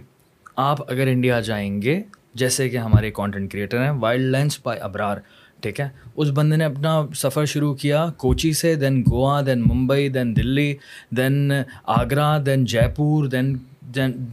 آپ 0.56 0.92
اگر 0.92 1.08
انڈیا 1.08 1.40
جائیں 1.40 1.82
گے 1.82 2.02
جیسے 2.34 2.70
کہ 2.70 2.78
ہمارے 2.78 3.12
کانٹینٹ 3.12 3.52
کریٹر 3.52 3.84
ہیں 3.84 3.92
وائلڈ 3.92 4.36
لینس 4.36 4.60
بائی 4.64 4.80
ابرار 4.80 5.18
ٹھیک 5.62 5.80
ہے؟ 5.80 5.88
اس 6.16 6.28
بندے 6.34 6.56
نے 6.56 6.66
اپنا 6.66 7.06
سفر 7.16 7.46
شروع 7.46 7.74
کیا 7.74 8.08
کوچی 8.18 8.54
سے 8.54 8.76
دین 8.76 9.04
گوا 9.12 9.42
دین 9.42 9.62
ممبئی 9.62 10.10
دین 10.10 10.36
دلی 10.36 10.76
دین 11.18 11.52
آگرہ 11.84 12.40
دین 12.40 12.66
جے 12.66 12.88
پور 12.96 13.26
دین 13.26 13.58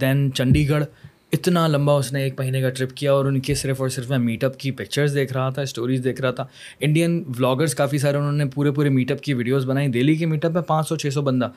دین 0.01 0.32
چنڈی 0.34 0.68
گڑھ 0.68 0.84
اتنا 1.32 1.66
لمبا 1.66 1.93
اس 1.93 2.12
نے 2.12 2.22
ایک 2.22 2.41
مہینے 2.41 2.61
کا 2.61 2.70
ٹرپ 2.70 2.95
کیا 2.95 3.12
اور 3.12 3.24
ان 3.24 3.41
کے 3.41 3.55
صرف 3.55 3.80
اور 3.80 3.88
صرف 3.88 4.11
میں 4.11 4.18
میٹ 4.18 4.45
اپ 4.45 4.59
کی 4.59 4.70
پکچرز 4.70 5.14
دیکھ 5.14 5.32
رہا 5.32 5.51
تھا 5.51 5.62
اسٹوریز 5.62 6.05
دیکھ 6.05 6.20
رہا 6.20 6.30
تھا۔ 6.30 6.47
انڈین 6.80 7.24
ولاگرس 7.28 7.74
کافی 7.74 7.99
سارے 7.99 8.16
انہوں 8.16 8.32
نے 8.32 8.45
پورے 8.45 8.70
پورے 8.70 8.88
میٹ 8.88 9.12
اپ 9.12 9.20
کی 9.20 9.34
ویڈیوز 9.34 9.64
بنائی۔ 9.64 9.88
دہلی 9.88 10.14
کے 10.14 10.26
میٹ 10.26 10.45
اپ 10.45 10.53
میں 10.53 10.62
پانچ 10.62 10.88
سو 10.88 10.97
چھ 10.97 11.07
سو 11.14 11.22
بندہ۔ 11.22 11.49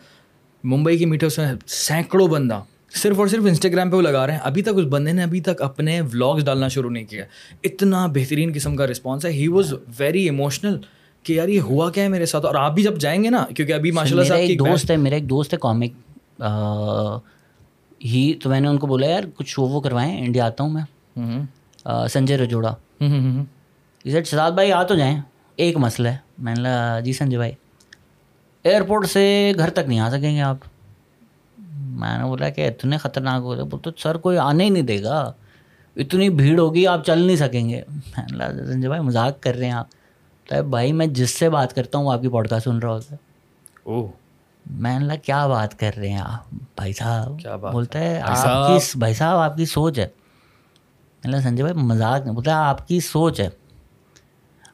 ممبئی 0.63 0.97
کی 0.97 1.05
میٹ 1.05 1.23
اپس 1.23 1.37
میں 1.39 1.53
سینکڑوں 1.67 2.27
بندہ 2.27 2.61
صرف 2.95 3.19
اور 3.19 3.27
صرف 3.27 3.43
انسٹاگرام 3.47 3.89
پہ 3.89 3.95
وہ 3.95 4.01
لگا 4.01 4.25
رہے 4.27 4.33
ہیں۔ 4.33 4.39
ابھی 4.43 4.61
تک 4.61 4.69
اس 4.75 4.85
بندے 4.89 5.11
نے 5.11 5.23
ابھی 5.23 5.41
تک 5.41 5.61
اپنے 5.61 5.99
ولاگس 6.01 6.45
ڈالنا 6.45 6.67
شروع 6.67 6.89
نہیں 6.89 7.05
کیا۔ 7.05 7.23
اتنا 7.63 8.05
بہترین 8.13 8.51
قسم 8.55 8.75
کا 8.75 8.87
رسپانس 8.87 9.25
ہے۔ 9.25 9.31
ہی 9.31 9.47
واز 9.47 9.73
ویری 9.99 10.23
ایموشنل 10.23 10.77
کہ 11.23 11.33
یار 11.33 11.47
یہ 11.47 11.59
ہوا 11.61 11.89
کیا 11.91 12.03
ہے 12.03 12.09
میرے 12.09 12.25
ساتھ؟ 12.25 12.45
اور 12.45 12.55
آپ 12.55 12.73
بھی 12.75 12.83
جب 12.83 12.97
جائیں 12.99 13.23
گے 13.23 13.29
نا 13.29 13.45
کیونکہ 13.55 13.73
ابھی 13.73 13.91
ماشاء 13.91 14.17
اللہ 14.17 14.33
ایک 14.33 14.59
دوست 14.59 14.91
ہے 14.91 14.97
میرا 14.97 15.15
ایک 15.15 15.29
دوست 15.29 15.53
ہے 15.53 15.57
کامک 15.61 15.91
ہی 18.05 18.33
تو 18.43 18.49
میں 18.49 18.59
نے 18.59 18.67
ان 18.67 18.77
کو 18.77 18.87
بولا 18.87 19.07
یار 19.07 19.23
کچھ 19.35 19.49
شو 19.49 19.61
وہ 19.61 19.81
کروائیں 19.81 20.25
انڈیا 20.25 20.45
آتا 20.45 20.63
ہوں 20.63 20.69
میں۔ 20.69 21.41
سنجے 22.07 22.37
رجوڑا۔ 22.37 22.73
شہزاد 24.05 24.51
بھائی 24.51 24.71
آ 24.71 24.83
تو 24.83 24.95
جائیں۔ 24.95 25.21
ایک 25.55 25.77
مسئلہ 25.77 26.07
ہے۔ 26.07 26.17
میں 26.37 26.55
نے 26.55 26.69
جی 27.05 27.13
سنجے 27.13 27.37
بھائی۔ 27.37 27.51
ایئرپورٹ 28.63 29.07
سے 29.09 29.51
گھر 29.57 29.69
تک 29.69 29.79
نہیں 29.87 29.99
آ 29.99 30.09
سکیں 30.09 30.35
گے 30.35 30.41
آپ۔ 30.41 30.55
میں 31.73 32.17
نے 32.17 32.23
بولا 32.23 32.49
کہ 32.49 32.67
اتنے 32.67 32.97
خطرناک 32.97 33.41
ہو 33.41 33.55
رہے 33.55 33.77
تو 33.83 33.89
سر 33.97 34.17
کوئی 34.17 34.37
آنے 34.37 34.63
ہی 34.63 34.69
نہیں 34.69 34.83
دے 34.83 35.03
گا۔ 35.03 35.31
اتنی 35.95 36.29
بھیڑ 36.29 36.59
ہوگی 36.59 36.87
آپ 36.87 37.05
چل 37.05 37.19
نہیں 37.19 37.35
سکیں 37.35 37.69
گے۔ 37.69 37.81
میں 38.31 38.49
نے 38.53 38.73
سنجے 38.73 38.87
بھائی 38.87 39.01
مذاق 39.01 39.43
کر 39.43 39.55
رہے 39.55 39.65
ہیں 39.65 39.71
آپ۔ 39.71 39.87
تو 40.47 40.63
بھائی 40.63 40.93
میں 40.93 41.07
جس 41.07 41.29
سے 41.29 41.49
بات 41.49 41.75
کرتا 41.75 41.97
ہوں 41.97 42.05
وہ 42.05 42.11
آپ 42.13 42.21
کی 42.21 42.27
پوڈ 42.27 42.49
کاسٹ 42.49 42.63
سن 42.63 42.79
رہا 42.79 42.91
ہوتا 42.91 43.15
ہے۔ 43.15 43.17
او 43.83 44.07
میں 44.71 44.99
نے 44.99 45.17
کیا 45.17 45.47
بات 45.47 45.79
کر 45.79 45.91
رہے 45.97 46.09
ہیں 46.09 46.21
آپ؟ 46.21 46.53
بھائی 46.75 46.93
صاحب 46.93 47.31
بولتا 47.71 47.99
ہے 47.99 48.21
آپ 48.25 48.67
کی 48.67 48.99
بھائی 48.99 49.13
صاحب 49.13 49.37
آپ 49.37 49.57
کی 49.57 49.65
سوچ 49.65 49.99
ہے۔ 49.99 50.07
میں 51.25 51.39
سنجے 51.39 51.63
بھائی 51.63 51.77
مذاق 51.77 52.21
نہیں 52.23 52.35
بولتا 52.35 52.69
آپ 52.69 52.87
کی 52.87 52.99
سوچ 52.99 53.39
ہے۔ 53.39 53.49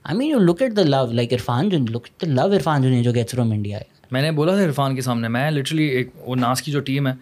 I 0.10 0.18
mean 0.18 0.30
you 0.30 0.38
look 0.40 0.62
at 0.62 0.76
the 0.78 0.84
love 0.84 1.06
like 1.12 1.34
Irfan 1.34 1.68
جو 1.70 1.78
لک 1.90 2.08
دا 2.22 2.28
لو 2.28 2.46
عرفان 2.56 2.82
جو 2.82 2.90
نہیں 2.90 3.04
جو 3.04 3.12
گیٹس 3.16 3.32
فروم 3.32 3.52
انڈیا 3.52 3.78
ہے 3.78 3.84
میں 4.12 4.22
نے 4.22 4.32
بولا 4.32 4.56
تھا 4.56 4.64
عرفان 4.64 4.96
کے 4.96 5.02
سامنے 5.02 5.28
میں 5.28 5.50
لٹرلی 5.52 5.84
ایک 5.84 6.10
وہ 6.26 6.36
ناس 6.36 6.62
کی 6.62 6.72
جو 6.72 6.80
ٹیم 6.80 7.08
ہے 7.08 7.14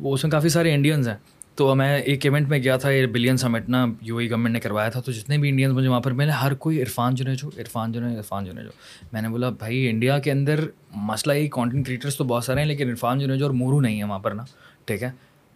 وہ 0.00 0.14
اس 0.14 0.24
میں 0.24 0.30
کافی 0.30 0.48
سارے 0.48 0.74
انڈینس 0.74 1.08
ہیں 1.08 1.14
تو 1.56 1.74
میں 1.74 1.98
ایک 1.98 2.26
ایونٹ 2.26 2.48
میں 2.48 2.58
گیا 2.58 2.76
تھا 2.76 2.90
یہ 2.90 3.06
بلین 3.06 3.36
سمٹ 3.36 3.68
نا 3.68 3.84
یو 4.00 4.16
اے 4.16 4.28
گورنمنٹ 4.30 4.52
نے 4.52 4.60
کروایا 4.60 4.88
تھا 4.88 5.00
تو 5.00 5.12
جتنے 5.12 5.38
بھی 5.38 5.48
انڈینس 5.48 5.74
مجھے 5.74 5.88
وہاں 5.88 6.00
پر 6.00 6.12
میں 6.12 6.26
نے 6.26 6.32
ہر 6.32 6.54
کوئی 6.54 6.82
عرفان 6.82 7.14
جو 7.14 7.24
ہے 7.26 7.34
جو 7.34 7.50
عرفان 7.58 7.92
جو 7.92 8.04
ہے 8.04 8.16
عرفان 8.16 8.44
جو 8.44 8.52
ہے 8.56 8.64
جو 8.64 8.70
میں 9.12 9.22
نے 9.22 9.28
بولا 9.28 9.50
بھائی 9.50 9.88
انڈیا 9.90 10.18
کے 10.18 10.32
اندر 10.32 10.64
مسئلہ 10.94 11.32
یہ 11.32 11.48
کانٹینٹ 11.48 11.86
کریٹرس 11.86 12.16
تو 12.16 12.24
بہت 12.24 12.44
سارے 12.44 12.60
ہیں 12.60 12.66
لیکن 12.66 12.90
عرفان 12.90 13.18
جو 13.18 13.36
جو 13.36 13.44
اور 13.44 13.54
مورو 13.54 13.80
نہیں 13.80 13.98
ہے 13.98 14.04
وہاں 14.04 14.18
پر 14.18 14.30
نا 14.30 14.44
ٹھیک 14.84 15.02
ہے 15.02 15.10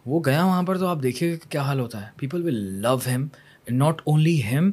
وہ 0.06 0.20
گیا 0.26 0.44
وہاں 0.44 0.62
پر 0.62 0.78
تو 0.78 0.86
آپ 0.86 1.02
دیکھیے 1.02 1.36
کیا 1.48 1.62
حال 1.62 1.80
ہوتا 1.80 2.02
ہے 2.02 2.06
people 2.16 2.42
will 2.42 2.62
love 2.82 2.96
him 3.06 3.26
not 3.70 4.00
only 4.04 4.42
him 4.42 4.70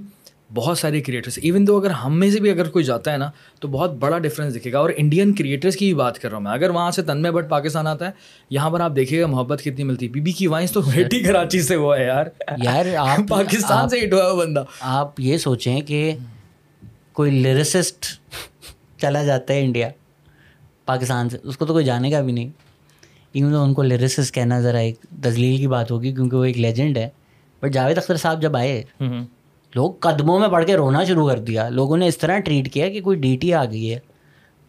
بہت 0.54 0.78
سارے 0.78 1.02
کریٹرس 1.02 1.40
ایون 1.42 1.68
دو 1.68 1.78
اگر 1.78 1.90
ہم 1.90 2.20
میں 2.20 2.32
سے 2.32 2.40
بھی 2.40 2.50
اگر 2.50 2.70
کوئی 2.70 2.86
جاتا 2.86 3.12
ہے 3.12 3.18
نا 3.18 3.32
تو 3.60 3.68
بہت 3.68 3.94
بڑا 3.94 4.20
ڈفرینس 4.20 4.56
دکھے 4.56 4.72
گا۔ 4.72 4.80
اور 4.80 4.90
انڈین 4.98 5.34
کریٹرس 5.34 5.76
کی 5.76 5.86
بھی 5.86 5.94
بات 5.94 6.20
کر 6.20 6.30
رہا 6.30 6.38
ہوں 6.38 6.44
میں۔ 6.44 6.52
اگر 6.52 6.70
وہاں 6.70 6.92
سے 6.92 7.04
تنمے 7.04 7.32
بٹ 7.32 7.50
پاکستان 7.50 7.88
آتا 7.88 8.06
ہے 8.06 8.12
یہاں 8.50 8.70
پر 8.70 8.80
آپ 8.80 8.96
دیکھیے 8.96 9.22
گا 9.22 9.28
محبت 9.28 9.60
کتنی 9.62 9.84
ملتی۔ 9.84 10.10
بی 10.10 10.20
بی 10.20 10.32
کی 10.32 10.48
وائنس 10.48 10.72
تو 10.72 10.82
بیٹی 10.96 11.20
کراچی 11.20 11.62
سے 11.62 11.76
وہ 11.76 11.98
ہے 11.98 12.06
یار۔ 12.06 12.26
یار 12.64 12.86
آپ 12.98 13.20
پاکستان 13.30 13.90
سے 13.90 14.00
ہٹ 14.06 14.14
ہوا 14.14 14.34
بندہ۔ 14.34 14.64
آپ 14.80 15.20
یہ 15.20 15.38
سوچیں 15.38 15.82
کہ 15.82 16.16
کوئی 17.14 17.32
لیریسسٹ 17.32 18.06
چلا 18.98 19.24
جاتا 19.24 19.54
ہے 19.54 19.64
انڈیا 19.66 19.90
پاکستان 20.86 21.30
سے۔ 21.30 21.38
اس 21.44 21.58
کو 21.58 21.66
تو 21.66 21.74
کوئی 21.74 21.86
جانے 21.86 22.12
کا 22.12 22.22
بھی 22.22 22.32
نہیں۔ 22.34 22.50
ایون 23.34 23.52
تو 23.52 23.64
ان 23.64 23.74
کو 23.74 23.84
لیریسسٹ 23.84 24.34
کہنا 24.34 24.60
ذرا 24.60 24.78
ایک 24.78 24.96
تزلیل 25.22 25.58
کی 25.58 25.68
بات 25.68 25.92
ہوگی 25.92 26.14
کیونکہ 26.14 26.38
وہ 26.38 26.44
ایک 26.44 26.58
لیجنڈ 26.58 26.98
ہے۔ 26.98 27.10
بٹ 27.60 27.72
جاوید 27.72 27.98
اختر 27.98 28.16
صاحب 28.18 28.42
جب 28.42 28.56
آئے 28.58 28.84
لوگ 29.76 29.92
قدموں 30.00 30.40
میں 30.40 30.48
پڑھ 30.48 30.66
کے 30.66 30.78
رونا 30.78 31.04
شروع 31.04 31.30
کر 31.30 31.40
دیا۔ 31.40 31.70
لوگوں 31.70 31.98
نے 31.98 32.08
اس 32.08 32.18
طرح 32.18 32.40
ٹریٹ 32.40 32.74
کیا 32.74 32.90
کہ 32.90 33.02
کوئی 33.02 33.18
ڈی 33.18 33.36
ٹی 33.38 33.54
آ 33.54 33.66
گئی 33.66 33.94
ہے۔ 33.94 34.00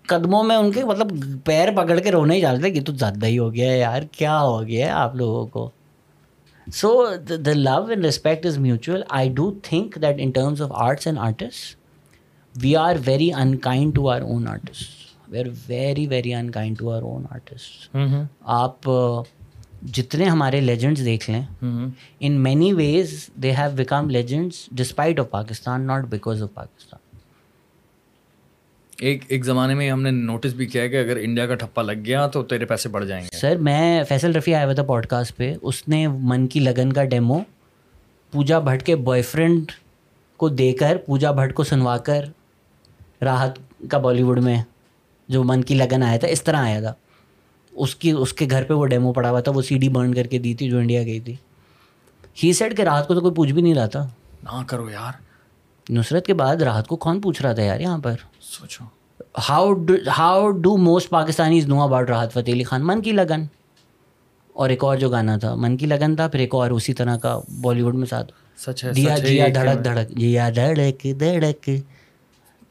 قدموں 0.08 0.42
میں 0.44 0.56
ان 0.56 0.70
کے 0.72 0.84
مطلب 0.84 1.12
پیر 1.44 1.68
پکڑ 1.76 1.98
کے 2.00 2.10
رونے 2.10 2.34
ہی 2.34 2.40
ڈالتے 2.40 2.70
کہ 2.70 2.80
تو 2.84 2.92
زیادہ 2.92 3.26
ہی 3.26 3.38
ہو 3.38 3.54
گیا 3.54 3.70
ہے 3.70 3.78
یار 3.78 4.02
کیا 4.12 4.40
ہو 4.40 4.66
گیا 4.66 4.86
ہے 4.86 4.90
آپ 4.92 5.14
لوگوں 5.16 5.46
کو؟ 5.46 5.70
So 6.66 7.06
the 7.44 7.52
love 7.52 7.84
and 7.84 8.04
respect 8.04 8.46
is 8.46 8.58
mutual 8.58 9.02
I 9.08 9.28
do 9.28 9.50
think 9.62 9.98
that 10.02 10.16
in 10.18 10.30
terms 10.30 10.62
of 10.62 10.70
arts 10.72 11.06
and 11.06 11.18
artist 11.18 11.76
we 12.54 12.76
are 12.76 12.96
very 13.06 13.32
unkind 13.32 13.94
to 13.94 14.08
our 14.10 14.20
own 14.20 14.48
artist 14.48 15.28
we 15.28 15.38
are 15.38 15.46
very 15.68 16.06
very 16.06 16.34
unkind 16.34 16.78
to 16.78 16.90
our 16.92 17.02
own 17.02 17.24
artist 17.30 17.96
آپ 18.40 18.90
جتنے 19.84 20.24
ہمارے 20.24 20.60
legends 20.60 21.04
دیکھ 21.04 21.30
لیں 21.30 21.42
in 22.20 22.32
many 22.42 22.72
ways 22.72 23.28
they 23.42 23.52
have 23.52 23.70
become 23.76 24.10
legends 24.10 24.68
despite 24.72 25.20
of 25.20 25.30
Pakistan 25.30 25.86
not 25.86 26.04
because 26.10 26.42
of 26.42 26.54
Pakistan 26.54 27.02
ایک 28.98 29.24
ایک 29.28 29.44
زمانے 29.44 29.74
میں 29.74 29.90
ہم 29.90 30.02
نے 30.02 30.10
نوٹس 30.10 30.52
بھی 30.54 30.66
کیا 30.66 30.86
کہ 30.86 30.96
اگر 30.96 31.16
انڈیا 31.16 31.46
کا 31.46 31.54
ٹھپا 31.54 31.82
لگ 31.82 32.04
گیا 32.04 32.26
تو 32.26 32.42
تیرے 32.42 32.64
پیسے 32.64 32.88
بڑھ 32.88 33.06
جائیں 33.06 33.22
گے۔ 33.24 33.36
سر 33.36 33.56
میں 33.56 34.02
فیصل 34.08 34.34
رفیع 34.36 34.56
آیا 34.56 34.64
ہوا 34.64 34.72
تھا 34.72 34.82
پوڈ 34.82 35.06
کاسٹ 35.06 35.36
پہ 35.36 35.52
اس 35.62 35.88
نے 35.88 36.06
من 36.08 36.46
کی 36.46 36.60
لگن 36.60 36.92
کا 36.92 37.04
ڈیمو 37.04 37.38
پوجا 38.32 38.58
بھٹ 38.58 38.82
کے 38.82 38.96
بوائے 38.96 39.22
فرینڈ 39.22 39.72
کو 40.36 40.48
دے 40.48 40.72
کر 40.72 40.96
پوجا 41.06 41.30
بھٹ 41.30 41.54
کو 41.54 41.64
سنوا 41.64 41.96
کر 42.06 42.24
راحت 43.22 43.58
کا 43.90 43.98
بالی 43.98 44.22
ووڈ 44.22 44.38
میں 44.44 44.62
جو 45.28 45.44
من 45.44 45.62
کی 45.64 45.74
لگن 45.74 46.02
آیا 46.02 46.16
تھا 46.18 46.28
اس 46.28 46.42
طرح 46.42 46.56
آیا 46.56 46.80
تھا۔ 46.80 46.92
اس 47.74 47.96
کی 47.96 48.10
اس 48.10 48.32
کے 48.32 48.46
گھر 48.50 48.64
پہ 48.64 48.74
وہ 48.74 48.86
ڈیمو 48.86 49.12
پڑا 49.12 49.30
ہوا 49.30 49.40
تھا 49.40 49.52
وہ 49.52 49.62
سی 49.62 49.78
ڈی 49.78 49.88
برن 49.88 50.14
کر 50.14 50.26
کے 50.26 50.38
دی 50.38 50.54
تھی 50.54 50.70
جو 50.70 50.78
انڈیا 50.78 51.02
گئی 51.02 51.20
تھی۔ 51.20 51.34
ہی 52.44 52.52
سیٹ 52.52 52.76
کہ 52.76 52.82
راحت 52.82 53.08
کو 53.08 53.14
تو 53.14 53.20
کوئی 53.20 53.34
پوچھ 53.34 53.52
بھی 53.52 53.62
نہیں 53.62 53.74
رہا 53.74 53.86
تھا۔ 53.86 54.08
نہ 54.42 54.62
کرو 54.66 54.90
یار۔ 54.90 55.12
نصرت 55.90 56.26
کے 56.26 56.34
بعد 56.34 56.56
راحت 56.56 56.86
کو 56.86 56.96
کون 56.96 57.20
پوچھ 57.20 57.42
رہا 57.42 57.52
تھا 57.52 57.62
یار 57.62 57.80
یہاں 57.80 57.98
پر؟ 57.98 58.14
سوچو۔ 58.40 58.84
How 59.48 59.72
how 60.18 60.50
do 60.50 60.76
most 60.76 61.08
Pakistanis 61.08 61.66
know 61.66 61.82
about 61.82 62.10
Rahat 62.10 62.32
Fateh 62.32 62.50
Ali 62.50 62.64
Khan 62.64 62.86
من 62.86 63.02
کی 63.02 63.12
لگن 63.12 63.44
اور 64.52 64.70
ایک 64.70 64.84
اور 64.84 64.96
جو 64.96 65.10
گانا 65.10 65.36
تھا 65.36 65.54
من 65.54 65.76
کی 65.76 65.86
لگن 65.86 66.16
تھا 66.16 66.28
پھر 66.28 66.38
ایک 66.40 66.54
اور 66.54 66.70
اسی 66.70 66.94
طرح 66.94 67.16
کا 67.16 67.40
بالی 67.60 67.82
ووڈ 67.82 67.94
میں 67.94 68.06
ساتھ۔ 68.06 68.32
سچ 68.58 68.84
ہے 68.84 68.92
دیا 68.92 69.18
جیا 69.18 69.46
دھڑک 69.54 69.84
دھڑک 69.84 70.08
جیا 70.08 70.50
دھڑک 70.56 71.06
دھڑک۔ 71.20 71.70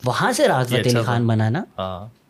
وہاں 0.05 0.31
سے 0.31 0.47
راحت 0.47 0.67
فتح 0.67 0.75
علی 0.75 1.03
خان 1.05 1.27
بنا 1.27 1.49
نا۔ 1.49 1.63
ہاں۔ 1.77 2.22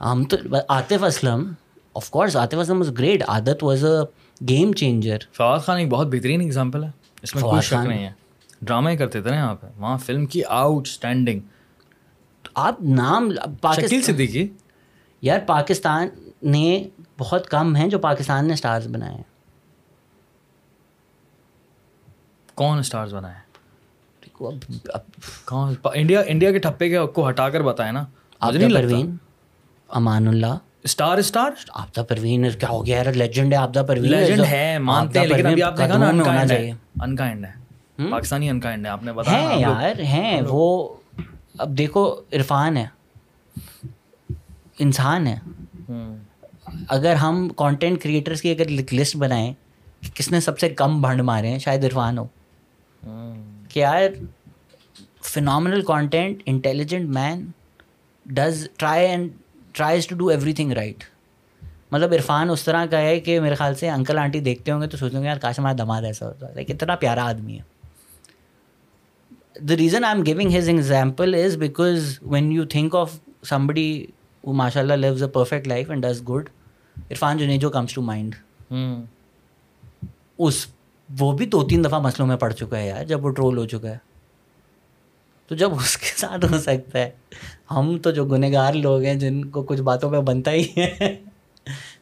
ہم 0.00 0.24
تو 0.24 0.36
Atif 0.68 1.04
Aslam 1.04 1.52
of 1.94 2.10
course 2.10 2.36
Atif 2.36 2.54
Aslam 2.54 2.76
was 2.76 2.90
great 2.98 3.22
عادت 3.28 3.64
was 3.64 3.84
a 3.84 3.98
game 4.48 4.72
changer 4.72 5.18
Fawad 5.32 5.58
Khan 5.58 5.78
ایک 5.78 5.88
بہت 5.88 6.06
بہترین 6.06 6.40
اگزامپل 6.40 6.84
ہے۔ 6.84 6.90
اس 7.22 7.34
میں 7.34 7.42
کوئی 7.42 7.62
شک 7.62 7.86
نہیں 7.86 8.04
ہے۔ 8.04 8.12
ڈرامہ 8.62 8.90
ہی 8.90 8.96
کرتے 8.96 9.22
تھے 9.22 9.30
نا 9.30 9.36
یہاں 9.36 9.54
پہ۔ 9.54 9.66
وہاں 9.76 9.98
فلم 9.98 10.26
کی 10.26 10.44
آؤٹ 10.44 10.86
اسٹینڈنگ 10.86 11.40
آپ 12.54 12.82
نام 12.82 13.32
شکیل 13.32 13.54
پاکستان 13.60 14.02
صدیقی۔ 14.02 14.48
یار 15.22 15.38
پاکستان 15.46 16.08
نے 16.42 16.88
بہت 17.18 17.46
کم 17.46 17.76
ہیں 17.76 17.88
جو 17.88 17.98
پاکستان 17.98 18.46
نے 18.48 18.54
اسٹارز 18.54 18.86
بنائے۔ 18.86 19.14
ہیں 19.14 19.22
کون 22.54 22.78
اسٹارز 22.78 23.14
بنائے؟ 23.14 23.46
انڈیا 25.94 26.22
انڈیا 26.26 26.52
کے 26.52 26.58
ٹھپے 26.58 26.88
کے 26.88 26.98
کو 27.14 27.28
ہٹا 27.28 27.48
کر 27.50 27.62
بتائے 27.62 27.92
نا۔ 27.92 28.04
پروین۔ 28.40 29.16
امان 29.88 30.28
اللہ۔ 30.28 30.58
اسٹار 30.82 31.18
اسٹار 31.18 31.50
آبدہ 31.70 32.00
پروین 32.00 32.50
کیا 32.50 32.68
ہو 32.68 32.86
گیا 32.86 32.96
یار؟ 32.96 33.12
لیجنڈ 33.12 33.52
ہے 33.52 33.58
آبدہ 33.58 33.84
پروین۔ 33.88 34.10
لیجنڈ 34.10 34.44
ہے 34.46 34.78
مانتے 34.78 35.18
ہیں 35.18 35.26
لیکن 35.26 35.46
ابھی 35.46 35.62
آپ 35.62 35.78
نے 35.78 35.86
کہا 35.88 35.96
نا 35.96 36.08
انکائنڈ 36.08 36.50
ہے۔ 36.52 36.70
انکائنڈ 37.00 37.46
ہے۔ 37.46 37.66
پاکستانی 38.10 38.50
انکائنڈ 38.50 38.86
ہے 38.86 38.90
آپ 38.90 39.02
نے 39.02 39.12
بتایا 39.12 39.50
ہیں 39.50 39.60
یار 39.60 40.00
ہیں۔ 40.00 40.40
وہ 40.48 40.94
اب 41.58 41.78
دیکھو 41.78 42.14
عرفان 42.32 42.76
ہے۔ 42.76 42.86
انسان 44.78 45.26
ہے۔ 45.26 45.38
اگر 46.88 47.14
ہم 47.14 47.48
کانٹینٹ 47.56 48.02
کریٹرس 48.02 48.42
کی 48.42 48.50
اگر 48.50 48.94
لسٹ 48.94 49.16
بنائیں 49.16 49.52
کہ 50.00 50.10
کس 50.14 50.32
نے 50.32 50.40
سب 50.40 50.58
سے 50.58 50.68
کم 50.68 51.02
بھنڈ 51.02 51.20
مارے 51.20 51.48
ہیں؟ 51.48 51.58
شاید 51.58 51.84
عرفان 51.84 52.18
ہو۔ 52.18 52.26
کہ 53.68 53.78
یار 53.78 54.02
phenomenal 55.22 55.82
content 55.82 56.42
intelligent 56.46 57.08
man 57.08 57.46
does 58.26 58.68
try 58.76 59.06
and 59.06 59.30
tries 59.76 60.06
to 60.06 60.16
do 60.16 60.26
everything 60.52 60.72
right 60.72 61.04
مطلب 61.92 62.12
عرفان 62.12 62.50
اس 62.50 62.62
طرح 62.64 62.84
کا 62.90 63.00
ہے 63.00 63.18
کہ 63.20 63.38
میرے 63.40 63.54
خیال 63.54 63.74
سے 63.74 63.90
انکل 63.90 64.18
آنٹی 64.18 64.40
دیکھتے 64.40 64.72
ہوں 64.72 64.80
گے 64.82 64.86
تو 64.86 64.96
سوچیں 64.96 65.20
گے 65.20 65.26
یار 65.26 65.36
کاش 65.36 65.58
ہمارا 65.58 65.74
دماد 65.78 66.02
ایسا 66.02 66.26
ہوتا۔ 66.26 66.54
ہے 66.56 66.64
کتنا 66.64 66.96
پیارا 66.96 67.24
آدمی 67.28 67.58
ہے۔ 67.58 67.62
The 69.68 69.76
reason 69.76 70.04
I 70.04 70.14
am 70.14 70.24
giving 70.26 70.56
his 70.58 70.68
example 70.68 71.34
is 71.34 71.56
because 71.56 72.18
when 72.22 72.52
you 72.52 72.64
think 72.64 72.96
of 72.96 73.18
somebody 73.48 74.06
وہ 74.44 74.52
ماشاء 74.52 74.80
اللہ 74.80 74.94
lives 74.94 75.22
a 75.22 75.28
perfect 75.28 75.68
life 75.68 75.90
and 75.90 76.02
does 76.02 76.22
good 76.28 76.48
Irfan 77.10 77.58
جو 77.58 77.70
کمس 77.70 77.94
ٹو 77.94 78.02
مائنڈ۔ 78.02 78.34
اس 80.38 80.66
وہ 81.08 81.32
بھی 81.32 81.46
دو 81.46 81.62
تین 81.68 81.84
دفعہ 81.84 82.00
مسئلوں 82.00 82.26
میں 82.26 82.36
پڑ 82.36 82.52
چکا 82.52 82.78
ہے 82.78 82.86
یار 82.86 83.04
جب 83.04 83.24
وہ 83.24 83.30
ٹرول 83.30 83.58
ہو 83.58 83.66
چکا 83.66 83.90
ہے۔ 83.90 83.98
تو 85.48 85.54
جب 85.54 85.74
اس 85.74 85.96
کے 85.96 86.06
ساتھ 86.16 86.52
ہو 86.52 86.58
سکتا 86.58 86.98
ہے، 86.98 87.10
ہم 87.70 87.98
تو 87.98 88.10
جو 88.10 88.24
گنہگار 88.24 88.74
لوگ 88.74 89.02
ہیں، 89.02 89.14
جن 89.14 89.44
کو 89.44 89.62
کچھ 89.62 89.80
باتوں 89.80 90.10
پہ 90.10 90.16
بنتا 90.16 90.50
ہی 90.50 90.66
ہے۔ 90.76 91.16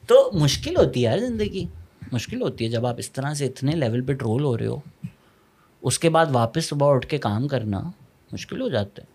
تو 0.07 0.30
مشکل 0.32 0.76
ہوتی 0.76 1.01
ہے 1.01 1.11
یار 1.11 1.18
زندگی۔ 1.18 1.66
مشکل 2.12 2.42
ہوتی 2.42 2.64
ہے۔ 2.64 2.70
جب 2.70 2.86
آپ 2.86 2.95
اس 2.99 3.11
طرح 3.11 3.34
سے 3.34 3.47
اتنے 3.47 3.72
لیول 3.72 4.01
پہ 4.01 4.12
ٹرول 4.12 4.45
ہو 4.45 4.59
رہے 4.59 4.66
ہو، 4.66 4.80
اس 5.82 5.99
کے 5.99 6.11
بعد 6.11 6.26
واپس 6.32 6.64
صبح 6.64 6.95
اٹھ 6.95 7.07
کے 7.07 7.18
کام 7.18 7.49
کرنا 7.49 7.90
مشکل 8.32 8.61
ہو 8.61 8.68
جاتا 8.68 9.03
ہے۔ 9.03 9.14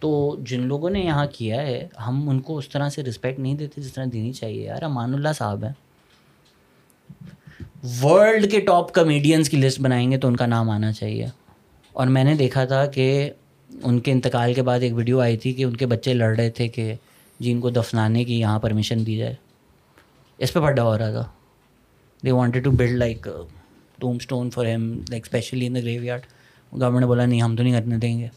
تو 0.00 0.36
جن 0.40 0.60
لوگوں 0.60 0.90
نے 0.90 1.00
یہاں 1.00 1.26
کیا 1.26 1.62
ہے، 1.62 1.88
ہم 2.06 2.28
ان 2.28 2.40
کو 2.40 2.58
اس 2.58 2.68
طرح 2.68 2.88
سے 2.88 3.02
رسپیکٹ 3.02 3.38
نہیں 3.38 3.54
دیتے 3.54 3.80
جس 3.80 3.92
طرح 3.92 4.04
دینی 4.12 4.32
چاہیے۔ 4.32 4.62
یار، 4.62 4.82
امان 4.82 5.14
اللہ 5.14 5.28
صاحب 5.36 5.64
ہیں۔ 5.64 5.72
ورلڈ 8.02 8.50
کے 8.50 8.60
ٹاپ 8.60 8.92
کمیڈینس 8.92 9.48
کی 9.48 9.56
لسٹ 9.56 9.80
بنائیں 9.80 10.10
گے 10.10 10.18
تو 10.18 10.28
ان 10.28 10.36
کا 10.36 10.46
نام 10.46 10.70
آنا 10.70 10.92
چاہیے۔ 10.92 11.26
اور 11.98 12.06
میں 12.06 12.24
نے 12.24 12.34
دیکھا 12.34 12.64
تھا 12.64 12.86
کہ 12.86 13.30
ان 13.82 14.00
کے 14.00 14.12
انتقال 14.12 14.54
کے 14.54 14.62
بعد 14.62 14.80
ایک 14.80 14.94
ویڈیو 14.94 15.20
آئی 15.20 15.36
تھی 15.36 15.52
کہ 15.52 15.64
ان 15.64 15.76
کے 15.76 15.86
بچے 15.86 16.14
لڑ 16.14 16.36
رہے 16.36 16.50
تھے 16.50 16.68
کہ 16.68 16.94
جی 17.40 17.52
ان 17.52 17.60
کو 17.60 17.70
دفنانے 17.70 18.24
کی 18.24 18.40
یہاں 18.40 18.58
پرمیشن 18.58 19.06
دی 19.06 19.16
جائے۔ 19.16 19.34
اس 20.38 20.52
پہ 20.52 20.60
پڈا 20.60 20.82
ہو 20.82 20.98
رہا 20.98 21.10
تھا۔ 21.10 21.24
They 22.24 22.30
wanted 22.30 22.64
to 22.64 22.70
build 22.70 22.90
like 22.90 23.28
tombstone 24.16 24.50
for 24.50 24.66
him 24.66 25.00
like 25.08 25.24
especially 25.24 25.66
in 25.66 25.74
the 25.74 25.80
graveyard 26.04 26.20
government 26.72 27.00
نے 27.00 27.06
بولا، 27.06 27.26
نہیں، 27.26 27.42
ہم 27.42 27.56
تو 27.56 27.62
نہیں 27.62 27.80
کرنے 27.80 27.96
دیں 27.96 28.18
گے. 28.18 28.28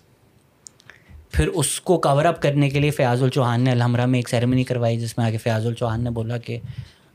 پھر 1.31 1.47
اس 1.47 1.81
کو 1.81 1.97
کور 1.97 2.25
اپ 2.25 2.41
کرنے 2.41 2.69
کے 2.69 2.79
لیے 2.79 2.91
فیاض 2.91 3.23
الچوہان 3.23 3.61
نے 3.61 3.71
الحمرہ 3.71 4.05
میں 4.05 4.19
ایک 4.19 4.29
سیریمنی 4.29 4.63
کروائی 4.63 4.99
جس 4.99 5.17
میں 5.17 5.25
آگے 5.25 5.37
فیاض 5.37 5.65
الچوہان 5.65 6.03
نے 6.03 6.09
بولا 6.09 6.37
کہ، 6.37 6.59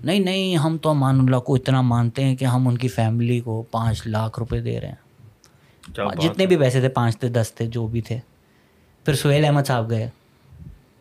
نہیں 0.01 0.20
نہیں، 0.20 0.57
ہم 0.57 0.78
تو 0.82 0.90
امان 0.90 1.20
اللہ 1.20 1.36
کو 1.36 1.55
اتنا 1.55 1.80
مانتے 1.80 2.24
ہیں 2.24 2.36
کہ 2.36 2.44
ہم 2.44 2.68
ان 2.68 2.78
کی 2.78 2.88
فیملی 2.88 3.40
کو 3.40 3.62
پانچ 3.70 4.07
لاکھ 4.07 4.38
روپے 4.38 4.61
دے 4.61 4.80
رہے 4.80 4.88
ہیں۔ 4.88 5.06
جتنے 5.95 6.47
بھی 6.47 6.57
پیسے 6.57 6.80
تھے 6.80 6.89
پانچ 6.89 7.18
تھے 7.18 7.28
دس 7.28 7.53
تھے 7.55 7.66
جو 7.66 7.87
بھی 7.87 8.01
تھے۔ 8.01 8.18
پھر 9.05 9.14
سہیل 9.14 9.45
احمد 9.45 9.62
صاحب 9.66 9.91
گئے۔ 9.91 10.11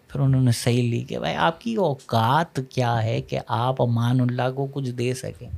پھر 0.07 0.19
انہوں 0.19 0.41
نے 0.41 0.51
صحیح 0.51 0.89
لی 0.89 1.01
کہ 1.01 1.19
بھائی 1.19 1.36
آپ 1.36 1.61
کی 1.61 1.75
اوقات 1.75 2.59
کیا 2.69 3.03
ہے 3.03 3.21
کہ 3.21 3.39
آپ 3.47 3.81
امان 3.81 4.21
اللہ 4.21 4.51
کو 4.55 4.65
کچھ 4.65 4.89
دے 4.89 5.13
سکیں۔ 5.13 5.49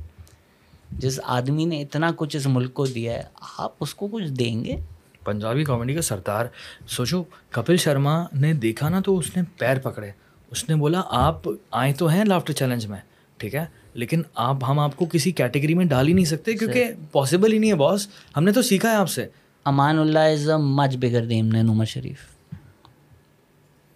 جس 0.90 1.20
آدمی 1.24 1.64
نے 1.64 1.80
اتنا 1.80 2.10
کچھ 2.16 2.36
اس 2.36 2.46
ملک 2.46 2.74
کو 2.74 2.86
دیا 2.86 3.12
ہے 3.12 3.22
آپ 3.58 3.72
اس 3.80 3.94
کو 3.94 4.08
کچھ 4.08 4.24
دیں 4.24 4.64
گے؟ 4.64 4.76
پنجابی 5.24 5.64
کامیڈی 5.64 5.94
کا 5.94 6.02
سردار۔ 6.02 6.46
سوچو 6.88 7.24
کپل 7.50 7.76
شرما 7.76 8.24
نے 8.32 8.52
دیکھا 8.52 8.88
نا 8.88 9.00
تو 9.00 9.18
اس 9.18 9.36
نے 9.36 9.42
پیر 9.58 9.78
پکڑے۔ 9.78 10.10
اس 10.50 10.68
نے 10.68 10.76
بولا 10.76 11.02
آپ 11.06 11.42
آئے 11.70 11.92
تو 11.92 12.06
ہیں 12.06 12.24
لافٹر 12.24 12.52
چیلنج 12.52 12.86
میں 12.86 12.98
ٹھیک 13.36 13.54
ہے؟ 13.54 13.64
لیکن 13.94 14.22
آپ 14.34 14.56
ہم 14.68 14.78
آپ 14.78 14.96
کو 14.96 15.06
کسی 15.06 15.32
کیٹیگری 15.32 15.74
میں 15.74 15.84
ڈال 15.84 16.08
ہی 16.08 16.12
نہیں 16.12 16.24
سکتے 16.24 16.54
کیونکہ 16.54 16.84
پاسبل 17.12 17.52
ہی 17.52 17.58
نہیں 17.58 17.70
ہے 17.70 17.76
باس 17.76 18.08
ہم 18.36 18.44
نے 18.44 18.52
تو 18.52 18.62
سیکھا 18.62 18.90
ہے 18.90 18.96
آپ 18.96 19.08
سے۔ 19.08 19.26
امان 19.64 19.98
اللہ 19.98 20.18
از 20.18 20.50
اے 20.50 20.56
مچ 20.56 20.96
بگر 20.96 21.22
نیم 21.22 21.48
نین 21.48 21.68
عمر 21.68 21.84
شریف۔ 21.84 22.18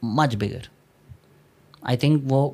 مچ 0.02 0.36
بگر 0.36 0.60
آئی 1.82 1.96
تھنک 1.96 2.22
وہ 2.28 2.50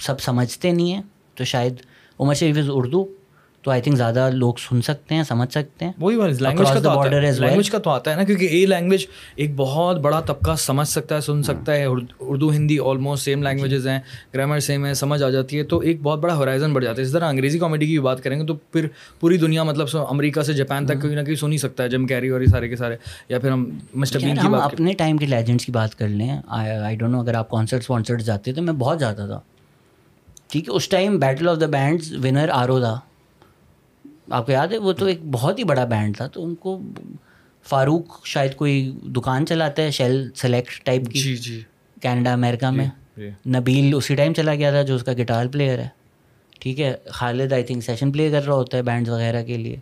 سب 0.00 0.20
سمجھتے 0.20 0.72
نہیں 0.72 0.92
ہیں، 0.92 1.02
تو 1.34 1.44
شاید 1.44 1.74
عمر 2.18 2.34
شریف 2.34 2.58
از 2.58 2.64
اردو۔ 2.68 3.06
تو 3.64 3.70
آئی 3.70 3.82
تھنک 3.82 3.96
زیادہ 3.96 4.30
لوگ 4.32 4.54
سن 4.58 4.82
سکتے 4.82 5.14
ہیں 5.14 5.22
سمجھ 5.22 5.52
سکتے 5.52 5.84
ہیں۔ 5.84 5.92
وہی 5.98 6.16
لینگویج 6.16 6.68
کا 6.68 6.80
تو 6.80 6.90
آتا 6.90 7.10
ہے. 7.10 7.30
لینگویج 7.32 7.70
کا 7.70 7.78
تو 7.78 7.90
آتا 7.90 8.10
ہے 8.10 8.16
نا 8.16 8.22
کیونکہ 8.22 8.48
اے 8.50 8.66
لینگویج 8.66 9.06
ایک 9.36 9.52
بہت 9.56 10.00
بڑا 10.00 10.20
طبقہ 10.20 10.54
سمجھ 10.58 10.88
سکتا 10.88 11.14
ہے 11.14 11.20
سن 11.20 11.42
سکتا 11.42 11.74
ہے 11.74 11.84
Urdu 11.84 12.50
Hindi 12.50 12.78
almost 12.78 13.24
same 13.24 13.42
languages 13.42 13.86
ہیں 13.86 13.98
گرامر 14.34 14.60
سیم 14.60 14.86
ہے 14.86 14.94
سمجھ 14.94 15.22
آ 15.22 15.30
جاتی 15.30 15.58
ہے 15.58 15.62
تو 15.62 15.78
ایک 15.78 16.02
بہت 16.02 16.18
بڑا 16.18 16.34
ہورائزن 16.34 16.72
بڑھ 16.72 16.84
جاتا 16.84 17.00
ہے۔ 17.02 17.06
اس 17.06 17.12
طرح 17.12 17.28
انگریزی 17.28 17.58
کامیڈی 17.58 17.86
کی 17.86 17.98
بات 17.98 18.22
کریں 18.22 18.40
گے 18.40 18.46
تو 18.46 18.54
پھر 18.54 18.86
پوری 19.20 19.36
دنیا 19.36 19.62
مطلب 19.62 19.96
امریکہ 20.08 20.42
سے 20.42 20.52
جاپان 20.52 20.86
تک 20.86 21.00
کوئی 21.02 21.14
نہ 21.14 21.20
کوئی 21.20 21.36
سن 21.36 21.52
ہی 21.52 21.58
سکتا 21.58 21.82
ہے 21.84 21.88
جم 21.88 22.06
کیری 22.06 22.28
اور 22.28 22.40
یہ 22.40 22.46
سارے 22.46 22.68
کے 22.68 22.76
سارے 22.76 22.96
یا 23.28 23.38
پھر 23.38 23.50
ہم 23.50 23.64
مسٹر 23.94 24.18
بین 24.18 24.36
کی 24.36 24.48
بات 24.48 24.62
اپنے 24.62 24.92
ٹائم 24.92 25.16
کے 25.16 25.26
لیجنڈس 25.26 25.66
کی 25.66 25.72
بات 25.72 25.94
کر 25.94 26.08
لیں۔ 26.08 26.36
آئی 26.48 26.96
ڈونٹ 26.96 27.12
نو 27.12 27.20
اگر 27.20 27.34
آپ 27.34 27.50
کانسرٹس 27.50 27.90
وانسرٹس 27.90 28.26
جاتے 28.26 28.52
تو 28.52 28.62
میں 28.62 28.72
بہت 28.72 29.00
جاتا 29.00 29.26
تھا۔ 29.26 29.40
ٹھیک 30.48 30.68
ہے 30.68 30.74
اس 30.74 30.88
time 30.88 31.18
battle 31.18 31.48
of 31.48 31.60
the 31.60 31.66
bands 31.66 32.12
winner 32.12 32.48
R 32.52 32.68
O 32.68 32.78
تھا۔ 32.80 32.98
آپ 34.28 34.46
کو 34.46 34.52
یاد 34.52 34.68
ہے 34.68 34.78
وہ 34.78 34.92
تو 34.92 35.06
ایک 35.06 35.20
بہت 35.30 35.58
ہی 35.58 35.64
بڑا 35.64 35.84
بینڈ 35.84 36.16
تھا 36.16 36.26
تو 36.26 36.44
ان 36.44 36.54
کو 36.54 36.80
فاروق 37.62 38.26
شاید 38.26 38.54
کوئی 38.56 38.90
دکان 38.90 39.46
چلاتا 39.46 39.82
ہے 39.82 39.90
شیل 39.90 40.30
سلیکٹ 40.34 40.84
ٹائپ 40.84 41.06
کی 41.10 41.18
جی 41.20 41.36
جی۔ 41.36 41.60
کینیڈا 42.02 42.32
امریکہ 42.32 42.70
میں۔ 42.70 42.86
جی۔ 43.16 43.30
نبیل 43.50 43.94
اسی 43.94 44.14
ٹائم 44.14 44.34
چلا 44.34 44.54
گیا 44.54 44.70
تھا 44.70 44.82
جو 44.82 44.94
اس 44.94 45.02
کا 45.02 45.12
گٹار 45.12 45.46
پلیئر 45.46 45.78
ہے۔ 45.78 45.88
ٹھیک 46.60 46.80
ہے 46.80 46.96
خالد 47.06 47.52
آئی 47.52 47.62
تھنک 47.62 47.84
سیشن 47.84 48.12
پلے 48.12 48.30
کر 48.30 48.44
رہا 48.44 48.54
ہوتا 48.54 48.76
ہے 48.76 48.82
بینڈز 48.82 49.10
وغیرہ 49.10 49.44
کے 49.44 49.56
لیے۔ 49.56 49.76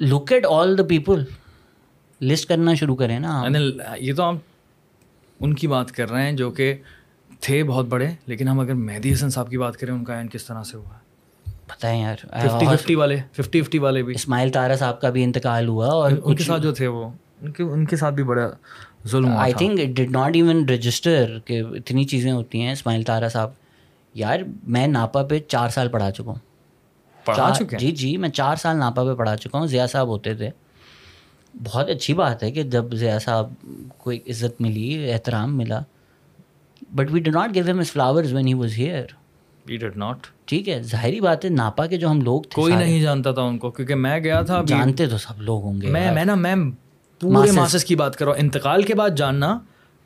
Look 0.00 0.32
at 0.32 0.46
all 0.46 0.78
the 0.78 0.82
people 0.82 1.24
list 2.20 2.48
کرنا 2.48 2.74
شروع 2.74 2.96
کریں 2.96 3.18
نا۔ 3.18 3.44
یہ 4.00 4.12
تو 4.14 4.28
ہم 4.28 4.38
ان 5.40 5.54
کی 5.54 5.66
بات 5.66 5.92
کر 5.92 6.10
رہے 6.10 6.22
ہیں 6.22 6.32
جو 6.32 6.50
کہ 6.50 6.76
تھے 7.40 7.64
بہت 7.64 7.86
بڑے 7.86 8.10
لیکن 8.26 8.48
ہم 8.48 8.60
اگر 8.60 8.74
مہدی 8.74 9.12
حسن 9.12 9.30
صاحب 9.30 9.50
کی 9.50 9.58
بات 9.58 9.76
کریں 9.76 9.94
ان 9.94 10.04
کا 10.04 10.16
اینڈ 10.16 10.32
کس 10.32 10.44
طرح 10.44 10.62
سے 10.62 10.76
ہوا؟ 10.76 10.94
ہے 10.94 11.07
پتہ 11.68 11.86
ہے 11.86 11.98
یار. 12.00 12.16
ففٹی 12.16 12.66
ففٹی 12.76 12.94
والے 12.94 13.16
ففٹی 13.32 13.62
ففٹی 13.62 13.78
والے 13.78 14.02
بھی۔ 14.02 14.14
اسماعیل 14.14 14.50
تارا 14.52 14.76
صاحب 14.76 15.00
کا 15.00 15.10
بھی 15.10 15.24
انتقال 15.24 15.68
ہوا 15.68 15.86
اور 15.86 16.12
ان 16.24 16.36
کے 16.36 16.44
ساتھ 16.44 16.62
جو 16.62 16.74
تھے 16.74 16.86
وہ 16.86 17.08
ان 17.42 17.52
کے 17.52 17.62
ان 17.62 17.86
کے 17.86 17.96
ساتھ 17.96 18.14
بھی 18.14 18.24
بڑا 18.24 18.48
ظلم 19.08 19.30
I 19.36 19.52
think 19.52 19.80
it 19.80 19.86
did 19.86 20.10
not 20.10 20.36
even 20.36 20.68
register 20.68 21.38
کہ 21.44 21.60
اتنی 21.60 22.04
چیزیں 22.04 22.32
ہوتی 22.32 22.60
ہیں 22.60 22.72
اسماعیل 22.72 23.02
تارا 23.02 23.28
صاحب۔ 23.28 23.50
یار 24.14 24.38
میں 24.66 24.86
ناپا 24.86 25.22
پہ 25.22 25.38
چار 25.48 25.68
سال 25.68 25.88
پڑھا 25.88 26.10
چکا 26.10 26.30
ہوں۔ 26.30 26.38
پڑھا 27.24 27.52
چکے 27.58 27.76
جی 27.76 27.90
جی 27.90 28.16
میں 28.16 28.28
چار 28.28 28.56
سال 28.56 28.76
ناپا 28.76 29.04
پہ 29.04 29.14
پڑھا 29.14 29.36
چکا 29.36 29.58
ہوں۔ 29.58 29.66
ضیاء 29.66 29.86
صاحب 29.86 30.08
ہوتے 30.08 30.34
تھے۔ 30.34 30.50
بہت 31.64 31.88
اچھی 31.88 32.14
بات 32.14 32.42
ہے 32.42 32.50
کہ 32.50 32.62
جب 32.62 32.94
ضیاء 32.94 33.18
صاحب 33.18 33.52
کو 33.98 34.10
ایک 34.10 34.28
عزت 34.28 34.60
ملی 34.60 35.12
احترام 35.12 35.56
ملا۔ 35.58 35.80
But 36.94 37.10
we 37.10 37.20
do 37.20 37.30
not 37.30 37.54
give 37.54 37.70
him 37.70 37.82
flowers 37.82 38.32
when 38.32 38.46
he 38.46 38.54
was 38.54 38.72
here 38.78 39.04
ٹھیک 40.44 40.68
ہے 40.68 40.82
ظاہری 40.82 41.20
بات 41.20 41.44
ہے 41.44 41.50
ناپا 41.50 41.86
کے 41.86 41.96
جو 41.96 42.10
ہم 42.10 42.20
لوگ 42.20 42.42
تھے 42.42 42.54
کوئی 42.54 42.74
نہیں 42.74 43.00
جانتا 43.00 43.32
تھا 43.32 43.42
ان 43.42 43.58
کو 43.58 43.70
کیونکہ 43.70 43.94
میں 43.94 44.20
گیا 44.20 44.42
تھا 44.42 44.62
جانتے 44.66 45.06
تو 45.06 45.18
سب 45.18 45.42
لوگ 45.42 45.62
ہوں 45.62 45.80
گے۔ 45.80 45.86
میں 45.86 46.12
میں 46.12 46.24
نا 46.24 46.34
میں 46.34 46.54
پورے 47.20 47.50
ماسس 47.50 47.84
کی 47.84 47.96
بات 47.96 48.16
کر 48.16 48.24
رہا 48.24 48.32
ہوں۔ 48.32 48.40
انتقال 48.40 48.82
کے 48.82 48.94
بعد 48.94 49.10
جاننا 49.10 49.58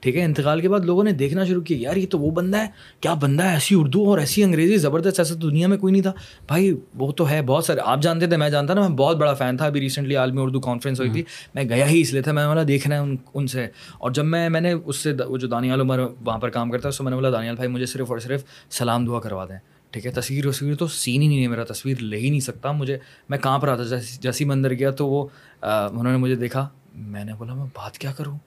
ٹھیک 0.02 0.16
ہے 0.16 0.24
انتقال 0.24 0.60
کے 0.60 0.68
بعد 0.68 0.80
لوگوں 0.80 1.04
نے 1.04 1.12
دیکھنا 1.12 1.44
شروع 1.44 1.62
کیا 1.62 1.76
یار 1.80 1.96
یہ 1.96 2.06
تو 2.10 2.18
وہ 2.18 2.30
بندہ 2.30 2.56
ہے 2.56 2.66
کیا 3.00 3.14
بندہ 3.14 3.42
ہے؟ 3.42 3.52
ایسی 3.52 3.74
اردو 3.78 4.04
اور 4.10 4.18
ایسی 4.18 4.44
انگریزی 4.44 4.76
زبردست 4.76 5.20
ایسا 5.20 5.34
دنیا 5.42 5.68
میں 5.68 5.78
کوئی 5.78 5.92
نہیں 5.92 6.02
تھا۔ 6.02 6.12
بھائی 6.46 6.74
وہ 6.94 7.12
تو 7.12 7.30
ہے 7.30 7.42
بہت 7.42 7.64
سارے۔ 7.64 7.80
آپ 7.84 8.02
جانتے 8.02 8.26
تھے 8.26 8.36
میں 8.36 8.50
جانتا 8.50 8.74
نا 8.74 8.80
میں 8.80 8.96
بہت 8.96 9.16
بڑا 9.16 9.34
فین 9.34 9.56
تھا 9.56 9.66
ابھی 9.66 9.80
ریسنٹلی 9.80 10.16
عالمی 10.16 10.42
اردو 10.42 10.60
کانفرنس 10.60 11.00
ہوئی 11.00 11.10
تھی۔ 11.10 11.22
میں 11.54 11.64
گیا 11.64 11.88
ہی 11.88 12.00
اس 12.00 12.12
لیے 12.12 12.22
تھا 12.22 12.32
میں 12.32 12.46
بولا 12.46 12.62
دیکھنا 12.68 12.94
ہے 12.94 13.00
ان 13.00 13.16
ان 13.34 13.46
سے۔ 13.46 13.68
اور 13.98 14.10
جب 14.10 14.24
میں 14.24 14.48
میں 14.48 14.60
نے 14.60 14.72
اس 14.72 14.96
سے 14.96 15.12
وہ 15.28 15.38
جو 15.38 15.48
دانیال 15.48 15.80
عمر 15.80 15.98
وہاں 15.98 16.38
پر 16.38 16.48
کام 16.50 16.70
کرتا 16.70 16.86
ہے 16.86 16.88
اس 16.88 16.96
سے 16.98 17.02
میں 17.02 17.10
نے 17.10 17.16
بولا 17.16 17.30
دانیال 17.30 17.54
بھائی 17.54 17.70
مجھے 17.70 17.86
صرف 17.86 18.10
اور 18.10 18.18
صرف 18.18 18.44
سلام 18.70 19.06
دعا 19.06 19.20
کروا 19.20 19.44
دیں۔ 19.44 19.58
ٹھیک 19.90 20.06
ہے 20.06 20.10
تصویر 20.10 20.46
وصویر 20.46 20.74
تو 20.74 20.86
سین 20.86 21.22
ہی 21.22 21.28
نہیں 21.28 21.42
ہے 21.42 21.48
میرا 21.48 21.64
تصویر 21.64 21.98
لے 22.00 22.16
ہی 22.16 22.30
نہیں 22.30 22.40
سکتا۔ 22.40 22.72
مجھے 22.72 22.98
میں 23.28 23.38
کانپ 23.38 23.64
رہا 23.64 23.74
تھا؟ 23.74 23.82
جیسے 24.20 24.44
ہی 24.44 24.48
میں 24.48 24.56
اندر 24.56 24.72
گیا 24.72 24.90
تو 24.90 25.06
وہ 25.08 25.26
انہوں 25.62 26.04
نے 26.04 26.16
مجھے 26.16 26.34
دیکھا۔ 26.34 26.68
میں 26.94 27.24
نے 27.24 27.32
بولا 27.38 27.54
میں 27.54 27.64
بات 27.64 27.98
کیا 27.98 28.12
کروں؟ 28.12 28.38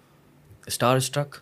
اسٹار 0.68 0.96
اسٹرک 0.96 1.36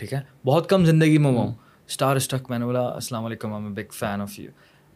ٹھیک 0.00 0.12
ہے؟ 0.12 0.20
بہت 0.46 0.68
کم 0.68 0.84
زندگی 0.84 1.18
میں 1.18 1.30
ہوا 1.30 1.42
ہوں. 1.42 1.54
اسٹار 1.88 2.16
اسٹرک 2.16 2.50
میں 2.50 2.58
نے 2.58 2.64
بولا 2.64 2.86
السلام 2.88 3.24
علیکم 3.24 3.52
am 3.52 3.72
big 3.74 3.92
fan 3.92 4.20
of 4.20 4.38
you 4.38 4.50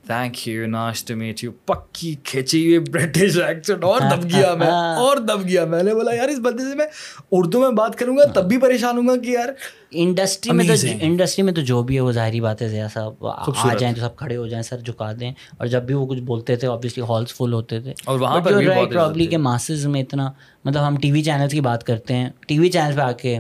thank 0.05 0.37
you 0.49 0.67
nice 0.67 1.03
to 1.05 1.17
meet 1.17 1.43
you 1.45 1.51
پکی 1.67 2.15
کھینچی 2.25 2.59
ہوئی 2.67 2.79
برٹش 2.91 3.39
ایکسنٹ 3.47 3.85
اور 3.85 4.01
دب 4.01 4.25
گیا 4.25 4.55
میں. 4.55 4.67
اور 5.05 5.17
دب 5.17 5.47
گیا 5.49 5.65
میں. 5.65 5.83
نے 5.83 5.95
بولا 5.95 6.15
یار 6.15 6.29
اس 6.29 6.39
بندے 6.39 6.63
سے 6.71 6.75
میں 6.77 6.87
اردو 7.31 7.61
میں 7.61 7.71
بات 7.71 7.97
کروں 7.99 8.17
گا 8.17 8.25
تب 8.35 8.49
بھی 8.49 8.59
پریشان 8.59 8.99
ہوں 8.99 9.09
گا 9.09 9.17
کہ 9.17 9.31
یار 9.31 9.49
انڈسٹری 9.93 10.53
میں 10.53 10.65
تو 10.69 10.75
انڈسٹری 11.01 11.43
میں 11.45 11.53
تو 11.53 11.61
جو 11.61 11.83
بھی 11.83 11.95
ہے 11.95 12.01
وہ 12.01 12.13
ظاہری 12.13 12.41
بات 12.41 12.63
ہے 12.63 12.69
ضیاء 12.69 12.89
صاحب. 12.95 13.27
آ 13.27 13.75
جائیں 13.79 13.95
تو 13.95 14.01
سب 14.01 14.17
کھڑے 14.17 14.37
ہو 14.37 14.47
جائیں 14.47 14.63
سر 14.63 14.81
جھکا 14.81 15.11
دیں. 15.21 15.33
اور 15.59 15.67
جب 15.67 15.83
بھی 15.83 15.95
وہ 15.95 16.07
کچھ 16.07 16.21
بولتے 16.21 16.57
تھے 16.57 16.69
آبویسلی 16.69 17.05
ہالس 17.09 17.35
فل 17.35 17.53
ہوتے 17.53 17.81
تھے. 17.81 17.95
اور 18.05 18.21
وہاں 18.21 18.41
پر 18.41 18.53
probably 18.53 19.29
کہ 19.31 19.39
ماسز 19.39 19.87
میں 19.87 20.03
اتنا 20.03 20.31
مطلب 20.65 20.87
ہم 20.87 20.97
ٹی 20.97 21.13
وی 21.13 21.23
چینلس 21.23 21.53
کی 21.53 21.61
بات 21.61 21.85
کرتے 21.85 22.15
ہیں. 22.15 22.31
ٹی 22.47 22.59
وی 22.59 22.71
چینل 22.71 22.97
پہ 22.97 23.01
آ 23.01 23.13
کے 23.13 23.39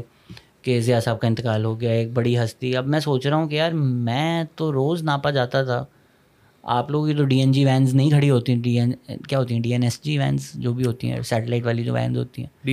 کہ 0.65 0.81
ضیاء 0.81 1.01
صاحب 1.01 1.21
کا 1.21 1.27
انتقال 1.27 1.65
ہو 1.65 1.81
گیا 1.81 1.91
ایک 1.91 2.13
بڑی 2.13 2.39
ہستی۔ 2.39 2.77
اب 2.77 2.87
میں 2.87 3.01
سوچ 3.01 3.27
رہا 3.27 3.37
ہوں 3.37 3.49
کہ 3.49 3.55
یار 3.55 3.73
میں 3.73 4.45
تو 4.57 4.73
روز 4.73 5.03
ناپا 5.03 5.31
جاتا 5.31 5.65
تھا۔ 5.65 5.85
آپ 6.63 6.91
لوگوں 6.91 7.07
کی 7.07 7.15
تو 7.15 7.25
ڈی 7.25 7.39
این 7.41 7.53
جی 7.53 7.65
وینز 7.65 7.95
نہیں 7.95 8.11
کھڑی 8.11 8.31
ہوتی 8.31 8.55
ڈی 8.57 8.81
این 8.81 8.93
کیا 9.29 9.39
ہوتی 9.39 9.55
ہیں؟ 9.55 9.63
D 9.63 9.73
N 9.73 9.83
S 9.83 10.03
G 10.03 10.19
vans 10.19 10.51
جو 10.55 10.73
بھی 10.73 10.85
ہوتی 10.85 11.11
ہیں 11.11 11.23
سیٹلائٹ 11.23 11.65
والی 11.65 11.85
جو 11.85 11.93
وینز 11.95 12.19
ہوتی 12.19 12.43
ہیں۔ 12.43 12.67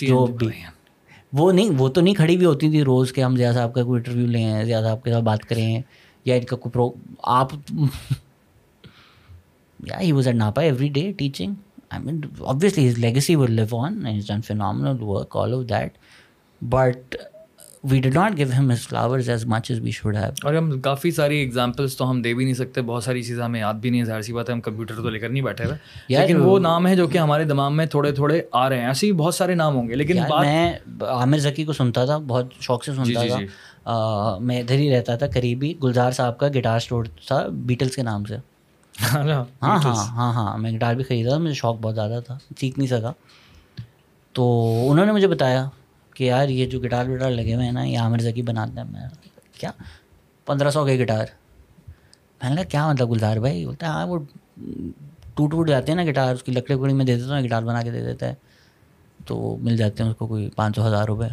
جو 0.00 0.26
بھی۔ 0.26 0.46
وہ 1.32 1.52
نہیں 1.52 1.70
وہ 1.78 1.88
تو 1.88 2.00
نہیں 2.00 2.14
کھڑی 2.14 2.36
بھی 2.36 2.46
ہوتی 2.46 2.70
تھی 2.70 2.84
روز 2.84 3.12
کہ 3.12 3.20
ہم 3.20 3.36
ضیاء 3.36 3.52
صاحب 3.52 3.74
کا 3.74 3.82
کوئی 3.82 3.98
انٹرویو 3.98 4.26
لیں 4.26 4.64
ضیاء 4.64 4.80
صاحب 4.80 5.02
کے 5.02 5.12
ساتھ 5.12 5.24
بات 5.24 5.40
کریں 5.40 5.82
یا 6.24 6.34
ان 6.34 6.42
کا 6.42 6.56
کوئی 6.56 6.72
پرو 6.72 6.90
آپ 7.22 7.48
یا 9.86 10.00
he 10.00 10.12
was 10.12 10.26
at 10.26 10.36
NAPA 10.36 10.62
every 10.62 10.88
day 10.88 11.12
teaching 11.12 11.54
I 11.90 12.04
mean 12.04 12.20
obviously 12.40 12.84
his 12.88 12.98
legacy 12.98 13.36
will 13.36 13.54
live 13.60 13.74
on 13.74 13.96
and 13.96 14.08
he's 14.08 14.28
done 14.28 14.42
phenomenal 14.42 15.14
work 15.14 15.36
all 15.36 15.64
but 16.70 16.96
we 17.92 18.00
did 18.00 18.14
not 18.14 18.36
give 18.36 18.52
him 18.52 18.70
his 18.70 18.86
flowers 18.90 19.28
as 19.28 19.46
much 19.46 19.70
as 19.70 19.80
we 19.80 19.90
should 19.90 20.16
have. 20.16 20.34
اور 20.42 20.54
ہم 20.54 20.80
کافی 20.80 21.10
ساری 21.10 21.36
examples 21.36 21.96
تو 21.96 22.10
ہم 22.10 22.22
دے 22.22 22.34
بھی 22.34 22.44
نہیں 22.44 22.54
سکتے 22.54 22.82
بہت 22.82 23.04
ساری 23.04 23.22
چیزیں 23.22 23.44
ہمیں 23.44 23.60
یاد 23.60 23.74
بھی 23.74 23.90
نہیں 23.90 24.04
ظاہر 24.04 24.22
سی 24.22 24.32
بات 24.32 24.48
ہے 24.48 24.54
ہم 24.54 24.60
کمپیوٹر 24.60 24.94
تو 24.94 25.10
لے 25.10 25.18
کر 25.18 25.28
نہیں 25.28 25.42
بیٹھے 25.42 25.64
ہوئے۔ 25.64 25.76
لیکن 26.08 26.36
وہ 26.36 26.58
نام 26.58 26.86
ہے 26.86 26.96
جو 26.96 27.06
کہ 27.06 27.18
ہمارے 27.18 27.44
دماغ 27.44 27.72
میں 27.72 27.86
تھوڑے 27.86 28.12
تھوڑے 28.12 28.42
آ 28.52 28.68
رہے 28.68 28.80
ہیں۔ 28.80 28.86
ایسے 28.86 29.06
ہی 29.06 29.12
بہت 29.12 29.34
سارے 29.34 29.54
نام 29.54 29.74
ہوں 29.74 29.88
گے 29.88 29.94
لیکن 29.94 30.20
میں 30.40 30.72
عامر 31.00 31.38
ذکی 31.38 31.64
کو 31.64 31.72
سنتا 31.72 32.04
تھا 32.04 32.18
بہت 32.18 32.46
شوق 32.60 32.84
سے 32.84 32.92
سنتا 32.92 33.26
تھا۔ 33.26 33.38
آ، 33.84 34.38
میں 34.38 34.60
ادھر 34.60 34.74
ہی 34.74 34.96
رہتا 34.96 35.16
تھا 35.16 35.26
قریبی 35.26 35.74
گلزار 35.82 36.12
صاحب 36.12 36.38
کا 36.38 36.48
گٹار 36.48 36.76
اسٹور 36.76 37.04
تھا 37.26 37.46
بیٹلس 37.48 37.96
کے 37.96 38.02
نام 38.02 38.24
سے۔ 38.24 38.36
ہاں 39.12 39.44
ہاں 39.62 39.78
ہاں 39.94 40.32
ہاں 40.32 40.58
میں 40.58 40.72
گٹار 40.72 40.94
بھی 40.94 41.04
خریدا 41.04 41.30
تھا 41.30 41.38
مجھے 41.38 41.54
شوق 41.54 41.76
بہت 41.80 41.94
زیادہ 41.94 42.20
تھا 42.26 42.38
سیکھ 42.60 42.78
نہیں 42.78 42.88
سکا۔ 42.88 43.12
تو 44.32 44.44
انہوں 44.90 45.06
نے 45.06 45.12
مجھے 45.12 45.26
بتایا 45.26 45.68
کہ 46.14 46.24
یار 46.24 46.48
یہ 46.48 46.66
جو 46.66 46.80
گٹار 46.80 47.08
وٹار 47.08 47.30
لگے 47.30 47.54
ہوئے 47.54 47.64
ہیں 47.64 47.72
نا، 47.72 47.82
یہ 47.82 47.98
عامر 47.98 48.18
ذکی 48.18 48.42
بناتے 48.42 48.80
ہیں۔ 48.80 48.84
میں 48.84 49.00
کیا؟ 49.52 49.70
پندرہ 50.46 50.70
سو 50.70 50.86
کے 50.86 51.04
گٹار۔ 51.04 51.26
میں 52.42 52.50
نے 52.50 52.56
کہا، 52.56 52.64
کیا 52.64 52.92
مطلب 52.92 53.10
گلزار 53.10 53.36
بھائی؟ 53.36 53.64
بولتا 53.66 53.86
ہے 53.86 53.90
ہاں 53.90 54.06
وہ 54.06 54.18
ٹوٹ 55.34 55.50
ٹوٹ 55.50 55.68
جاتے 55.68 55.92
ہیں 55.92 56.04
نا 56.04 56.10
گٹار، 56.10 56.34
اس 56.34 56.42
کی 56.42 56.52
لکڑی 56.52 56.74
وکڑی 56.74 56.92
میں 56.92 57.04
دے 57.04 57.16
دیتا 57.16 57.38
ہوں 57.38 57.44
گٹار 57.44 57.62
بنا 57.62 57.82
کے 57.82 57.90
دے 57.90 58.04
دیتا 58.04 58.28
ہے۔ 58.28 58.34
تو 59.26 59.56
مل 59.60 59.76
جاتے 59.76 60.02
ہیں 60.02 60.10
اس 60.10 60.16
کو 60.16 60.26
کوئی 60.26 60.50
پانچ 60.50 60.76
سو 60.76 60.86
ہزار 60.86 61.04
روپے۔ 61.04 61.26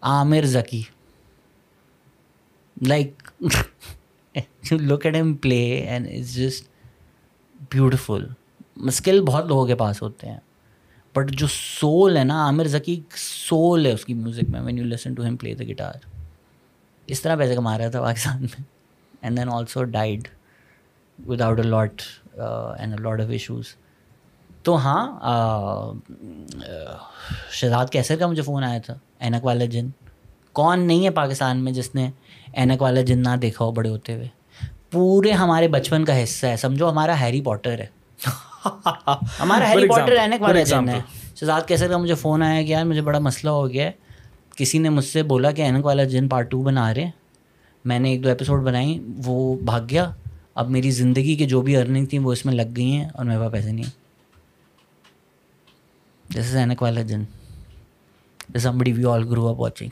Aamir 0.00 0.42
Zaki 0.44 0.82
like 2.86 3.22
look 4.70 5.06
at 5.06 5.14
him 5.14 5.34
play 5.34 5.74
and 5.74 6.08
is 6.08 6.34
just 6.34 6.68
beautiful 7.70 8.26
skill 8.76 9.20
بہت 9.20 9.46
لوگوں 9.46 9.66
کے 9.66 9.74
پاس 9.74 10.02
ہوتے 10.02 10.28
ہیں۔ 10.28 10.40
بٹ 11.18 11.30
جو 11.32 11.46
سول 11.50 12.16
ہے 12.16 12.24
نا، 12.24 12.44
عامر 12.46 12.66
ذکی 12.68 13.00
سول 13.16 13.86
ہے 13.86 13.92
اس 13.92 14.04
کی 14.04 14.14
میوزک 14.14 14.50
میں 14.50 14.60
when 14.60 14.78
you 14.78 14.84
listen 14.84 15.14
to 15.14 15.22
him 15.24 15.36
play 15.36 15.54
the 15.54 15.64
guitar 15.68 15.94
اس 17.08 17.20
طرح 17.22 17.36
پیسے 17.36 17.54
کما 17.54 17.76
رہا 17.78 17.88
تھا 17.88 18.02
پاکستان 18.02 18.42
میں. 18.42 18.62
And 19.22 19.38
then 19.38 19.48
also 19.52 19.84
died 19.84 20.28
without 21.40 21.58
a 21.58 21.66
lot 21.66 22.02
and 22.38 22.92
a 22.92 23.02
lot 23.02 23.20
of 23.20 23.30
issues 23.30 23.66
تو 24.62 24.76
ہاں 24.76 25.06
شہزاد 27.52 27.86
کیسر 27.92 28.16
کا 28.18 28.26
مجھے 28.26 28.42
فون 28.42 28.64
آیا 28.64 28.78
تھا، 28.86 28.94
اینک 29.18 29.44
والا 29.44 29.64
جن. 29.64 29.88
کون 30.52 30.86
نہیں 30.86 31.04
ہے 31.04 31.10
پاکستان 31.10 31.64
میں 31.64 31.72
جس 31.72 31.94
نے 31.94 32.10
اینک 32.52 32.82
والا 32.82 33.00
جن 33.02 33.22
نہ 33.22 33.36
دیکھا 33.42 33.64
ہو 33.64 33.70
بڑے 33.72 33.88
ہوتے 33.88 34.14
ہوئے. 34.14 34.28
پورے 34.90 35.32
ہمارے 35.32 35.68
بچپن 35.68 36.04
کا 36.04 36.22
حصہ 36.22 36.46
ہے، 36.46 36.56
سمجھو 36.56 36.90
ہمارا 36.90 37.20
ہیری 37.20 37.40
پاٹر 37.42 37.78
ہے. 37.78 37.86
ہمارا 39.40 39.70
ہیری 39.70 39.88
پاٹر 39.88 40.12
اینک 40.12 40.42
والا 40.42 40.62
جن 40.62 40.88
ہے 40.88 41.00
شہزاد 41.36 41.60
کیسر 41.66 41.88
کا 41.88 41.96
مجھے 41.96 42.14
فون 42.14 42.42
آیا 42.42 42.62
کہ 42.62 42.66
یار 42.66 42.84
مجھے 42.84 43.02
بڑا 43.02 43.18
مسئلہ 43.18 43.50
ہو 43.50 43.70
گیا 43.70 43.84
ہے۔ 43.84 43.90
کسی 44.56 44.78
نے 44.78 44.88
مجھ 44.88 45.04
سے 45.04 45.22
بولا 45.22 45.50
کہ 45.50 45.62
اینک 45.62 45.86
والا 45.86 46.04
جن 46.04 46.28
پارٹ 46.28 46.50
ٹو 46.50 46.62
بنا 46.62 46.94
رہے 46.94 47.04
ہیں۔ 47.04 47.10
میں 47.84 47.98
نے 47.98 48.10
ایک 48.10 48.24
دو 48.24 48.28
ایپیسوڈ 48.28 48.62
بنائی 48.62 49.04
وہ 49.24 49.56
بھاگ 49.56 49.80
گیا۔ 49.90 50.10
اب 50.54 50.70
میری 50.70 50.90
زندگی 50.90 51.36
کے 51.36 51.46
جو 51.46 51.62
بھی 51.62 51.76
ارننگ 51.76 52.06
تھیں 52.06 52.20
وہ 52.20 52.32
اس 52.32 52.46
میں 52.46 52.54
لگ 52.54 52.76
گئی 52.76 52.92
ہیں 52.92 53.08
اور 53.14 53.24
میرے 53.24 53.38
پاس 53.38 53.52
پیسے 53.52 53.72
نہیں 53.72 53.84
ہیں۔ 53.84 53.90
دس 56.34 56.46
از 56.46 56.56
اینک 56.56 56.82
والا 56.82 57.02
جن۔ 57.02 57.22
سمبڑی 58.58 58.92
وی 58.92 59.04
آل 59.04 59.28
گرو 59.28 59.48
اپ 59.48 59.60
واچنگ 59.60 59.88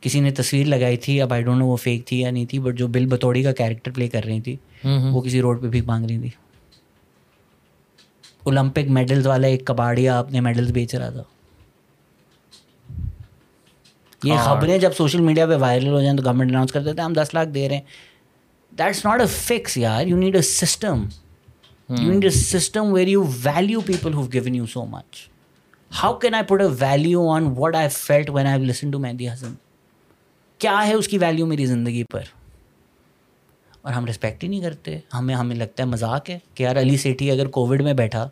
کسی 0.00 0.20
نے 0.20 0.30
تصویر 0.30 0.66
لگائی 0.66 0.96
تھی 0.96 1.20
اب 1.22 1.32
آئی 1.32 1.42
ڈونٹ 1.42 1.58
نو 1.58 1.66
وہ 1.66 1.76
فیک 1.76 2.06
تھی 2.06 2.20
یا 2.20 2.30
نہیں 2.30 2.46
تھی 2.46 2.58
بٹ 2.58 2.74
جو 2.74 2.86
بل 2.86 3.06
بتوڑی 3.06 3.42
کا 3.42 3.52
کیریکٹر 3.52 3.90
پلے 3.90 4.08
کر 4.08 4.24
رہی 4.24 4.40
تھی 4.40 4.56
وہ 4.84 5.20
کسی 5.20 5.40
روڈ 5.40 5.62
پہ 5.62 5.68
بھی 5.68 5.80
مانگ 5.80 6.06
رہی 6.06 6.18
تھی۔ 6.18 6.30
اولمپک 8.48 8.90
میڈلز 8.90 9.26
والا 9.26 9.46
ایک 9.48 9.66
کباڑیا 9.66 10.18
اپنے 10.18 10.40
میڈلز 10.40 10.70
بیچ 10.72 10.94
رہا 10.94 11.10
تھا۔ 11.10 11.22
یہ 14.22 14.34
خبریں 14.44 14.78
جب 14.78 14.94
سوشل 14.96 15.20
میڈیا 15.20 15.46
پہ 15.46 15.56
وائرل 15.60 15.88
ہو 15.88 16.00
جائیں 16.00 16.16
تو 16.16 16.22
گورنمنٹ 16.24 16.50
اناؤنس 16.50 16.72
کر 16.72 16.82
دیتے 16.82 17.00
ہیں 17.00 17.04
ہم 17.04 17.12
دس 17.12 17.34
لاکھ 17.34 17.48
دے 17.48 17.68
رہے 17.68 17.76
ہیں۔ 17.76 17.82
دیٹس 18.72 19.04
ناٹ 19.04 19.20
اے 19.20 19.26
فکس 19.26 19.76
یار 19.76 20.06
you 20.06 20.16
need 20.16 20.36
a 20.36 20.42
system 20.42 21.04
you 21.88 22.10
need 22.12 22.24
a 22.24 22.30
system 22.30 22.92
where 22.92 23.08
you 23.08 23.22
value 23.42 23.80
people 23.80 24.14
who 24.14 24.32
given 24.32 24.54
you 24.54 24.66
so 24.72 24.84
much 24.84 25.26
how 25.90 26.18
can 26.18 26.34
I 26.34 26.44
put 26.44 26.60
a 26.62 26.68
value 26.80 27.28
on 27.30 27.52
what 27.56 27.74
I 27.74 27.88
felt 27.88 28.30
when 28.30 28.46
I 28.46 28.64
listen 28.64 28.90
to 28.90 28.98
Mehdi 28.98 29.28
Hassan 29.28 29.54
کیا 30.60 30.86
ہے 30.86 30.94
اس 30.94 31.08
کی 31.08 31.18
value 31.18 31.46
میری 31.46 31.66
زندگی 31.66 32.02
پر؟ 32.12 32.22
اور 33.82 33.92
ہم 33.92 34.06
respect 34.06 34.42
ہی 34.44 34.48
نہیں 34.48 34.60
کرتے 34.60 34.98
ہمیں 35.14 35.34
ہمیں 35.34 35.56
لگتا 35.56 35.82
ہے 35.82 35.88
مذاق 35.88 36.30
ہے 36.30 36.38
کہ 36.54 36.62
یار 36.62 36.76
علی 36.76 36.96
سیٹھی 36.96 37.30
اگر 37.30 37.46
کووڈ 37.48 37.82
میں 37.82 37.92
بیٹھا 37.94 38.28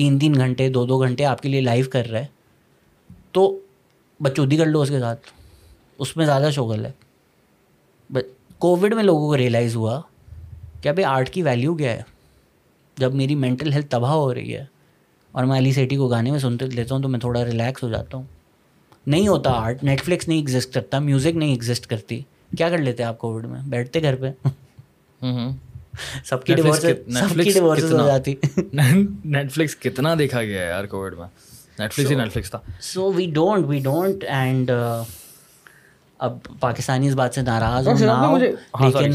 تین 0.00 0.18
تین 0.18 0.34
گھنٹے، 0.34 0.68
دو 0.68 0.86
دو 0.86 0.98
گھنٹے 0.98 1.24
آپ 1.24 1.40
کے 1.40 1.48
لیے 1.48 1.60
لائیو 1.60 1.84
کر 1.92 2.06
رہا 2.10 2.20
ہے۔ 2.20 2.26
تو 3.32 3.58
بچودی 4.22 4.56
کر 4.56 4.66
لو 4.66 4.80
اس 4.80 4.88
کے 4.88 5.00
ساتھ، 5.00 5.20
اس 5.98 6.16
میں 6.16 6.26
زیادہ 6.26 6.48
شوگل 6.52 6.86
ہے۔ 6.86 6.92
کووڈ 8.58 8.94
میں 8.94 9.02
لوگوں 9.02 9.26
کو 9.26 9.36
ریئلائز 9.36 9.76
ہوا 9.76 10.00
کہ 10.82 10.88
ابھی 10.88 11.04
آرٹ 11.04 11.30
کی 11.30 11.42
ویلیو 11.42 11.74
کیا 11.74 11.92
ہے۔ 11.92 12.02
جب 12.96 13.14
میری 13.14 13.34
مینٹل 13.34 13.72
ہیلتھ 13.72 13.86
تباہ 13.86 14.10
ہو 14.10 14.34
رہی 14.34 14.54
ہے 14.54 14.64
اور 15.32 15.44
میں 15.44 15.58
علی 15.58 15.72
سیٹی 15.72 15.96
کو 15.96 16.08
گانے 16.08 16.30
میں 16.30 16.38
سنتے 16.38 16.66
لیتا 16.66 16.94
ہوں 16.94 17.02
تو 17.02 17.08
میں 17.08 17.20
تھوڑا 17.20 17.44
ریلیکس 17.44 17.82
ہو 17.82 17.88
جاتا 17.88 18.16
ہوں۔ 18.16 18.24
نہیں 19.06 19.28
ہوتا 19.28 19.50
آرٹ 19.50 19.84
نیٹ 19.84 20.02
فلکس 20.02 20.28
نہیں 20.28 20.38
ایگزسٹ 20.38 20.74
کرتا 20.74 20.98
میوزک 20.98 21.36
نہیں 21.36 21.50
ایگزسٹ 21.50 21.86
کرتی۔ 21.86 22.22
کیا 22.58 22.68
کر 22.68 22.78
لیتے 22.78 23.02
آپ 23.02 23.18
کووڈ 23.18 23.46
میں؟ 23.46 23.60
بیٹھتے 23.66 24.02
گھر 24.02 24.14
پہ۔ 24.16 24.48
سب 26.24 26.44
کی 26.44 26.54
سب 27.12 27.42
کی 27.42 27.50
ڈیورس 27.52 27.84
ہو 27.84 28.06
جاتی۔ 28.06 28.34
نیٹ 29.24 29.52
فلکس 29.52 29.76
کتنا 29.76 30.14
دیکھا 30.18 30.42
گیا 30.42 30.62
ہے 30.62 30.66
یار 30.66 30.84
کووڈ 30.84 31.18
میں۔ 31.18 31.26
نیٹ 31.78 31.92
فلکس 31.92 32.10
ہی 32.10 32.16
نیٹ 32.16 32.32
فلکس 32.32 32.50
تھا۔ 32.50 32.58
So 32.80 33.12
we 33.12 33.26
don't 33.26 33.66
we 33.66 33.78
don't 33.78 34.24
and 34.24 34.70
اب 36.18 36.38
پاکستانی 36.60 37.08
اس 37.08 37.14
بات 37.14 37.34
سے 37.34 37.42
ناراض 37.42 37.88
ہوں 37.88 37.98
ناؤ 37.98 38.38
لیکن 38.38 39.10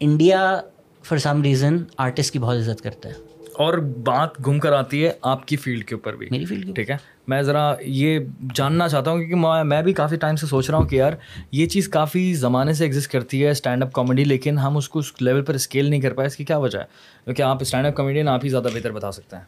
India 0.00 0.60
for 1.02 1.18
some 1.18 1.42
reason 1.42 1.76
artist 1.96 2.32
کی 2.32 2.38
بہت 2.38 2.56
عزت 2.56 2.82
کرتا 2.82 3.08
ہے۔ 3.08 3.14
اور 3.52 3.78
بات 3.78 4.44
گھوم 4.44 4.58
کر 4.58 4.72
آتی 4.72 5.04
ہے 5.06 5.12
آپ 5.22 5.46
کی 5.48 5.56
فیلڈ 5.56 5.84
کے 5.84 5.94
اوپر 5.94 6.16
بھی۔ 6.16 6.28
میری 6.30 6.44
فیلڈ 6.44 6.74
ٹھیک 6.74 6.90
ہے؟ 6.90 6.96
میں 7.28 7.42
ذرا 7.42 7.74
یہ 7.80 8.18
جاننا 8.54 8.88
چاہتا 8.88 9.10
ہوں 9.10 9.18
کیونکہ 9.18 9.62
میں 9.62 9.82
بھی 9.82 9.92
کافی 9.92 10.16
ٹائم 10.16 10.36
سے 10.36 10.46
سوچ 10.46 10.70
رہا 10.70 10.78
ہوں 10.78 10.88
کہ 10.88 10.96
یار، 10.96 11.12
یہ 11.52 11.66
چیز 11.66 11.88
کافی 11.88 12.34
زمانے 12.34 12.72
سے 12.72 12.84
ایگزسٹ 12.84 13.10
کرتی 13.10 13.44
ہے 13.44 13.50
اسٹینڈ 13.50 13.82
اپ 13.82 13.92
کامیڈی 13.92 14.24
لیکن 14.24 14.58
ہم 14.58 14.76
اس 14.76 14.88
کو 14.88 14.98
اس 14.98 15.12
لیول 15.20 15.42
پر 15.42 15.54
اسکیل 15.54 15.90
نہیں 15.90 16.00
کر 16.00 16.14
پائے، 16.14 16.26
اس 16.26 16.36
کی 16.36 16.44
کیا 16.44 16.58
وجہ 16.58 16.78
ہے؟ 16.78 16.84
کیونکہ 17.24 17.42
آپ 17.42 17.58
اسٹینڈ 17.60 17.86
اپ 17.86 17.94
کامیڈین 17.94 18.28
آپ 18.28 18.44
ہی 18.44 18.48
زیادہ 18.48 18.68
بہتر 18.74 18.92
بتا 18.92 19.12
سکتے 19.12 19.36
ہیں۔ 19.36 19.42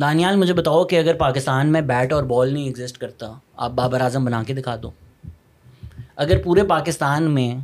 دانیال، 0.00 0.36
مجھے 0.36 0.54
بتاؤ 0.54 0.84
کہ 0.84 0.98
اگر 0.98 1.14
پاکستان 1.14 1.72
میں 1.72 1.80
بیٹ 1.80 2.12
اور 2.12 2.22
بال 2.22 2.52
نہیں 2.54 2.64
ایگزسٹ 2.64 2.98
کرتا، 2.98 3.32
آپ 3.56 3.70
بابر 3.70 4.00
اعظم 4.00 4.24
بنا 4.24 4.42
کے 4.42 4.54
دکھا 4.54 4.76
دو۔ 4.82 4.90
اگر 6.16 6.42
پورے 6.42 6.62
پاکستان 6.62 7.30
میں 7.30 7.54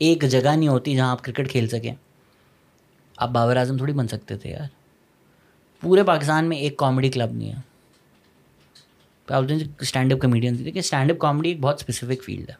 ایک 0.00 0.24
جگہ 0.28 0.48
نہیں 0.48 0.68
ہوتی 0.68 0.96
جہاں 0.96 1.10
آپ 1.10 1.22
کرکٹ 1.22 1.50
کھیل 1.50 1.68
سکیں، 1.68 1.94
آپ 3.16 3.30
بابر 3.30 3.56
اعظم 3.56 3.76
تھوڑی 3.76 3.92
بن 3.92 4.08
سکتے 4.08 4.36
تھے 4.36 4.50
یار۔ 4.50 4.68
پورے 5.82 6.02
پاکستان 6.02 6.44
میں 6.44 6.56
ایک 6.56 6.76
کامیڈی 6.76 7.10
کلب 7.10 7.32
نہیں 7.32 7.52
ہے۔ 7.52 7.69
اسٹینڈ 9.30 10.12
اپ 10.12 10.20
کمیڈین 10.20 10.58
دیکھیے 10.58 10.80
اسٹینڈ 10.80 11.10
اپ 11.10 11.18
کامیڈی 11.18 11.48
ایک 11.48 11.60
بہت 11.60 11.80
اسپیسیفک 11.80 12.22
فیلڈ 12.24 12.50
ہے۔ 12.50 12.54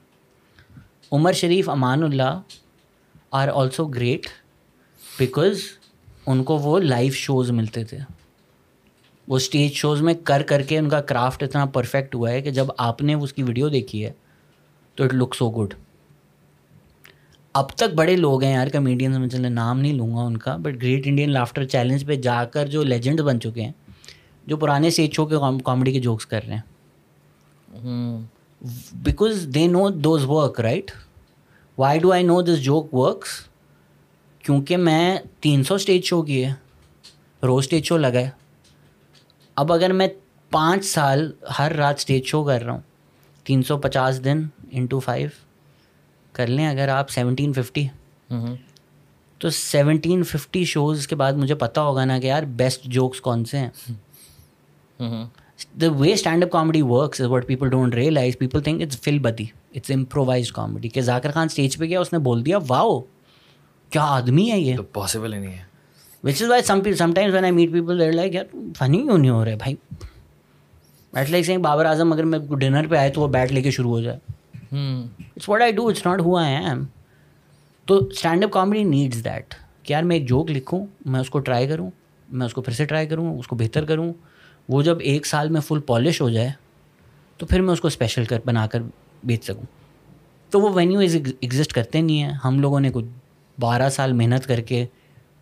Umer 1.12 1.33
Sharif, 1.33 1.68
Amanullah 2.03 2.41
are 3.31 3.49
also 3.49 3.85
great 3.87 4.27
because 5.18 5.61
ان 6.27 6.43
کو 6.45 6.59
وہ 6.59 6.79
لائیو 6.81 7.12
شوز 7.12 7.51
ملتے 7.51 7.85
تھے۔ 7.85 7.99
وہ 9.29 9.37
اسٹیج 9.37 9.73
شوز 9.73 10.03
میں 10.03 10.14
کر 10.25 10.43
کر 10.43 10.62
کے 10.62 10.79
ان 10.79 10.89
کا 10.89 11.01
کرافٹ 11.01 11.43
اتنا 11.43 11.64
پرفیکٹ 11.64 12.14
ہوا 12.14 12.31
ہے 12.31 12.43
کہ 12.43 12.51
جب 12.51 12.66
آپ 12.79 13.03
نے 13.03 13.14
اس 13.14 13.33
کی 13.33 13.43
ویڈیو 13.43 13.68
دیکھی 13.68 14.05
ہے 14.05 14.12
تو 14.95 15.05
اٹ 15.05 15.14
لک 15.14 15.35
سو 15.35 15.51
گڈ 15.51 15.75
اب 17.53 17.71
تک 17.71 17.95
بڑے 17.95 18.16
لوگ 18.16 18.43
ہیں 18.43 18.53
یار 18.53 18.68
کمیڈینس 18.68 19.18
میں 19.18 19.29
چلے 19.29 19.49
نام 19.49 19.81
نہیں 19.81 19.93
لوں 19.93 20.16
گا 20.16 20.21
ان 20.21 20.37
کا 20.37 20.57
but 20.57 20.83
great 20.83 21.07
Indian 21.07 21.31
laughter 21.31 21.64
challenge 21.64 22.07
پہ 22.07 22.16
جا 22.16 22.45
کر 22.45 22.66
جو 22.66 22.83
لیجنڈ 22.83 23.21
بن 23.21 23.41
چکے 23.41 23.62
ہیں 23.62 23.73
جو 24.51 24.57
پرانے 24.57 24.89
اسٹیج 24.89 25.15
شو 25.15 25.27
کے 25.27 25.37
کامیڈی 25.65 25.93
کے 25.93 26.01
جوکس 26.01 26.27
کر 26.27 26.41
رہے 26.49 26.55
ہیں۔ 26.55 26.63
Because 28.93 29.47
they 29.55 29.67
know 29.67 29.89
those 29.89 30.25
work 30.29 30.61
right 30.61 30.91
why 31.79 31.99
do 31.99 32.13
I 32.13 32.23
know 32.23 32.41
this 32.43 32.63
joke 32.63 32.95
works 32.95 33.29
کیونکہ 34.45 34.77
میں 34.77 35.19
تین 35.41 35.63
سو 35.65 35.75
اسٹیج 35.75 36.05
شو 36.05 36.23
کیے 36.23 36.49
روز 37.43 37.65
اسٹیج 37.65 37.85
شو 37.85 37.97
لگا 37.97 38.21
ہے۔ 38.21 38.31
اب 39.57 39.73
اگر 39.73 39.93
میں 39.93 40.09
پانچ 40.51 40.85
سال 40.85 41.31
ہر 41.59 41.73
رات 41.73 41.99
اسٹیج 41.99 42.25
شو 42.27 42.45
کر 42.45 42.63
رہا 42.63 42.73
ہوں۔ 42.73 42.81
تین 43.45 43.63
سو 43.63 43.79
پچاس 43.79 44.25
دن 44.25 44.43
انٹو 44.71 44.99
فائیو 45.01 45.29
کر 46.33 46.47
لیں 46.47 46.67
اگر 46.69 46.89
آپ 46.89 47.11
سیونٹین 47.11 47.53
ففٹی۔ 47.53 47.87
تو 49.39 49.51
سیونٹین 49.51 50.23
ففٹی 50.23 50.65
شوز 50.65 51.07
کے 51.09 51.17
بعد 51.17 51.33
مجھے 51.33 51.55
پتہ 51.55 51.81
ہوگا 51.81 52.05
نا 52.05 52.19
کہ 52.19 52.27
یار 52.27 52.43
بیسٹ 52.43 52.85
جوکس 52.85 53.21
کون 53.21 53.45
سے 53.45 53.59
ہیں۔ 53.59 53.71
The 55.81 55.91
way 55.93 56.13
stand 56.13 56.45
up 56.45 56.51
comedy 56.51 56.83
works 56.83 57.21
what 57.21 57.47
people 57.47 57.71
don't 57.71 57.95
realise 57.95 58.39
people 58.39 58.61
think 58.61 58.83
it's 58.83 59.01
full 59.01 59.19
buddy 59.19 59.45
it's 59.75 59.91
improvise 59.91 60.53
comedy 60.53 60.89
کہ 60.89 61.01
ذاکر 61.01 61.31
خان 61.31 61.47
اسٹیج 61.47 61.79
پہ 61.79 61.85
گیا 61.85 62.01
اس 62.01 62.13
نے 62.13 62.19
بول 62.19 62.45
دیا 62.47 62.59
واؤ 62.69 63.01
کیا 63.93 64.05
آدمی 64.09 64.51
ہے 64.51 64.59
یہ 64.59 64.77
پاسبل 64.93 65.35
ہی 65.35 65.39
نہیں 65.39 65.53
ہے 65.53 65.65
which 66.25 66.43
is 66.43 66.51
why 66.51 66.63
some 66.63 66.83
sometimes 67.13 67.35
when 67.35 67.45
I 67.45 67.53
meet 67.53 67.73
people 67.73 68.17
like 68.17 68.35
یار 68.35 68.45
فنی 68.79 69.03
کیوں 69.03 69.19
نہیں 69.19 69.31
ہو 69.31 69.45
رہے 69.45 69.57
بھائی 69.57 69.75
بیٹھ 71.13 71.31
لائک 71.31 71.45
سینگ 71.45 71.63
بابر 71.63 71.85
اعظم 71.85 72.13
اگر 72.13 72.25
میں 72.25 72.39
ڈنر 72.51 72.87
پہ 72.87 72.97
آئے 72.97 73.11
تو 73.11 73.21
وہ 73.21 73.29
بیٹ 73.29 73.53
لے 73.53 73.63
کے 73.63 73.71
شروع 73.71 73.91
ہو 73.91 74.01
جائے 74.01 74.19
it's 75.37 75.49
what 75.49 75.63
I 75.63 75.73
do 75.73 75.89
it's 75.89 76.07
not 76.07 76.21
who 76.21 76.37
I 76.37 76.55
am 76.55 76.85
تو 77.87 77.99
stand 77.99 78.45
up 78.45 78.53
comedy 78.53 78.85
needs 78.85 79.25
that 79.25 79.55
کہ 79.83 79.93
یار 79.93 80.03
میں 80.03 80.17
ایک 80.17 80.29
جوک 80.29 80.51
لکھوں 80.51 80.87
میں 81.05 81.21
اس 81.21 81.31
کو 81.31 81.39
ٹرائی 81.39 81.69
کروں 81.69 81.91
میں 82.29 82.47
اس 82.47 82.55
کو 82.55 82.63
پھر 82.63 82.73
سے 82.73 82.85
ٹرائی 82.85 83.07
کروں 83.07 83.39
اس 83.39 83.47
کو 83.47 83.57
بہتر 83.57 83.85
کروں 83.85 84.13
وہ 84.73 84.83
جب 84.83 84.99
ایک 85.01 85.27
سال 85.27 85.49
میں 85.49 85.61
فل 85.61 85.79
پالش 85.81 86.21
ہو 86.21 86.31
جائے 86.31 86.51
تو 87.39 87.47
پھر 87.47 87.61
میں 87.61 87.73
اس 87.73 87.81
کو 87.81 87.89
اسپیشل 87.89 88.25
کر 88.25 88.39
بنا 88.45 88.66
کر 88.66 88.83
بیچ 89.25 89.45
سکوں۔ 89.45 89.64
تو 90.51 90.61
وہ 90.61 90.68
وینیو 90.75 91.01
ایگزسٹ 91.41 91.73
کرتے 91.73 92.01
نہیں 92.01 92.23
ہیں۔ 92.23 92.33
ہم 92.45 92.61
لوگوں 92.61 92.81
نے 92.81 92.91
کچھ 92.95 93.05
بارہ 93.61 93.89
سال 93.89 94.12
محنت 94.12 94.47
کر 94.47 94.61
کے 94.61 94.87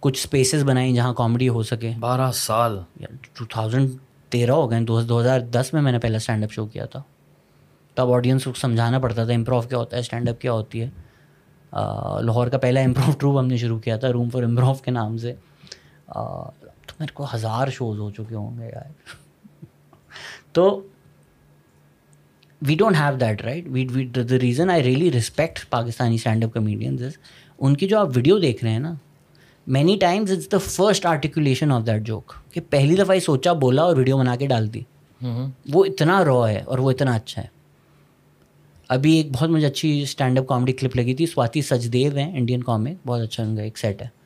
کچھ 0.00 0.18
اسپیسیز 0.18 0.64
بنائیں 0.64 0.94
جہاں 0.94 1.14
کامیڈی 1.14 1.48
ہو 1.48 1.62
سکے۔ 1.62 1.92
بارہ 2.00 2.30
سال؟ 2.34 2.78
ٹو 3.32 3.44
تھاؤزنڈ 3.44 3.90
تیرہ 4.28 4.50
ہو 4.50 4.70
گئے 4.70 4.80
دو 4.80 5.20
ہزار 5.20 5.40
دس 5.40 5.70
میں 5.72 5.82
میں 5.82 5.92
نے 5.92 5.98
پہلا 5.98 6.16
اسٹینڈ 6.16 6.44
اپ 6.44 6.52
شو 6.52 6.66
کیا 6.66 6.84
تھا۔ 6.84 7.02
تب 7.94 8.12
آڈینس 8.12 8.44
کو 8.44 8.52
سمجھانا 8.52 8.98
پڑتا 8.98 9.24
تھا 9.24 9.34
امپروو 9.34 9.60
کیا 9.60 9.78
ہوتا 9.78 9.96
ہے 9.96 10.00
اسٹینڈ 10.00 10.28
اپ 10.28 10.40
کیا 10.40 10.52
ہوتی 10.52 10.80
ہے۔ 10.80 10.88
لاہور 12.22 12.48
کا 12.48 12.58
پہلا 12.58 12.80
امپروو 12.80 13.12
ٹروپ 13.12 13.38
ہم 13.38 13.46
نے 13.46 13.56
شروع 13.56 13.78
کیا 13.78 13.96
تھا 13.96 14.12
روم 14.12 14.30
فار 14.30 14.42
امپروو 14.42 14.74
کے 14.74 14.90
نام 14.90 15.16
سے۔ 15.18 15.34
میرے 17.00 17.12
کو 17.14 17.26
ہزار 17.34 17.68
شوز 17.68 17.98
ہو 17.98 18.10
چکے 18.10 18.34
ہوں 18.34 18.58
گے 18.58 18.64
یار۔ 18.64 18.90
تو 20.52 20.82
we 22.62 22.74
don't 22.74 22.96
have 22.96 23.16
that 23.16 23.42
right 23.42 23.64
we 23.66 23.86
we 23.90 24.06
the 24.06 24.38
reason 24.38 24.70
I 24.70 24.82
really 24.82 25.12
respect 25.12 25.70
Pakistani 25.70 26.14
stand 26.14 26.44
up 26.44 26.52
comedians 26.52 27.02
ان 27.58 27.76
کی 27.76 27.88
جو 27.88 27.98
آپ 27.98 28.08
ویڈیو 28.14 28.38
دیکھ 28.38 28.64
رہے 28.64 28.72
ہیں 28.72 28.78
نا 28.78 28.94
many 29.66 29.96
times 30.00 30.32
it's 30.32 30.52
the 30.52 30.58
first 30.58 31.06
articulation 31.06 31.72
of 31.72 31.86
that 31.86 32.02
joke 32.02 32.32
کہ 32.52 32.60
پہلی 32.70 32.96
دفعہ 32.96 33.14
یہ 33.14 33.20
سوچا 33.20 33.52
بولا 33.52 33.82
اور 33.82 33.96
ویڈیو 33.96 34.18
بنا 34.18 34.36
کے 34.36 34.46
ڈال 34.46 34.74
دی۔ 34.74 34.80
وہ 35.72 35.84
اتنا 35.84 36.24
را 36.24 36.48
ہے 36.48 36.60
اور 36.60 36.78
وہ 36.78 36.90
اتنا 36.90 37.14
اچھا 37.14 37.42
ہے۔ 37.42 37.46
ابھی 38.88 39.12
ایک 39.12 39.26
بہت 39.32 39.50
مجھے 39.50 39.66
اچھی 39.66 40.02
اسٹینڈ 40.02 40.38
اپ 40.38 40.46
کامیڈی 40.46 40.72
کلپ 40.72 40.96
لگی 40.96 41.14
تھی 41.14 41.26
سواتی 41.26 41.62
سچدیو 41.62 42.16
ہیں 42.16 42.38
انڈین 42.38 42.62
کامک 42.62 43.06
بہت 43.06 43.20
اچھا 43.20 43.42
ان 43.42 43.56
کا 43.56 43.62
ایک 43.62 43.78
سیٹ 43.78 44.02
ہے۔ 44.02 44.17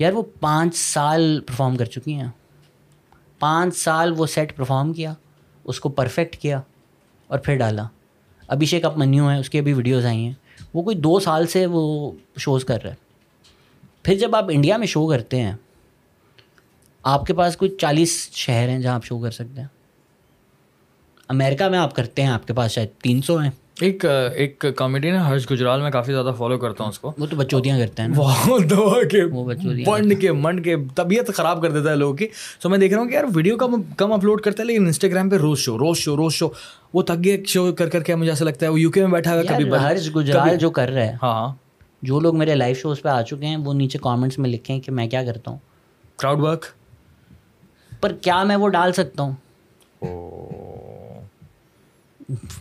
یار 0.00 0.12
وہ 0.12 0.22
پانچ 0.40 0.76
سال 0.76 1.40
پرفارم 1.40 1.76
کر 1.76 1.84
چکی 1.84 2.14
ہیں۔ 2.14 2.28
پانچ 3.38 3.76
سال 3.76 4.12
وہ 4.16 4.26
سیٹ 4.26 4.56
پرفارم 4.56 4.92
کیا، 4.92 5.14
اس 5.64 5.80
کو 5.80 5.88
پرفیکٹ 5.88 6.36
کیا 6.36 6.60
اور 7.26 7.38
پھر 7.38 7.56
ڈالا۔ 7.56 7.86
ابھیشیک 8.48 8.84
اپ 8.84 8.96
منیو 8.98 9.28
ہیں 9.28 9.38
اس 9.38 9.50
کی 9.50 9.58
ابھی 9.58 9.72
ویڈیوز 9.72 10.06
آئی 10.06 10.24
ہیں۔ 10.26 10.32
وہ 10.74 10.82
کوئی 10.82 10.96
دو 10.96 11.20
سال 11.20 11.46
سے 11.46 11.66
وہ 11.66 12.12
شوز 12.36 12.64
کر 12.64 12.82
رہے 12.82 12.94
پھر 14.02 14.18
جب 14.18 14.36
آپ 14.36 14.44
انڈیا 14.50 14.76
میں 14.76 14.86
شو 14.86 15.08
کرتے 15.08 15.40
ہیں، 15.40 15.52
آپ 17.02 17.26
کے 17.26 17.34
پاس 17.34 17.56
کوئی 17.56 17.76
چالیس 17.80 18.30
شہر 18.32 18.68
ہیں 18.68 18.78
جہاں 18.78 18.94
آپ 18.94 19.04
شو 19.04 19.18
کر 19.18 19.30
سکتے 19.30 19.60
ہیں۔ 19.60 19.68
امیرکا 21.28 21.68
میں 21.68 21.78
آپ 21.78 21.94
کرتے 21.94 22.22
ہیں، 22.22 22.30
آپ 22.30 22.46
کے 22.46 22.52
پاس 22.52 22.70
شاید 22.70 22.88
تین 23.02 23.22
سو 23.22 23.38
ہیں۔ 23.38 23.50
ایک 23.80 24.04
ایک 24.34 24.64
کامیڈین 24.76 25.14
ہے 25.14 25.18
ہرش 25.18 25.50
گجرال 25.50 25.82
میں 25.82 25.90
کافی 25.90 26.12
زیادہ 26.12 26.32
فالو 26.38 26.58
کرتا 26.58 26.84
ہوں 26.84 26.90
اس 26.90 26.98
کو. 26.98 27.12
وہ 27.18 27.26
تو 27.26 27.36
بچوتیاں 27.36 27.78
کرتے 27.78 28.02
ہیں 28.02 28.08
وہ 29.30 29.52
بنڈ 29.86 30.20
کے 30.20 30.32
منڈ 30.32 30.64
کے 30.64 30.76
طبیعت 30.94 31.30
خراب 31.34 31.62
کر 31.62 31.70
دیتا 31.70 31.90
ہے 31.90 31.96
لوگوں 31.96 32.16
کی۔ 32.16 32.26
سو 32.62 32.68
میں 32.68 32.78
دیکھ 32.78 32.94
رہا 32.94 33.02
ہوں 33.02 33.08
کہ 33.08 33.14
یار 33.14 33.24
ویڈیو 33.34 33.56
کم 33.56 33.80
کم 33.96 34.12
اپلوڈ 34.12 34.40
کرتا 34.40 34.62
ہے 34.62 34.66
لیکن 34.66 34.86
انسٹاگرام 34.86 35.30
پہ 35.30 35.36
روز 35.36 35.58
شو 35.58 35.78
روز 35.78 35.96
شو 35.96 36.16
روز 36.16 36.32
شو 36.32 36.48
وہ 36.94 37.02
تھک 37.02 37.24
گئے 37.24 37.42
شو 37.44 37.72
کر 37.72 37.88
کر 37.88 38.02
کے 38.02 38.14
مجھے 38.14 38.30
ایسا 38.32 38.44
لگتا 38.44 38.66
ہے۔ 38.66 38.70
وہ 38.70 38.80
یو 38.80 38.90
کے 38.90 39.00
میں 39.00 39.10
بیٹھا 39.10 39.34
ہوا 39.34 39.42
کبھی 39.48 39.70
ہرش 39.70 40.14
گجرال 40.16 40.56
جو 40.56 40.70
کر 40.70 40.88
رہا 40.88 41.02
ہے 41.02 41.16
ہاں 41.22 41.52
جو 42.02 42.20
لوگ 42.20 42.36
میرے 42.38 42.54
لائیو 42.54 42.74
شوز 42.74 43.02
پہ 43.02 43.08
آ 43.08 43.22
چکے 43.22 43.46
ہیں 43.46 43.56
وہ 43.56 43.74
نیچے 43.74 43.98
کامنٹس 44.02 44.38
میں 44.38 44.50
لکھیں 44.50 44.78
کہ 44.80 44.92
میں 44.92 45.06
کیا 45.08 45.24
کرتا 45.24 45.50
ہوں۔ 45.50 45.58
کراؤڈ 46.18 46.40
ورک 46.40 46.64
پر 48.00 48.12
کیا 48.12 48.42
میں 48.44 48.56
وہ 48.56 48.68
ڈال 48.68 48.92
سکتا 48.92 49.22
ہوں؟ 49.22 49.32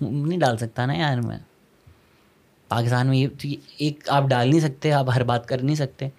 نہیں 0.01 0.39
ڈال 0.39 0.57
سکتا 0.57 0.85
نا 0.85 0.93
یار 0.93 1.17
میں۔ 1.17 1.37
پاکستان 2.69 3.07
میں 3.07 3.17
یہ 3.17 3.55
ایک 3.77 4.09
آپ 4.09 4.23
ڈال 4.23 4.49
نہیں 4.49 4.59
سکتے 4.59 4.91
آپ 4.91 5.09
ہر 5.15 5.23
بات 5.23 5.47
کر 5.47 5.61
نہیں 5.63 5.75
سکتے۔ 5.75 6.09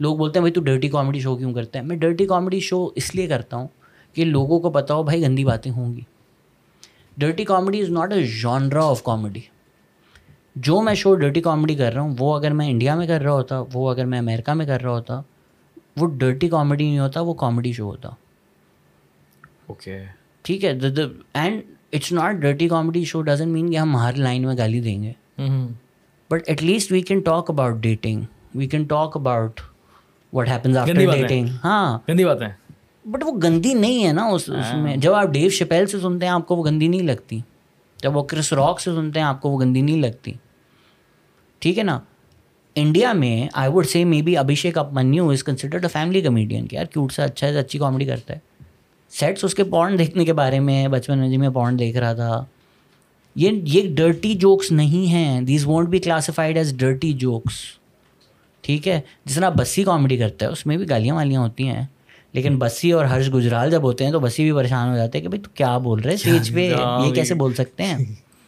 لوگ 0.00 0.16
بولتے 0.16 0.38
ہیں 0.38 0.42
بھائی 0.42 0.52
تو 0.52 0.60
ڈرٹی 0.60 0.88
کامیڈی 0.88 1.20
شو 1.20 1.36
کیوں 1.36 1.52
کرتے 1.54 1.78
ہیں؟ 1.78 1.86
میں 1.86 1.96
ڈرٹی 1.96 2.26
کامیڈی 2.26 2.60
شو 2.60 2.88
اس 2.94 3.14
لیے 3.14 3.26
کرتا 3.26 3.56
ہوں 3.56 3.68
کہ 4.14 4.24
لوگوں 4.24 4.60
کو 4.60 4.70
پتا 4.70 4.94
ہو 4.94 5.02
بھائی 5.02 5.22
گندی 5.22 5.44
باتیں 5.44 5.70
ہوں 5.72 5.94
گی۔ 5.96 6.00
Dirty 7.16 7.44
comedy 7.44 7.80
is 7.80 7.90
not 7.90 8.12
a 8.12 8.22
genre 8.42 8.84
of 8.84 9.02
comedy 9.02 9.40
جو 10.56 10.80
میں 10.82 10.94
شو 10.94 11.14
ڈرٹی 11.14 11.40
کامیڈی 11.40 11.74
کر 11.74 11.92
رہا 11.92 12.00
ہوں 12.00 12.14
وہ 12.18 12.34
اگر 12.36 12.52
میں 12.52 12.68
انڈیا 12.70 12.94
میں 12.94 13.06
کر 13.06 13.22
رہا 13.22 13.32
ہوتا 13.32 13.62
وہ 13.72 13.90
اگر 13.90 14.04
میں 14.04 14.18
امریکہ 14.18 14.52
میں 14.52 14.66
کر 14.66 14.82
رہا 14.82 14.90
ہوتا 14.90 15.20
وہ 15.96 16.06
ڈرٹی 16.16 16.48
کامیڈی 16.48 16.84
نہیں 16.84 16.98
ہوتا 16.98 17.20
وہ 17.20 17.34
کامیڈی 17.34 17.72
شو 17.72 17.84
ہوتا۔ 17.84 18.08
اوکے 19.66 19.98
ٹھیک 20.42 20.64
ہے 20.64 20.78
and 21.34 21.62
it's 21.96 22.12
not 22.12 22.34
dirty 22.34 22.68
comedy 22.68 23.04
show 23.04 23.22
doesn't 23.22 23.48
mean 23.48 23.70
کہ 23.70 23.76
ہم 23.76 23.96
ہر 23.96 24.16
لائن 24.16 24.42
میں 24.42 24.56
گالی 24.58 24.80
دیں 24.80 25.02
گے 25.02 25.12
but 26.30 26.42
at 26.46 26.62
least 26.62 26.92
we 26.92 27.00
can 27.00 27.20
talk 27.20 27.50
about 27.50 27.74
dating 27.74 28.22
we 28.54 28.66
can 28.66 28.84
talk 28.84 29.16
about 29.16 29.60
what 30.32 30.48
happens 30.48 30.76
after 30.76 31.12
dating 31.12 31.48
ہاں 31.64 31.98
گندی 32.08 32.24
بٹ 33.04 33.24
وہ 33.24 33.32
گندی 33.42 33.74
نہیں 33.74 34.06
ہے 34.06 34.12
نا 34.12 34.24
اس 34.26 34.48
اس 34.48 34.74
میں 34.74 34.96
جب 34.96 35.14
آپ 35.14 35.28
ڈیو 35.28 35.50
شپیل 35.50 35.86
سے 35.86 35.98
سنتے 36.00 36.26
ہیں 36.26 36.32
آپ 36.32 36.46
کو 36.46 36.56
وہ 36.56 36.64
گندی 36.64 36.88
نہیں 36.88 37.02
لگتی 37.02 37.40
جب 37.98 38.16
وہ 38.16 38.22
کرس 38.22 38.52
راک 38.52 38.80
سے 38.80 38.94
سنتے 38.94 39.20
ہیں 39.20 39.26
آپ 39.26 39.40
کو 39.40 39.50
وہ 39.50 39.60
گندی 39.60 39.80
نہیں 39.80 40.02
لگتی 40.02 40.32
ٹھیک 41.62 41.78
ہے 41.78 41.82
نا 41.82 41.98
انڈیا 42.76 43.12
میں 43.12 43.46
I 43.54 43.70
would 43.70 43.86
say 43.86 44.04
maybe 44.22 44.36
Abhishek 44.36 44.78
Upmanyu 44.92 45.28
is 45.28 45.44
considered 45.44 45.84
a 45.84 45.88
family 45.88 46.20
comedian 46.20 46.66
کہ 46.66 46.76
یار 46.76 46.84
کیوٹ 46.84 47.12
سے 47.12 47.22
اچھا 47.22 47.46
ہے 47.46 47.58
اچھی 47.58 47.78
کامیڈی 47.78 48.04
کرتا 48.04 48.34
ہے 48.34 48.38
سیٹس 49.10 49.44
اس 49.44 49.54
کے 49.54 49.64
پورن 49.64 49.98
دیکھنے 49.98 50.24
کے 50.24 50.32
بارے 50.32 50.60
میں 50.60 50.88
بچپن 50.88 51.18
میں 51.18 51.28
جی 51.28 51.36
میں 51.36 51.48
پورن 51.48 51.78
دیکھ 51.78 51.96
رہا 51.96 52.12
تھا۔ 52.12 52.44
یہ 53.34 53.50
یہ 53.64 53.94
ڈرٹی 53.94 54.34
جوکس 54.34 54.72
نہیں 54.72 55.10
ہیں۔ 55.10 55.40
These 55.40 55.66
won't 55.66 55.88
be 55.88 55.98
classified 55.98 56.56
as 56.56 56.74
dirty 56.76 57.12
jokes 57.12 57.54
ٹھیک 58.60 58.88
ہے؟ 58.88 59.00
جس 59.24 59.34
طرح 59.34 59.48
بسی 59.48 59.84
کامیڈی 59.84 60.16
کرتا 60.16 60.46
ہے 60.46 60.50
اس 60.50 60.66
میں 60.66 60.76
بھی 60.76 60.90
گالیاں 60.90 61.14
والیاں 61.14 61.40
ہوتی 61.40 61.68
ہیں۔ 61.68 61.86
لیکن 62.32 62.58
بسی 62.58 62.92
اور 62.92 63.04
ہرش 63.04 63.34
گجرال 63.34 63.70
جب 63.70 63.82
ہوتے 63.82 64.04
ہیں 64.04 64.12
تو 64.12 64.20
بسی 64.20 64.42
بھی 64.42 64.52
پریشان 64.52 64.90
ہو 64.90 64.96
جاتے 64.96 65.18
ہیں 65.18 65.22
کہ 65.22 65.28
بھائی 65.28 65.42
تو 65.42 65.50
کیا 65.54 65.78
بول 65.78 66.00
رہے 66.00 66.14
اسٹیج 66.14 66.54
پہ 66.54 66.68
یہ 67.06 67.14
کیسے 67.14 67.34
بول 67.34 67.54
سکتے 67.54 67.82
ہیں؟ 67.82 67.96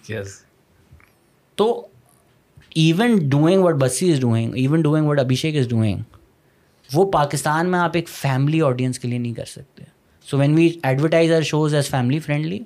تو 1.55 1.87
even 2.75 3.17
doing 3.29 3.63
what 3.63 3.75
Bassi 3.75 4.13
is 4.13 4.21
doing 4.21 4.53
even 4.55 4.81
doing 4.81 5.07
what 5.07 5.21
Abhishek 5.21 5.57
is 5.57 5.69
doing 5.69 5.99
وہ 6.93 7.11
پاکستان 7.13 7.69
میں 7.69 7.79
آپ 7.79 7.91
ایک 7.95 8.09
فیملی 8.09 8.63
آڈینس 8.63 8.99
کے 8.99 9.09
لیے 9.09 9.19
نہیں 9.19 9.35
کر 9.35 9.45
سکتے۔ 9.45 9.98
So 10.31 10.39
when 10.39 10.55
we 10.55 10.73
advertise 10.83 11.33
our 11.33 11.43
shows 11.43 11.75
as 11.75 11.89
family 11.89 12.19
friendly 12.19 12.59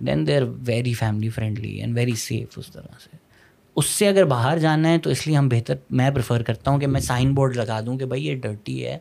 then 0.00 0.26
they 0.26 0.36
are 0.36 0.42
very 0.42 0.94
family 0.94 1.28
friendly 1.28 1.80
and 1.80 1.96
very 1.96 2.14
safe 2.14 2.58
اس 2.58 2.66
طرح 2.72 2.82
سے۔ 2.82 3.16
اس 3.76 3.86
سے 3.86 4.08
اگر 4.08 4.24
باہر 4.24 4.58
جانا 4.58 4.88
ہے 4.88 4.98
تو 4.98 5.10
اس 5.10 5.26
لیے 5.26 5.36
ہم 5.36 5.48
بہتر، 5.48 5.74
میں 5.90 6.10
پریفر 6.10 6.42
کرتا 6.42 6.70
ہوں 6.70 6.78
کہ 6.78 6.86
میں 6.86 7.00
سائن 7.00 7.34
بورڈ 7.34 7.56
لگا 7.56 7.80
دوں 7.86 7.98
کہ 7.98 8.04
بھائی 8.04 8.26
یہ 8.26 8.34
ڈرٹی 8.34 8.86
ہے، 8.86 8.98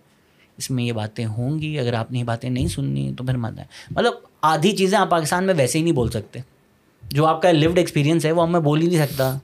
اس 0.58 0.72
میں 0.72 0.84
یہ 0.84 0.92
باتیں 0.92 1.26
ہوں 1.26 1.60
گی، 1.60 1.80
اگر 1.80 1.94
آپ 1.94 2.12
نے 2.12 2.20
یہ 2.20 2.24
باتیں 2.24 2.50
نہیں 2.50 2.68
سننی 2.68 3.14
تو 3.18 3.24
پھر 3.24 3.38
مت 3.38 3.60
ہے 3.60 3.64
مطلب 3.92 4.14
آدھی 4.42 4.72
چیزیں 4.72 4.98
آپ 4.98 5.10
پاکستان 5.10 5.44
میں 5.44 5.54
ویسے 5.58 5.78
ہی 5.78 5.84
نہیں 5.84 5.94
بول 5.94 6.10
سکتے۔ 6.10 6.40
جو 7.10 7.26
آپ 7.26 7.42
کا 7.42 7.52
لیوڈ 7.52 7.78
ایکسپیرینس 7.78 8.26
ہے 8.26 8.32
وہ 8.32 8.42
اب 8.42 8.50
میں 8.50 8.60
بول 8.60 8.82
ہی 8.82 8.88
نہیں 8.88 9.08
سکتا۔ 9.08 9.38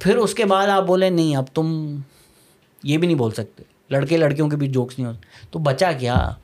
پھر 0.00 0.16
اس 0.16 0.34
کے 0.34 0.44
بعد 0.44 0.68
آپ 0.68 0.86
بولیں 0.86 1.10
نہیں، 1.10 1.36
اب 1.36 1.44
تم 1.54 1.96
یہ 2.82 2.98
بھی 2.98 3.06
نہیں 3.06 3.18
بول 3.18 3.30
سکتے۔ 3.30 3.62
لڑکے 3.90 4.16
لڑکیوں 4.16 4.48
کے 4.48 4.56
بھی 4.56 4.68
جوکس 4.68 4.98
نہیں 4.98 5.08
ہوتے۔ 5.08 5.18
تو 5.50 5.58
بچا 5.58 5.92
کیا؟ 5.92 6.34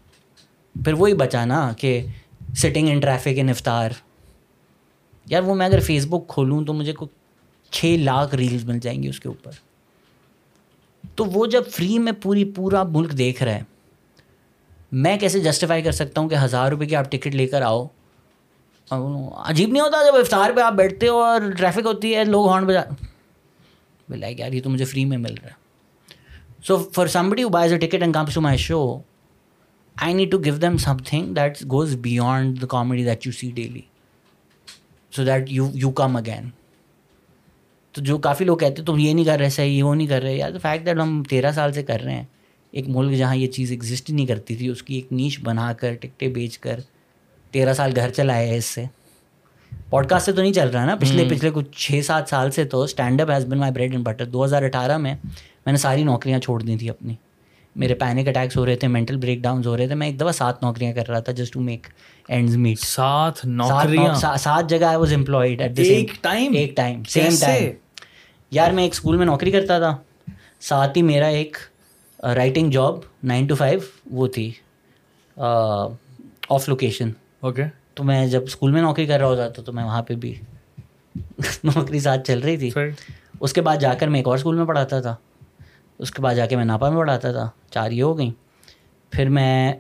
پھر 0.74 0.92
وہی 0.92 1.14
بچا 1.14 1.44
نا 1.44 1.70
کہ 1.78 2.00
سٹنگ 2.56 2.88
ان 2.88 3.00
ٹریفک 3.00 3.38
ان 3.38 3.48
افطار 3.48 3.90
یار 5.26 5.42
وہ 5.42 5.54
میں 5.54 5.66
اگر 5.66 5.80
فیس 5.80 6.06
بک 6.06 6.26
کھولوں 6.28 6.64
تو 6.64 6.72
مجھے 6.72 6.92
کوئی 6.92 7.08
چھ 7.72 7.96
لاکھ 8.00 8.34
ریلز 8.34 8.64
مل 8.64 8.78
جائیں 8.78 9.02
گی 9.02 9.08
اس 9.08 9.20
کے 9.20 9.28
اوپر. 9.28 9.50
تو 11.16 11.24
وہ 11.24 11.46
جب 11.46 11.70
فری 11.70 11.98
میں 11.98 12.12
پوری 12.22 12.44
پورا 12.54 12.82
ملک 12.84 13.12
دیکھ 13.18 13.42
رہا 13.42 13.54
ہے، 13.54 13.62
میں 14.92 15.16
کیسے 15.18 15.40
جسٹیفائی 15.40 15.82
کر 15.82 15.92
سکتا 15.92 16.20
ہوں 16.20 16.28
کہ 16.28 16.34
ہزار 16.34 16.70
روپے 16.70 16.86
کی 16.86 16.96
آپ 16.96 17.10
ٹکٹ 17.10 17.34
لے 17.34 17.46
کر 17.46 17.62
آؤ؟ 17.62 17.86
عجیب 18.88 19.70
نہیں 19.70 19.82
ہوتا 19.82 20.02
جب 20.06 20.18
افطار 20.18 20.50
پہ 20.56 20.60
آپ 20.60 20.72
بیٹھتے 20.72 21.08
ہو 21.08 21.18
اور 21.18 21.50
ٹریفک 21.58 21.86
ہوتی 21.86 22.14
ہے، 22.14 22.24
لوگ 22.24 22.48
ہارن 22.48 22.66
بجا 22.66 22.82
لائک 24.08 24.40
یار 24.40 24.52
یہ 24.52 24.62
تو 24.62 24.70
مجھے 24.70 24.84
فری 24.84 25.04
میں 25.04 25.18
مل 25.18 25.34
رہا 25.34 25.48
ہے. 25.48 25.62
So 26.64 26.76
for 26.94 27.06
somebody 27.06 27.44
buys 27.46 27.72
a 27.72 27.78
ticket 27.78 28.02
and 28.02 28.14
comes 28.14 28.34
to 28.34 28.40
my 28.40 28.58
show 28.58 28.98
I 29.96 30.14
need 30.14 30.30
to 30.30 30.38
give 30.44 30.56
them 30.56 30.76
something 31.06 31.34
that 31.34 31.62
goes 31.70 31.94
beyond 32.02 32.60
the 32.62 32.66
comedy 32.66 33.04
that 33.04 33.26
you 33.26 33.32
see 33.32 33.50
daily 33.54 33.80
so 35.12 35.24
that 35.24 35.50
you 35.52 35.68
you 35.74 35.90
come 36.00 36.16
again 36.16 36.48
تو 37.94 38.02
جو 38.02 38.16
کافی 38.18 38.44
لوگ 38.44 38.56
کہتے 38.58 38.82
تم 38.82 38.98
یہ 38.98 39.12
نہیں 39.14 39.24
کر 39.24 39.38
رہے 39.38 39.50
صحیح 39.50 39.82
وہ 39.84 39.94
نہیں 39.94 40.06
کر 40.06 40.22
رہے. 40.22 40.34
یار 40.36 40.58
فیکٹ 40.62 40.86
دیٹ 40.86 40.98
ہم 41.00 41.22
تیرہ 41.30 41.52
سال 41.54 41.72
سے 41.72 41.82
کر 41.82 42.00
رہے 42.04 42.14
ہیں 42.14 42.24
ایک 42.72 42.88
ملک 42.88 43.16
جہاں 43.16 43.36
یہ 43.36 43.46
چیز 43.46 43.70
ایگزسٹ 43.70 44.10
نہیں 44.10 44.26
کرتی 44.26 44.56
تھی 44.56 44.68
اس 44.68 44.82
کی 44.82 44.94
ایک 44.94 45.12
نیچ 45.12 45.38
بنا 45.42 45.72
کر 45.72 45.94
ٹکٹیں 46.00 46.28
بیچ 46.28 46.58
کر 46.58 46.80
تیرہ 47.54 47.72
سال 47.74 47.92
گھر 47.96 48.10
چلائے 48.10 48.48
ہے 48.48 48.56
اس 48.56 48.64
سے. 48.64 48.84
پوڈ 49.90 50.08
کاسٹ 50.08 50.26
سے 50.26 50.32
تو 50.32 50.42
نہیں 50.42 50.52
چل 50.52 50.68
رہا 50.68 50.84
نا 50.84 50.94
پچھلے 50.96 51.28
پچھلے 51.30 51.50
کچھ 51.54 51.70
چھ 51.78 52.00
سات 52.04 52.28
سال 52.28 52.50
سے 52.50 52.64
تو 52.64 52.82
stand 52.82 53.20
up 53.20 53.30
has 53.30 53.44
been 53.46 53.58
my 53.58 53.72
bread 53.72 53.92
and 53.92 54.06
butter 54.06 54.24
دو 54.24 54.44
ہزار 54.44 54.62
اٹھارہ 54.62 54.96
میں 54.98 55.14
میں 55.24 55.72
نے 55.72 55.78
ساری 55.78 56.04
نوکریاں 56.04 56.38
چھوڑ 56.38 56.60
دی 56.62 56.76
تھی 56.76 56.90
اپنی. 56.90 57.14
میرے 57.76 57.94
پینک 57.94 58.28
اٹیکس 58.28 58.56
ہو 58.56 58.64
رہے 58.66 58.76
تھے 58.76 58.88
مینٹل 58.88 59.16
بریک 59.16 59.40
ڈاؤنز 59.42 59.66
ہو 59.66 59.76
رہے 59.76 59.86
تھے 59.86 59.94
میں 59.94 60.06
ایک 60.06 60.18
دفعہ 60.20 60.32
سات 60.32 60.62
نوکریاں 60.62 60.92
کر 60.94 61.08
رہا 61.08 61.20
تھا 61.20 61.32
just 61.32 61.52
to 61.52 61.60
make 61.60 61.86
ends 62.28 62.56
meet 62.56 62.78
سات 62.80 63.44
نوکریاں؟ 63.44 64.14
سات 64.38 64.68
جگہ 64.70 64.84
آئی 64.84 64.96
واز 64.96 65.12
امپلائڈ 65.12 65.60
ایٹ 65.62 65.78
ایک 65.78 66.12
ٹائم 66.22 66.54
ایک 66.56 66.76
ٹائم 66.76 67.02
سیم 67.08 67.34
ٹائم 67.40 67.70
یار 68.52 68.72
میں 68.72 68.82
ایک 68.82 68.92
اسکول 68.94 69.16
میں 69.16 69.26
نوکری 69.26 69.50
کرتا 69.50 69.78
تھا. 69.78 69.96
ساتھ 70.60 70.96
ہی 70.98 71.02
میرا 71.02 71.26
ایک 71.26 71.56
writing 72.20 72.70
job 72.70 72.98
nine 73.22 73.46
to 73.46 73.54
five 73.54 73.78
وہ 74.10 74.26
تھی 74.34 74.50
آف 75.36 76.68
لوکیشن 76.68 77.10
اوکے 77.40 77.64
تو 77.94 78.04
میں 78.04 78.26
جب 78.26 78.42
اسکول 78.46 78.72
میں 78.72 78.82
نوکری 78.82 79.06
کر 79.06 79.18
رہا 79.18 79.26
ہوتا 79.26 79.48
تھا 79.48 79.62
تو 79.62 79.72
میں 79.72 79.84
وہاں 79.84 80.02
پہ 80.02 80.14
بھی 80.14 80.34
نوکری 81.64 82.00
ساتھ 82.00 82.26
چل 82.26 82.38
رہی 82.38 82.56
تھی. 82.56 82.70
اس 83.40 83.52
کے 83.52 83.60
بعد 83.60 83.76
جا 83.80 83.92
کر 83.94 84.08
میں 84.08 84.20
ایک 84.20 84.28
اور 84.28 84.36
اسکول 84.36 84.56
میں 84.56 84.64
پڑھاتا 84.64 85.00
تھا. 85.00 85.14
اس 85.98 86.10
کے 86.10 86.22
بعد 86.22 86.34
جا 86.34 86.46
کے 86.46 86.56
میں 86.56 86.64
ناپا 86.64 86.90
میں 86.90 86.98
پڑھاتا 86.98 87.32
تھا 87.32 87.50
چار 87.70 87.90
یہ 87.90 88.02
ہو 88.02 88.18
گئیں۔ 88.18 88.30
پھر 89.10 89.28
میں 89.28 89.72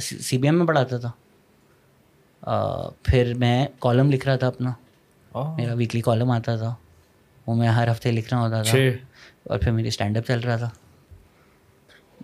سی 0.00 0.38
بی 0.38 0.48
ایم 0.48 0.58
میں 0.58 0.66
پڑھاتا 0.66 0.98
تھا۔ 0.98 1.10
پھر 3.02 3.34
میں 3.34 3.66
کالم 3.78 4.10
لکھ 4.10 4.28
رہا 4.28 4.36
تھا 4.36 4.46
اپنا۔ 4.46 4.72
میرا 5.56 5.72
ویکلی 5.72 6.00
کالم 6.00 6.30
آتا 6.30 6.56
تھا۔ 6.56 6.74
وہ 7.46 7.54
میں 7.54 7.68
ہر 7.68 7.90
ہفتے 7.90 8.12
لکھنا 8.12 8.40
ہوتا 8.40 8.62
تھا۔ 8.62 8.70
اور 9.44 9.58
پھر 9.58 9.70
میری 9.70 9.88
اسٹینڈ 9.88 10.16
اپ 10.16 10.26
چل 10.26 10.40
رہا 10.40 10.56
تھا۔ 10.56 10.70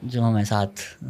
جو 0.02 0.30
میں 0.30 0.44
ساتھ 0.44 1.04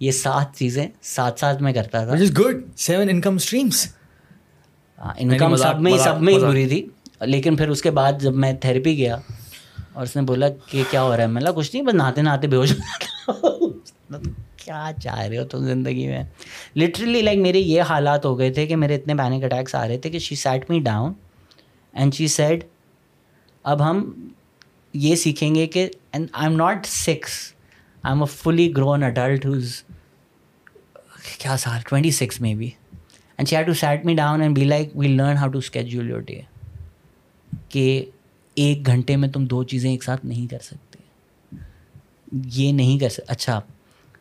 یہ 0.00 0.10
سات 0.10 0.56
چیزیں 0.56 0.86
ساتھ 1.02 1.40
ساتھ 1.40 1.62
میں 1.62 1.72
کرتا 1.72 2.04
تھا۔ 2.04 2.14
Good 2.40 2.56
seven 2.76 3.08
income 3.10 3.34
streams 3.34 3.94
income 5.16 5.56
سب 5.56 5.80
میں 5.80 5.98
سب 5.98 6.20
میں 6.20 6.34
ہی 6.34 6.38
بری 6.38 6.68
تھی۔ 6.68 6.88
لیکن 7.20 7.56
پھر 7.56 7.68
اس 7.68 7.82
کے 7.82 7.90
بعد 7.90 8.12
جب 8.20 8.34
میں 8.34 8.52
تھیراپی 8.52 8.96
گیا 8.96 9.16
اور 9.94 10.02
اس 10.02 10.14
نے 10.16 10.22
بولا 10.22 10.48
کہ 10.70 10.82
کیا 10.90 11.02
ہو 11.02 11.16
رہا 11.16 11.22
ہے؟ 11.22 11.28
میں 11.28 11.42
کچھ 11.56 11.74
نہیں، 11.74 11.84
بس 11.86 11.94
نہاتے 11.94 12.22
نہاتے 12.22 12.46
بے 12.46 12.56
ہوش 12.56 12.72
کیا 14.56 14.90
چاہ 15.02 15.20
رہے 15.20 15.38
ہو 15.38 15.44
تم 15.44 15.64
زندگی 15.64 16.06
میں؟ 16.08 16.22
لٹرلی 16.76 17.22
لائک 17.22 17.38
میرے 17.38 17.58
یہ 17.58 17.82
حالات 17.88 18.24
ہو 18.24 18.38
گئے 18.38 18.52
تھے 18.52 18.66
کہ 18.66 18.76
میرے 18.76 18.94
اتنے 18.94 19.14
پینک 19.14 19.44
اٹیکس 19.44 19.74
آ 19.74 19.86
رہے 19.88 19.98
تھے 19.98 20.10
کہ 20.10 20.18
she 20.18 20.36
sat 20.36 20.70
me 20.70 20.78
down 20.84 21.12
and 21.94 22.14
she 22.14 22.26
said 22.28 22.64
اب 23.64 23.82
ہم 23.90 24.02
یہ 24.94 25.16
سیکھیں 25.16 25.54
گے 25.54 25.66
کہ 25.66 25.88
and 26.12 26.28
I 26.32 26.48
am 26.48 26.56
not 26.56 26.86
six 26.86 27.32
I 28.02 28.12
am 28.12 28.22
a 28.22 28.28
fully 28.32 28.70
grown 28.76 29.02
adult 29.02 29.46
who's 29.46 29.82
کیا 31.38 31.56
سال؟ 31.56 31.80
ٹوینٹی 31.88 32.10
سکس 32.10 32.40
میں 32.40 32.54
بھی 32.54 32.70
and 33.38 33.48
she 33.48 33.56
have 33.56 33.64
to 33.66 33.74
sit 33.74 34.04
me 34.04 34.14
down 34.14 34.42
and 34.42 34.56
be 34.56 34.64
like 34.64 34.96
we 34.96 35.08
learn 35.08 35.36
how 35.36 35.48
to 35.48 35.58
schedule 35.58 36.10
your 36.10 36.20
day 36.20 36.40
کہ 37.68 38.04
ایک 38.54 38.86
گھنٹے 38.86 39.16
میں 39.16 39.28
تم 39.28 39.44
دو 39.44 39.64
چیزیں 39.64 39.90
ایک 39.90 40.04
ساتھ 40.04 40.26
نہیں 40.26 40.46
کر 40.46 40.58
سکتے۔ 40.62 40.98
یہ 42.32 42.72
نہیں 42.72 42.98
کر 42.98 43.08
سکتے۔ 43.08 43.22
اچھا 43.28 43.60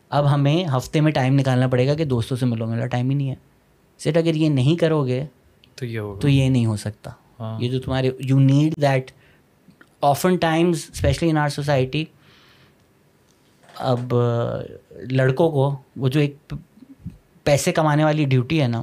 اب 0.09 0.33
ہمیں 0.33 0.65
ہفتے 0.65 1.01
میں 1.01 1.11
ٹائم 1.11 1.33
نکالنا 1.33 1.67
پڑے 1.67 1.87
گا 1.87 1.93
کہ 1.93 2.05
دوستوں 2.05 2.37
سے 2.37 2.45
ملو 2.45 2.67
میرا 2.67 2.87
ٹائم 2.87 3.09
ہی 3.09 3.15
نہیں 3.15 3.29
ہے۔ 3.29 3.35
سیٹ 3.97 4.17
اگر 4.17 4.35
یہ 4.35 4.49
نہیں 4.49 4.75
کرو 4.75 5.05
گے 5.05 5.25
تو 5.75 5.85
یہ 5.85 6.01
تو 6.21 6.27
یہ 6.27 6.49
نہیں 6.49 6.65
ہو 6.65 6.75
سکتا۔ 6.75 7.11
ہاں۔ 7.39 7.61
یہ 7.61 7.69
جو 7.69 7.79
تمہارے 7.79 8.09
you 8.19 8.39
need 8.39 8.81
that 8.81 9.11
often 10.01 10.35
times 10.35 10.85
especially 10.93 11.29
in 11.29 11.37
our 11.37 11.49
society 11.49 12.05
اب 13.75 14.13
لڑکوں 14.91 15.51
کو 15.51 15.75
وہ 15.95 16.09
جو 16.09 16.19
ایک 16.19 16.53
پیسے 17.43 17.71
کمانے 17.71 18.03
والی 18.03 18.25
ڈیوٹی 18.25 18.61
ہے 18.61 18.67
نا 18.67 18.81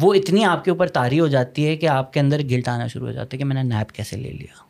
وہ 0.00 0.12
اتنی 0.14 0.44
آپ 0.44 0.64
کے 0.64 0.70
اوپر 0.70 0.86
تاری 0.88 1.18
ہو 1.20 1.26
جاتی 1.28 1.66
ہے 1.66 1.76
کہ 1.76 1.88
آپ 1.88 2.12
کے 2.12 2.20
اندر 2.20 2.40
گلٹ 2.50 2.68
آنا 2.68 2.86
شروع 2.86 3.06
ہو 3.06 3.12
جاتا 3.12 3.28
ہے 3.32 3.38
کہ 3.38 3.44
میں 3.44 3.54
نے 3.54 3.62
نیپ 3.62 3.92
کیسے 3.92 4.16
لے 4.16 4.30
لیا؟ 4.32 4.62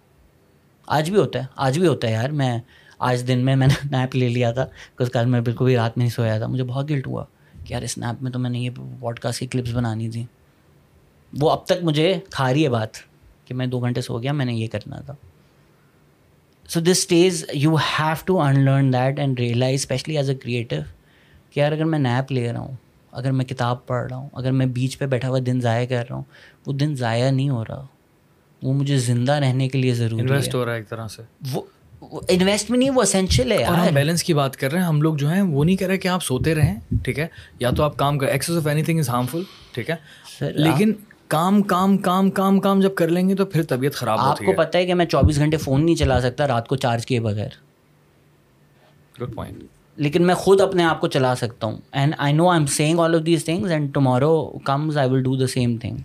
آج 0.88 1.10
بھی 1.10 1.18
ہوتا 1.18 1.38
ہے، 1.38 1.44
آج 1.56 1.78
بھی 1.78 1.86
ہوتا 1.86 2.08
ہے 2.08 2.12
یار، 2.12 2.30
میں 2.30 2.58
آج 2.98 3.26
دن 3.28 3.44
میں 3.44 3.56
میں 3.56 3.66
نے 3.66 3.74
نیپ 3.90 4.16
لے 4.16 4.28
لیا 4.28 4.50
تھا 4.52 4.66
کچھ 4.96 5.10
کل 5.10 5.26
میں 5.26 5.40
بالکل 5.40 5.64
بھی 5.64 5.76
رات 5.76 5.96
میں 5.98 6.04
نہیں 6.04 6.14
سویا 6.14 6.38
تھا، 6.38 6.46
مجھے 6.46 6.64
بہت 6.64 6.90
گلٹ 6.90 7.06
ہوا 7.06 7.24
کہ 7.64 7.72
یار 7.72 7.82
اس 7.82 7.96
نیپ 7.98 8.22
میں 8.22 8.30
تو 8.30 8.38
میں 8.38 8.50
نے 8.50 8.58
یہ 8.58 8.70
واڈ 9.00 9.18
کاسٹ 9.18 9.40
کی 9.40 9.46
کلپس 9.46 9.72
بنانی 9.74 10.10
تھی 10.10 10.24
وہ 11.32 11.50
اب 11.50 11.64
تک 11.66 11.82
مجھے 11.82 12.12
کھا 12.30 12.52
رہی 12.52 12.64
ہے 12.64 12.68
بات 12.68 12.96
کہ 13.44 13.54
میں 13.54 13.66
دو 13.66 13.80
گھنٹے 13.80 14.00
سو 14.00 14.18
گیا، 14.18 14.32
میں 14.32 14.46
نے 14.46 14.54
یہ 14.54 14.66
کرنا 14.72 15.00
تھا۔ 15.00 15.14
So 16.68 16.80
this 16.80 16.88
stays 16.88 17.44
you 17.52 17.74
have 17.74 18.14
to 18.24 18.40
in 18.40 18.64
learn 18.64 18.92
that 18.92 19.18
and 19.18 19.40
realise 19.40 19.80
especially 19.80 20.16
as 20.16 20.28
a 20.30 20.34
creative 20.34 20.76
کہ 21.50 21.60
یار 21.60 21.72
اگر 21.72 21.84
میں 21.84 21.98
نیپ 21.98 22.32
لے 22.32 22.52
رہا 22.52 22.60
ہوں 22.60 22.76
اگر 23.14 23.32
میں 23.32 23.44
کتاب 23.44 23.86
پڑھ 23.86 24.06
رہا 24.08 24.16
ہوں 24.16 24.28
اگر 24.32 24.52
میں 24.52 24.66
بیچ 24.66 24.98
پہ 24.98 25.06
بیٹھا 25.06 25.28
ہوا 25.28 25.38
دن 25.46 25.60
ضائع 25.60 25.86
کر 25.86 26.04
رہا 26.10 26.16
ہوں 26.16 26.22
وہ 26.66 26.72
دن 26.72 26.94
ضائع 26.96 27.30
نہیں 27.30 27.48
ہو 27.48 27.64
رہا۔ 27.64 27.86
وہ 28.62 28.72
مجھے 28.72 28.98
زندہ 28.98 29.32
رہنے 29.32 29.68
کے 29.68 29.78
لیے 29.78 29.94
ضروری 29.94 30.22
انویسٹ 30.22 30.54
ہو 30.54 30.64
رہا 30.64 30.72
ہے 30.72 30.76
ایک 30.76 30.88
طرح 30.88 31.08
سے۔ 31.08 31.22
وہ 31.52 31.62
انویسٹ 32.28 32.70
بھی 32.70 32.78
نہیں 32.78 32.90
وہ 32.90 33.02
اسینشیل 33.02 33.52
ہے 33.52 33.64
اور 33.64 33.76
ہم 33.76 33.94
بیلنس 33.94 34.22
کی 34.22 34.34
بات 34.34 34.56
کر 34.56 34.72
رہے 34.72 34.78
ہیں۔ 34.80 34.86
ہم 34.86 35.02
لوگ 35.02 35.14
جو 35.14 35.28
ہیں 35.28 35.42
وہ 35.42 35.64
نہیں 35.64 35.76
کہہ 35.76 35.86
رہے 35.86 35.98
کہ 35.98 36.08
آپ 36.08 36.22
سوتے 36.22 36.54
رہیں 36.54 36.80
ٹھیک 37.04 37.18
ہے؟ 37.18 37.26
یا 37.58 37.70
تو 37.70 37.82
آپ 37.82 37.96
کام 37.96 38.18
کر 38.18 38.26
excess 38.26 38.56
of 38.56 38.66
anything 38.82 38.98
is 38.98 39.08
harmful 39.08 39.42
ٹھیک 39.72 39.90
ہے؟ 39.90 39.96
لیکن 40.40 40.92
کام 41.28 41.62
کام 41.62 41.98
کام 41.98 42.30
کام 42.30 42.60
کام 42.60 42.80
جب 42.80 42.94
کر 42.94 43.08
لیں 43.08 43.28
گے 43.28 43.34
تو 43.34 43.46
پھر 43.46 43.62
طبیعت 43.62 43.94
خراب 43.94 44.18
آپ 44.18 44.38
کو 44.38 44.52
پتہ 44.56 44.78
ہے 44.78 44.86
کہ 44.86 44.94
میں 44.94 45.06
چوبیس 45.06 45.36
گھنٹے 45.36 45.56
فون 45.56 45.84
نہیں 45.84 45.94
چلا 45.94 46.20
سکتا 46.20 46.48
رات 46.48 46.68
کو 46.68 46.76
چارج 46.76 47.06
کیے 47.06 47.20
بغیر۔ 47.20 47.48
گڈ 49.22 49.34
پوائنٹ 49.34 49.62
لیکن 49.98 50.26
میں 50.26 50.34
خود 50.34 50.60
اپنے 50.60 50.84
آپ 50.84 51.00
کو 51.00 51.08
چلا 51.08 51.34
سکتا 51.34 51.66
ہوں. 51.66 51.76
And 51.92 52.14
I 52.18 52.32
know 52.32 52.48
I 52.48 52.58
am 52.58 52.66
seeing 52.66 53.00
all 53.00 53.14
of 53.14 53.26
these 53.26 53.44
things 53.44 53.70
and 53.72 53.92
tomorrow 53.94 54.36
comes 54.64 54.96
I 54.98 55.10
will 55.10 55.22
do 55.22 55.36
the 55.36 55.46
same 55.46 55.76
thing 55.78 55.96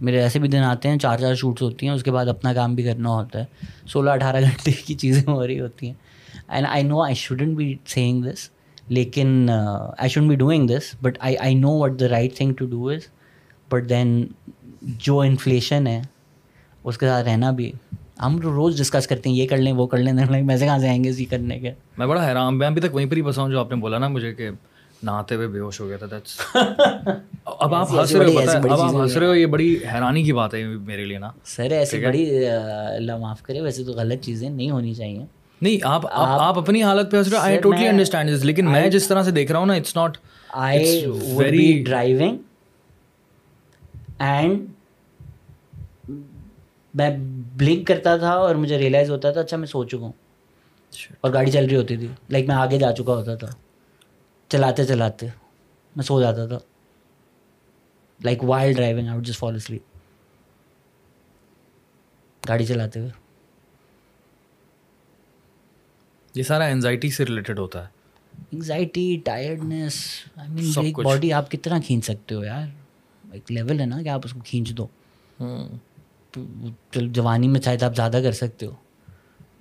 میرے 0.00 0.20
ایسے 0.22 0.38
بھی 0.38 0.48
دن 0.48 0.62
آتے 0.62 0.88
ہیں، 0.88 0.98
چار 0.98 1.18
چار 1.18 1.34
شوٹس 1.34 1.62
ہوتی 1.62 1.86
ہیں، 1.86 1.94
اس 1.94 2.02
کے 2.02 2.10
بعد 2.10 2.26
اپنا 2.28 2.52
کام 2.54 2.74
بھی 2.74 2.84
کرنا 2.84 3.08
ہوتا 3.08 3.38
ہے. 3.38 3.44
سولہ 3.88 4.10
اٹھارہ 4.10 4.40
گھنٹے 4.40 4.70
کی 4.86 4.94
چیزیں 4.94 5.22
ہو 5.26 5.46
رہی 5.46 5.60
ہوتی 5.60 5.86
ہیں. 5.86 5.94
And 6.48 6.66
I 6.68 6.82
know 6.82 7.02
I 7.02 7.14
shouldn't 7.14 7.56
be 7.56 7.74
seeing 7.86 8.24
this 8.24 8.48
لیکن 8.88 9.48
I 9.50 10.08
shouldn't 10.08 10.30
be 10.30 10.36
doing 10.36 10.68
this 10.68 10.94
but 11.02 11.18
I 11.20 11.36
I 11.36 11.54
know 11.54 11.70
what 11.78 11.98
the 12.00 12.08
right 12.08 12.36
thing 12.36 12.54
to 12.54 12.66
do 12.66 12.88
is 12.88 13.06
but 13.70 13.88
then 13.88 14.24
جو 14.98 15.18
انفلیشن 15.20 15.86
ہے، 15.86 16.00
اس 16.84 16.98
کے 16.98 17.06
ساتھ 17.06 17.26
رہنا 17.28 17.50
بھی 17.50 17.70
ہم 18.20 18.38
روز 18.40 18.78
ڈسکس 18.78 19.06
کرتے 19.06 19.28
ہیں 19.28 19.36
یہ 19.36 19.46
کر 19.46 19.56
لیں 19.56 19.72
وہ 19.72 19.86
کر 19.86 19.98
لیں 19.98 20.12
پیسے 20.48 20.64
کہاں 20.64 20.78
سے 20.78 20.88
آئیں 20.88 21.02
گے 21.04 21.08
اسی 21.08 21.24
کرنے 21.24 21.58
کے۔ 21.60 21.72
میں 21.98 22.06
بڑا 22.06 22.26
حیران 22.28 22.58
میں 22.58 22.66
ابھی 22.66 22.80
تک 22.80 22.94
وہیں 22.94 23.06
پر 23.06 23.16
ہی 23.16 23.22
بسا 23.22 23.42
ہوں 23.42 23.50
جو 23.50 23.60
آپ 23.60 23.70
نے 23.70 23.76
بولا 23.76 23.98
نا 23.98 24.08
مجھے 24.08 24.34
کہ 24.34 24.50
نہاتے 25.02 25.34
ہوئے 25.34 25.46
بے 25.48 25.58
ہوش 25.58 25.80
ہو 25.80 25.88
گیا 25.88 25.96
تھا 25.98 26.06
اب 27.44 27.74
آپ 27.74 27.90
ہنس 27.92 28.12
رہے 28.12 28.32
ہو 28.34 28.38
اب 28.64 28.80
آپ 28.80 28.94
ہنس 28.94 29.16
رہے 29.16 29.26
ہو 29.26 29.34
یہ 29.34 29.46
بڑی 29.46 29.74
حیرانی 29.84 30.22
کی 30.22 30.32
بات 30.32 30.54
ہے 30.54 30.62
میرے 30.64 31.04
لیے 31.04 31.18
نا۔ 31.18 31.30
سر 31.46 31.70
ایسی 31.70 32.04
بڑی 32.04 32.24
اللہ 32.46 33.16
معاف 33.16 33.42
کرے 33.42 33.60
ویسے 33.60 33.84
تو 33.84 33.92
غلط 33.92 34.24
چیزیں 34.24 34.48
نہیں 34.50 34.70
ہونی 34.70 34.94
چاہیے۔ 34.94 35.24
نہیں 35.60 35.78
آپ 35.84 36.06
آپ 36.08 36.58
اپنی 36.58 36.82
حالت 36.82 37.10
پہ 37.10 37.16
ہنس 37.16 37.28
رہے 37.28 37.36
ہو۔ 37.36 37.42
آئی 37.42 37.58
ٹوٹلی 37.58 37.88
انڈرسٹینڈ 37.88 38.44
لیکن 38.44 38.70
میں 38.70 38.88
جس 38.90 39.08
طرح 39.08 39.22
سے 39.22 39.30
دیکھ 39.30 39.52
رہا 39.52 39.58
ہوں 39.58 39.66
نا 39.66 39.74
it's 39.74 39.96
not 39.96 40.16
I 40.50 41.04
very 41.34 41.82
driving 41.86 42.36
and 44.20 44.68
میں 46.94 47.10
بلنک 47.60 47.86
کرتا 47.86 48.16
تھا 48.16 48.30
اور 48.30 48.54
مجھے 48.54 48.78
ریئلائز 48.78 49.10
ہوتا 49.10 49.32
تھا 49.32 49.40
اچھا 49.40 49.56
میں 49.56 49.66
سو 49.66 49.84
چکا 49.84 49.98
ہوں۔ 49.98 50.12
اور 51.20 51.32
گاڑی 51.32 51.50
چل 51.50 51.66
رہی 51.66 51.76
ہوتی 51.76 51.96
تھی۔ 51.96 52.08
لائک 52.30 52.48
میں 52.48 52.56
آگے 52.56 52.78
جا 52.78 52.92
چکا 52.92 53.12
ہوتا 53.12 53.34
تھا۔ 53.34 53.46
چلاتے 54.48 54.84
چلاتے 54.84 55.26
میں 55.96 56.02
سو 56.02 56.20
جاتا 56.20 56.46
تھا۔ 56.46 56.58
Like 58.24 58.44
wild 58.44 58.76
driving 58.76 59.08
I 59.08 59.20
just 59.22 59.38
fall 59.38 59.54
asleep 59.54 59.82
گاڑی 62.48 62.66
چلاتے 62.66 63.00
ہوئے۔ 63.00 63.10
یہ 66.34 66.42
سارا 66.42 66.64
انزائٹی 66.64 67.10
سے 67.10 67.24
ریلیٹڈ 67.24 67.58
ہوتا 67.58 67.82
ہے۔ 67.82 67.88
Anxiety 68.52 69.20
tiredness 69.24 70.04
I 70.36 70.50
mean 70.50 70.92
body 71.04 71.32
آپ 71.32 71.50
کتنا 71.50 71.80
کھینچ 71.86 72.04
سکتے 72.04 72.34
ہو 72.34 72.44
یار؟ 72.44 72.68
ایک 73.32 73.52
لیول 73.52 73.80
ہے 73.80 73.86
نا 73.86 74.02
کہ 74.02 74.08
آپ 74.08 74.20
اس 74.24 74.32
کو 74.32 74.40
کھینچ 74.44 74.70
دو۔ 74.70 74.86
جوانی 76.94 77.48
میں 77.48 77.60
چاہے 77.60 77.78
تو 77.78 77.86
آپ 77.86 77.96
زیادہ 77.96 78.20
کر 78.22 78.32
سکتے 78.32 78.66
ہو۔ 78.66 78.72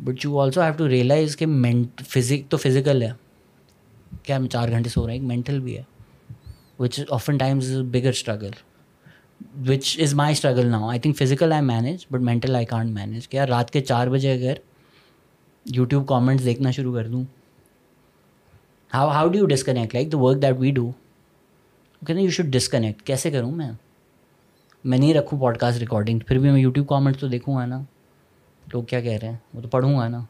But 0.03 0.25
you 0.25 0.39
also 0.39 0.61
have 0.61 0.73
to 0.77 0.89
realise 0.89 1.37
کہ 1.37 1.45
مینٹ 1.45 2.01
فزک 2.07 2.51
تو 2.51 2.57
فزیکل 2.57 3.01
ہے۔ 3.01 3.11
کیا 4.23 4.37
میں 4.37 4.49
چار 4.49 4.69
گھنٹے 4.69 4.89
سو 4.89 5.01
رہا 5.01 5.07
ہوں 5.07 5.13
ایک 5.13 5.23
مینٹل 5.23 5.59
بھی 5.59 5.77
ہے۔ 5.77 5.83
Which 6.79 6.99
often 7.09 7.37
times 7.37 7.71
is 7.71 7.81
bigger 7.91 8.09
struggle 8.09 8.51
which 9.67 9.99
is 10.01 10.13
my 10.13 10.31
struggle 10.31 10.67
now 10.67 10.89
I 10.89 10.99
think 10.99 11.17
physical 11.17 11.53
I 11.53 11.61
manage 11.61 12.05
but 12.11 12.21
mental 12.21 12.55
I 12.55 12.65
can't 12.65 12.91
manage 12.91 13.27
کیا 13.27 13.47
رات 13.47 13.71
کے 13.71 13.81
چار 13.81 14.07
بجے 14.07 14.33
اگر 14.33 14.53
یوٹیوب 15.65 16.07
کامنٹس 16.07 16.45
دیکھنا 16.45 16.71
شروع 16.71 16.93
کر 16.93 17.07
دوں؟ 17.07 17.23
How 18.93 19.09
how 19.09 19.27
do 19.27 19.37
you 19.39 19.45
disconnect 19.45 19.93
like 19.95 20.11
the 20.11 20.17
work 20.17 20.41
that 20.41 20.55
we 20.59 20.71
do 20.71 20.91
کہتے 22.07 22.21
یو 22.21 22.29
شوڈ 22.29 22.45
ڈسکنیکٹ 22.45 23.01
کیسے 23.01 23.31
کروں 23.31 23.51
میں؟ 23.51 23.71
میں 24.83 24.97
نہیں 24.97 25.13
رکھوں 25.13 25.39
پوڈ 25.39 25.57
کاسٹ 25.57 25.79
ریکارڈنگ 25.79 26.19
پھر 26.19 26.37
بھی 26.37 26.51
میں 26.51 26.61
یوٹیوب 26.61 26.87
کامنٹ 26.87 27.19
تو 27.19 27.27
دیکھوں 27.27 27.55
گا 27.55 27.65
نا۔ 27.65 27.81
لوگ 28.73 28.83
کیا 28.83 29.01
کہہ 29.01 29.17
رہے 29.21 29.27
ہیں؟ 29.27 29.37
وہ 29.53 29.61
تو 29.61 29.67
پڑھوں 29.67 29.97
گا 29.97 30.07
نا۔ 30.07 30.21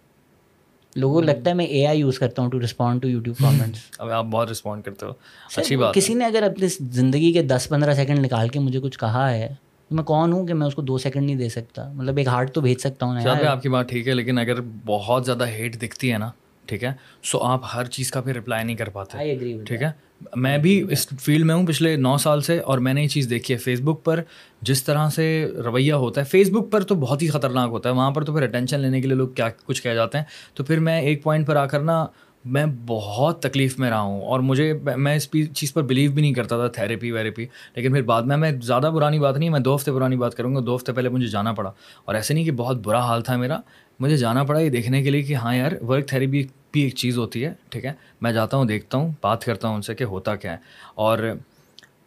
لوگوں 0.96 1.14
کو 1.14 1.22
لگتا 1.22 1.50
ہے 1.50 1.56
میں 1.56 1.66
اے 1.66 1.86
آئی 1.88 2.00
یوز 2.00 2.20
کرتا 2.20 2.42
ہوں 2.42 2.50
to 2.50 2.62
respond 2.62 3.02
to 3.02 3.08
YouTube 3.08 3.38
comments 3.38 3.80
اب 3.98 4.10
آپ 4.10 4.26
بہت 4.26 4.52
رسپونڈ 4.52 4.84
کرتے 4.84 5.06
ہو۔ 5.06 5.12
اچھی 5.58 5.76
بات 5.76 5.94
کسی 5.94 6.14
نے 6.14 6.26
اگر 6.26 6.44
اپنی 6.44 6.68
زندگی 6.82 7.34
کے 7.34 7.44
دس 7.44 7.70
پندرہ 7.70 7.94
سیکنڈ 7.94 8.20
نکال 8.20 8.48
کے 8.48 8.60
مجھے 8.60 8.80
کچھ 8.80 9.00
کہا 9.00 9.32
ہے 9.32 9.48
تو 9.92 9.96
میں 9.96 10.04
کون 10.04 10.34
ہوں 10.34 10.48
کہ 10.48 10.54
میں 10.54 10.68
اس 10.68 10.76
کو 10.76 10.82
دو 10.82 10.98
سیکنڈ 10.98 11.26
نہیں 11.26 11.36
دے 11.36 11.50
سکتا؟ 11.50 11.92
مطلب 11.94 12.18
ایک 12.18 12.28
ہارٹ 12.28 12.54
تو 12.54 12.62
بھیج 12.62 12.80
سکتا 12.80 13.06
ہوں 13.06 13.46
آپ 13.48 13.62
کی 13.62 13.70
بات 13.70 13.90
ٹھیک 13.90 14.08
ہے 14.08 14.14
لیکن 14.14 14.38
اگر 14.38 14.62
بہت 14.86 15.26
زیادہ 15.26 15.48
ہیٹ 15.48 15.82
دکھتی 15.82 16.12
ہے 16.14 16.18
نا 16.18 16.32
ٹھیک 16.66 16.84
ہے 16.84 16.92
سو 17.24 17.40
آپ 17.44 17.62
ہر 17.76 17.86
چیز 17.86 18.12
کا 18.12 18.22
پھر 18.22 18.36
رپلائی 18.36 18.64
نہیں 18.64 18.76
کر 18.76 18.90
پاتے۔ 18.90 19.36
ٹھیک 19.66 19.82
ہے؟ 19.82 19.92
میں 20.36 20.58
بھی 20.58 20.84
اس 20.90 21.08
فیلڈ 21.22 21.46
میں 21.46 21.56
ہوں 21.56 21.68
پچھلے 21.68 21.96
نو 21.96 22.18
سال 22.18 22.42
سے 22.42 22.60
اور 22.60 22.78
میں 22.78 22.94
نے 22.94 23.04
یہ 23.04 23.08
چیز 23.08 23.30
دیکھی 23.30 23.54
ہے 23.54 23.60
فیس 23.60 23.82
بک 23.82 24.04
پر 24.04 24.22
جس 24.62 24.84
طرح 24.84 25.10
سے 25.10 25.52
رویہ 25.66 25.94
ہوتا 25.94 26.22
ہے۔ 26.22 26.26
فیس 26.26 26.50
بک 26.50 26.72
پر 26.72 26.82
تو 26.82 26.96
بہت 26.96 27.22
ہی 27.22 27.28
خطرناک 27.28 27.70
ہوتا 27.70 27.90
ہے۔ 27.90 27.94
وہاں 27.94 28.12
پر 28.12 28.24
تو 28.24 28.34
پھر 28.34 28.42
اٹینشن 28.42 28.80
لینے 28.80 29.02
کے 29.02 29.08
لیے 29.08 29.18
لوگ 29.18 29.30
کیا 29.30 29.50
کچھ 29.66 29.84
کہہ 29.84 29.94
جاتے 29.94 30.18
ہیں۔ 30.18 30.26
تو 30.54 30.64
پھر 30.64 30.80
میں 30.80 31.02
ایک 31.02 31.24
پوائنٹ 31.24 31.48
پر 31.48 31.56
آ 31.56 31.66
کر 31.66 31.80
نا 31.80 32.06
میں 32.46 32.66
بہت 32.88 33.42
تکلیف 33.42 33.80
میں 33.80 33.90
رہا 33.90 34.00
ہوں۔ 34.00 34.22
اور 34.22 34.40
مجھے 34.40 34.74
میں 34.98 35.16
اس 35.16 35.30
چیز 35.56 35.74
پر 35.74 35.84
بلیو 35.84 36.12
بھی 36.12 36.22
نہیں 36.22 36.34
کرتا 36.34 36.58
تھا 36.58 36.68
تھیراپی 36.68 37.12
ویراپی 37.12 37.46
لیکن 37.76 37.94
پھر 37.94 38.02
بعد 38.02 38.22
میں 38.22 38.38
میں 38.38 38.52
زیادہ 38.64 38.92
پرانی 38.96 39.20
بات 39.20 39.38
نہیں 39.38 39.50
میں 39.50 39.60
دو 39.60 39.76
ہفتے 39.76 39.92
پرانی 39.92 40.16
بات 40.16 40.36
کروں 40.36 40.56
گا۔ 40.56 40.62
دو 40.66 40.76
ہفتے 40.76 40.94
پہلے 40.94 41.10
مجھے 41.10 41.28
جانا 41.28 41.54
پڑا۔ 41.54 41.72
اور 42.06 42.16
ایسے 42.16 42.34
نہیں 42.34 42.44
کہ 42.44 42.52
بہت 42.52 42.78
برا 42.78 43.00
حال 43.00 43.22
تھا 43.22 43.38
میرا 43.38 43.58
مجھے 44.00 44.18
جانا 44.18 44.44
پڑا 44.44 44.60
یہ 44.60 44.70
دیکھنے 44.70 45.04
کے 45.04 45.10
لیے 45.10 45.22
کہ 45.22 45.34
ہاں 45.34 45.56
یار 45.56 45.72
ورک 45.84 46.08
تھیراپی 46.08 46.44
بھی 46.72 46.82
ایک 46.82 46.96
چیز 46.96 47.18
ہوتی 47.18 47.46
ہے، 47.46 47.54
ٹھیک 47.70 47.86
ہے؟ 47.86 47.94
میں 48.22 48.32
جاتا 48.32 48.58
ہوں، 48.58 48.66
دیکھتا 48.66 48.98
ہوں، 48.98 49.12
بات 49.22 49.46
کرتا 49.46 49.68
ہوں 49.68 49.76
ان 49.76 49.82
سے 49.82 49.96
کہ 49.96 50.04
ہوتا 50.04 50.36
کیا 50.36 50.52
ہے۔ 50.52 50.58
اور 50.96 51.18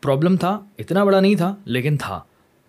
پرابلم 0.03 0.37
تھا، 0.37 0.61
اتنا 0.79 1.05
بڑا 1.05 1.21
نہیں 1.21 1.35
تھا، 1.35 1.55
لیکن 1.65 1.97
تھا۔ 1.97 2.21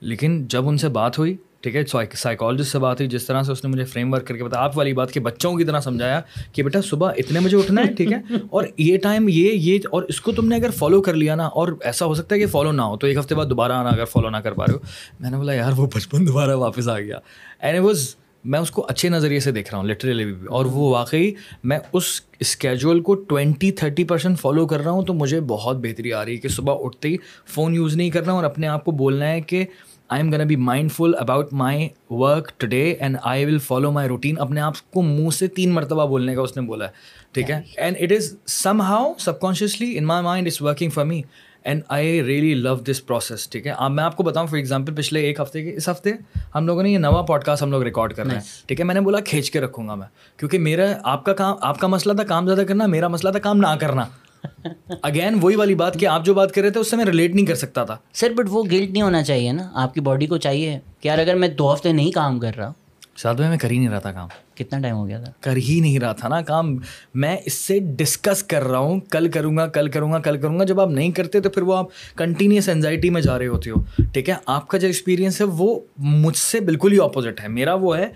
لیکن 0.01 0.47
جب 0.47 0.67
ان 0.67 0.77
سے 0.77 0.89
بات 0.89 1.19
ہوئی، 1.19 1.35
ٹھیک 1.61 1.75
ہے 1.75 1.81
سائیکالوجسٹ 2.15 2.71
سے 2.71 2.79
بات 2.79 2.99
ہوئی، 2.99 3.09
جس 3.09 3.25
طرح 3.25 3.43
سے 3.43 3.51
اس 3.51 3.63
نے 3.63 3.69
مجھے 3.69 3.83
فریم 3.83 4.13
ورک 4.13 4.27
کر 4.27 4.37
کے 4.37 4.43
بتایا، 4.43 4.63
آپ 4.63 4.77
والی 4.77 4.93
بات 4.93 5.11
کہ 5.11 5.19
بچوں 5.19 5.55
کی 5.55 5.63
طرح 5.63 5.79
سمجھایا 5.79 6.21
کہ 6.51 6.63
بیٹا 6.63 6.79
صبح 6.81 7.11
اتنے 7.17 7.39
بجے 7.39 7.57
اٹھنا 7.57 7.81
ہے، 7.81 7.93
ٹھیک 7.93 8.11
ہے؟ 8.11 8.17
اور 8.49 8.65
یہ 8.77 8.97
ٹائم 8.97 9.27
یہ 9.29 9.51
یہ 9.51 9.79
اور 9.91 10.03
اس 10.03 10.21
کو 10.21 10.31
تم 10.31 10.47
نے 10.47 10.55
اگر 10.55 10.69
فالو 10.69 11.01
کر 11.01 11.13
لیا 11.13 11.35
نا، 11.35 11.45
اور 11.45 11.67
ایسا 11.83 12.05
ہو 12.05 12.13
سکتا 12.13 12.35
ہے 12.35 12.39
کہ 12.39 12.47
فالو 12.47 12.71
نہ 12.71 12.81
ہو، 12.81 12.97
تو 12.97 13.07
ایک 13.07 13.17
ہفتے 13.17 13.35
بعد 13.35 13.45
دوبارہ 13.45 13.71
آنا، 13.71 13.89
اگر 13.89 14.05
فالو 14.05 14.29
نہ 14.29 14.37
کر 14.37 14.53
پا 14.53 14.65
رہے 14.65 14.73
ہو۔ 14.73 14.79
میں 15.19 15.31
نے 15.31 15.37
بولا، 15.37 15.53
یار، 15.53 15.71
وہ 15.77 15.87
بچپن 15.95 16.27
دوبارہ 16.27 16.55
واپس 16.55 16.87
آ 16.87 16.99
گیا۔ 16.99 17.17
اینڈ 17.59 17.79
واز 17.79 18.15
میں 18.45 18.59
اس 18.59 18.71
کو 18.71 18.85
اچھے 18.89 19.09
نظریے 19.09 19.39
سے 19.39 19.51
دیکھ 19.51 19.69
رہا 19.71 19.77
ہوں 19.77 19.85
لٹرلی 19.85 20.25
بھی 20.25 20.47
اور 20.47 20.65
وہ 20.65 20.89
واقعی 20.91 21.31
میں 21.63 21.79
اس 21.93 22.03
اسکیجول 22.39 23.01
کو 23.01 23.15
ٹوینٹی 23.15 23.71
تھرٹی 23.71 24.03
پرسینٹ 24.03 24.39
فالو 24.39 24.67
کر 24.67 24.79
رہا 24.79 24.91
ہوں 24.91 25.05
تو 25.05 25.13
مجھے 25.13 25.39
بہت 25.41 25.77
بہتری 25.77 26.13
آ 26.13 26.25
رہی 26.25 26.31
ہے 26.31 26.37
کہ 26.37 26.47
صبح 26.47 26.75
اٹھتے 26.79 27.07
ہی 27.07 27.17
فون 27.47 27.75
یوز 27.75 27.95
نہیں 27.95 28.09
کرنا 28.09 28.33
اور 28.33 28.43
اپنے 28.43 28.67
آپ 28.67 28.85
کو 28.85 28.91
بولنا 28.91 29.29
ہے 29.29 29.41
کہ 29.41 29.65
I 30.09 30.21
am 30.21 30.31
gonna 30.31 30.47
be 30.47 30.55
mindful 30.91 31.11
about 31.19 31.53
my 31.53 31.87
work 32.09 32.51
today 32.57 32.83
and 32.99 33.17
I 33.23 33.45
will 33.45 33.57
follow 33.57 33.91
my 33.91 34.07
routine 34.09 34.35
اپنے 34.39 34.61
آپ 34.61 34.91
کو 34.91 35.01
منہ 35.01 35.29
سے 35.29 35.47
تین 35.47 35.73
مرتبہ 35.73 36.05
بولنے 36.05 36.35
کا 36.35 36.41
اس 36.41 36.57
نے 36.57 36.63
بولا 36.63 36.85
ہے 36.85 36.91
ٹھیک 37.31 37.51
ہے؟ 37.51 37.61
And 37.77 37.97
it 37.99 38.11
is 38.11 38.35
somehow 38.81 39.13
subconsciously 39.39 39.97
in 39.97 40.05
my 40.05 40.23
mind 40.23 40.47
is 40.47 40.61
working 40.61 40.89
for 40.89 41.05
me 41.05 41.21
and 41.63 41.81
I 41.87 42.23
really 42.23 42.53
love 42.53 42.75
this 42.75 43.05
process 43.05 43.49
ٹھیک 43.49 43.67
ہے؟ 43.67 43.73
میں 43.89 44.03
آپ 44.03 44.15
کو 44.17 44.23
بتاؤں 44.23 44.47
فار 44.47 44.55
ایگزامپل 44.55 44.93
پچھلے 44.95 45.19
ایک 45.19 45.39
ہفتے 45.39 45.63
کے 45.63 45.75
اس 45.75 45.89
ہفتے 45.89 46.11
ہم 46.55 46.67
لوگوں 46.67 46.83
نے 46.83 46.89
یہ 46.89 46.97
نوا 46.97 47.21
پوڈ 47.21 47.43
کاسٹ 47.43 47.63
ہم 47.63 47.71
لوگ 47.71 47.83
ریکارڈ 47.83 48.13
کر 48.13 48.25
رہے 48.25 48.33
ہیں 48.33 48.41
ٹھیک 48.65 48.79
ہے؟ 48.79 48.85
میں 48.85 48.95
نے 48.95 49.01
بولا 49.01 49.19
کھینچ 49.19 49.51
کے 49.51 49.61
رکھوں 49.61 49.87
گا 49.87 49.95
میں 49.95 50.07
کیونکہ 50.37 50.59
میرا 50.59 50.83
آپ 51.03 51.25
کا 51.25 51.33
کام 51.33 51.55
آپ 51.61 51.79
کا 51.79 51.87
مسئلہ 51.87 52.13
تھا 52.13 52.23
کام 52.23 52.45
زیادہ 52.45 52.61
کرنا 52.61 52.85
میرا 52.85 53.07
مسئلہ 53.07 53.31
تھا 53.31 53.39
کام 53.39 53.57
نہ 53.57 53.75
کرنا۔ 53.79 54.05
اگین 55.01 55.37
وہی 55.41 55.55
والی 55.55 55.75
بات 55.75 55.99
کہ 55.99 56.05
آپ 56.05 56.25
جو 56.25 56.33
بات 56.33 56.51
کر 56.51 56.61
رہے 56.61 56.69
تھے 56.69 56.79
اس 56.79 56.89
سے 56.89 56.95
میں 56.95 57.05
ریلیٹ 57.05 57.35
نہیں 57.35 57.45
کر 57.45 57.55
سکتا 57.55 57.83
تھا۔ 57.83 57.97
سر 58.13 58.31
بٹ 58.33 58.45
وہ 58.49 58.63
گلٹ 58.71 58.89
نہیں 58.91 59.01
ہونا 59.01 59.23
چاہیے 59.23 59.51
نا؟ 59.51 59.69
آپ 59.73 59.93
کی 59.93 60.01
باڈی 60.01 60.27
کو 60.27 60.37
چاہیے۔ 60.37 60.79
کہ 60.99 61.07
یار 61.07 61.17
اگر 61.17 61.35
میں 61.35 61.47
دو 61.47 61.73
ہفتے 61.73 61.91
نہیں 61.91 62.11
کام 62.11 62.39
کر 62.39 62.51
رہا 62.57 62.73
ساتھ 63.17 63.41
میں 63.41 63.57
کر 63.57 63.71
ہی 63.71 63.77
نہیں 63.77 63.89
رہا 63.89 63.99
تھا 63.99 64.11
کام۔ 64.11 64.27
کتنا 64.55 64.79
ٹائم 64.79 64.95
ہو 64.95 65.07
گیا 65.07 65.21
تھا؟ 65.21 65.31
کر 65.41 65.55
ہی 65.55 65.79
نہیں 65.79 65.99
رہا 65.99 66.11
تھا 66.11 66.27
نا 66.27 66.41
کام۔ 66.41 66.77
میں 67.13 67.37
اس 67.45 67.53
سے 67.53 67.79
ڈسکس 67.79 68.43
کر 68.43 68.63
رہا 68.63 68.77
ہوں۔ 68.77 68.99
کل 68.99 69.31
کروں 69.31 69.57
گا 69.57 69.67
کل 69.67 69.89
کروں 69.89 70.11
گا 70.11 70.19
کل 70.19 70.37
کروں 70.41 70.59
گا۔ 70.59 70.63
جب 70.63 70.81
آپ 70.81 70.89
نہیں 70.89 71.11
کرتے 71.11 71.39
تو 71.39 71.49
پھر 71.49 71.61
وہ 71.61 71.77
آپ 71.77 71.85
کنٹینیوس 72.15 72.69
انزائٹی 72.69 73.09
میں 73.09 73.21
جا 73.21 73.39
رہے 73.39 73.47
ہوتے 73.47 73.69
ہو۔ 73.69 74.03
ٹھیک 74.13 74.29
ہے؟ 74.29 74.33
آپ 74.45 74.67
کا 74.67 74.77
جو 74.77 74.87
ایکسپیرینس 74.87 75.41
ہے 75.41 75.45
وہ 75.45 75.79
مجھ 75.97 76.37
سے 76.37 76.59
بالکل 76.59 76.91
ہی 76.91 76.97
اپوزٹ 77.03 77.41
ہے۔ 77.43 77.47
میرا 77.47 77.73
وہ 77.73 77.97
ہے 77.97 78.07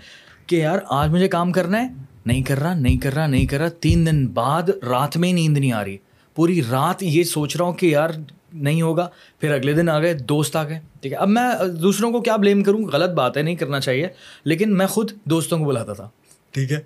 کہ 0.46 0.56
یار 0.56 0.78
آج 0.88 1.10
مجھے 1.10 1.28
کام 1.28 1.52
کرنا 1.52 1.82
ہے۔ 1.82 1.88
نہیں 2.26 2.42
کر 2.42 2.58
رہا 2.58 2.74
نہیں 2.74 2.96
کر 2.96 3.14
رہا 3.14 3.26
نہیں 3.26 3.46
کر 3.46 3.58
رہا۔ 3.58 3.68
تین 3.68 4.06
دن 4.06 4.26
بعد 4.26 4.62
رات 4.68 5.16
میں 5.16 5.32
نیند 5.32 5.58
نہیں 5.58 5.72
آ 5.72 5.84
رہی۔ 5.84 5.96
پوری 6.34 6.62
رات 6.70 7.02
یہ 7.02 7.22
سوچ 7.22 7.56
رہا 7.56 7.64
ہوں 7.64 7.72
کہ 7.72 7.86
یار 7.86 8.10
نہیں 8.52 8.82
ہوگا 8.82 9.08
پھر 9.40 9.50
اگلے 9.54 9.72
دن 9.72 9.88
آ 9.88 10.00
گئے 10.00 10.14
دوست 10.14 10.56
آ 10.56 10.68
گئے 10.68 10.80
ٹھیک 11.00 11.12
ہے؟ 11.12 11.16
اب 11.18 11.28
میں 11.28 11.68
دوسروں 11.82 12.12
کو 12.12 12.20
کیا 12.20 12.36
بلیم 12.36 12.62
کروں؟ 12.62 12.84
غلط 12.92 13.10
بات 13.10 13.36
ہے 13.36 13.42
نہیں 13.42 13.56
کرنا 13.56 13.80
چاہیے 13.80 14.08
لیکن 14.44 14.76
میں 14.76 14.86
خود 14.86 15.10
دوستوں 15.24 15.58
کو 15.58 15.64
بلاتا 15.64 15.92
تھا 15.92 16.08
ٹھیک 16.50 16.72
ہے؟ 16.72 16.80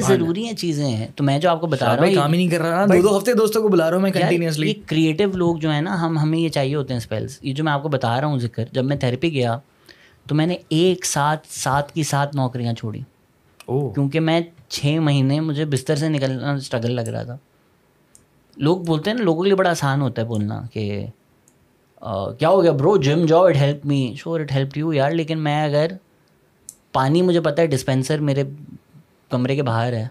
ضروری 0.00 0.44
ہیں 0.44 0.52
چیزیں 0.52 0.86
ہیں۔ 0.86 1.06
تو 1.16 1.24
میں 1.24 1.38
جو 1.38 1.50
آپ 1.50 1.60
کو 1.60 1.66
بتا 1.66 1.96
رہا 1.96 2.04
ہوں 2.04 2.14
کام 2.14 2.32
ہی 2.32 2.36
نہیں 2.38 2.48
کر 2.48 2.60
رہا 2.60 2.86
دو 2.86 3.02
دو 3.02 3.18
ہفتے 3.18 3.32
دوستوں 3.32 3.62
کو 3.62 3.68
بلا 3.68 3.86
رہا 3.86 3.96
ہوں 3.96 4.02
میں 4.02 4.10
کنٹینیوسلی 4.10 4.74
کریٹو 4.86 5.24
لوگ 5.34 5.56
جو 5.56 5.70
ہیں 5.70 5.80
نا 5.80 6.06
ہم 6.06 6.18
ہمیں 6.18 6.38
یہ 6.38 6.48
چاہیے 6.48 6.74
ہوتے 6.74 6.94
ہیں 6.94 6.98
اسپیلس 6.98 7.38
یہ 7.42 7.54
جو 7.54 7.64
میں 7.64 7.72
آپ 7.72 7.82
کو 7.82 7.88
بتا 7.88 8.20
رہا 8.20 8.26
ہوں 8.26 8.38
ذکر 8.38 8.64
جب 8.72 8.84
میں 8.84 8.96
تھراپی 8.96 9.32
گیا 9.32 9.58
تو 10.28 10.34
میں 10.34 10.46
نے 10.46 10.56
ایک 10.68 11.06
ساتھ 11.06 11.46
سات 11.50 11.92
کی 11.94 12.02
سات 12.02 12.34
نوکریاں 12.34 12.72
چھوڑی۔ 12.72 13.00
کیونکہ 13.94 14.20
میں 14.20 14.40
چھ 14.68 14.98
مہینے 15.00 15.40
مجھے 15.40 15.64
بستر 15.64 15.96
سے 15.96 16.08
نکلنا 16.08 16.52
اسٹرگل 16.52 16.92
لگ 16.92 17.00
رہا 17.00 17.22
تھا۔ 17.22 17.36
لوگ 18.56 18.78
بولتے 18.78 19.10
ہیں 19.10 19.16
نا 19.16 19.24
لوگوں 19.24 19.42
کے 19.42 19.48
لیے 19.48 19.56
بڑا 19.56 19.70
آسان 19.70 20.00
ہوتا 20.00 20.22
ہے 20.22 20.26
بولنا 20.26 20.62
کہ 20.72 21.06
کیا 22.38 22.48
ہو 22.48 22.62
گیا 22.62 22.72
برو 22.72 22.96
جم 22.96 23.26
جاؤ 23.26 23.44
اٹ 23.44 23.56
ہیلپ 23.56 23.86
می 23.86 24.14
شور 24.16 24.40
اٹ 24.40 24.52
ہیلپ 24.52 24.76
یو 24.78 24.92
یار 24.92 25.10
لیکن 25.10 25.38
میں 25.38 25.64
اگر 25.64 25.90
پانی 26.92 27.22
مجھے 27.22 27.40
پتہ 27.40 27.60
ہے 27.60 27.66
ڈسپینسر 27.66 28.18
میرے 28.18 28.44
کمرے 29.30 29.56
کے 29.56 29.62
باہر 29.62 29.92
ہے 29.92 30.06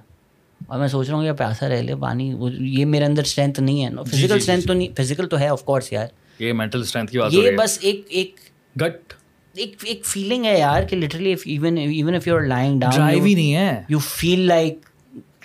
اور 0.67 0.79
میں 0.79 0.87
سوچ 0.87 1.09
رہا 1.09 1.17
ہوں 1.17 1.25
کہ 1.25 1.33
پیاسا 1.33 1.69
رہ 1.69 1.81
لے 1.81 1.95
پانی 1.95 2.35
یہ 2.59 2.85
میرے 2.85 3.05
اندر 3.05 3.21
اسٹرینتھ 3.21 3.59
نہیں 3.59 3.85
ہے 3.85 3.89
فزیکل 4.11 4.35
اسٹرینتھ 4.35 4.67
تو 4.67 4.73
نہیں 4.73 4.87
فزیکل 4.97 5.27
تو 5.27 5.39
ہے 5.39 5.47
آف 5.47 5.63
کورس 5.63 5.91
یار۔ 5.93 6.07
یہ 6.39 6.53
مینٹل 6.53 6.81
اسٹرینتھ 6.81 7.11
کی 7.11 7.19
بات 7.19 7.33
یہ 7.33 7.51
بس 7.57 7.77
ایک 7.81 8.05
ایک 8.09 8.39
گٹ۔ 8.81 9.13
ایک 9.53 9.75
ایک 9.83 10.05
فیلنگ 10.05 10.45
ہے 10.45 10.57
یار 10.59 10.83
کہ 10.83 10.97
literally 10.97 11.33
even 11.45 11.77
even 11.77 12.15
if 12.15 12.27
you 12.27 12.35
are 12.35 12.41
lying 12.41 12.79
down 12.79 12.95
drive 12.95 13.23
ہی 13.23 13.33
نہیں 13.33 13.55
ہے۔ 13.55 13.81
یو 13.89 13.99
فیل 13.99 14.39
لائک 14.39 14.79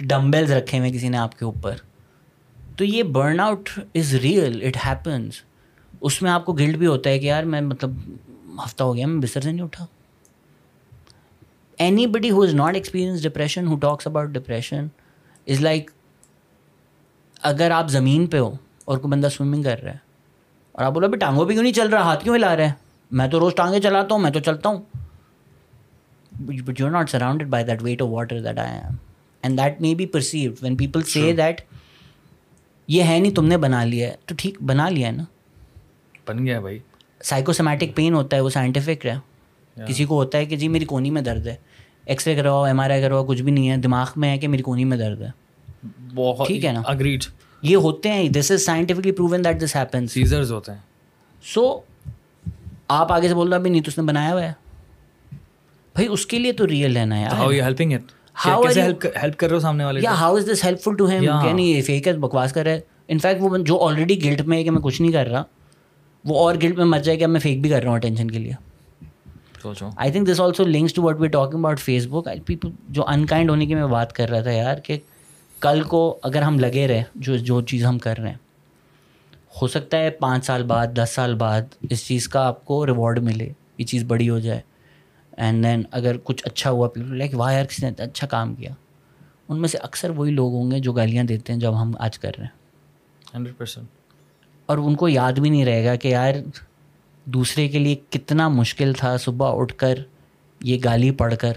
ڈمبیلز 0.01 0.52
رکھے 0.52 0.78
ہوئے 0.78 0.90
کسی 0.93 1.09
نے 1.09 1.16
آپ 1.16 1.39
کے 1.39 1.44
اوپر۔ 1.44 1.74
تو 2.81 2.85
یہ 2.85 3.02
burnout 3.40 3.69
is 3.94 4.15
real 4.15 4.66
it 4.66 4.77
happens 4.86 5.35
اس 6.01 6.23
میں 6.23 6.31
آپ 6.31 6.44
کو 6.44 6.52
گلٹ 6.52 6.77
بھی 6.77 6.86
ہوتا 6.86 7.11
ہے 7.11 7.19
کہ 7.19 7.27
یار 7.27 7.43
میں 7.43 7.61
مطلب 7.61 7.90
ہفتہ 8.65 8.82
ہو 8.82 8.94
گیا 8.97 9.07
میں 9.07 9.20
بستر 9.23 9.40
سے 9.40 9.52
نہیں 9.52 9.65
اٹھا۔ 9.65 9.86
Anybody 12.07 12.31
who 12.31 12.43
is 12.43 12.55
not 12.55 12.74
experience 12.74 13.23
depression 13.23 13.66
who 13.66 13.77
talks 13.77 14.07
about 14.07 14.28
depression 14.28 14.86
is 15.47 15.61
like 15.61 15.90
اگر 17.43 17.70
آپ 17.70 17.89
زمین 17.89 18.27
پہ 18.27 18.39
ہو 18.39 18.57
اور 18.85 18.98
کوئی 18.98 19.11
بندہ 19.11 19.28
سوئمنگ 19.28 19.62
کر 19.62 19.82
رہا 19.82 19.93
ہے 19.93 19.98
اور 20.73 20.85
آپ 20.85 20.93
بولو 20.93 21.07
ابھی 21.07 21.19
ٹانگوں 21.19 21.47
پہ 21.47 21.52
کیوں 21.52 21.62
نہیں 21.62 21.73
چل 21.73 21.89
رہا؟ 21.89 22.02
ہاتھ 22.02 22.24
کیوں 22.24 22.36
ہلا 22.36 22.57
رہے 22.57 22.66
ہیں 22.66 22.74
میں 23.11 23.28
تو 23.28 23.40
روز 23.40 23.55
ٹانگیں 23.55 23.81
چلاتا 23.81 24.15
ہوں 24.15 24.23
میں 24.23 24.31
تو 24.31 24.40
چلتا 24.40 24.69
ہوں۔ 24.69 24.82
But 26.40 26.81
you 26.81 26.86
are 26.86 26.93
not 26.93 27.11
surrounded 27.11 27.48
by 27.48 27.65
that 27.65 27.82
weight 27.82 28.02
of 28.02 28.09
water 28.11 28.40
that 28.40 28.59
I 28.59 28.73
am 28.73 28.97
and 29.43 29.59
that 29.59 29.81
may 29.81 29.94
be 29.94 30.07
perceive 30.07 30.52
when 30.61 30.77
people 30.77 31.02
say 31.02 31.32
that 31.32 31.61
یہ 32.90 33.02
ہے 33.02 33.18
نہیں 33.18 33.34
تم 33.34 33.46
نے 33.46 33.56
بنا 33.56 33.84
لیا 33.84 34.08
ہے۔ 34.08 34.14
تو 34.26 34.34
ٹھیک 34.38 34.62
بنا 34.62 34.88
لیا 34.88 35.06
ہے 35.06 35.12
نا۔ 35.12 35.24
بن 36.28 36.46
گیا 36.46 36.60
بھائی۔ 36.60 36.78
سائیکوسمیٹک 37.24 37.96
پین 37.96 38.14
ہوتا 38.14 38.36
ہے 38.36 38.40
وہ 38.40 38.50
سائنٹیفک 38.50 39.06
ہے۔ 39.06 39.14
کسی 39.88 40.04
کو 40.04 40.14
ہوتا 40.14 40.38
ہے 40.38 40.44
کہ 40.46 40.56
جی 40.56 40.68
میری 40.68 40.84
کونی 40.84 41.10
میں 41.10 41.22
درد 41.22 41.46
ہے۔ 41.46 41.54
ایکس 42.06 42.26
رے 42.26 42.34
کرواؤ 42.34 42.62
ایم 42.64 42.80
آر 42.80 42.90
آئی 42.90 43.02
کرواؤ 43.02 43.26
کچھ 43.26 43.42
بھی 43.42 43.52
نہیں 43.52 43.70
ہے۔ 43.70 43.76
دماغ 43.76 44.06
میں 44.16 44.30
ہے 44.30 44.38
کہ 44.38 44.48
میری 44.48 44.62
کونی 44.62 44.84
میں 44.84 44.96
درد 44.96 45.22
ہے۔ 45.22 45.30
بہت 46.14 46.46
ٹھیک 46.46 46.64
ہے 46.64 46.72
نا۔ 46.72 46.82
اگریڈ 46.84 47.24
یہ 47.62 47.76
ہوتے 47.76 48.08
ہیں 48.12 48.28
this 48.28 48.50
is 48.50 48.64
scientifically 48.64 49.12
proven 49.12 49.44
that 49.44 49.62
this 49.62 49.76
happens 49.76 50.12
seizures 50.12 50.52
ہوتے 50.52 50.72
ہیں۔ 50.72 50.78
سو 51.42 51.80
آپ 52.88 53.12
آگے 53.12 53.28
سے 53.28 53.34
بول 53.34 53.48
رہا 53.48 53.58
بھی 53.58 53.70
نہیں 53.70 53.82
تو 53.82 53.88
اس 53.88 53.98
نے 53.98 54.04
بنایا 54.04 54.32
ہوا 54.32 54.42
ہے۔ 54.42 54.52
بھائی 55.92 56.06
اس 56.06 56.26
کے 56.26 56.38
لیے 56.38 56.52
تو 56.52 56.66
ریئل 56.66 56.96
ہے 56.96 57.04
نا 57.04 57.18
یار۔ 57.20 57.32
How 57.32 57.52
you 57.52 57.64
helping 57.64 57.92
it 57.92 58.02
How 58.40 58.52
are 58.52 58.62
کیسے 58.62 58.82
you- 58.82 59.16
ہیلپ 59.22 59.36
کر 59.36 59.46
رہے 59.46 59.54
ہو 59.54 59.60
سامنے 59.60 59.84
والے 59.84 60.00
یا 60.00 60.12
how 60.20 60.36
is 60.36 60.48
this 60.52 60.64
helpful 60.80 60.96
to 60.96 61.06
him 61.06 61.22
Yeah. 61.22 61.58
یہ 61.58 61.82
فیک 61.82 62.08
ہے 62.08 62.12
بکواس 62.12 62.52
کر 62.52 62.64
رہا 62.64 62.72
ہے 62.72 62.80
انفیکٹ 63.08 63.40
وہ 63.40 63.56
جو 63.56 63.78
آلریڈی 63.84 64.22
گلٹ 64.24 64.40
میں 64.40 64.58
ہے 64.58 64.64
کہ 64.64 64.70
میں 64.70 64.80
کچھ 64.82 65.00
نہیں 65.02 65.12
کر 65.12 65.28
رہا 65.28 65.42
وہ 66.24 66.38
اور 66.38 66.54
گلٹ 66.62 66.76
میں 66.76 66.84
مر 66.84 66.98
جائے 66.98 67.18
کہ 67.18 67.24
اب 67.24 67.30
میں 67.30 67.40
فیک 67.40 67.60
بھی 67.60 67.70
کر 67.70 67.80
رہا 67.82 67.88
ہوں 67.88 67.96
اٹینشن 67.96 68.30
کے 68.30 68.38
لیے 68.38 68.52
I 69.96 70.12
think 70.12 70.28
this 70.28 70.40
also 70.40 70.64
links 70.64 70.94
to 70.94 71.02
what 71.02 71.20
we 71.20 71.28
talking 71.28 71.58
about 71.58 71.80
Facebook 72.06 72.28
people 72.46 72.70
جو 72.88 73.04
انکائنڈ 73.08 73.50
ہونے 73.50 73.66
کی 73.66 73.74
میں 73.74 73.86
بات 73.86 74.12
کر 74.12 74.30
رہا 74.30 74.40
تھا 74.40 74.50
یار 74.50 74.76
کہ 74.76 74.98
کل 75.62 75.82
کو 75.82 76.18
اگر 76.22 76.42
ہم 76.42 76.58
لگے 76.58 76.86
رہے 76.88 77.02
جو 77.16 77.36
جو 77.36 77.60
چیز 77.62 77.84
ہم 77.84 77.98
کر 77.98 78.18
رہے 78.18 78.28
ہیں 78.28 78.36
ہو 79.62 79.68
سکتا 79.68 79.98
ہے 79.98 80.10
پانچ 80.10 80.46
سال 80.46 80.62
بعد 80.62 80.86
دس 80.96 81.10
سال 81.10 81.34
بعد 81.34 81.74
اس 81.90 82.06
چیز 82.06 82.28
کا 82.28 82.46
آپ 82.46 82.64
کو 82.64 82.86
ریوارڈ 82.86 83.18
ملے 83.18 83.52
یہ 83.78 83.84
چیز 83.84 84.04
بڑی 84.04 84.28
ہو 84.28 84.38
جائے 84.38 84.60
اینڈ 85.40 85.64
دین 85.64 85.82
اگر 85.90 86.16
کچھ 86.24 86.42
اچھا 86.46 86.70
ہوا 86.70 86.88
پیپل 86.88 87.18
لائک 87.18 87.34
واہ 87.34 87.52
یار 87.52 87.64
کسی 87.64 87.86
نے 87.86 88.02
اچھا 88.02 88.26
کام 88.26 88.54
کیا. 88.54 88.70
ان 89.48 89.60
میں 89.60 89.68
سے 89.68 89.78
اکثر 89.78 90.10
وہی 90.10 90.32
لوگ 90.32 90.52
ہوں 90.52 90.70
گے 90.70 90.78
جو 90.78 90.92
گالیاں 90.92 91.24
دیتے 91.24 91.52
ہیں 91.52 91.60
جب 91.60 91.80
ہم 91.82 91.92
آج 91.98 92.18
کر 92.18 92.30
رہے 92.38 92.44
ہیں. 92.44 92.58
ہنڈریڈ 93.34 93.56
پرسینٹ 93.58 93.86
اور 94.68 94.78
ان 94.78 94.94
کو 94.94 95.08
یاد 95.08 95.32
بھی 95.32 95.50
نہیں 95.50 95.64
رہے 95.64 95.84
گا 95.84 95.94
کہ 95.94 96.08
یار 96.08 96.34
دوسرے 97.26 97.68
کے 97.68 97.78
لیے 97.78 97.96
کتنا 98.10 98.48
مشکل 98.48 98.92
تھا 98.92 99.16
صبح 99.16 99.60
اٹھ 99.60 99.74
کر 99.74 99.98
یہ 100.60 100.78
گالی 100.84 101.10
پڑھ 101.10 101.34
کر 101.36 101.52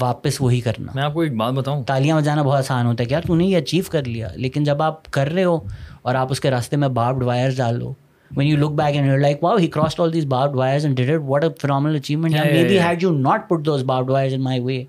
واپس 0.00 0.40
وہی 0.40 0.60
کرنا. 0.60 0.92
میں 0.94 1.02
آپ 1.02 1.14
کو 1.14 1.20
ایک 1.20 1.36
بات 1.36 1.52
بتاؤں؟ 1.54 1.82
تالیاں 1.84 2.16
بجانا 2.20 2.42
بہت 2.42 2.58
آسان 2.58 2.86
ہوتا 2.86 3.02
ہے 3.02 3.08
کہ 3.08 3.14
یار 3.14 3.22
تو 3.22 3.34
نے 3.34 3.44
یہ 3.44 3.56
اچیو 3.56 3.84
کر 3.90 4.04
لیا 4.04 4.28
لیکن 4.34 4.64
جب 4.64 4.82
آپ 4.82 5.10
کر 5.10 5.30
رہے 5.32 5.44
ہو 5.44 5.58
اور 6.02 6.14
آپ 6.14 6.30
اس 6.30 6.40
کے 6.40 6.50
راستے 6.50 6.76
میں 6.76 6.88
باربڈ 6.88 7.22
وائرز 7.22 7.56
ڈال 7.56 7.80
دو 7.80 7.92
when 8.30 8.46
you 8.48 8.56
look 8.56 8.70
back 8.70 8.96
and 8.96 9.20
like 9.20 9.44
wow 9.44 9.56
he 9.56 9.66
crossed 9.66 10.00
all 10.00 10.12
these 10.12 10.26
barbed 10.26 10.56
wires 10.56 10.84
and 10.84 10.96
did 10.96 11.20
what 11.26 11.44
a 11.44 11.50
formal 11.62 11.94
achievement 11.94 12.34
may 12.34 12.38
yeah, 12.38 12.68
be. 12.68 12.78
Had 12.80 13.02
you 13.02 13.12
not 13.12 13.48
put 13.48 13.64
those 13.66 13.84
barbed 13.84 14.10
wires 14.10 14.34
in 14.34 14.42
my 14.42 14.60
way 14.60 14.82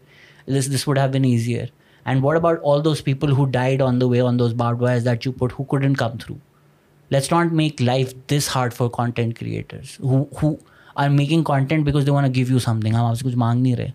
this 0.47 0.73
this 0.73 0.87
would 0.87 0.99
have 0.99 1.11
been 1.13 1.25
easier 1.25 1.65
and 2.05 2.23
what 2.23 2.35
about 2.35 2.59
all 2.63 2.83
those 2.85 3.03
people 3.03 3.31
who 3.31 3.45
died 3.45 3.81
on 3.81 4.01
the 4.01 4.05
way 4.05 4.21
on 4.21 4.39
those 4.39 4.53
barbed 4.53 4.81
wires 4.81 5.05
that 5.05 5.27
you 5.27 5.31
put 5.31 5.53
who 5.59 5.63
couldn't 5.63 5.93
come 5.93 6.17
through 6.17 6.35
let's 7.11 7.31
not 7.31 7.53
make 7.53 7.81
life 7.81 8.13
this 8.31 8.49
hard 8.55 8.73
for 8.73 8.87
content 8.87 9.39
creators 9.39 9.99
who 10.43 10.53
are 10.95 11.09
making 11.09 11.43
content 11.43 11.85
because 11.85 12.05
they 12.05 12.11
want 12.11 12.35
give 12.35 12.45
you 12.49 12.59
something 12.79 12.95
ہم 12.95 13.05
آپ 13.05 13.15
سے 13.15 13.25
کچھ 13.25 13.35
مانگ 13.35 13.61
نہیں 13.61 13.75
رہے. 13.75 13.91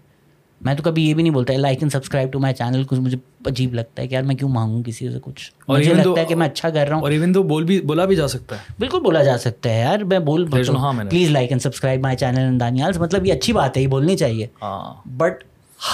میں 0.64 0.74
تو 0.74 0.82
کبھی 0.82 1.09
یہ 1.09 1.14
بھی 1.14 1.22
نہیں 1.22 1.32
بولتا 1.32 1.55
like 1.56 1.78
and 1.80 1.93
subscribe 1.93 2.32
to 2.32 2.39
my 2.39 2.55
channel 2.55 2.84
کچھ 2.84 3.01
مجھے 3.01 3.18
عجیب 3.47 3.74
لگتا 3.74 4.02
ہے 4.02 4.09
کہ 4.09 4.14
یار 4.14 4.22
میں 4.22 4.34
کیوں 4.34 4.48
مانگوں 4.48 4.82
کسی 4.82 5.10
سے 5.10 5.18
کچھ؟ 5.22 5.52
اور 5.66 5.78
مجھے 5.78 5.94
لگتا 5.94 6.20
ہے 6.20 6.24
کہ 6.24 6.34
میں 6.34 6.47
اچھا 6.47 6.70
کر 6.70 6.86
رہا 6.89 6.94
ہوں۔ 6.94 7.02
اور 7.02 7.10
ایون 7.10 7.32
تو 7.32 7.43
بول 7.43 7.64
بھی 7.64 7.80
بولا 7.80 8.05
بھی 8.05 8.16
جا 8.16 8.28
سکتا 8.28 8.56
ہے۔ 8.56 8.60
بالکل 8.78 9.01
بولا 9.01 9.22
جا 9.22 9.39
سکتا 9.39 9.70
ہے 9.70 9.80
یار 9.80 9.98
میں 9.98 10.18
بول. 10.18 10.51
Please 11.10 11.30
like 11.30 11.48
and 11.48 11.62
subscribe 11.62 12.01
my 12.01 12.16
channel 12.16 12.60
Daniyal 12.60 12.93
مطلب 12.98 13.26
یہ 13.26 13.32
اچھی 13.32 13.52
بات 13.52 13.76
ہے 13.76 13.82
یہ 13.82 13.86
بولنی 13.86 14.16
چاہیے۔ 14.16 14.47
ہاں۔ 14.62 15.09
بٹ 15.09 15.32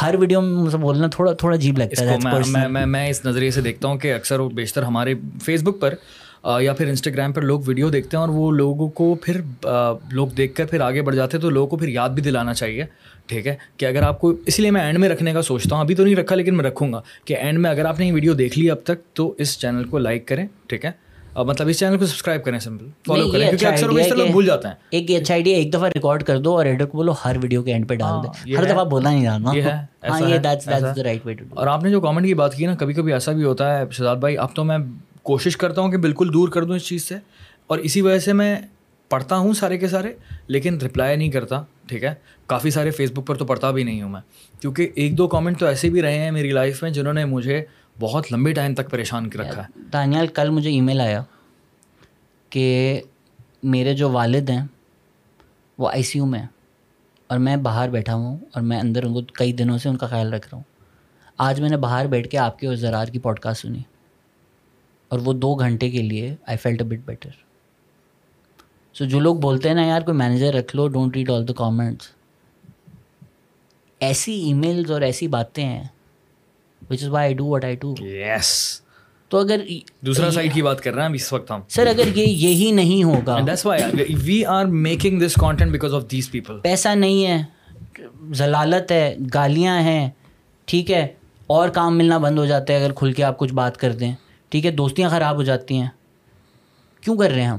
ہر 0.03 0.15
ویڈیو 0.19 0.41
میں 0.41 0.63
مجھے 0.63 0.79
بولنا 0.79 1.07
تھوڑا 1.07 1.33
تھوڑا 1.33 1.57
عجیب 1.57 1.79
لگتا 1.79 2.05
ہے 2.05 2.69
میں- 2.69 3.11
اس 3.11 3.27
نظریے 3.27 3.51
سے 3.51 3.61
دیکھتا 3.61 3.89
ہوں 3.89 3.97
کہ 3.97 4.15
اکثر 4.15 4.41
و 4.41 4.49
بیشتر 4.49 4.83
ہمارے 4.83 5.15
فیس 5.43 5.63
بک 5.63 5.81
پر 5.81 5.95
یا 6.61 6.73
پھر 6.73 6.89
انسٹاگرام 6.89 7.33
پر 7.33 7.43
لوگ 7.43 7.61
ویڈیو 7.67 7.89
دیکھتے 7.89 8.17
ہیں 8.17 8.21
اور 8.25 8.29
وہ 8.29 8.53
لوگوں 8.53 8.89
کو 8.89 9.15
پھر 9.15 9.41
لوگ 10.13 10.29
دیکھ 10.29 10.55
کر 10.55 10.67
پھر 10.67 10.81
آگے 10.81 11.03
بڑھ 11.03 11.17
جاتے 11.17 11.37
ہیں 11.37 11.43
تو 11.43 11.51
لوگوں 11.51 11.67
کو 11.67 11.77
پھر 11.77 11.89
یاد 11.89 12.09
بھی 12.09 12.23
دلانا 12.23 12.55
چاہیے۔ 12.55 12.85
ٹھیک 13.29 13.47
ہے؟ 13.47 13.57
کہ 13.77 13.87
اگر 13.87 14.03
آپ 14.03 14.21
کو 14.21 14.33
اس 14.47 14.61
لیے 14.61 14.71
میں 14.71 14.81
اینڈ 14.81 14.99
میں 14.99 15.09
رکھنے 15.09 15.33
کا 15.33 15.43
سوچتا 15.43 15.75
ہوں 15.75 15.83
ابھی 15.83 15.95
تو 15.95 16.05
نہیں 16.05 16.17
رکھا 16.17 16.37
لیکن 16.37 16.57
میں 16.57 16.65
رکھوں 16.65 16.93
گا 16.93 17.01
کہ 17.25 17.37
اینڈ 17.37 17.59
میں 17.59 17.71
اگر 17.71 17.85
آپ 17.85 17.99
نے 17.99 18.07
یہ 18.07 18.13
ویڈیو 18.13 18.33
دیکھ 18.35 18.59
لی 18.59 18.71
اب 18.71 18.79
تک 18.85 19.15
تو 19.15 19.35
اس 19.39 19.59
چینل 19.59 19.85
کو 19.85 19.99
لائک 19.99 20.29
کریں 20.29 20.47
ٹھیک 20.67 20.85
ہے؟ 20.85 20.91
اور 21.33 21.47
مطلب 21.47 21.69
اس 21.69 21.79
چینل 21.79 21.99
کو 21.99 22.07
سبسکرائب 22.07 22.45
کریں 22.45 22.59
سمپل 22.59 22.87
فالو 23.07 23.31
کریں 23.31 23.41
کیونکہ 23.41 23.55
اچھا 23.57 23.69
اکثر 23.69 23.89
لوگ 23.89 24.25
کہ 24.27 24.33
بھول 24.33 24.47
جاتے 24.47 24.69
ہیں۔ 24.69 24.75
ایک 24.91 25.11
یہ 25.11 25.19
اچھا 25.19 25.35
آئیڈیا 25.35 25.57
ایک 25.57 25.73
دفعہ 25.73 25.89
ریکارڈ 25.89 26.23
کر 26.23 26.39
دو 26.39 26.57
اور 26.57 26.67
ایڈر 26.67 26.87
کو 26.87 26.99
بولو 26.99 27.15
ہر 27.25 27.37
ویڈیو 27.43 27.63
کے 27.63 27.73
اینڈ 27.73 27.89
پہ 27.89 27.95
ڈال 27.95 28.13
ہاں، 28.13 28.23
دے 28.47 28.57
ہر۔ 28.57 28.65
دفعہ 28.65 28.85
بولنا 28.85 29.11
نہیں 29.11 29.23
جانا۔ 29.23 29.53
یہ 29.55 29.63
ہے 29.63 29.71
ہاں 29.71 29.83
ایسا 30.03 30.29
ہے، 30.29 30.39
that's 30.39 30.67
that's 30.67 30.97
the 30.97 31.03
right 31.03 31.27
way 31.27 31.35
to 31.35 31.45
do 31.45 31.59
اور 31.59 31.67
آپ 31.67 31.83
نے 31.85 31.91
جو 31.91 32.01
کامنٹ 32.01 32.27
کی 32.27 32.35
بات 32.35 32.55
کی 32.55 32.67
نا 32.67 32.75
کبھی 32.75 32.95
کبھی 32.95 33.13
ایسا 33.13 33.33
بھی 33.33 33.45
ہوتا 33.45 33.79
ہے 33.79 33.85
شہزاد 33.91 34.17
بھائی 34.17 34.39
اب 34.39 34.55
تو 34.55 34.65
میں 34.65 34.79
کوشش 35.23 35.57
کرتا 35.57 35.81
ہوں 35.81 35.91
کہ 35.91 35.97
بالکل 35.97 36.31
دور 36.33 36.49
کر 36.49 36.65
دوں 36.65 36.77
اس 36.77 36.87
چیز 36.87 37.05
سے۔ 37.05 37.15
اور 37.67 37.79
اسی 37.79 38.01
وجہ 38.01 38.19
سے 38.19 38.33
میں 38.33 38.57
پڑھتا 39.09 39.37
ہوں 39.37 39.53
سارے 39.53 39.79
کے 39.79 39.89
سارے، 39.89 40.13
لیکن 40.47 40.79
رپلائی 40.79 41.17
نہیں 41.17 41.31
کرتا، 41.31 41.63
ٹھیک 41.87 42.05
ہے؟ 42.05 42.15
کافی 42.47 42.71
سارے 42.71 42.91
فیس 42.91 43.11
بک 43.11 43.27
پر 43.27 43.35
تو 43.35 43.45
پڑھتا 43.45 43.71
بھی 43.71 43.85
نہیں 43.85 44.03
ہوں 44.03 44.09
میں۔ 44.09 44.21
کیونکہ 44.61 44.91
ایک 44.95 45.19
دو 45.19 45.29
کامنٹ 45.29 45.59
تو 45.59 45.67
ایسے 45.67 45.91
بھی 45.91 46.03
رہے 46.03 46.19
ہیں 46.19 46.31
میری 46.31 46.51
لائف 46.51 46.83
میں 46.83 46.91
جنہوں 46.91 47.13
نے 47.13 47.25
مجھے 47.25 47.65
بہت 48.01 48.33
لمبے 48.33 48.53
ٹائم 48.53 48.75
تک 48.75 48.91
پریشان 48.91 49.31
کر 49.31 49.39
رکھا 49.39 49.63
ہے۔ 49.63 49.81
دانیال، 49.93 50.27
کل 50.27 50.51
مجھے 50.51 50.71
ای 50.71 50.81
میل 50.81 51.01
آیا 51.01 51.23
کہ 52.51 53.01
میرے 53.63 53.95
جو 53.95 54.11
والد 54.11 54.51
ہیں، 54.51 54.67
وہ 55.79 55.89
آئی 55.89 56.03
سی 56.03 56.19
یو 56.19 56.27
میں 56.27 56.41
ہیں 56.41 56.47
اور 57.27 57.39
میں 57.39 57.57
باہر 57.57 57.89
بیٹھا 57.89 58.15
ہوں 58.15 58.39
اور 58.55 58.63
میں 58.63 58.81
اندر 58.81 59.05
ان 59.05 59.13
کو 59.13 59.21
کئی 59.35 59.53
دنوں 59.53 59.79
سے 59.79 59.89
ان 59.89 59.97
کا 59.97 60.07
خیال 60.07 60.33
رکھ 60.33 60.47
رہا 60.47 60.57
ہوں۔ 60.57 60.65
آج 61.39 61.61
میں 61.61 61.69
نے 61.69 61.77
باہر 61.77 62.07
بیٹھ 62.07 62.29
کے 62.29 62.39
آپ 62.39 62.59
کے 62.59 62.67
اور 62.67 62.75
زرار 62.75 63.07
کی 63.07 63.19
پوڈ 63.19 63.39
کاسٹ 63.39 63.63
سنی 63.63 63.83
اور 65.09 65.19
وہ 65.25 65.33
دو 65.33 65.55
گھنٹے 65.55 65.91
کے 65.91 66.03
لیے 66.03 66.35
I 66.47 66.57
felt 66.57 66.83
a 66.83 66.89
bit 66.89 67.07
better 67.07 67.31
so 68.95 69.05
جو 69.05 69.21
لوگ 69.21 69.37
بولتے 69.37 69.69
ہیں 69.69 69.75
نا 69.75 69.85
یار 69.87 70.01
کوئی 70.01 70.17
مینیجر 70.17 70.55
رکھ 70.55 70.75
لو 70.77 70.87
don't 70.89 71.17
read 71.17 71.31
all 71.31 71.47
the 71.49 71.53
comments 71.57 72.09
ایسی 74.01 74.33
ای 74.41 74.53
میلز 74.55 74.91
اور 74.91 75.01
ایسی 75.01 75.29
باتیں 75.29 75.65
ہیں 75.65 75.85
which 76.91 77.03
is 77.03 77.09
why 77.09 77.27
I 77.27 77.35
do 77.35 77.47
what 77.47 77.65
I 77.65 77.77
do 77.77 77.95
yes 78.01 78.81
تو 79.31 79.39
اگر 79.39 79.61
دوسرا 80.07 80.31
سائڈ 80.31 80.55
کی 80.55 80.63
بات 80.63 80.81
کر 80.81 80.95
رہے 80.95 81.07
ہیں 81.07 81.15
اس 81.15 81.33
وقت 81.33 81.51
ہم. 81.51 81.61
سر 81.69 81.87
اگر 81.87 82.17
یہ 82.17 82.25
یہی 82.25 82.71
نہیں 82.73 83.03
ہوگا. 83.05 83.39
We 84.25 84.45
are 84.45 84.65
making 84.65 85.21
this 85.21 85.35
content 85.41 85.73
because 85.73 85.95
of 85.95 86.11
these 86.11 86.31
people 86.31 86.61
پیسہ 86.63 86.95
نہیں 86.95 87.27
ہے 87.27 87.43
ضلالت 88.37 88.93
ہے 88.93 89.17
گالیاں 89.35 89.81
ہیں 89.83 90.09
ٹھیک 90.69 90.91
ہے 90.91 91.07
اور 91.47 91.69
کام 91.69 91.99
ملنا 91.99 92.19
بند 92.19 92.39
ہو 92.39 92.47
جاتا 92.47 92.73
ہے 92.73 92.85
اگر 92.85 92.93
کھل 92.97 93.13
کے 93.13 93.25
آپ 93.25 93.39
کچھ 93.39 93.53
بات 93.55 93.77
کر 93.77 93.93
دیں. 93.93 94.13
ٹھیک 94.53 94.67
ہے 94.67 94.71
دوستیاں 94.71 95.11
خراب 95.11 95.37
ہو 95.37 95.43
جاتی 95.43 95.81
ہیں. 95.81 95.89
کیوں 97.03 97.17
کر 97.17 97.31
رہے 97.31 97.41
ہیں 97.41 97.49
ہم؟ 97.49 97.59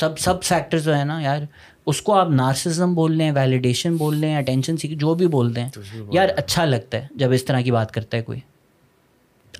سب 0.00 0.18
سب 0.18 0.42
فیکٹر 0.42 0.78
جو 0.78 0.96
ہے 0.96 1.04
نا 1.04 1.20
یار 1.20 1.38
اس 1.86 2.02
کو 2.02 2.14
آپ 2.14 2.30
نارسزم 2.30 2.94
بول 2.94 3.16
لیں 3.16 3.32
ویلیڈیشن 3.34 3.96
بول 3.96 4.16
لیں 4.16 4.36
اٹینشن 4.36 4.76
سیکھ 4.76 4.94
جو 4.94 5.14
بھی 5.14 5.26
بولتے 5.26 5.60
ہیں 5.60 5.68
یار 6.12 6.28
اچھا 6.36 6.64
لگتا 6.64 6.98
ہے 6.98 7.06
جب 7.14 7.32
اس 7.32 7.44
طرح 7.44 7.60
کی 7.60 7.70
بات 7.70 7.92
کرتا 7.92 8.16
ہے 8.16 8.22
کوئی۔ 8.22 8.40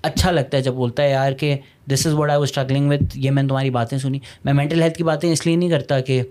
اچھا 0.02 0.30
لگتا 0.30 0.56
ہے 0.56 0.62
جب 0.62 0.74
بولتا 0.74 1.02
ہے 1.02 1.10
یار 1.10 1.32
کہ 1.32 1.56
this 1.90 2.06
is 2.06 2.14
what 2.14 2.30
I 2.30 2.38
was 2.38 2.48
struggling 2.48 2.90
with 2.90 3.18
یہ 3.18 3.30
میں 3.30 3.42
نے 3.42 3.48
تمہاری 3.48 3.70
باتیں 3.70 3.98
سنی۔ 3.98 4.18
میں 4.44 4.52
مینٹل 4.52 4.82
ہیلتھ 4.82 4.98
کی 4.98 5.04
باتیں 5.04 5.32
اس 5.32 5.46
لیے 5.46 5.56
نہیں 5.56 5.70
کرتا 5.70 6.00
کہ 6.00 6.22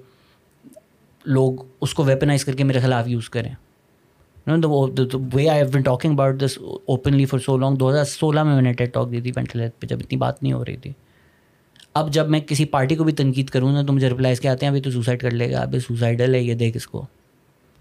لوگ 1.25 1.53
اس 1.81 1.93
کو 1.93 2.03
ویپنائز 2.03 2.45
کر 2.45 2.53
کے 2.53 2.63
میرے 2.63 2.79
خلاف 2.79 3.07
یوز 3.07 3.29
کریں۔ 3.29 3.53
Way 4.47 5.49
I 5.49 5.61
have 5.61 5.67
been 5.73 5.81
talking 5.81 6.11
about 6.11 6.41
this 6.41 6.57
openly 6.85 7.25
for 7.25 7.39
so 7.39 7.57
long 7.57 7.75
دو 7.75 7.89
ہزار 7.89 8.03
سولہ 8.03 8.43
میں 8.43 8.53
میں 8.53 8.61
نے 8.61 8.73
ٹیٹ 8.73 8.93
ٹاک 8.93 9.11
دی 9.11 9.21
تھی 9.21 9.31
مینٹل 9.35 9.59
ہیلتھ 9.61 9.81
پہ 9.81 9.87
جب 9.87 9.97
اتنی 9.99 10.17
بات 10.17 10.43
نہیں 10.43 10.53
ہو 10.53 10.65
رہی 10.65 10.77
تھی۔ 10.77 10.91
اب 11.99 12.13
جب 12.13 12.29
میں 12.29 12.39
کسی 12.39 12.65
پارٹی 12.65 12.95
کو 12.95 13.03
بھی 13.03 13.13
تنقید 13.13 13.49
کروں 13.49 13.71
نا 13.71 13.81
تو 13.81 13.93
مجھے 13.93 14.09
رپلائز 14.09 14.39
کے 14.39 14.49
آتے 14.49 14.65
ہیں 14.65 14.69
ابھی 14.69 14.81
تو 14.81 14.91
سوسائڈ 14.91 15.21
کر 15.21 15.31
لے 15.31 15.51
گا 15.51 15.59
ابھی 15.59 15.79
سوسائڈل 15.79 16.35
ہے 16.35 16.39
یہ 16.39 16.53
دیکھ 16.53 16.77
اس 16.77 16.87
کو۔ 16.87 17.05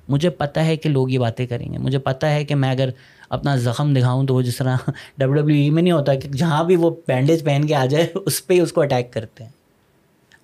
مجھے 0.09 0.31
پتہ 0.31 0.61
ہے 0.61 0.77
کہ 0.77 0.89
لوگ 0.89 1.11
یہ 1.11 1.19
باتیں 1.19 1.47
کریں 1.47 1.73
گے۔ 1.73 1.78
مجھے 1.78 1.99
پتہ 1.99 2.27
ہے 2.27 2.45
کہ 2.45 2.55
میں 2.55 2.70
اگر 2.70 2.89
اپنا 3.31 3.57
زخم 3.57 3.95
دکھاؤں 3.95 4.27
تو 4.27 4.35
وہ 4.35 4.43
جس 4.43 4.57
طرح 4.57 4.77
ڈبلو 5.19 5.40
ڈبلیو 5.40 5.57
ای 5.57 5.70
میں 5.70 5.82
نہیں 5.82 5.93
ہوتا 5.93 6.15
کہ 6.15 6.28
جہاں 6.28 6.65
بھی 6.65 6.77
وہ 6.77 6.90
بینڈیج 7.07 7.45
پہن 7.45 7.66
کے 7.66 7.74
آ 7.74 7.86
جائے 7.86 8.07
اس 8.15 8.47
پہ 8.47 8.55
ہی 8.55 8.61
اس 8.61 8.73
کو 8.73 8.81
اٹیک 8.81 9.12
کرتے 9.12 9.45
ہیں۔ 9.45 9.51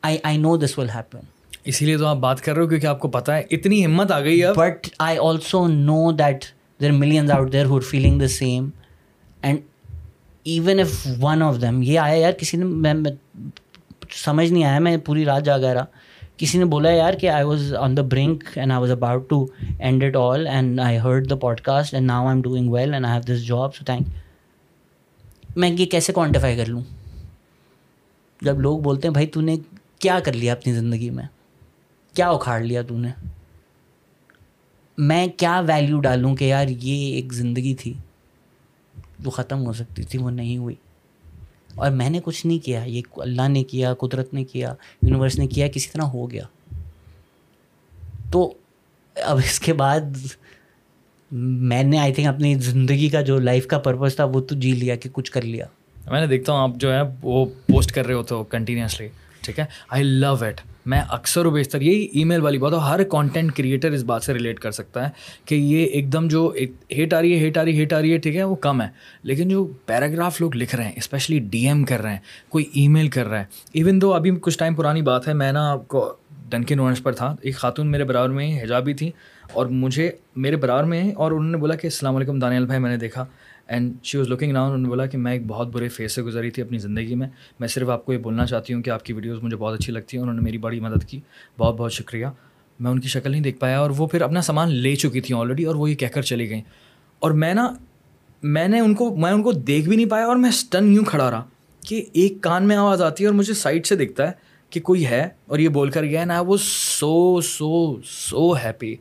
آئی 0.02 0.18
I 0.22 0.36
know 0.38 0.56
this 0.56 0.78
will 0.78 0.88
happen 0.90 1.18
اسی 1.64 1.86
لیے 1.86 1.98
تو 1.98 2.06
آپ 2.06 2.16
بات 2.16 2.40
کر 2.40 2.54
رہے 2.54 2.62
ہو 2.62 2.68
کیونکہ 2.68 2.86
آپ 2.86 3.00
کو 3.00 3.08
پتہ 3.08 3.32
ہے 3.32 3.42
اتنی 3.50 3.84
ہمت 3.84 4.10
آ 4.12 4.20
گئی 4.20 4.42
ہے 4.42 4.52
but 4.52 4.88
I 4.98 5.18
also 5.20 5.66
know 5.66 6.12
that 6.12 6.44
there 6.80 6.92
millions 6.92 7.30
out 7.30 7.52
there 7.52 7.64
who 7.64 7.80
feeling 7.80 8.20
the 8.20 8.28
same 8.28 8.68
and 9.42 9.58
even 10.44 10.78
if 10.78 11.06
one 11.20 11.42
of 11.42 11.60
them 11.62 11.82
یہ 11.82 11.98
آیا 11.98 12.14
یار 12.14 12.32
کسی 12.32 12.56
نے 12.56 12.64
میں 12.64 12.94
سمجھ 14.14 14.52
نہیں 14.52 14.64
آیا، 14.64 14.78
میں 14.78 14.96
پوری 14.96 15.24
رات 15.24 15.44
جاگا 15.44 15.74
رہا۔ 15.74 15.84
کسی 16.36 16.58
نے 16.58 16.64
بولا، 16.64 16.90
یار، 16.90 17.14
کہ 17.14 17.30
I 17.30 17.44
was 17.44 17.74
on 17.74 17.96
the 17.96 18.02
brink 18.02 18.44
and 18.54 18.72
I 18.72 18.80
was 18.80 18.90
about 18.90 19.30
to 19.30 19.46
and 19.78 20.04
it 20.04 20.16
all 20.16 20.46
and 20.46 20.80
I 20.80 20.98
heard 20.98 21.30
the 21.30 21.36
podcast 21.60 21.94
and 21.94 22.06
now 22.06 22.26
I 22.26 22.34
am 22.34 22.42
doing 22.42 22.72
well 22.72 22.94
and 22.94 23.06
I 23.06 23.14
have 23.14 23.34
this 23.34 23.46
job 23.46 23.74
so 23.74 23.84
thank 23.84 24.06
میں 25.56 25.70
یہ 25.70 25.86
کیسے 25.86 26.12
quantify 26.12 26.56
کر 26.56 26.66
لوں؟ 26.66 26.82
جب 28.40 28.60
لوگ 28.60 28.78
بولتے 28.78 29.08
ہیں، 29.08 29.12
بھائی، 29.12 29.26
تو 29.26 29.40
نے 29.40 29.56
کیا 29.98 30.20
کر 30.20 30.32
لیا 30.32 30.52
اپنی 30.52 30.72
زندگی 30.72 31.10
میں؟ 31.10 31.24
کیا 32.14 32.30
اکھاڑ 32.30 32.60
لیا 32.60 32.82
تو 32.82 32.98
نے؟ 32.98 33.08
میں 34.98 35.26
کیا 35.26 35.62
ویلیو 35.66 36.00
ڈالوں 36.00 36.36
کہ 36.36 36.44
یار، 36.44 36.68
یہ 36.68 37.14
ایک 37.14 37.32
زندگی 37.32 37.74
تھی 37.74 37.92
جو 39.18 39.30
ختم 39.30 39.66
ہو 39.66 39.72
سکتی 39.72 40.02
تھی، 40.02 40.18
وہ 40.18 40.30
نہیں 40.30 40.58
ہوئی۔ 40.58 40.74
اور 41.74 41.90
میں 41.90 42.10
نے 42.10 42.20
کچھ 42.24 42.46
نہیں 42.46 42.58
کیا، 42.58 42.84
یہ 42.84 43.02
اللہ 43.16 43.48
نے 43.48 43.64
کیا، 43.64 43.94
قدرت 43.94 44.34
نے 44.34 44.44
کیا 44.44 44.74
یونیورس 45.02 45.38
نے 45.38 45.46
کیا، 45.46 45.68
کسی 45.68 45.88
طرح 45.92 46.02
ہو 46.02 46.30
گیا۔ 46.30 46.42
تو 48.30 48.54
اب 49.14 49.36
اس 49.36 49.60
کے 49.60 49.72
بعد 49.72 50.00
میں 51.30 51.82
نے 51.82 51.98
آئی 51.98 52.14
تھنک 52.14 52.26
اپنی 52.26 52.54
زندگی 52.54 53.08
کا 53.08 53.20
جو 53.20 53.38
لائف 53.38 53.66
کا 53.66 53.78
پرپز 53.78 54.16
تھا 54.16 54.24
وہ 54.24 54.40
تو 54.40 54.54
جی 54.54 54.72
لیا 54.72 54.96
کہ 54.96 55.08
کچھ 55.12 55.32
کر 55.32 55.42
لیا۔ 55.42 55.66
میں 56.10 56.20
نے 56.20 56.26
دیکھتا 56.26 56.52
ہوں 56.52 56.60
آپ 56.60 56.70
جو 56.76 56.92
ہے 56.92 57.00
وہ 57.22 57.44
پوسٹ 57.44 57.92
کر 57.92 58.06
رہے 58.06 58.14
ہوتے 58.14 58.34
ہو 58.34 58.44
کنٹینیوسلی 58.44 59.08
ٹھیک 59.40 59.58
ہے؟ 59.58 59.64
آئی 59.88 60.02
لو 60.02 60.34
ایٹ 60.40 60.60
میں 60.86 61.02
اکثر 61.08 61.46
و 61.46 61.50
بیشتر 61.50 61.80
یہی 61.80 62.08
ای 62.12 62.24
میل 62.24 62.40
والی 62.40 62.58
بات 62.58 62.72
ہو 62.72 62.78
ہر 62.78 63.04
کانٹینٹ 63.04 63.52
کریٹر 63.52 63.90
اس 63.90 64.02
بات 64.02 64.22
سے 64.22 64.34
ریلیٹ 64.34 64.58
کر 64.58 64.70
سکتا 64.70 65.04
ہے 65.04 65.10
کہ 65.44 65.54
یہ 65.54 65.84
ایک 65.84 66.12
دم 66.12 66.28
جو 66.28 66.54
ہیٹ 66.92 67.14
آ 67.14 67.20
رہی 67.20 67.32
ہے 67.32 67.38
ہیٹ 67.38 67.58
آ 67.58 67.64
رہی 67.64 67.72
ہے 67.72 67.80
ہیٹ 67.80 67.92
آ 67.92 68.00
رہی 68.00 68.12
ہے، 68.12 68.18
ٹھیک 68.18 68.36
ہے، 68.36 68.42
وہ 68.42 68.54
کم 68.54 68.82
ہے۔ 68.82 68.86
لیکن 69.22 69.48
جو 69.48 69.64
پیراگراف 69.86 70.40
لوگ 70.40 70.56
لکھ 70.56 70.74
رہے 70.74 70.84
ہیں 70.84 70.92
اسپیشلی 70.96 71.38
ڈی 71.38 71.66
ایم 71.66 71.84
کر 71.84 72.02
رہے 72.02 72.10
ہیں، 72.10 72.18
کوئی 72.48 72.64
ای 72.72 72.88
میل 72.88 73.08
کر 73.08 73.26
رہا 73.26 73.38
ہے۔ 73.38 73.44
ایون 73.72 74.00
دو 74.00 74.14
ابھی 74.14 74.30
کچھ 74.40 74.58
ٹائم 74.58 74.74
پرانی 74.74 75.02
بات 75.02 75.28
ہے، 75.28 75.34
میں 75.34 75.52
نا 75.52 75.70
آپ 75.70 75.88
کو 75.88 76.14
ڈنکن 76.48 76.80
ونش 76.80 77.02
پر 77.02 77.12
تھا۔ 77.12 77.36
ایک 77.40 77.56
خاتون 77.56 77.86
میرے 77.86 78.04
برابر 78.04 78.28
میں 78.28 78.62
حجابی 78.62 78.94
تھی 78.94 79.10
اور 79.52 79.66
مجھے 79.66 80.10
میرے 80.36 80.56
برابر 80.56 80.84
میں 80.84 81.12
اور 81.12 81.32
انہوں 81.32 81.50
نے 81.50 81.58
بولا 81.58 81.74
کہ 81.74 81.86
السلام 81.86 82.16
علیکم 82.16 82.38
دانیال 82.38 82.66
بھائی، 82.66 82.80
میں 82.80 82.90
نے 82.90 82.96
دیکھا۔ 82.96 83.24
And 83.68 83.94
she 84.02 84.18
was 84.18 84.28
looking 84.28 84.52
known 84.52 84.66
انہوں 84.66 84.82
نے 84.82 84.88
بولا 84.88 85.06
کہ 85.06 85.18
میں 85.18 85.32
ایک 85.32 85.46
بہت 85.46 85.68
برے 85.68 85.88
فیس 85.88 86.12
سے 86.12 86.22
گزری 86.22 86.50
تھی 86.50 86.62
اپنی 86.62 86.78
زندگی 86.78 87.14
میں 87.14 87.28
میں 87.60 87.68
صرف 87.68 87.88
آپ 87.88 88.04
کو 88.04 88.12
یہ 88.12 88.18
بولنا 88.18 88.46
چاہتی 88.46 88.74
ہوں 88.74 88.82
کہ 88.82 88.90
آپ 88.90 89.04
کی 89.04 89.12
ویڈیوز 89.12 89.42
مجھے 89.42 89.56
بہت 89.56 89.78
اچھی 89.78 89.92
لگتی 89.92 90.16
ہیں 90.16 90.22
انہوں 90.22 90.36
نے 90.36 90.42
میری 90.42 90.58
بڑی 90.58 90.80
مدد 90.80 91.04
کی 91.04 91.20
بہت 91.58 91.76
بہت 91.76 91.92
شکریہ 91.92 92.26
میں 92.78 92.90
ان 92.90 93.00
کی 93.00 93.08
شکل 93.08 93.30
نہیں 93.30 93.42
دیکھ 93.42 93.58
پایا 93.58 93.80
اور 93.80 93.90
وہ 93.90 94.06
پھر 94.06 94.22
اپنا 94.22 94.40
سامان 94.40 94.72
لے 94.72 94.94
چکی 94.96 95.20
تھیں 95.20 95.36
آلریڈی 95.36 95.64
اور 95.64 95.74
وہ 95.74 95.90
یہ 95.90 95.94
کہہ 95.94 96.06
کر 96.06 96.22
چلی 96.22 96.48
گئیں 96.50 96.62
اور 97.18 97.30
میں 97.30 97.54
نا 97.54 97.74
میں 98.42 98.68
نے 98.68 98.80
ان 98.80 98.94
کو 98.94 99.14
میں 99.16 99.32
ان 99.32 99.42
کو 99.42 99.52
دیکھ 99.52 99.88
بھی 99.88 99.96
نہیں 99.96 100.10
پایا 100.10 100.26
اور 100.26 100.36
میں 100.36 100.48
اسٹن 100.48 100.92
یوں 100.92 101.04
کھڑا 101.04 101.30
رہا 101.30 101.44
کہ 101.82 102.04
ایک 102.12 102.40
کان 102.40 102.68
میں 102.68 102.76
آواز 102.76 103.02
آتی 103.02 103.24
ہے 103.24 103.28
اور 103.28 103.34
مجھے 103.34 103.54
سائڈ 103.54 103.86
سے 103.86 103.96
دکھتا 103.96 104.26
ہے 104.26 104.32
کہ 104.70 104.80
کوئی 104.80 105.06
ہے 105.06 105.28
اور 105.46 105.58
یہ 105.58 105.68
بول 105.68 105.90
کر 105.90 106.04
گیا 106.04 106.24
نا 106.24 106.40
وہ 106.40 106.56
سو 106.60 107.40
سو 107.40 108.00
سو 108.04 108.52
ہیپی 108.52 108.94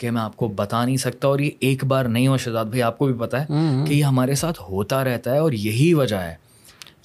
کہ 0.00 0.10
میں 0.10 0.22
آپ 0.22 0.36
کو 0.36 0.48
بتا 0.48 0.84
نہیں 0.84 0.96
سکتا 0.96 1.28
اور 1.28 1.38
یہ 1.38 1.50
ایک 1.60 1.84
بار 1.84 2.04
نہیں 2.04 2.26
ہو 2.26 2.36
شہزاد 2.36 2.64
بھائی 2.64 2.82
آپ 2.82 2.98
کو 2.98 3.06
بھی 3.06 3.14
پتہ 3.14 3.36
ہے 3.36 3.46
کہ 3.88 3.94
یہ 3.94 4.04
ہمارے 4.04 4.34
ساتھ 4.34 4.60
ہوتا 4.60 5.04
رہتا 5.04 5.32
ہے 5.32 5.38
اور 5.38 5.52
یہی 5.52 5.94
وجہ 5.94 6.16
ہے۔ 6.16 6.34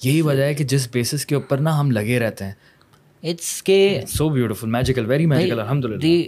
یہی 0.02 0.20
وجہ 0.20 0.42
ہے 0.42 0.54
کہ 0.54 0.64
جس 0.64 0.88
بیسس 0.92 1.26
کے 1.26 1.34
اوپر 1.34 1.58
نا 1.58 1.80
ہم 1.80 1.90
لگے 1.90 2.18
رہتے 2.18 2.44
ہیں۔ 2.44 2.52
اٹس 3.22 3.62
کے 3.62 4.00
so 4.08 4.28
beautiful 4.28 4.68
magical 4.68 5.06
very 5.06 5.26
magical 5.26 5.60
الحمد 5.60 5.84
للہ 5.84 6.22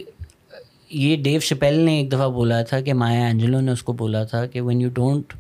یہ 0.91 1.17
ڈیو 1.17 1.41
شپیل 1.41 1.75
نے 1.75 1.99
ایک 1.99 2.13
دفعہ 2.13 2.29
بولا 2.29 2.63
تھا 2.63 2.81
کہ 2.81 2.95
مایا 2.95 3.27
اینجلو 3.27 3.61
نے 3.61 3.73
اس 3.73 3.83
کو 3.83 3.93
بولا 3.93 4.25
تھا 4.25 4.47
کہ 4.47 4.61
when 4.61 4.81
you 4.81 4.89
don't 4.95 5.33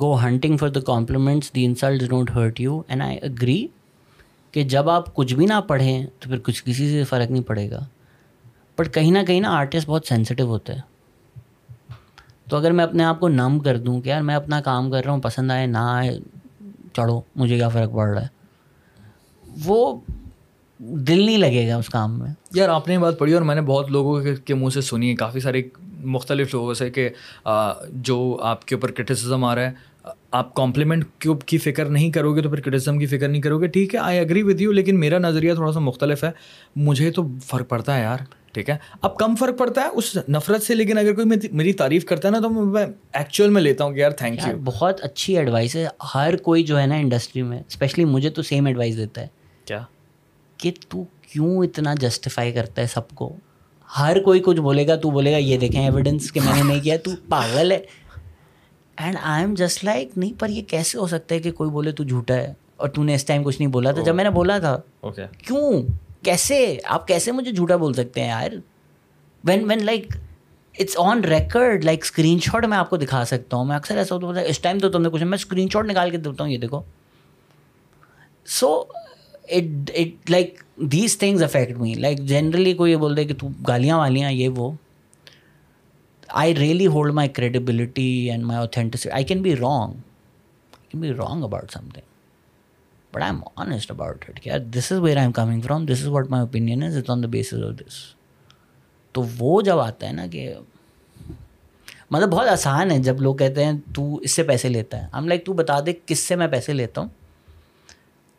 go 0.00 0.24
hunting 0.24 0.56
for 0.56 0.68
the 0.68 0.80
compliments 0.80 1.54
the 1.54 1.64
insult 1.64 2.08
don't 2.08 2.30
hurt 2.30 2.60
you 2.60 2.82
and 2.88 3.02
I 3.02 3.18
agree 3.22 3.66
کہ 4.52 4.62
جب 4.62 4.90
آپ 4.90 5.14
کچھ 5.14 5.34
بھی 5.34 5.46
نہ 5.46 5.60
پڑھیں 5.68 6.06
تو 6.18 6.30
پھر 6.30 6.38
کچھ 6.38 6.64
کسی 6.64 6.90
سے 6.90 7.04
فرق 7.04 7.30
نہیں 7.30 7.42
پڑے 7.42 7.70
گا۔ 7.70 7.84
بٹ 8.78 8.94
کہیں 8.94 9.10
نہ 9.10 9.18
کہیں 9.26 9.40
نا 9.40 9.50
آرٹسٹ 9.50 9.86
بہت 9.86 10.06
سینسٹیو 10.06 10.46
ہوتے 10.46 10.72
ہیں۔ 10.72 10.80
تو 12.50 12.56
اگر 12.56 12.70
میں 12.70 12.84
اپنے 12.84 13.04
آپ 13.04 13.20
کو 13.20 13.28
نم 13.28 13.58
کر 13.58 13.78
دوں 13.78 14.00
کہ 14.00 14.08
یار 14.08 14.20
میں 14.22 14.34
اپنا 14.34 14.60
کام 14.60 14.90
کر 14.90 15.04
رہا 15.04 15.12
ہوں، 15.12 15.20
پسند 15.20 15.50
آئے، 15.50 15.66
نہ 15.66 15.78
آئے، 15.78 16.18
چڑھو، 16.92 17.20
مجھے 17.36 17.56
کیا 17.56 17.68
فرق 17.68 17.92
پڑ 17.94 18.08
رہا 18.08 18.22
ہے؟ 18.22 18.26
وہ 19.64 20.00
دل 20.78 21.26
نہیں 21.26 21.38
لگے 21.38 21.68
گا 21.68 21.76
اس 21.76 21.88
کام 21.88 22.18
میں۔ 22.18 22.30
یار 22.54 22.68
آپ 22.68 22.88
نے 22.88 22.94
یہ 22.94 22.98
بات 22.98 23.18
پڑھی 23.18 23.32
اور 23.32 23.42
میں 23.42 23.54
نے 23.54 23.60
بہت 23.60 23.90
لوگوں 23.90 24.20
کے 24.44 24.54
منہ 24.54 24.68
سے 24.68 24.80
سنی 24.80 25.10
ہے 25.10 25.14
کافی 25.14 25.40
سارے 25.40 25.62
مختلف 26.04 26.54
لوگوں 26.54 26.74
سے 26.74 26.90
کہ 26.90 27.08
جو 27.92 28.38
آپ 28.42 28.64
کے 28.64 28.74
اوپر 28.74 28.90
کرٹیسزم 28.90 29.44
آ 29.44 29.54
رہا 29.54 29.62
ہے، 29.62 29.72
آپ 30.30 30.54
کمپلیمنٹ 30.54 31.04
کی 31.46 31.58
فکر 31.58 31.84
نہیں 31.84 32.10
کرو 32.10 32.34
گے 32.34 32.42
تو 32.42 32.50
پھر 32.50 32.60
کرٹیزم 32.60 32.98
کی 32.98 33.06
فکر 33.06 33.28
نہیں 33.28 33.42
کرو 33.42 33.60
گے 33.60 33.66
ٹھیک 33.66 33.94
ہے 33.94 34.00
آئی 34.00 34.18
اگری 34.18 34.42
ود 34.42 34.60
یو 34.60 34.72
لیکن 34.72 35.00
میرا 35.00 35.18
نظریہ 35.18 35.54
تھوڑا 35.54 35.72
سا 35.72 35.80
مختلف 35.80 36.24
ہے۔ 36.24 36.30
مجھے 36.76 37.10
تو 37.10 37.22
فرق 37.44 37.68
پڑتا 37.68 37.96
ہے 37.96 38.02
یار۔ 38.02 38.18
ٹھیک 38.56 38.70
ہے؟ 38.70 38.76
اب 39.02 39.16
کم 39.16 39.36
فرق 39.36 39.58
پڑتا 39.58 39.80
ہے 39.80 39.86
اس 39.92 40.16
نفرت 40.28 40.62
سے 40.62 40.74
لیکن 40.74 40.98
اگر 40.98 41.14
کوئی 41.14 41.48
میری 41.52 41.72
تعریف 41.72 42.04
کرتا 42.04 42.28
ہے 42.28 42.32
نا 42.32 42.40
تو 42.40 42.50
میں 42.50 42.86
ایکچوئل 43.12 43.50
میں 43.50 43.62
لیتا 43.62 43.84
ہوں 43.84 43.92
کہ 43.92 43.98
یار 44.00 44.10
تھینک 44.10 44.38
یو 44.46 44.56
بہت 44.64 45.04
اچھی 45.04 45.38
ایڈوائس 45.38 45.76
ہے۔ 45.76 45.86
ہر 46.14 46.36
کوئی 46.36 46.62
جو 46.62 46.80
ہے 46.80 46.86
نا 46.86 46.94
انڈسٹری 46.94 47.42
میں 47.42 47.62
اسپیشلی 47.68 48.04
مجھے 48.04 48.30
تو 48.30 48.42
سیم 48.42 48.66
ایڈوائس 48.66 48.96
دیتا 48.96 49.20
ہے۔ 49.20 49.26
کیا؟ 49.64 49.80
کہ 50.56 50.72
تو 50.88 51.04
کیوں 51.32 51.64
اتنا 51.64 51.94
جسٹیفائی 52.00 52.52
کرتا 52.52 52.82
ہے 52.82 52.86
سب 52.86 53.08
کو؟ 53.08 53.36
ہر 53.98 54.22
کوئی 54.22 54.40
کچھ 54.40 54.60
بولے 54.60 54.86
گا 54.88 54.96
تو 54.96 55.10
بولے 55.10 55.32
گا 55.32 55.36
یہ 55.36 55.58
دیکھیں 55.58 55.84
ایویڈنس 55.84 56.32
کہ 56.32 56.40
میں 56.40 56.56
نے 56.56 56.62
نہیں 56.62 56.80
کیا 56.80 56.96
تو 56.96 57.10
پاگل 57.28 57.72
ہے۔ 57.72 57.80
And 58.96 59.16
I 59.22 59.44
am 59.44 59.54
just 59.54 59.84
like 59.84 60.08
نہیں 60.18 60.40
پر 60.40 60.48
یہ 60.48 60.62
کیسے 60.62 60.98
ہو 60.98 61.06
سکتا 61.06 61.34
ہے 61.34 61.40
کہ 61.40 61.52
کوئی 61.52 61.70
بولے 61.70 61.92
تو 61.92 62.04
جھوٹا 62.04 62.34
ہے؟ 62.34 62.54
اور 62.76 62.88
تو 62.88 63.02
نے 63.02 63.14
اس 63.14 63.24
ٹائم 63.24 63.42
کچھ 63.42 63.60
نہیں 63.60 63.70
بولا 63.70 63.92
تھا۔ 63.92 64.02
جب 64.02 64.14
میں 64.14 64.24
نے 64.24 64.30
بولا 64.30 64.58
تھا۔ 64.58 64.80
کیوں؟ 65.46 65.82
کیسے 66.26 66.76
آپ 66.84 67.06
کیسے 67.08 67.32
مجھے 67.32 67.52
جھوٹا 67.52 67.76
بول 67.76 67.92
سکتے 67.94 68.20
ہیں 68.20 68.28
یار؟ 68.28 68.50
When 69.44 69.64
when 69.68 69.84
like 69.84 70.06
it's 70.74 70.96
on 70.98 71.24
record 71.24 71.84
like 71.84 72.04
screenshot 72.44 72.64
میں 72.64 72.78
آپ 72.78 72.90
کو 72.90 72.96
دکھا 72.96 73.24
سکتا 73.24 73.56
ہوں. 73.56 73.64
میں 73.64 73.76
اکثر 73.76 73.96
ایسا 73.96 74.14
ہوتا 74.14 74.26
ہوں 74.26 74.32
مطلب 74.32 74.48
اس 74.48 74.58
ٹائم 74.60 74.78
تو 74.78 74.88
تم 74.90 75.02
نے 75.02 75.10
کچھ 75.12 75.22
میں 75.22 75.38
اسکرین 75.38 75.68
شاٹ 75.72 75.86
نکال 75.86 76.10
کے 76.10 76.16
دیتا 76.16 76.44
ہوں، 76.44 76.50
یہ 76.50 76.58
دیکھو. 76.58 76.82
So 78.46 78.72
it 79.48 79.90
it 79.94 80.30
like 80.30 80.60
these 80.92 81.18
things 81.18 81.42
affect 81.42 81.78
me 81.78 81.94
like 81.94 82.18
generally 82.28 82.72
کوئی 82.74 82.92
یہ 82.92 82.96
بول 82.96 83.16
دے 83.16 83.24
کہ 83.24 83.34
تو 83.38 83.48
گالیاں 83.68 83.98
والیاں، 83.98 84.30
یہ 84.32 84.48
وہ. 84.56 84.70
I 86.28 86.54
really 86.54 86.86
hold 86.86 87.14
my 87.14 87.28
credibility 87.28 88.08
and 88.30 88.44
my 88.44 88.60
authenticity 88.60 89.10
I 89.10 89.24
can 89.24 89.42
be 89.42 89.54
wrong 89.56 89.92
can 90.88 91.00
be 91.00 91.12
wrong 91.14 91.44
about 91.44 91.72
something 91.94 92.04
but 93.16 93.22
I 93.22 93.30
am 93.30 93.40
honest 93.56 93.90
about 93.90 94.24
it 94.28 94.40
کہ 94.42 94.58
this 94.74 94.92
is 94.92 94.98
where 94.98 95.16
I 95.16 95.26
am 95.26 95.32
coming 95.32 95.60
from 95.60 95.86
this 95.86 96.00
is 96.00 96.06
what 96.06 96.30
my 96.30 96.40
opinion 96.40 96.82
is 96.82 96.96
it 96.96 97.10
on 97.10 97.22
the 97.22 97.28
basis 97.28 97.62
of 97.64 97.78
this 97.78 97.94
تو 99.14 99.22
وہ 99.38 99.60
جب 99.62 99.78
آتا 99.78 100.06
ہے 100.06 100.12
نا 100.12 100.26
کہ 100.26 100.52
مطلب 102.10 102.30
بہت 102.30 102.48
آسان 102.48 102.90
ہے 102.90 102.98
جب 102.98 103.20
لوگ 103.20 103.34
کہتے 103.36 103.64
ہیں 103.64 103.72
تو 103.94 104.16
اس 104.16 104.32
سے 104.32 104.42
پیسے 104.42 104.68
لیتا 104.68 105.02
ہے. 105.02 105.06
ہم 105.12 105.28
لائک 105.28 105.44
تو 105.46 105.52
بتا 105.52 105.78
دے 105.86 105.92
کس 106.06 106.18
سے 106.18 106.36
میں 106.36 106.46
پیسے 106.48 106.72
لیتا 106.72 107.00
ہوں. 107.00 107.08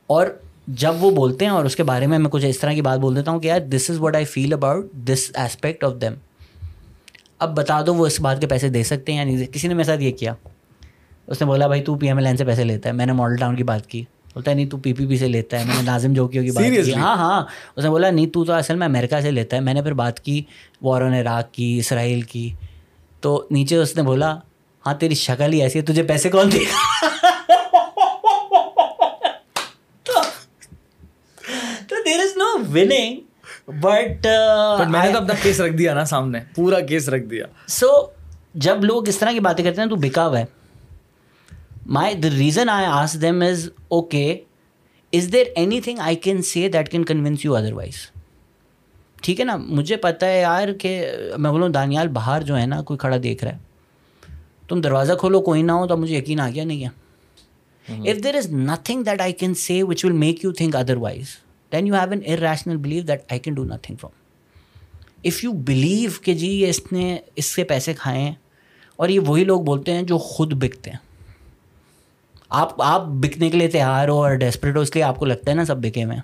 اور 0.10 0.28
جب 0.68 1.04
وہ 1.04 1.10
بولتے 1.12 1.46
ہیں 1.46 1.52
اور 1.52 1.66
اس 1.66 1.76
کے 1.76 1.84
بارے 1.84 2.08
میں 2.08 2.20
میں 2.20 2.30
کچھ 2.32 2.46
اس 2.46 2.60
طرح 2.60 2.74
کی 2.74 2.82
بات 2.82 3.00
بول 3.00 3.16
دیتا 3.16 3.32
ہوں 3.32 3.40
کہ 3.40 3.48
یار 3.48 3.60
this 3.62 3.90
is 3.90 4.00
what 4.00 4.16
I 4.16 4.26
feel 4.26 4.54
about 4.54 4.92
this 5.08 5.30
aspect 5.34 5.84
of 5.84 5.94
them 6.02 6.14
اب 7.40 7.56
بتا 7.58 7.82
دو 7.88 7.94
وہ 7.96 8.06
اس 8.08 8.20
بات 8.22 8.42
کے 8.42 8.48
پیسے 8.48 8.70
دے 8.70 8.84
سکتے 8.84 9.12
ہیں 9.12 9.20
یا 9.20 9.26
نہیں. 9.26 9.54
کسی 9.54 9.68
نے 9.68 9.74
میرے 9.74 9.88
ساتھ 9.88 10.02
یہ 10.02 10.12
کیا. 10.12 10.34
اس 11.28 11.42
نے 11.42 11.48
بولا، 11.48 11.68
بھائی 11.68 11.84
تو 11.84 11.96
پی 11.96 12.08
ایم 12.08 12.18
ایل 12.18 12.28
این 12.28 12.38
سے 12.38 12.46
پیسے 12.46 12.64
لیتا 12.64 12.90
ہے. 12.90 12.94
میں 12.94 13.06
نے 13.06 13.14
ماڈل 13.14 13.36
ٹاؤن 13.36 13.56
کی 13.56 13.64
بات 13.64 13.88
کی. 13.88 14.04
بولتا 14.38 14.52
ہے 14.52 14.56
نہیں 14.56 14.66
تو 14.66 14.78
پی 14.78 14.94
پی 14.94 15.06
پی 15.06 15.18
سے 15.18 15.28
لیتا 15.28 15.60
ہے۔ 15.60 15.66
میں 15.66 15.76
نے 15.76 15.82
ناظم 15.82 16.14
جوکیوں 16.14 16.44
کی 16.44 16.52
بات 16.52 16.86
کی? 16.86 16.94
ہاں 16.94 17.16
ہاں۔ 17.16 17.44
اس 17.76 17.84
نے 17.84 17.90
بولا 17.90 18.12
نہیں 18.12 18.28
تو 18.28 18.46
تو 18.46 18.54
اصل 18.54 18.76
میں 18.76 18.88
امریکہ 18.88 19.20
سے 19.22 19.32
لیتا 19.32 19.56
ہے۔ 19.56 19.62
میں 19.62 19.74
نے 19.74 19.82
پھر 19.82 19.94
بات 19.94 20.20
کی 20.20 20.42
وار 20.82 21.02
آن 21.02 21.14
عراق 21.14 21.52
کی 21.52 21.78
اسرائیل 21.80 22.22
کی۔ 22.22 22.50
تو 23.22 23.48
نیچے 23.52 23.76
اس 23.76 23.96
نے 23.96 24.04
بولا 24.04 24.36
ہاں 24.86 24.94
تیری 24.94 25.16
شکل 25.16 25.54
ہی 25.54 25.62
ایسی 25.62 25.80
ہے 25.80 25.84
تجھے 25.84 26.04
پیسے 26.04 26.30
کون 26.30 26.52
دے 26.52 26.60
تو 31.88 31.96
there 32.06 32.20
is 32.20 32.38
no 32.38 32.46
winning 32.74 33.20
but 33.82 34.28
but 34.80 34.88
میں 34.88 35.06
نے 35.06 35.12
تو 35.14 35.18
اپنا 35.18 35.34
کیس 35.44 35.62
رکھ 35.62 35.74
دیا 35.74 35.94
نا 35.94 36.06
سامنے 36.06 36.40
پورا 36.56 36.80
کیس 36.80 37.10
رکھ 37.10 37.24
دیا 37.24 37.46
سو 37.68 37.88
جب 38.54 38.84
لوگ 38.84 39.08
اس 39.08 39.18
طرح 39.18 39.32
کی 39.32 39.40
باتیں 39.40 39.64
کرتے 39.66 39.82
ہیں 39.82 39.88
تو 39.88 39.96
بکا 39.96 40.28
ہوا 40.28 40.40
ہے 40.40 40.46
my 41.90 42.16
the 42.16 42.30
reason 42.30 42.70
I 42.70 42.86
ask 42.86 43.22
them 43.22 43.42
is 43.42 43.70
okay 43.88 44.42
is 45.14 45.34
there 45.34 45.46
anything 45.82 46.00
I 46.00 46.16
can 46.16 46.42
see 46.42 46.70
that 46.70 46.90
can 46.90 47.06
convince 47.06 47.46
you 47.46 47.56
otherwise 47.74 47.94
ٹھیک 49.22 49.40
ہے 49.40 49.46
نا؟ 49.46 49.56
مجھے 49.56 49.98
پتہ 49.98 50.26
ہے 50.26 50.42
یار 50.42 50.74
کہ 50.74 51.12
میں 51.38 51.52
بولوں 51.52 51.70
دانیال 51.70 52.08
باہر 52.08 52.42
جو 52.42 52.58
ہے 52.58 52.66
نا 52.66 52.82
کوئی 52.82 52.98
کھڑا 52.98 53.18
دیکھ 53.24 53.44
رہا 53.44 53.52
ہے۔ 53.54 53.58
تم 54.68 54.82
دروازہ 54.82 55.14
کھولو 55.14 55.42
کوئی 55.42 55.62
نہ 55.62 55.72
ہو 55.72 55.88
تو 55.88 55.98
مجھے 55.98 56.18
یقین 56.18 56.40
آ 56.40 56.50
گیا 56.50 56.64
نہیں 56.64 56.86
ہے 56.86 58.12
if 58.12 58.24
there 58.24 58.36
is 58.36 58.54
nothing 58.54 59.04
that 59.04 59.22
I 59.22 59.34
can 59.34 59.54
see 59.54 59.84
which 59.84 60.06
will 60.06 60.12
make 60.12 60.44
you 60.44 60.52
think 60.52 60.76
otherwise 60.98 61.26
then 61.72 61.88
you 61.88 61.94
have 61.94 62.10
an 62.12 62.22
irrational 62.38 62.78
believe 62.78 63.04
that 63.04 63.22
I 63.30 63.40
can 63.40 63.54
do 63.54 63.64
nothing 63.64 63.96
from 63.96 64.12
if 65.24 65.44
you 65.44 65.52
believe 65.52 66.10
کہ 66.22 66.34
جی 66.34 66.70
اس 66.70 66.92
نے 66.92 67.18
اس 67.36 67.46
سے 67.46 67.64
پیسے 67.64 67.94
کھائے 67.94 68.22
ہیں 68.22 68.34
اور 68.96 69.10
یہ 69.10 69.20
وہی 69.20 69.44
لوگ 69.44 69.62
بولتے 69.62 69.94
ہیں 69.94 70.04
جو 70.04 70.18
خود 70.18 70.54
بکتے 70.54 70.90
ہیں۔ 70.90 71.07
آپ 72.50 72.82
آپ 72.82 73.06
بکنے 73.06 73.50
کے 73.50 73.58
لیے 73.58 73.68
تیار 73.68 74.08
ہو 74.08 74.24
اور 74.24 74.36
ڈیسپریٹ 74.36 74.76
ہو 74.76 74.82
اس 74.82 74.96
لیے 74.96 75.04
آپ 75.04 75.16
کو 75.16 75.26
لگتا 75.26 75.52
ہے 75.52 75.56
نا 75.56 75.66
سب 75.66 75.78
بکے 75.78 76.06
میں۔ 76.06 76.18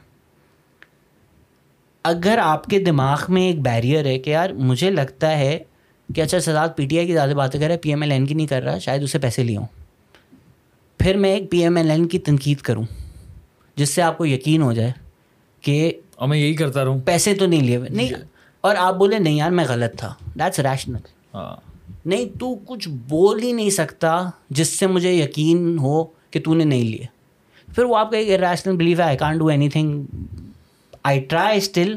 اگر 2.04 2.40
آپ 2.44 2.66
کے 2.66 2.80
دماغ 2.80 3.20
میں 3.30 3.42
ایک 3.42 3.62
بیریئر 3.62 4.06
ہے 4.06 4.20
کہ 4.20 4.30
یار 4.30 4.50
مجھے 4.50 4.90
لگتا 4.90 5.38
ہے 5.38 5.60
کہ 6.16 6.22
اچھا 6.22 6.40
سزاد 6.40 6.70
پی 6.76 6.86
ٹی 6.88 6.98
آئی 6.98 7.08
کی 7.08 7.14
زیادہ 7.14 7.30
باتیں 7.30 7.60
کر 7.60 7.66
رہا 7.66 7.74
ہے 7.74 7.80
پی 7.80 7.90
ایم 7.90 8.02
ایل 8.02 8.12
این 8.12 8.26
کی 8.26 8.34
نہیں 8.34 8.48
کر 8.48 8.64
رہا 8.64 8.78
شاید 8.78 9.04
اسے 9.04 9.20
پیسے 9.20 9.44
لیوں 9.44 9.66
پھر 11.00 11.18
میں 11.18 11.34
ایک 11.34 11.52
پی 11.52 11.58
ایم 11.64 11.78
ایل 11.78 11.92
این 11.92 12.08
کی 12.08 12.20
تنقید 12.20 12.62
کروں 12.62 12.84
جس 13.76 13.90
سے 13.90 14.02
آپ 14.02 14.18
کو 14.18 14.26
یقین 14.26 14.62
ہو 14.62 14.74
جائے 14.74 14.92
کہ 15.62 15.94
اور 16.16 16.28
میں 16.28 16.38
یہی 16.38 16.54
کرتا 16.54 16.84
رہوں۔ 16.84 17.02
پیسے 17.02 17.34
تو 17.34 17.46
نہیں 17.46 17.62
لیے 17.62 17.76
ہوئے 17.76 17.90
نہیں 17.90 18.10
اور 18.62 18.76
آپ 18.80 18.96
بولے 18.96 19.20
نہیں 19.20 19.34
یار 19.34 19.52
میں 19.52 19.66
غلط 19.68 20.00
تھا۔ 20.00 20.14
دیٹس 20.40 20.60
ریشنل 20.60 21.00
نہیں 22.06 22.40
تو 22.40 22.56
کچھ 22.66 22.88
بول 22.90 23.44
ہی 23.44 23.52
نہیں 23.52 23.70
سکتا 23.70 24.30
جس 24.50 24.80
سے 24.80 24.88
مجھے 24.88 25.12
یقین 25.12 25.78
ہو 25.80 26.04
کہ 26.32 26.40
تو 26.44 26.54
نے 26.54 26.64
نہیں 26.64 26.84
لیے 26.84 27.06
پھر 27.68 27.84
وہ 27.84 27.98
آپ 27.98 28.12
کا 28.12 28.18
ایک 28.18 28.40
ریشنل 28.40 28.76
بلیف 28.78 29.00
ہے 29.00 29.04
I 29.04 29.18
can't 29.18 29.40
do 29.40 29.48
anything 29.70 30.06
I 31.04 31.20
try 31.20 31.58
still 31.58 31.96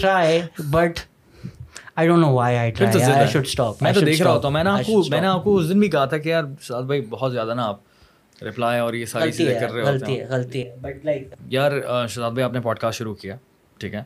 try 0.00 0.40
but 0.70 0.98
I 1.96 2.08
don't 2.08 2.20
know 2.20 2.32
why 2.32 2.56
I 2.56 2.70
try 2.70 3.02
I. 3.02 3.26
Should 3.28 3.46
stop 3.46 3.82
میں 3.82 3.92
تو 3.92 4.00
دیکھ 4.00 4.22
رہا 4.22 4.32
ہوتا 4.32 4.48
ہوں 4.48 4.52
میں 4.52 4.64
نے 4.64 4.70
آپ 4.70 4.86
کو 4.86 5.02
میں 5.10 5.20
نے 5.20 5.26
آپ 5.26 5.44
کو 5.44 5.56
اس 5.56 5.68
دن 5.68 5.80
بھی 5.80 5.88
کہا 5.88 6.04
تھا 6.04 6.18
کہ 6.18 6.28
یار 6.28 6.44
سعد 6.62 6.82
بھائی 6.82 7.00
بہت 7.10 7.32
زیادہ 7.32 7.54
نا 7.54 7.66
آپ 7.66 8.44
رپلائی 8.44 8.80
اور 8.80 8.94
یہ 8.94 9.06
ساری 9.06 9.32
چیزیں 9.32 9.60
کر 9.60 9.72
رہے 9.72 9.82
ہوتے 9.82 9.94
غلطی 9.94 10.20
ہے 10.20 10.26
غلطی 10.26 10.62
ہے 10.62 10.76
بٹ 10.80 11.04
لائک 11.04 11.28
یار 11.48 11.72
شہزاد 12.08 12.30
بھائی 12.30 12.44
آپ 12.44 12.52
نے 12.52 12.60
پوڈ 12.60 12.78
کاسٹ 12.78 12.98
شروع 12.98 13.14
کیا 13.14 13.36
ٹھیک 13.78 13.94
ہے 13.94 14.02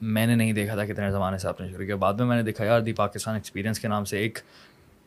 میں 0.00 0.26
نے 0.26 0.34
نہیں 0.34 0.52
دیکھا 0.52 0.74
تھا 0.74 0.84
کتنے 0.84 1.10
زمانے 1.10 1.38
سے 1.38 1.48
آپ 1.48 1.60
نے 1.60 1.68
شروع 1.68 1.86
کیا۔ 1.86 1.96
بعد 1.96 2.14
میں 2.14 2.26
میں 2.26 2.36
نے 2.36 2.42
دیکھا، 2.42 2.64
یار، 2.64 2.80
دی 2.80 2.92
پاکستان 2.92 3.34
ایکسپیرینس 3.34 3.80
کے 3.80 3.88
نام 3.88 4.04
سے 4.04 4.18
ایک 4.18 4.38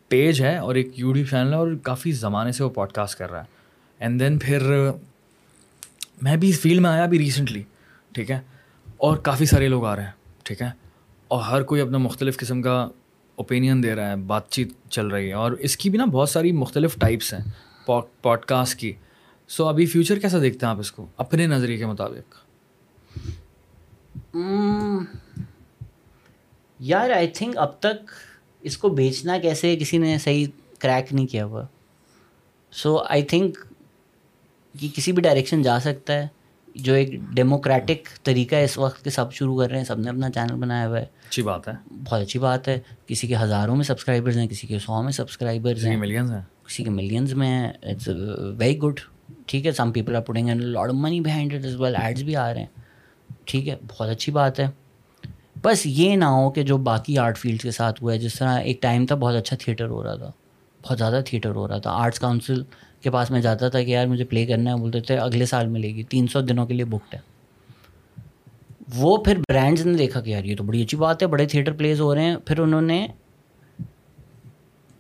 پیج 0.08 0.42
ہے 0.42 0.58
اور 0.58 0.76
ایک 0.76 1.00
یوٹیوب 1.00 1.28
چینل 1.30 1.50
ہے 1.50 1.56
اور 1.56 1.72
کافی 1.84 2.12
زمانے 2.12 2.52
سے 2.52 2.64
وہ 2.64 2.70
پوڈ 2.70 2.92
کاسٹ 2.92 3.18
کر 3.18 3.32
رہا 3.32 3.40
ہے۔ 3.40 3.46
اینڈ 4.00 4.20
دین 4.20 4.40
پھر 4.40 4.90
میں 6.22 6.38
بھی 6.38 6.50
اس 6.50 6.60
فیلڈ 6.60 6.82
میں 6.82 6.90
آیا 6.90 7.06
بھی 7.06 7.20
ریسنٹلی 7.20 7.64
ٹھیک 8.14 8.32
ہے؟ 8.32 8.40
اور 8.98 9.18
کافی 9.18 9.46
سارے 9.46 9.68
لوگ 9.68 9.86
آ 9.86 9.96
رہے 9.96 10.04
ہیں، 10.04 10.12
ٹھیک 10.44 10.62
ہے؟ 10.62 10.70
اور 11.28 11.42
ہر 11.42 11.64
کوئی 11.64 11.82
اپنا 11.82 11.98
مختلف 11.98 12.38
قسم 12.38 12.62
کا 12.62 12.88
اوپینین 13.36 13.84
دے 13.84 13.96
رہا 13.96 14.10
ہے، 14.10 14.16
بات 14.16 14.50
چیت 14.50 14.74
چل 14.90 15.08
رہی 15.08 15.28
ہے۔ 15.28 15.34
اور 15.34 15.52
اس 15.52 15.78
کی 15.78 15.90
بھی 15.90 15.98
نا 15.98 16.06
بہت 16.06 16.30
ساری 16.30 16.52
مختلف 16.52 16.96
ٹائپس 16.96 17.34
ہیں، 17.34 17.52
پوڈ 18.22 18.40
کاسٹ 18.40 18.80
کی۔ 18.80 18.94
سو 19.48 19.68
ابھی 19.68 19.86
فیوچر 19.86 20.20
کیسا 20.20 20.40
دیکھتے 20.42 20.66
ہیں 20.66 20.72
آپ 20.72 20.80
اس 20.80 20.92
کو؟ 20.92 21.06
اپنے 21.18 21.48
نظریے 21.48 21.78
کے 21.78 21.86
مطابق۔ 21.86 22.49
یار 26.80 27.10
آئی 27.10 27.28
تھنک 27.28 27.58
اب 27.58 27.80
تک 27.80 28.12
اس 28.62 28.78
کو 28.78 28.90
بیچنا 28.90 29.38
کیسے 29.38 29.76
کسی 29.76 29.98
نے 29.98 30.18
صحیح 30.18 30.46
کریک 30.80 31.14
نہیں 31.14 31.28
کیا 31.28 31.46
ہوا 31.46 31.64
سو 32.74 32.98
آئی 32.98 33.24
تھنک 33.24 33.58
کہ 34.76 34.88
کسی 34.96 35.12
بھی 35.12 35.22
ڈائریکشن 35.22 35.62
جا 35.62 35.80
سکتا 35.80 36.14
ہے 36.14 36.28
جو 36.76 36.94
ایک 36.94 37.10
ڈیموکریٹک 37.34 38.08
طریقہ 38.24 38.56
ہے 38.56 38.64
اس 38.64 38.78
وقت 38.78 39.04
کے 39.04 39.10
سب 39.10 39.34
شروع 39.34 39.62
کر 39.62 39.70
رہے 39.70 39.78
ہیں 39.78 39.86
سب 39.86 40.00
نے 40.00 40.10
اپنا 40.10 40.30
چینل 40.30 40.56
بنایا 40.56 40.88
ہوا 40.88 41.00
ہے 41.00 41.06
اچھی 41.28 41.44
بات 41.44 41.68
ہے 41.68 41.74
بہت 41.90 42.22
اچھی 42.22 42.40
بات 42.40 42.68
ہے 42.68 42.80
کسی 43.08 43.28
کے 43.28 43.36
ہزاروں 43.36 43.76
میں 43.76 43.84
سبسکرائبرز 43.84 44.38
ہیں 44.38 44.48
کسی 44.48 44.68
کے 44.68 44.80
سو 44.80 45.02
میں 45.04 45.12
سبسکرائبرز 45.12 45.86
ہیں 45.86 45.98
ملینز 45.98 46.32
ہیں 46.32 46.42
کسی 46.68 46.84
کے 46.84 46.90
ملینز 46.90 47.34
میں 47.34 47.48
ہیں 47.48 47.72
اٹس 47.84 48.08
ویری 48.58 48.78
گڈ 48.78 49.00
ٹھیک 49.46 49.66
ہے 49.66 49.72
some 49.72 49.92
people 49.92 50.16
are 50.16 50.22
putting 50.22 50.50
load 50.50 50.92
money 50.94 51.20
behind 51.20 51.54
it 51.54 51.66
is 51.66 51.76
well 51.82 51.96
ads 51.96 52.22
بھی 52.22 52.36
آ 52.36 52.54
رہے 52.54 52.60
ہیں 52.60 52.79
ٹھیک 53.50 53.68
ہے، 53.68 53.76
بہت 53.88 54.10
اچھی 54.10 54.32
بات 54.32 54.60
ہے۔ 54.60 54.68
بس 55.64 55.82
یہ 55.86 56.16
نہ 56.16 56.26
ہو 56.26 56.50
کہ 56.52 56.64
جو 56.64 56.78
باقی 56.78 57.18
آرٹ 57.18 57.38
فیلڈ 57.38 57.62
کے 57.62 57.72
ساتھ 57.72 58.04
ہوا 58.04 58.14
ہے، 58.14 58.20
جس 58.20 58.34
طرح 58.34 58.60
ایک 58.60 58.82
ٹائم 58.82 59.06
تھا 59.06 59.16
بہت 59.16 59.36
اچھا 59.36 59.58
تھیٹر 59.60 59.88
ہو 59.88 60.04
رہا 60.04 60.16
تھا۔ 60.16 60.32
بہت 60.88 60.98
زیادہ 60.98 61.22
تھیٹر 61.26 61.50
ہو 61.50 61.68
رہا 61.68 61.78
تھا۔ 61.78 61.92
آرٹس 61.92 62.20
کاؤنسل 62.20 62.64
کے 63.02 63.12
پاس 63.12 63.32
میں 63.32 63.42
جاتا 63.42 63.70
تھا 63.70 63.84
کہ 63.84 63.92
یار 63.92 64.06
مجھے 64.06 64.26
پلے 64.26 64.46
کرنا 64.46 64.72
ہے 64.72 64.76
بولتے 64.76 65.00
تھے 65.00 65.18
اگلے 65.18 65.46
سال 65.46 65.68
ملے 65.68 65.96
گی، 65.96 66.04
تین 66.04 66.28
سو 66.28 66.42
دنوں 66.42 66.66
کے 66.66 66.74
لیے 66.74 66.86
بکڈ 66.86 67.16
ہے۔ 67.16 67.20
وہ 68.96 69.18
پھر 69.18 69.38
برانڈز 69.50 69.86
نے 69.86 69.98
دیکھا 69.98 70.22
کہ 70.22 70.30
یار 70.30 70.44
یہ 70.44 70.56
تو 70.56 70.64
بڑی 70.64 70.82
اچھی 70.82 70.98
بات 70.98 71.24
ہے، 71.24 71.28
بڑے 71.28 71.46
تھیٹر 71.46 71.72
پلیز 71.72 72.02
ہو 72.02 72.16
رہے 72.16 72.24
ہیں۔ 72.24 72.38
پھر 72.46 72.60
انہوں 72.60 72.82
نے 72.82 73.08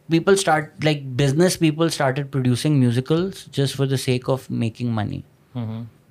people 0.07 0.33
start 0.33 0.83
like 0.83 1.05
business 1.05 1.59
people 1.59 1.85
started 1.85 2.31
producing 2.31 2.79
musicals 2.79 3.45
just 3.51 3.75
for 3.75 3.85
the 3.85 3.97
sake 3.97 4.29
of 4.29 4.49
making 4.49 4.89
money 4.91 5.21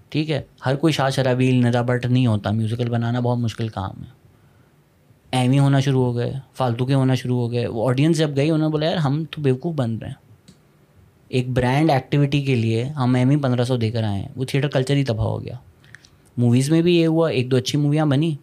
ٹھیک 0.08 0.30
ہے؟ 0.30 0.42
ہر 0.66 0.76
کوئی 0.76 0.92
شاہ 0.92 1.10
شرابیل، 1.10 1.66
ندا 1.66 1.82
بٹ 1.82 2.06
نہیں 2.06 2.26
ہوتا۔ 2.26 2.50
میوزیکل 2.50 2.90
بنانا 2.90 3.20
بہت 3.20 3.38
مشکل 3.38 3.68
کام 3.68 4.02
ہے۔ 4.02 4.18
ایم 5.30 5.58
ہونا 5.58 5.80
شروع 5.80 6.04
ہو 6.04 6.16
گئے، 6.16 6.32
فالتو 6.54 6.86
کے 6.86 6.94
ہونا 6.94 7.14
شروع 7.14 7.36
ہو 7.36 7.52
گئے۔ 7.52 7.66
وہ 7.66 7.88
آڈینس 7.88 8.18
جب 8.18 8.36
گئی، 8.36 8.50
انہوں 8.50 8.68
نے 8.68 8.72
بولا، 8.72 8.86
یار، 8.86 8.96
ہم 8.96 9.24
تو 9.30 9.40
بیوقوف 9.42 9.74
بن 9.74 9.98
رہے 9.98 10.06
ہیں۔ 10.06 10.14
ایک 11.28 11.50
برانڈ 11.50 11.90
ایکٹیویٹی 11.90 12.42
کے 12.42 12.54
لیے 12.54 12.84
ہم 12.84 13.14
ایم 13.14 13.30
ہی 13.30 13.36
پندرہ 13.36 13.64
سو 13.64 13.76
دے 13.76 13.90
کر 13.90 14.02
آئے 14.02 14.20
ہیں۔ 14.20 14.28
وہ 14.36 14.44
تھیٹر 14.44 14.68
کلچر 14.68 14.94
ہی 14.94 15.04
تباہ 15.04 15.26
ہو 15.26 15.44
گیا۔ 15.44 15.54
موویز 16.36 16.70
میں 16.70 16.82
بھی 16.82 16.96
یہ 16.96 17.06
ہوا، 17.06 17.30
ایک 17.30 17.50
دو 17.50 17.56
اچھی 17.56 17.78
موویاں 17.78 18.06
بنی 18.06 18.36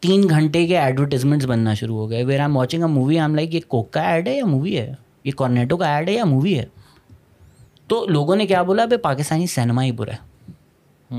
تین 0.00 0.28
گھنٹے 0.28 0.66
کے 0.66 0.78
ایڈورٹیزمنٹس 0.78 1.46
بننا 1.46 1.74
شروع 1.74 1.96
ہو 1.96 2.10
گئے۔ 2.10 2.24
Where 2.24 2.40
I 2.40 2.48
am 2.48 2.56
watching 2.56 2.82
a 2.82 2.88
movie 2.88 3.18
I 3.18 3.28
am 3.28 3.34
like 3.34 3.54
یہ 3.54 3.60
کوک 3.68 3.90
کا 3.90 4.00
ایڈ 4.00 4.28
ہے 4.28 4.36
یا 4.36 4.46
مووی 4.46 4.78
ہے؟ 4.78 4.92
یہ 5.24 5.30
کارنیٹو 5.36 5.76
کا 5.76 5.96
ایڈ 5.96 6.08
ہے 6.08 6.14
یا 6.14 6.24
مووی 6.24 6.58
ہے؟ 6.58 6.64
تو 7.86 8.06
لوگوں 8.08 8.36
نے 8.36 8.46
کیا 8.46 8.62
بولا؟ 8.62 8.84
بھائی 8.84 8.98
پاکستانی 8.98 9.46
سینما 9.46 9.84
ہی 9.84 9.92
برا 9.92 10.12
ہے۔ 10.12 10.29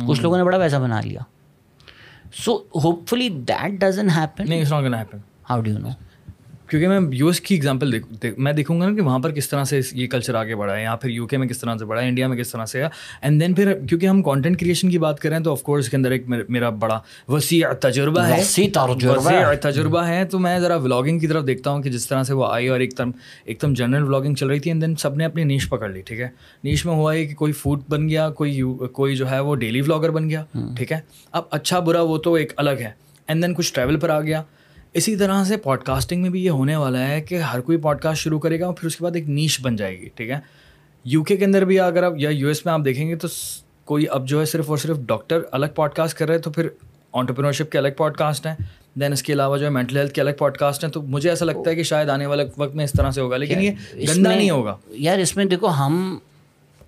کچھ 0.08 0.22
لوگوں 0.22 0.38
نے 0.38 0.44
بڑا 0.44 0.58
پیسہ 0.58 0.76
بنا 0.76 1.02
لیا۔ 1.02 1.22
So 2.34 2.64
hopefully 3.10 3.30
that 3.30 3.72
doesn't 3.72 4.10
happen 4.10 4.52
how 5.50 5.62
do 5.62 5.72
you 5.72 5.78
know 5.78 5.90
کیونکہ 6.72 6.88
میں 6.88 7.00
یو 7.12 7.28
ایس 7.28 7.42
کی 7.42 7.56
ایگزامپل 7.56 7.92
دیکھ 7.94 8.40
میں 8.40 8.54
دیکھوں 8.54 8.82
گا 8.82 8.90
نا 8.90 8.96
کہ 8.96 9.02
وہاں 9.02 9.20
پر 9.20 9.32
کس 9.32 9.50
طرح 9.50 9.64
سے 9.64 9.80
یہ 9.92 10.08
کلچر 10.08 10.36
آگے 10.36 10.56
بڑھا 10.56 10.76
ہے 10.78 10.84
یا 10.84 10.96
پھر 10.96 11.10
یو 11.10 11.28
کے 11.28 11.38
میں 11.38 11.48
کس 11.48 11.58
طرح 11.58 11.78
سے 11.78 11.86
بڑھا 11.86 12.02
ہے 12.02 12.08
انڈیا 12.08 12.28
میں 12.28 12.38
کس 12.38 12.50
طرح 12.50 12.66
سے 12.66 12.84
ہے۔ 12.84 12.88
اینڈ 13.22 13.42
دین 13.42 13.54
پھر 13.54 13.74
کیونکہ 13.90 14.06
ہم 14.06 14.24
کانٹینٹ 14.24 14.60
کریشن 14.60 14.90
کی 14.90 14.98
بات 15.00 15.20
کریں 15.20 15.40
تو 15.40 15.52
آف 15.52 15.62
کورس 15.62 15.86
اس 15.86 15.90
کے 15.90 15.98
اندر 15.98 16.12
ایک 16.12 16.24
میرا 16.50 16.70
بڑا 16.70 17.00
وسیع 17.28 17.68
تجربہ 17.82 18.22
ہے۔ 18.22 18.40
وسیع 18.42 18.68
تجربہ 18.74 19.18
وسیع 19.18 19.70
تجربہ 19.70 20.06
ہے۔ 20.06 20.26
تو 20.26 20.40
میں 20.40 20.60
ذرا 20.60 20.76
ولاگنگ 20.76 21.20
کی 21.20 21.28
طرف 21.28 21.48
دیکھتا 21.48 21.70
ہوں 21.72 21.82
کہ 21.82 21.90
جس 21.90 22.08
طرح 22.08 22.24
سے 22.24 22.34
وہ 22.34 22.46
آئی 22.46 22.68
اور 22.68 22.80
ایک 22.80 22.98
دم 22.98 23.12
ایک 23.44 23.62
دم 23.62 23.74
جنرل 23.74 24.04
ولاگنگ 24.04 24.36
چل 24.36 24.48
رہی 24.48 24.60
تھی 24.60 24.72
اینڈ 24.72 24.82
دین 24.82 24.96
سب 24.96 25.16
نے 25.16 25.26
اپنی 25.26 25.44
نیش 25.44 25.70
پکڑ 25.70 25.90
لی 25.90 26.02
ٹھیک 26.02 26.20
ہے۔ 26.20 26.28
نیش 26.64 26.86
میں 26.86 26.94
ہوا 26.94 27.14
ہے 27.14 27.26
کہ 27.26 27.36
کوئی 27.36 27.52
فوڈ 27.52 27.80
بن 27.90 28.10
گیا 28.10 28.30
کوئی 28.30 28.62
کوئی 28.92 29.16
جو 29.16 29.32
ہے 29.32 29.40
وہ 29.40 29.56
ڈیلی 29.56 29.82
ولاگر 29.82 30.12
بن 30.12 30.30
گیا 30.30 30.44
ٹھیک 30.78 30.92
ہے۔ 30.92 31.00
اب 31.32 31.44
اچھا 31.52 31.80
برا 31.80 32.02
وہ 32.02 32.18
تو 32.18 32.34
ایک 32.34 32.54
الگ 32.58 32.80
ہے۔ 32.80 32.92
اینڈ 33.28 33.44
دین 33.44 33.54
کچھ 33.54 33.74
ٹریول 33.74 34.00
پر 34.00 34.10
آ 34.10 34.22
گیا۔ 34.22 34.44
اسی 34.94 35.16
طرح 35.16 35.44
سے 35.44 35.58
پوڈ 35.58 35.84
کاسٹنگ 35.84 36.22
میں 36.22 36.30
بھی 36.30 36.46
یہ 36.46 36.50
ہونے 36.50 36.76
والا 36.76 37.08
ہے 37.08 37.22
کہ 37.22 37.36
ہر 37.42 37.60
کوئی 37.62 37.78
پوڈ 37.78 38.02
کاسٹ 38.02 38.22
شروع 38.22 38.40
کرے 38.40 38.60
گا 38.60 38.66
اور 38.66 38.74
پھر 38.74 38.88
اس 38.88 38.96
کے 38.96 39.04
بعد 39.04 39.12
ایک 39.16 39.30
نیش 39.30 39.62
بن 39.62 39.76
جائے 39.76 40.00
گی 40.00 40.10
ٹھیک 40.16 40.30
ہے؟ 40.30 40.40
یو 41.06 41.24
کے 41.24 41.46
اندر 41.46 41.66
بھی 41.66 41.80
اگر 41.80 42.04
آپ 42.04 42.14
یا 42.16 42.30
یو 42.30 42.48
ایس 42.48 42.66
میں 42.66 42.74
آپ 42.74 42.82
دیکھیں 42.86 43.10
گے 43.10 43.16
تو 43.16 43.28
کوئی 43.86 44.06
اب 44.10 44.28
جو 44.28 44.40
ہے 44.40 44.46
صرف 44.46 44.70
اور 44.70 44.78
صرف 44.78 44.98
ڈاکٹر 45.06 45.42
الگ 45.52 45.66
پوڈ 45.76 45.94
کاسٹ 45.94 46.18
کر 46.18 46.28
رہے 46.28 46.36
ہیں 46.36 46.42
تو 46.42 46.52
پھر 46.52 46.68
آنٹرپرینورشپ 47.14 47.72
کے 47.72 47.78
الگ 47.78 47.88
پوڈ 47.98 48.18
کاسٹ 48.18 48.48
ہیں 48.48 48.56
دین 49.00 49.14
اس 49.14 49.24
کے 49.24 49.34
علاوہ 49.34 49.58
جو 49.58 49.66
ہے 49.66 49.70
مینٹل 49.70 49.98
ہیلتھ 49.98 50.14
کے 50.14 50.22
الگ 50.22 50.32
پوڈ 50.40 50.58
کاسٹ 50.58 50.84
ہیں 50.84 50.92
تو 50.92 51.02
مجھے 51.02 51.30
ایسا 51.30 51.46
لگتا 51.46 51.70
ہے 51.70 51.76
کہ 51.76 51.84
شاید 51.84 52.10
آنے 52.10 52.26
والے 52.26 52.46
وقت 52.58 52.76
میں 52.76 52.86
اس 52.86 52.92
طرح 52.92 53.12
سے 53.12 53.22
ہوگا 53.22 53.38
لیکن 53.38 53.62
یہ 53.62 53.72
گندا 53.96 54.36
نہیں 54.36 54.50
ہوگا۔ 54.50 54.76
یار 54.88 55.18
اس 55.18 55.36
میں 55.36 55.46
دیکھو 55.46 55.68
ہم 55.68 56.20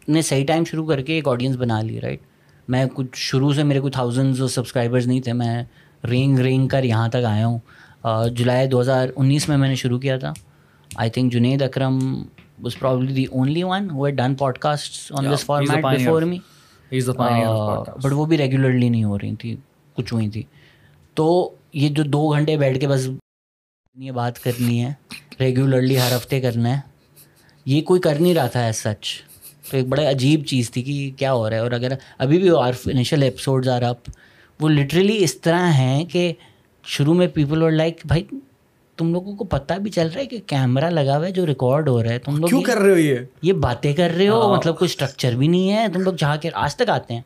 نے 0.08 0.22
صحیح 0.22 0.46
ٹائم 0.46 0.64
شروع 0.64 0.86
کر 0.88 1.02
کے 1.02 1.14
ایک 1.14 1.28
آڈینس 1.28 1.56
بنا 1.56 1.82
لی 1.82 2.02
رائٹ 2.02 2.20
میں 2.68 2.86
کچھ 2.94 3.08
شروع 3.14 3.54
سے 3.54 3.64
میرے 3.64 3.80
کوئی 3.80 3.92
تھاؤزنڈز 3.92 4.52
سبسکرائبرز 4.52 5.08
نہیں 5.08 5.22
تھے 5.22 5.34
میں 5.34 5.64
رینگ 6.10 6.40
رینگ 6.40 6.68
کر 6.68 6.84
یہاں 6.84 7.08
تک 7.08 7.26
آیا 7.26 7.48
ہوں۔ 7.48 7.60
جولائی 8.04 8.68
دو 8.68 8.82
ہزار 8.82 9.08
انیس 9.16 9.50
میں 9.50 9.58
میں 9.58 9.68
نے 9.70 9.76
شروع 9.76 10.00
کیا 10.00 10.18
تھا۔ 10.18 10.34
I 10.96 11.10
think 11.10 11.32
Junaid 11.34 11.62
Akram 11.62 12.24
was 12.64 12.80
probably 12.80 13.14
the 13.14 13.26
only 13.26 13.64
one 13.64 13.90
who 13.90 14.10
done 14.10 14.36
podcast 14.58 15.12
on 15.12 15.26
this 15.34 15.46
format 15.46 15.86
before 15.86 16.22
me 16.22 16.38
but 18.04 18.12
وہ 18.12 18.26
بھی 18.26 18.38
ریگولرلی 18.38 18.90
نہیں 18.90 19.04
ہو 19.04 19.18
رہی 19.20 19.36
تھیں 19.36 19.56
کچھ 19.94 20.14
ہوئی 20.14 20.30
تھیں 20.30 20.44
تو 21.14 21.50
یہ 21.74 21.90
جو 21.90 22.04
دو 22.04 22.30
گھنٹے 22.30 22.58
بیٹھ 22.58 22.80
کے 22.80 22.88
بس 22.88 23.08
بات 24.14 24.44
کرنی 24.44 24.86
ہے 24.86 24.94
ریگولرلی 25.40 26.00
ہر 26.00 26.16
ہفتے 26.16 26.42
کرنا 26.42 26.76
ہے 26.76 26.80
یہ 27.66 27.82
کوئی 27.82 28.02
کر 28.02 28.16
نہیں 28.20 28.34
رہا 28.34 28.48
تھا 28.48 28.60
ایز 28.60 28.76
سچ 28.76 29.08
تو 29.70 29.78
ایک 29.78 29.88
بڑا 29.88 30.10
عجیب 30.10 30.46
چیز 30.46 30.72
تھی 30.72 30.82
کہ 30.82 31.12
کیا 31.18 31.34
ہو 31.34 31.50
رہا 31.50 31.56
ہے۔ 31.56 31.62
اور 31.62 31.72
اگر 31.72 31.92
ابھی 32.18 32.38
بھی 32.40 32.50
our 32.60 32.74
financial 32.74 33.24
episodes 33.24 33.70
are 33.70 33.82
up 33.82 34.10
وہ 34.60 34.70
لٹرلی 34.70 35.24
اس 35.24 35.42
طرح 35.42 35.72
ہیں 35.72 36.06
کہ 36.06 36.34
شروع 36.84 37.14
میں 37.14 37.28
پیپل 37.28 37.62
اور 37.62 37.72
لائک 37.72 38.02
بھائی 38.06 38.24
تم 38.98 39.12
لوگوں 39.14 39.36
کو 39.36 39.44
پتہ 39.44 39.74
بھی 39.74 39.92
چل 39.92 40.08
رہا 40.08 40.22
ہے 40.22 40.26
کہ 40.26 40.38
کیمرہ 40.48 40.90
لگا 40.90 41.18
ہوا 41.18 41.26
ہے 41.26 41.32
جو 41.32 41.46
ریکارڈ 41.46 41.90
ہو 41.90 42.04
رہا 42.04 42.10
ہے 42.10 42.20
تم 42.20 42.38
لوگ 42.38 42.48
کیوں 42.48 42.62
کر 42.62 42.78
رہے 42.78 42.92
ہو 42.92 42.98
یہ؟ 42.98 43.16
یہ 43.42 43.54
باتیں 43.54 43.94
کر 43.94 44.12
رہے 44.18 44.28
ہو 44.28 44.56
مطلب 44.56 44.78
کوئی 44.78 44.90
اسٹرکچر 44.90 45.36
بھی 45.36 45.48
نہیں 45.48 45.72
ہے 45.72 45.88
تم 45.94 46.02
لوگ 46.02 46.14
جہاں 46.14 46.38
کے 46.38 46.50
آج 46.54 46.76
تک 46.76 46.90
آتے 46.90 47.14
ہیں۔ 47.14 47.22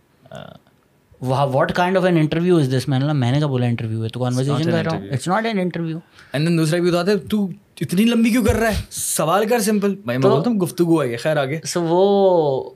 What 1.21 1.71
kind 1.73 1.97
of 1.97 2.03
an 2.03 2.17
interview 2.17 2.57
is 2.57 2.73
this 2.77 2.87
میں 2.87 2.99
نے 2.99 3.13
میں 3.13 3.31
نے 3.31 3.39
کہا 3.39 3.47
بولا 3.47 3.65
انٹرویو 3.65 4.03
ہے 4.03 4.09
تو 4.09 4.19
کانورزیشن 4.19 4.71
کر 4.71 4.83
رہا 4.85 4.97
ہوں۔ 4.97 5.07
It's 5.11 5.27
not 5.27 5.45
an 5.45 5.59
interview 5.59 5.99
and 6.33 6.47
then 6.47 6.57
دوسرا 6.57 6.79
بھی 6.79 6.91
بتاتے 6.91 7.17
تو 7.17 7.47
اتنی 7.81 8.05
لمبی 8.05 8.29
کیوں 8.29 8.45
کر 8.45 8.55
رہا 8.55 8.69
ہے؟ 8.69 8.81
سوال 8.89 9.47
کر 9.49 9.59
سمپل 9.59 9.95
میں 10.05 10.17
بولتا 10.17 10.49
ہوں 10.49 10.57
گفتگو 10.59 11.03
ہے 11.03 11.15
خیر 11.15 11.37
آگے۔ 11.37 11.59
سو 11.65 11.81
وہ 11.81 12.69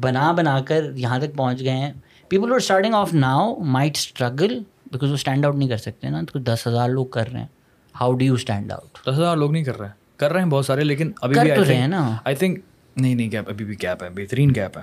بنا 0.00 0.32
بنا 0.32 0.60
کر 0.60 0.90
یہاں 0.96 1.18
تک 1.18 1.36
پہنچ 1.36 1.60
گئے 1.60 1.70
ہیں۔ 1.70 1.92
People 2.28 2.52
are 2.52 2.56
starting 2.56 2.94
off 2.94 3.14
now 3.14 3.54
might 3.64 3.96
struggle 3.96 4.58
because 4.92 5.08
وہ 5.10 5.14
اسٹینڈ 5.14 5.46
آؤٹ 5.46 5.54
نہیں 5.54 5.68
کر 5.68 5.76
سکتے 5.76 6.08
نا 6.08 6.22
تو 6.32 6.38
دس 6.38 6.66
ہزار 6.66 6.88
لوگ 6.88 7.06
کر 7.06 7.32
رہے 7.32 7.40
ہیں۔ 7.40 7.46
How 8.00 8.12
do 8.12 8.24
you 8.24 8.34
stand 8.34 8.72
out 8.72 8.98
دس 9.02 9.08
ہزار 9.08 9.36
لوگ 9.36 9.52
نہیں 9.52 9.64
کر 9.64 9.78
رہے 9.78 9.86
ہیں۔ 9.88 9.94
کر 10.16 10.32
رہے 10.32 10.40
ہیں 10.40 10.46
بہت 10.46 10.66
سارے 10.66 10.84
لیکن 10.84 11.12
ابھی 11.22 11.40
بھی 11.40 11.50
رہے 11.50 11.74
ہیں 11.74 11.88
نا۔ 11.88 12.16
آئی 12.24 12.36
تھنک 12.36 12.58
نہیں 12.96 13.14
نہیں 13.14 13.30
گیپ 13.32 13.48
ابھی 13.48 13.64
بھی 13.64 13.74
گیپ 13.82 14.02
ہے 14.02 14.08
بہترین 14.10 14.52
گیپ 14.54 14.78
ہے۔ 14.78 14.82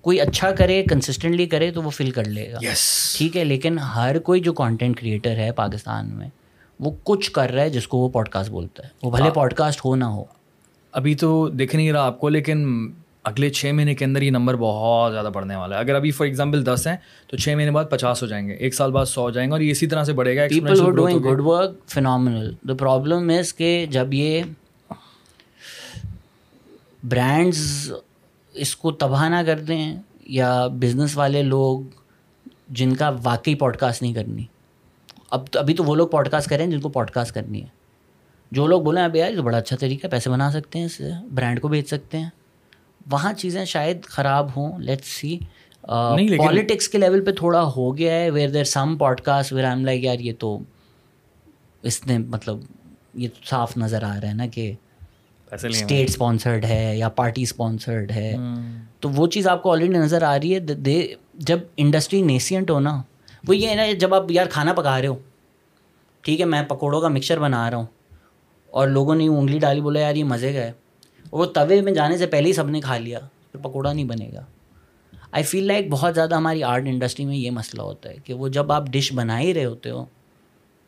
کوئی 0.00 0.20
اچھا 0.20 0.50
کرے 0.50 0.84
کنسسٹنٹلی 0.90 1.46
کرے 1.46 1.70
تو 1.70 1.82
وہ 1.82 1.90
فل 1.90 2.10
کر 2.10 2.24
لے 2.24 2.52
گا۔ 2.52 2.58
ٹھیک 3.16 3.36
ہے 3.36 3.44
لیکن 3.44 3.78
ہر 3.78 4.18
کوئی 4.18 4.40
جو 4.40 4.52
کانٹینٹ 4.52 5.00
کریٹر 5.00 5.36
ہے 5.36 5.52
پاکستان 5.52 6.10
میں 6.10 6.28
وہ 6.80 6.90
کچھ 7.04 7.30
کر 7.32 7.50
رہا 7.50 7.62
ہے 7.62 7.70
جس 7.70 7.88
کو 7.88 7.98
وہ 7.98 8.08
پوڈ 8.08 8.28
کاسٹ 8.28 8.50
بولتا 8.50 8.82
ہے۔ 8.84 8.88
وہ 9.02 9.10
بھلے 9.10 9.30
پوڈ 9.30 9.54
کاسٹ 9.54 9.84
ہو 9.84 9.96
نہ 9.96 10.04
ہو۔ 10.04 10.24
ابھی 10.92 11.14
تو 11.14 11.48
دکھ 11.48 11.76
نہیں 11.76 11.92
رہا 11.92 12.00
آپ 12.00 12.20
کو 12.20 12.28
لیکن 12.28 12.90
اگلے 13.24 13.50
چھ 13.50 13.72
مہینے 13.74 13.94
کے 13.94 14.04
اندر 14.04 14.22
یہ 14.22 14.30
نمبر 14.30 14.56
بہت 14.56 15.12
زیادہ 15.12 15.30
بڑھنے 15.34 15.56
والا 15.56 15.76
ہے۔ 15.76 15.80
اگر 15.80 15.94
ابھی 15.94 16.10
فار 16.10 16.26
ایگزامپل 16.26 16.66
دس 16.66 16.86
ہیں 16.86 16.96
تو 17.26 17.36
چھ 17.36 17.48
مہینے 17.48 17.70
بعد 17.70 17.84
پچاس 17.90 18.22
ہو 18.22 18.28
جائیں 18.28 18.48
گے 18.48 18.52
ایک 18.52 18.74
سال 18.74 18.92
بعد 18.92 19.06
سو 19.06 19.20
ہو 19.20 19.30
جائیں 19.30 19.48
گے 19.48 19.52
اور 19.52 19.60
یہ 19.60 19.70
اسی 19.70 19.86
طرح 19.86 20.04
سے 20.04 20.12
بڑھے 20.12 20.36
گا 20.36 20.46
good 21.32 21.40
work 21.40 21.70
phenomenal 21.88 22.54
the 22.68 22.74
problem 22.74 23.32
is 23.38 23.54
کہ 23.54 23.86
جب 23.90 24.14
یہ 24.14 24.42
برانڈز 27.08 27.92
اس 28.52 28.76
کو 28.76 28.92
تباہ 28.92 29.28
نہ 29.28 29.46
کر 29.46 29.58
دیں 29.58 29.96
یا 30.26 30.66
بزنس 30.66 31.16
والے 31.16 31.42
لوگ 31.42 31.80
جن 32.68 32.94
کا 32.94 33.10
واقعی 33.22 33.54
پوڈ 33.54 33.76
کاسٹ 33.76 34.02
نہیں 34.02 34.14
کرنی۔ 34.14 34.44
اب 35.30 35.44
ابھی 35.54 35.74
تو 35.74 35.84
وہ 35.84 35.94
لوگ 35.94 36.08
پوڈ 36.08 36.28
کاسٹ 36.28 36.48
کریں 36.48 36.66
جن 36.66 36.80
کو 36.80 36.88
پوڈ 36.88 37.10
کاسٹ 37.10 37.34
کرنی 37.34 37.62
ہے۔ 37.62 37.66
جو 38.50 38.66
لوگ 38.66 38.82
بولیں 38.82 39.02
ابھی 39.02 39.20
یار 39.20 39.30
یہ 39.30 39.36
تو 39.36 39.42
بڑا 39.42 39.58
اچھا 39.58 39.76
طریقہ 39.76 40.06
ہے 40.06 40.10
پیسے 40.10 40.30
بنا 40.30 40.50
سکتے 40.50 40.78
ہیں 40.78 40.86
اس 40.86 40.92
سے 40.92 41.10
برانڈ 41.34 41.60
کو 41.60 41.68
بیچ 41.68 41.88
سکتے 41.88 42.18
ہیں۔ 42.18 42.30
وہاں 43.10 43.32
چیزیں 43.32 43.64
شاید 43.64 44.04
خراب 44.04 44.48
ہوں. 44.56 44.78
لیٹ 44.78 45.04
سی 45.04 45.38
پالیٹکس 46.38 46.88
کے 46.88 46.98
لیول 46.98 47.24
پہ 47.24 47.30
تھوڑا 47.30 47.62
ہو 47.76 47.96
گیا 47.98 48.12
ہے 48.12 48.30
where 48.30 48.48
there 48.48 48.64
some 48.64 48.96
podcast 49.20 49.52
where 49.52 49.64
I 49.64 49.82
like 49.82 50.04
یار 50.04 50.18
یہ 50.18 50.32
تو 50.38 50.58
اس 51.82 52.06
نے 52.06 52.18
مطلب 52.18 52.58
یہ 53.14 53.28
صاف 53.44 53.76
نظر 53.76 54.02
آ 54.02 54.14
رہا 54.22 54.28
ہے 54.28 54.34
نا 54.34 54.46
کہ 54.46 54.72
اسٹیٹ 55.52 56.08
اسپانسرڈ 56.08 56.64
ہے۔ 56.64 56.98
یا 56.98 57.08
پارٹی 57.08 57.42
اسپانسرڈ 57.42 58.10
ہے۔ 58.10 58.36
تو 59.00 59.08
وہ 59.08 59.26
چیز 59.26 59.46
آپ 59.46 59.62
کو 59.62 59.72
آلریڈی 59.72 59.92
نظر 59.92 60.22
آ 60.22 60.38
رہی 60.38 60.54
ہے 60.54 60.58
دے 60.58 61.14
جب 61.34 61.58
انڈسٹری 61.76 62.22
نیسینٹ 62.22 62.70
ہو 62.70 62.80
نا 62.80 63.02
وہ 63.48 63.56
یہ 63.56 63.68
ہے 63.68 63.74
نا 63.74 63.92
جب 63.92 64.14
آپ 64.14 64.30
یار 64.30 64.46
کھانا 64.46 64.72
پکا 64.72 65.00
رہے 65.00 65.08
ہو 65.08 65.18
ٹھیک 66.20 66.40
ہے 66.40 66.44
میں 66.44 66.62
پکوڑوں 66.62 67.00
کا 67.00 67.08
مکسچر 67.08 67.38
بنا 67.38 67.70
رہا 67.70 67.78
ہوں 67.78 67.86
اور 68.66 68.88
لوگوں 68.88 69.14
نے 69.14 69.28
انگلی 69.28 69.58
ڈالی 69.58 69.80
بولا 69.80 70.00
یار 70.00 70.14
یہ 70.14 70.24
مزے 70.24 70.52
گئے 70.52 70.72
وہ 71.32 71.44
توے 71.44 71.80
میں 71.80 71.92
جانے 71.92 72.18
سے 72.18 72.26
پہلے 72.26 72.48
ہی 72.48 72.52
سب 72.52 72.68
نے 72.70 72.80
کھا 72.80 72.98
لیا 72.98 73.18
پھر 73.52 73.60
پکوڑا 73.60 73.92
نہیں 73.92 74.04
بنے 74.04 74.30
گا۔ 74.34 74.44
آئی 75.32 75.44
فیل 75.44 75.64
لائک 75.64 75.86
بہت 75.90 76.14
زیادہ 76.14 76.34
ہماری 76.34 76.62
آرٹ 76.62 76.82
انڈسٹری 76.86 77.26
میں 77.26 77.36
یہ 77.36 77.50
مسئلہ 77.50 77.82
ہوتا 77.82 78.08
ہے 78.08 78.14
کہ 78.24 78.34
وہ 78.34 78.48
جب 78.48 78.72
آپ 78.72 78.86
ڈش 78.86 79.12
بنا 79.12 79.40
ہی 79.40 79.54
رہے 79.54 79.64
ہوتے 79.64 79.90
ہو 79.90 80.04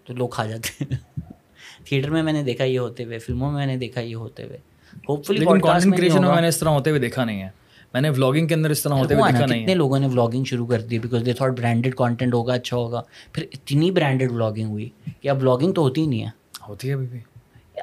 تو 0.05 0.14
لوگ 0.14 0.28
کھا 0.28 0.47
جاتے 0.47 0.85
ہیں۔ 0.85 0.97
تھیٹر 1.85 2.10
میں 2.10 2.23
میں 2.23 2.32
نے 2.32 2.43
دیکھا 2.43 2.64
یہ 2.64 2.78
ہوتے 2.78 3.05
ہوئے 3.05 3.19
فلموں 3.19 3.52
میں 3.52 3.59
میں 3.59 3.66
نے 3.66 3.77
دیکھا 3.77 4.01
یہ 4.01 4.14
ہوتے 4.14 4.44
ہوئے۔ 4.44 4.59
ہوپ 5.09 5.27
فلی 5.27 5.39
میں 6.20 6.40
نے 6.40 6.48
اس 6.48 6.59
طرح 6.59 6.69
ہوتے 6.69 6.90
ہوئے 6.90 7.01
دیکھا 7.01 7.24
نہیں 7.24 7.43
ہے۔ 7.43 7.48
میں 7.93 8.01
نے 8.01 8.10
ولاگنگ 8.10 8.47
کے 8.47 8.55
اندر 8.55 8.70
اس 8.70 8.82
طرح 8.82 8.94
ہوتے 8.94 9.14
ہوئے 9.14 9.32
دیکھا 9.32 9.47
نہیں 9.47 9.62
کتنے 9.62 9.74
لوگوں 9.74 9.98
نے 9.98 10.06
ولاگنگ 10.06 10.44
شروع 10.44 10.66
کر 10.66 10.81
دی 10.81 10.98
because 10.98 11.27
they 11.27 11.32
thought 11.32 11.52
branded 11.52 11.94
content 11.94 12.35
ہوگا 12.35 12.55
اچھا 12.55 12.77
ہوگا۔ 12.77 13.02
پھر 13.32 13.47
اتنی 13.52 13.90
برانڈیڈ 13.90 14.32
ولاگنگ 14.32 14.69
ہوئی 14.69 14.89
کہ 15.20 15.28
اب 15.28 15.43
ولاگنگ 15.43 15.73
تو 15.73 15.82
ہوتی 15.82 16.06
نہیں 16.06 16.24
ہے۔ 16.24 16.31
ہوتی 16.69 16.89
ہے 16.89 16.93
ابھی 16.94 17.06
بھی۔ 17.06 17.19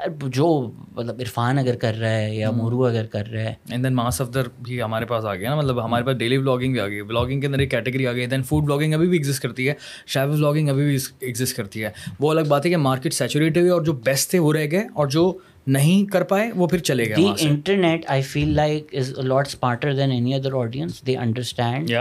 جو 0.07 0.71
مطلب 0.95 1.15
عرفان 1.19 1.57
اگر 1.59 1.75
کر 1.75 1.95
رہا 1.99 2.17
ہے 2.17 2.35
یا 2.35 2.51
مورو 2.51 2.85
اگر 2.85 3.05
کر 3.05 3.27
رہا 3.27 3.41
ہے۔ 3.41 3.53
اینڈ 3.69 3.83
دین 3.83 3.95
ماس 3.95 4.21
افدر 4.21 4.47
بھی 4.59 4.81
ہمارے 4.81 5.05
پاس 5.05 5.25
آ 5.25 5.35
گیا 5.35 5.49
نا 5.49 5.55
مطلب 5.55 5.85
ہمارے 5.85 6.03
پاس 6.03 6.17
ڈیلی 6.17 6.37
بلاگنگ 6.37 6.71
بھی 6.71 6.79
آ 6.79 6.87
گئی 6.87 7.01
بلاگنگ 7.01 7.41
کے 7.41 7.47
اندر 7.47 7.59
ایک 7.59 7.71
کیٹیگری 7.71 8.07
آ 8.07 8.11
گئی 8.11 8.25
دین 8.25 8.43
فوڈ 8.43 8.63
بلاگنگ 8.63 8.93
ابھی 8.93 9.07
بھی 9.07 9.17
ایگزٹ 9.17 9.41
کرتی 9.43 9.69
ہے۔ 9.69 9.73
شاید 10.07 10.29
بلاگنگ 10.29 10.69
ابھی 10.69 10.85
بھی 10.85 10.97
ایگزٹ 11.19 11.55
کرتی 11.57 11.83
ہے۔ 11.83 11.89
وہ 12.19 12.31
الگ 12.31 12.41
بات 12.47 12.65
ہے 12.65 12.69
کہ 12.69 12.77
مارکیٹ 12.77 13.13
سیچوریٹ 13.13 13.57
ہوئی 13.57 13.69
اور 13.69 13.81
جو 13.81 13.93
بیسٹ 13.93 14.29
تھے 14.29 14.39
وہ 14.39 14.53
رہ 14.53 14.67
گئے 14.71 14.83
اور 14.93 15.07
جو 15.07 15.37
نہیں 15.67 16.11
کر 16.11 16.23
پائے 16.23 16.51
وہ 16.55 16.67
پھر 16.67 16.77
چلے 16.77 17.05
گئے 17.05 17.15
the 17.15 17.27
internet 17.39 18.05
I 18.07 18.21
feel 18.21 18.55
like 18.55 18.95
is 18.95 19.11
lot 19.19 19.47
smarter 19.47 19.93
than 19.93 20.11
any 20.11 20.33
other 20.33 20.53
audience 20.53 21.07
they 21.07 21.17
understand 21.17 21.91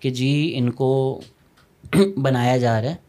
کہ 0.00 0.10
جی 0.10 0.52
ان 0.54 0.70
کو 0.70 1.20
بنایا 2.16 2.56
جا 2.56 2.82
رہا 2.82 2.90
ہے۔ 2.90 3.05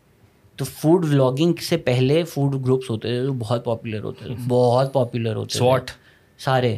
تو 0.57 0.65
فوڈ 0.65 1.05
ولاگنگ 1.05 1.53
سے 1.61 1.77
پہلے 1.77 2.23
فوڈ 2.23 2.65
گروپس 2.65 2.89
ہوتے 2.89 3.07
تھے 3.07 3.23
جو 3.23 3.33
بہت 3.33 3.65
پاپولر 3.65 4.03
ہوتے 4.03 4.25
تھے 4.25 4.35
بہت 4.47 4.93
پاپولر 4.93 5.35
ہوتے 5.35 5.57
سواٹ۔ 5.57 5.91
سارے۔ 6.39 6.77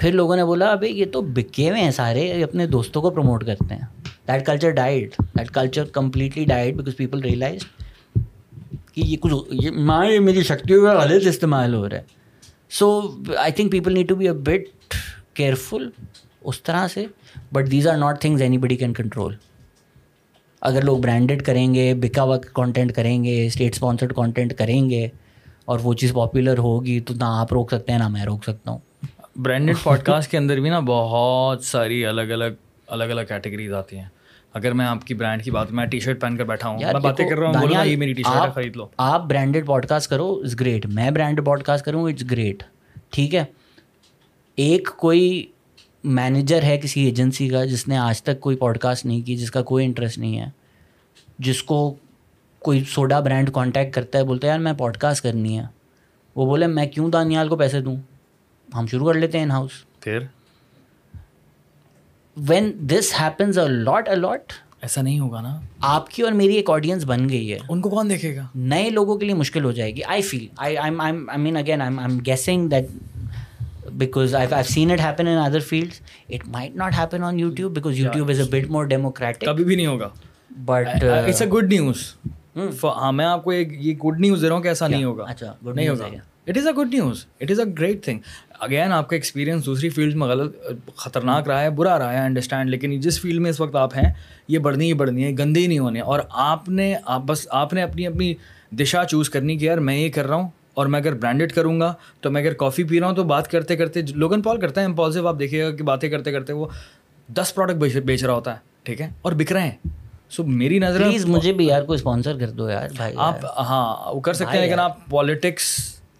پھر 0.00 0.12
لوگوں 0.12 0.36
نے 0.36 0.44
بولا 0.44 0.66
ابھی 0.66 0.88
یہ 0.88 1.04
تو 1.12 1.20
بکے 1.22 1.70
ہوئے 1.70 1.80
ہیں 1.80 1.90
سارے 1.90 2.44
اپنے 2.44 2.66
دوستوں 2.66 3.02
کو 3.02 3.10
پروموٹ 3.10 3.46
کرتے 3.46 3.74
ہیں۔ 3.74 3.86
That 4.28 4.46
culture 4.46 4.70
died 4.70 5.14
that 5.38 5.50
culture 5.50 5.84
completely 5.84 6.44
died 6.44 6.74
because 6.74 6.96
people 6.96 7.20
realize 7.20 7.62
کہ 8.92 9.00
یہ 9.00 9.16
کچھ 9.20 9.66
ماں 9.72 10.06
یہ 10.06 10.20
میری 10.20 10.42
شکتیوں 10.42 10.86
کا 10.86 10.94
غلط 10.94 11.26
استعمال 11.26 11.74
ہو 11.74 11.88
رہا 11.88 11.96
ہے۔ 11.96 12.02
So 12.70 13.10
I 13.36 13.52
think 13.52 13.72
people 13.72 13.94
need 13.94 14.08
to 14.08 14.14
be 14.14 14.26
a 14.26 14.32
bit 14.32 14.94
careful 15.34 15.88
اس 16.40 16.62
طرح 16.62 16.88
سے 16.88 17.06
but 17.52 17.70
these 17.70 17.88
are 17.88 17.96
not 17.96 18.20
things 18.20 18.42
anybody 18.58 18.76
can 18.76 18.92
control 18.92 19.34
اگر 20.66 20.82
لوگ 20.82 20.98
برانڈڈ 20.98 21.42
کریں 21.42 21.74
گے 21.74 21.92
بکا 21.94 22.22
ہوا 22.22 22.36
کانٹینٹ 22.52 22.92
کریں 22.92 23.22
گے 23.24 23.46
اسٹیٹ 23.46 23.74
اسپانسرڈ 23.74 24.12
کانٹینٹ 24.14 24.52
کریں 24.54 24.88
گے 24.90 25.06
اور 25.64 25.78
وہ 25.82 25.94
چیز 25.94 26.12
پاپولر 26.12 26.58
ہوگی 26.58 26.98
تو 27.00 27.14
نہ 27.14 27.24
آپ 27.40 27.52
روک 27.52 27.70
سکتے 27.70 27.92
ہیں 27.92 27.98
نہ 27.98 28.08
میں 28.08 28.24
روک 28.24 28.44
سکتا 28.44 28.70
ہوں۔ 28.70 28.78
برانڈیڈ 29.36 29.76
پوڈ 29.82 30.02
کاسٹ 30.02 30.30
کے 30.30 30.38
اندر 30.38 30.60
بھی 30.60 30.70
نا 30.70 30.80
بہت 30.86 31.64
ساری 31.64 32.04
الگ 32.06 32.32
الگ 32.32 32.60
الگ 32.88 33.04
الگ 33.04 33.20
کیٹیگریز 33.28 33.72
آتی 33.72 33.96
ہیں۔ 33.96 34.04
اگر 34.54 34.72
میں 34.72 34.86
آپ 34.86 35.04
کی 35.06 35.14
برانڈ 35.14 35.42
کی 35.42 35.50
بات 35.50 35.72
میں 35.72 35.86
ٹی 35.86 36.00
شرٹ 36.00 36.20
پہن 36.20 36.36
کر 36.36 36.44
بیٹھا 36.44 36.68
ہوں 36.68 36.78
میں 36.78 37.00
باتیں 37.02 37.28
کر 37.28 37.38
رہا 37.38 37.60
ہوں 37.60 37.86
یہ 37.86 37.96
میری 37.96 38.12
ٹی 38.12 38.22
شرٹ 38.22 38.54
خرید 38.54 38.76
لو۔ 38.76 38.86
آپ 38.96 39.24
برانڈیڈ 39.28 39.66
پوڈ 39.66 39.86
کاسٹ 39.86 40.10
کرو 40.10 40.32
اٹس 40.42 40.60
گریٹ 40.60 40.86
میں 40.86 41.10
برانڈ 41.10 41.44
پوڈ 41.44 41.62
کاسٹ 41.62 41.84
کروں 41.84 42.08
اٹس 42.08 42.30
گریٹ 42.30 42.62
ٹھیک 43.10 43.34
ہے؟ 43.34 43.44
ایک 44.58 44.88
کوئی 44.96 45.46
مینیجر 46.04 46.62
ہے 46.62 46.78
کسی 46.78 47.04
ایجنسی 47.04 47.48
کا 47.48 47.64
جس 47.64 47.88
نے 47.88 47.96
آج 47.96 48.22
تک 48.22 48.40
کوئی 48.40 48.56
پوڈ 48.56 48.78
کاسٹ 48.78 49.06
نہیں 49.06 49.20
کی 49.20 49.36
جس 49.36 49.50
کا 49.50 49.62
کوئی 49.62 49.84
انٹرسٹ 49.84 50.18
نہیں 50.18 50.38
ہے۔ 50.40 50.48
جس 51.38 51.62
کو 51.62 51.94
کوئی 52.58 52.84
سوڈا 52.84 53.20
برانڈ 53.20 53.50
کانٹیکٹ 53.52 53.94
کرتا 53.94 54.18
ہے 54.18 54.24
بولتا 54.24 54.46
ہے 54.46 54.52
یار 54.52 54.58
میں 54.58 54.72
پوڈ 54.72 54.96
کاسٹ 54.96 55.22
کرنی 55.22 55.58
ہے۔ 55.58 55.64
وہ 56.36 56.46
بولے 56.46 56.66
میں 56.66 56.86
کیوں 56.86 57.10
دانیال 57.10 57.48
کو 57.48 57.56
پیسے 57.56 57.80
دوں؟ 57.80 57.96
ہم 58.74 58.86
شروع 58.86 59.12
کر 59.12 59.18
لیتے 59.18 59.38
ہیں 59.38 59.44
ان 59.44 59.50
ہاؤس 59.50 59.70
پھر؟ 60.00 60.18
When 62.36 62.72
this 62.80 63.12
happens 63.20 63.58
a lot 63.58 64.08
a lot 64.08 64.52
ایسا 64.82 65.02
نہیں 65.02 65.20
ہوگا 65.20 65.40
نا۔ 65.40 65.60
آپ 65.80 66.10
کی 66.10 66.22
اور 66.22 66.32
میری 66.32 66.54
ایک 66.54 66.70
آڈینس 66.70 67.04
بن 67.04 67.28
گئی 67.28 67.52
ہے۔ 67.52 67.58
ان 67.68 67.80
کو 67.80 67.90
کون 67.90 68.10
دیکھے 68.10 68.36
گا؟ 68.36 68.46
نئے 68.54 68.90
لوگوں 68.90 69.16
کے 69.16 69.26
لیے 69.26 69.34
مشکل 69.34 69.64
ہو 69.64 69.72
جائے 69.72 69.94
گی۔ 69.96 70.02
I 70.06 70.22
feel 70.22 70.46
I 70.56 70.80
mean 71.36 71.56
again 71.56 71.82
I 71.82 71.98
am 71.98 72.18
guessing 72.26 72.68
that 72.68 72.86
because 73.92 74.34
I 74.34 74.46
I 74.50 74.64
seen 74.64 74.90
it 74.90 75.00
happen 75.00 75.28
in 75.28 75.38
other 75.38 75.60
field 75.60 75.92
it 76.28 76.48
might 76.48 76.76
not 76.76 76.92
happen 76.98 77.22
on 77.24 77.40
YouTube 77.40 77.74
because 77.74 77.98
YouTube 77.98 78.28
is 78.30 78.40
a 78.40 78.46
bit 78.50 78.70
more 78.70 78.84
democratic 78.84 79.44
کبھی 79.46 79.64
بھی 79.64 79.76
نہیں 79.76 79.86
ہوگا۔ 79.86 80.08
But 80.50 81.04
it's 81.04 81.42
a 81.42 81.48
good 81.48 81.72
news 81.72 82.02
ہاں 82.84 83.12
میں 83.12 83.24
آپ 83.24 83.44
کو 83.44 83.50
ایک 83.50 83.72
یہ 83.72 83.94
گڈ 83.94 84.20
نیوز 84.20 84.42
دے 84.42 84.48
رہا 84.48 84.54
ہوں 84.54 84.62
کہ 84.62 84.68
ایسا 84.68 84.88
نہیں 84.88 85.04
ہوگا 85.04 85.24
اچھا 85.24 85.54
نہیں 85.62 85.88
ہوگا 85.88 86.06
it 86.48 86.58
is 86.58 86.66
a 86.66 86.72
good 86.72 86.94
news 86.94 87.24
it 87.40 87.50
is 87.50 87.60
a 87.60 87.66
great 87.78 88.04
thing 88.04 88.18
again 88.60 88.92
آپ 88.92 89.08
کا 89.08 89.16
ایکسپیرینس 89.16 89.66
دوسری 89.66 89.88
فیلڈ 89.88 90.16
میں 90.16 90.28
غلط 90.28 90.56
خطرناک 90.96 91.48
رہا 91.48 91.62
ہے 91.62 91.70
برا 91.70 91.98
رہا 91.98 92.12
ہے 92.12 92.18
انڈرسٹینڈ 92.18 92.70
لیکن 92.70 92.98
جس 93.00 93.20
فیلڈ 93.20 93.40
میں 93.40 93.50
اس 93.50 93.60
وقت 93.60 93.76
آپ 93.76 93.96
ہیں 93.96 94.12
یہ 94.48 94.58
بڑھنی 94.58 94.88
ہی 94.88 94.94
بڑھنی 94.94 95.24
ہے 95.24 95.30
گندی 95.38 95.66
نہیں 95.66 95.78
ہونے 95.78 96.00
اور 96.00 96.20
آپ 96.28 96.68
نے 96.68 96.94
آپ 97.04 97.22
بس 97.26 97.46
آپ 97.50 97.72
نے 97.72 97.82
اپنی 97.82 98.06
اپنی 98.06 98.34
دشا 98.70 99.04
چوز 99.04 99.30
کرنی 99.30 99.58
کہ 99.58 99.64
یار 99.64 99.78
میں 99.78 99.96
یہ 99.96 100.08
کر 100.08 100.26
رہا 100.26 100.36
ہوں 100.36 100.48
اور 100.74 100.86
میں 100.86 101.00
اگر 101.00 101.14
برانڈڈ 101.14 101.52
کروں 101.52 101.80
گا 101.80 101.92
تو 102.20 102.30
میں 102.30 102.42
اگر 102.42 102.52
کافی 102.52 102.84
پی 102.84 103.00
رہا 103.00 103.08
ہوں 103.08 103.14
تو 103.14 103.24
بات 103.24 103.50
کرتے 103.50 103.76
کرتے 103.76 104.00
لوگن 104.14 104.42
پال 104.42 104.60
کرتا 104.60 104.80
ہے 104.80 104.86
امپالسو 104.86 105.28
آپ 105.28 105.38
دیکھیے 105.38 105.64
گا 105.64 105.70
کہ 105.70 105.84
باتیں 105.84 106.08
کرتے 106.08 106.32
کرتے 106.32 106.52
وہ 106.52 106.66
دس 107.28 107.54
پروڈکٹ 107.54 107.96
بیچ 107.96 108.24
رہا 108.24 108.32
ہوتا 108.32 108.54
ہے 108.54 108.74
ٹھیک 108.82 109.00
ہے 109.00 109.10
اور 109.22 109.32
بک 109.32 109.52
رہے 109.52 109.62
ہیں 109.62 110.05
سو 110.30 110.44
میری 110.44 110.78
نظر 110.78 111.02
پلیز 111.02 111.26
مجھے 111.26 111.52
بھی 111.52 111.66
یار 111.66 111.82
کوئی 111.82 111.96
اسپانسر 111.96 112.38
کر 112.38 112.50
دو 112.50 112.68
یار 112.70 112.88
بھائی 112.96 113.14
آپ 113.16 113.44
ہاں 113.58 114.14
وہ 114.14 114.20
کر 114.20 114.32
سکتے 114.32 114.58
ہیں 114.58 114.64
لیکن 114.64 114.80
آپ 114.80 115.08
پالیٹکس 115.10 115.68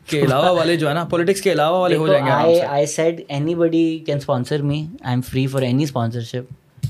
کے 0.09 0.20
علاوہ 0.20 0.51
والے 0.51 0.77
جو 0.77 0.89
ہے 0.89 0.95
نا 0.95 1.05
پالیٹکس 1.05 1.41
کے 1.41 1.53
علاوہ 1.53 1.78
والے 1.78 1.97
ہو 1.97 2.07
جائیں 2.09 2.24
گے 2.27 2.31
I 2.31 2.61
I 2.61 2.87
said 2.87 3.20
anybody 3.55 3.99
can 3.99 4.16
sponsor 4.16 4.62
me 4.62 4.87
I 5.01 5.15
am 5.15 5.20
free 5.20 5.47
for 5.47 5.62
any 5.62 5.83
sponsorship 5.83 6.87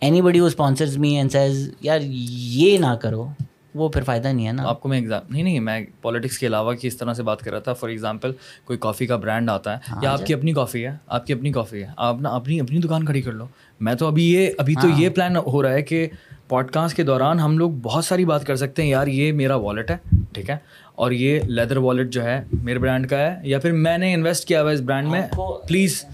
anybody 0.22 0.40
وہ 0.40 0.46
اسپانسرز 0.46 0.96
می 0.96 1.16
اینڈ 1.16 1.32
سیز 1.32 1.70
یار 1.80 2.00
یہ 2.00 2.78
نہ 2.78 2.94
کرو 2.94 3.28
وہ 3.74 3.88
پھر 3.88 4.02
فائدہ 4.02 4.28
نہیں 4.28 4.46
ہے 4.46 4.52
نا 4.52 4.62
آپ 4.66 4.80
کو 4.80 4.88
میں 4.88 4.98
ایگزام 4.98 5.22
نہیں 5.30 5.42
نہیں 5.42 5.60
میں 5.60 5.80
پالیٹکس 6.02 6.38
کے 6.38 6.46
علاوہ 6.46 6.72
کی 6.72 6.88
اس 6.88 6.96
طرح 6.96 7.14
سے 7.14 7.22
بات 7.22 7.40
کر 7.40 7.50
رہا 7.50 7.58
تھا 7.58 7.72
فار 7.72 7.88
ایگزامپل 7.88 8.32
کوئی 8.64 8.78
کافی 8.78 9.06
کا 9.06 9.16
برانڈ 9.16 9.50
آتا 9.50 9.76
ہے 9.76 9.94
یا 10.02 10.12
آپ 10.12 10.26
کی 10.26 10.34
اپنی 10.34 10.52
کافی 10.52 10.84
ہے 10.86 10.92
آپ 11.06 11.26
کی 11.26 11.32
اپنی 11.32 11.52
کافی 11.52 11.82
ہے 11.82 11.88
آپ 11.96 12.20
نا 12.20 12.28
اپنی 12.28 12.60
اپنی 12.60 12.78
دکان 12.78 13.04
کھڑی 13.04 13.22
کر 13.22 13.32
لو 13.32 13.46
میں 13.80 13.94
تو 13.94 14.06
ابھی 14.06 14.24
یہ 14.24 14.50
ابھی 14.58 14.74
تو 14.82 14.88
یہ 14.96 15.08
پلان 15.08 15.36
ہو 15.36 15.62
رہا 15.62 15.72
ہے 15.72 15.82
کہ 15.82 16.08
پوڈ 16.50 16.70
کاسٹ 16.70 16.96
کے 16.96 17.02
دوران 17.02 17.40
ہم 17.40 17.58
لوگ 17.58 17.70
بہت 17.82 18.04
ساری 18.04 18.24
بات 18.24 18.44
کر 18.46 18.56
سکتے 18.56 18.82
ہیں 18.82 18.88
یار 18.90 19.06
یہ 19.06 19.32
میرا 19.32 19.54
والیٹ 19.54 19.90
ہے 19.90 19.96
ٹھیک 20.32 20.50
ہے؟ 20.50 20.56
اور 20.94 21.10
یہ 21.10 21.40
لیدر 21.40 21.76
والیٹ 21.76 22.10
جو 22.10 22.24
ہے 22.24 22.44
میرے 22.52 22.78
برانڈ 22.78 23.10
کا 23.10 23.18
ہے 23.18 23.36
یا 23.42 23.58
پھر 23.58 23.72
میں 23.72 23.98
نے 23.98 24.14
انویسٹ 24.14 24.48
کیا 24.48 24.62
ہوا 24.62 24.70
اس 24.70 24.80
برانڈ 24.80 25.08
میں 25.08 25.22
پلیز 25.68 26.04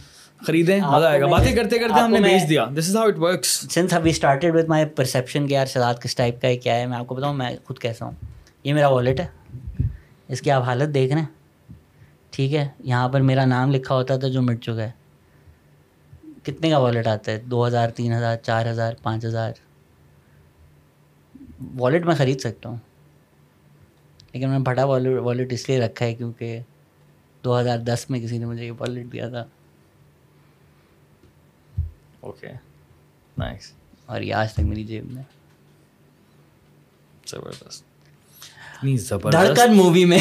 خریدیں 0.47 0.81
مزہ 0.81 1.07
آئے 1.07 1.21
گا۔ 1.21 1.27
باتیں 1.27 1.57
کرتے 1.57 1.79
کرتے 1.79 2.01
ہم 2.01 2.11
نے 2.11 2.21
بھیج 2.21 2.49
دیا۔ 2.49 2.65
This 2.75 2.89
is 2.89 2.97
how 2.97 3.07
it 3.07 3.19
works 3.19 3.49
since 3.49 3.93
have 3.93 4.03
started 4.05 4.55
with 4.55 4.67
my 4.67 4.85
perception 4.85 5.47
کہ 5.47 5.55
یار 5.55 5.67
شداد 5.67 5.95
کس 5.95 6.17
ٹائپ 6.17 6.43
کا 6.43 6.49
ہے 6.49 6.57
کیا 6.57 6.77
ہے 6.77 6.87
میں 6.87 6.99
آپ 6.99 7.07
کو 7.07 7.15
بتاؤں 7.15 7.35
میں 7.35 7.57
خود 7.65 7.79
کیسا 7.79 8.05
ہوں۔ 8.05 8.13
یہ 8.65 8.75
میرا 8.75 8.89
والیٹ 8.89 9.21
ہے۔ 9.21 9.27
اس 10.29 10.41
کی 10.41 10.51
آپ 10.51 10.63
حالت 10.63 10.95
دیکھ 10.95 11.13
رہے 11.13 11.21
ہیں۔ 11.21 11.29
ٹھیک 12.31 12.55
ہے؟ 12.55 12.69
یہاں 12.81 13.09
پر 13.09 13.21
میرا 13.21 13.45
نام 13.45 13.71
لکھا 13.71 13.95
ہوتا 13.95 14.17
تھا 14.17 14.29
جو 14.29 14.43
مٹ 14.43 14.63
چکا 14.63 14.83
ہے۔ 14.83 14.91
کتنے 16.43 16.71
کا 16.71 16.79
والیٹ 16.79 17.07
آتا 17.07 17.33
ہے؟ 17.33 17.41
دو 17.47 17.67
ہزار 17.67 17.89
تین 17.89 18.13
ہزار 18.13 18.37
چار 18.37 18.67
ہزار 18.67 18.93
پانچ 19.03 19.25
ہزار۔ 19.25 19.53
والیٹ 21.79 22.05
میں 22.05 22.15
خرید 22.15 22.41
سکتا 22.41 22.69
ہوں۔ 22.69 22.77
لیکن 24.33 24.49
میں 24.49 24.59
بڑا 24.59 24.85
والیٹ 24.85 25.19
والیٹ 25.19 25.53
اس 25.53 25.69
لیے 25.69 25.81
رکھا 25.81 26.07
ہے 26.07 26.15
کیونکہ 26.15 26.61
دو 27.45 27.61
ہزار 27.61 27.79
دس 27.79 28.07
میں 28.09 28.21
کسی 28.21 28.39
نے 28.39 28.47
مجھے 28.47 28.67
یہ 28.67 28.73
والیٹ 28.79 29.13
دیا 29.13 29.29
تھا۔ 29.29 29.45
اوکے 32.21 32.47
نائس 33.39 33.73
اور 34.07 34.21
یہ 34.21 34.35
آج 34.35 34.53
تک 34.53 34.61
میری 34.61 34.85
جیب 34.85 35.13
میں۔ 35.13 35.23
زبردست۔ 37.27 37.85
مووی 39.69 40.05
میں 40.05 40.19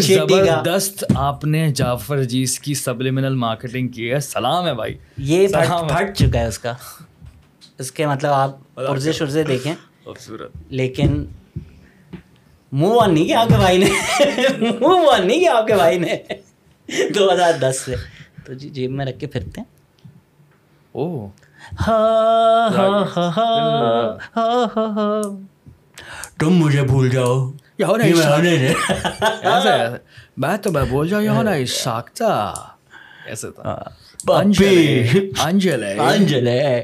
زبردست 0.00 1.04
آپ 1.14 1.44
نے 1.44 1.72
جعفر 1.72 2.24
جیس 2.24 2.60
کی 2.60 2.74
سبلیمنل 2.74 3.34
مارکیٹنگ 3.34 3.88
کی 3.88 4.12
ہے۔ 4.12 4.20
سلام 4.20 4.66
ہے 4.66 4.74
بھائی۔ 4.74 4.98
یہ 5.16 5.48
پھٹ 5.88 6.16
چکا 6.16 6.40
ہے 6.40 6.46
اس 6.46 6.58
کا۔ 6.58 6.74
اس 7.78 7.92
کے 7.92 8.06
مطلب 8.06 8.30
آپ 8.30 8.56
پرزے 8.74 9.12
شرزے 9.12 9.44
دیکھیں۔ 9.44 9.74
خوبصورت 10.08 10.50
لیکن 10.68 11.24
منہ 12.72 13.00
آن 13.02 13.14
نہیں 13.14 13.24
کیا 13.24 13.40
آپ 13.40 13.48
کے 13.48 13.54
بھائی 13.54 13.78
نے؟ 13.78 13.90
منہ 14.80 15.10
آن 15.12 15.26
نہیں 15.26 15.40
کیا 15.40 15.54
آپ 15.54 15.66
کے 15.66 15.74
بھائی 15.74 15.98
نے؟ 15.98 16.16
دو 17.14 17.32
ہزار 17.32 17.52
دس 17.52 17.82
سے۔ 17.84 17.94
تو 18.44 18.52
جی 18.52 18.68
جیب 18.68 18.90
میں 18.90 19.06
رکھ 19.06 19.20
کے 19.20 19.26
پھرتے 19.26 19.60
ہیں۔ 19.60 19.64
او۔ 20.92 21.28
تم 26.38 26.50
مجھے 26.50 26.82
بھول 26.82 27.10
جاؤ۔ 27.10 27.50
میں 30.36 30.56
تو 30.56 30.72
میں 30.72 30.84
بول 30.90 31.08
جاؤں 31.08 31.22
یہاں 31.22 31.44
نہیں 31.44 31.64
ساکتا 31.64 32.54
ایسے 33.26 33.50
تھا۔ 33.50 33.84
انجل 34.28 35.84
انجل 35.98 36.48
ہے 36.48 36.82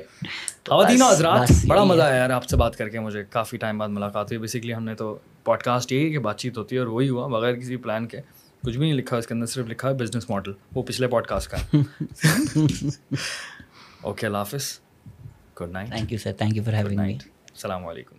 خواتین 0.67 1.03
حضرات 1.03 1.51
بڑا 1.67 1.85
مزہ 1.85 2.03
آیا 2.03 2.15
یار 2.15 2.31
آپ 2.31 2.45
سے 2.45 2.57
بات 2.57 2.77
کر 2.77 2.89
کے 2.89 3.01
مجھے 3.01 3.25
کافی 3.31 3.57
ٹائم 3.57 3.79
بعد 3.79 3.89
ملاقات 3.89 4.27
ہوئی۔ 4.27 4.39
بیسکلی 4.39 4.75
ہم 4.75 4.85
نے 4.85 4.95
تو 4.95 5.07
پوڈ 5.45 5.63
کاسٹ 5.63 5.93
یہی 5.93 6.13
کہ 6.13 6.19
بات 6.19 6.39
چیت 6.39 6.59
ہوتی 6.59 6.77
ہے 6.77 6.81
اور 6.81 6.89
وہی 6.89 7.09
ہوا 7.09 7.27
بغیر 7.29 7.55
کسی 7.55 7.77
پلان 7.77 8.07
کے۔ 8.07 8.21
کچھ 8.63 8.77
بھی 8.79 8.87
نہیں 8.87 8.99
لکھا 8.99 9.17
اس 9.17 9.27
کے 9.27 9.35
اندر 9.35 9.47
صرف 9.47 9.67
لکھا 9.69 9.89
ہے 9.89 9.95
بزنس 9.95 10.31
ماڈل 10.31 10.53
وہ 10.75 10.83
پچھلے 10.83 11.09
پوڈ 11.09 11.27
کاسٹ 11.27 11.51
کا 11.51 11.57
اوکے 14.03 14.27
اللہ 14.27 14.39
حافظ۔ 14.39 14.73
Good 15.61 15.73
night 15.73 15.91
thank 15.91 16.13
you 16.13 16.19
sir 16.19 16.33
thank 16.33 16.57
you 16.57 16.63
for 16.63 16.75
having 16.75 17.01
me 17.01 17.13
السلام 17.15 17.87
علیکم 17.87 18.17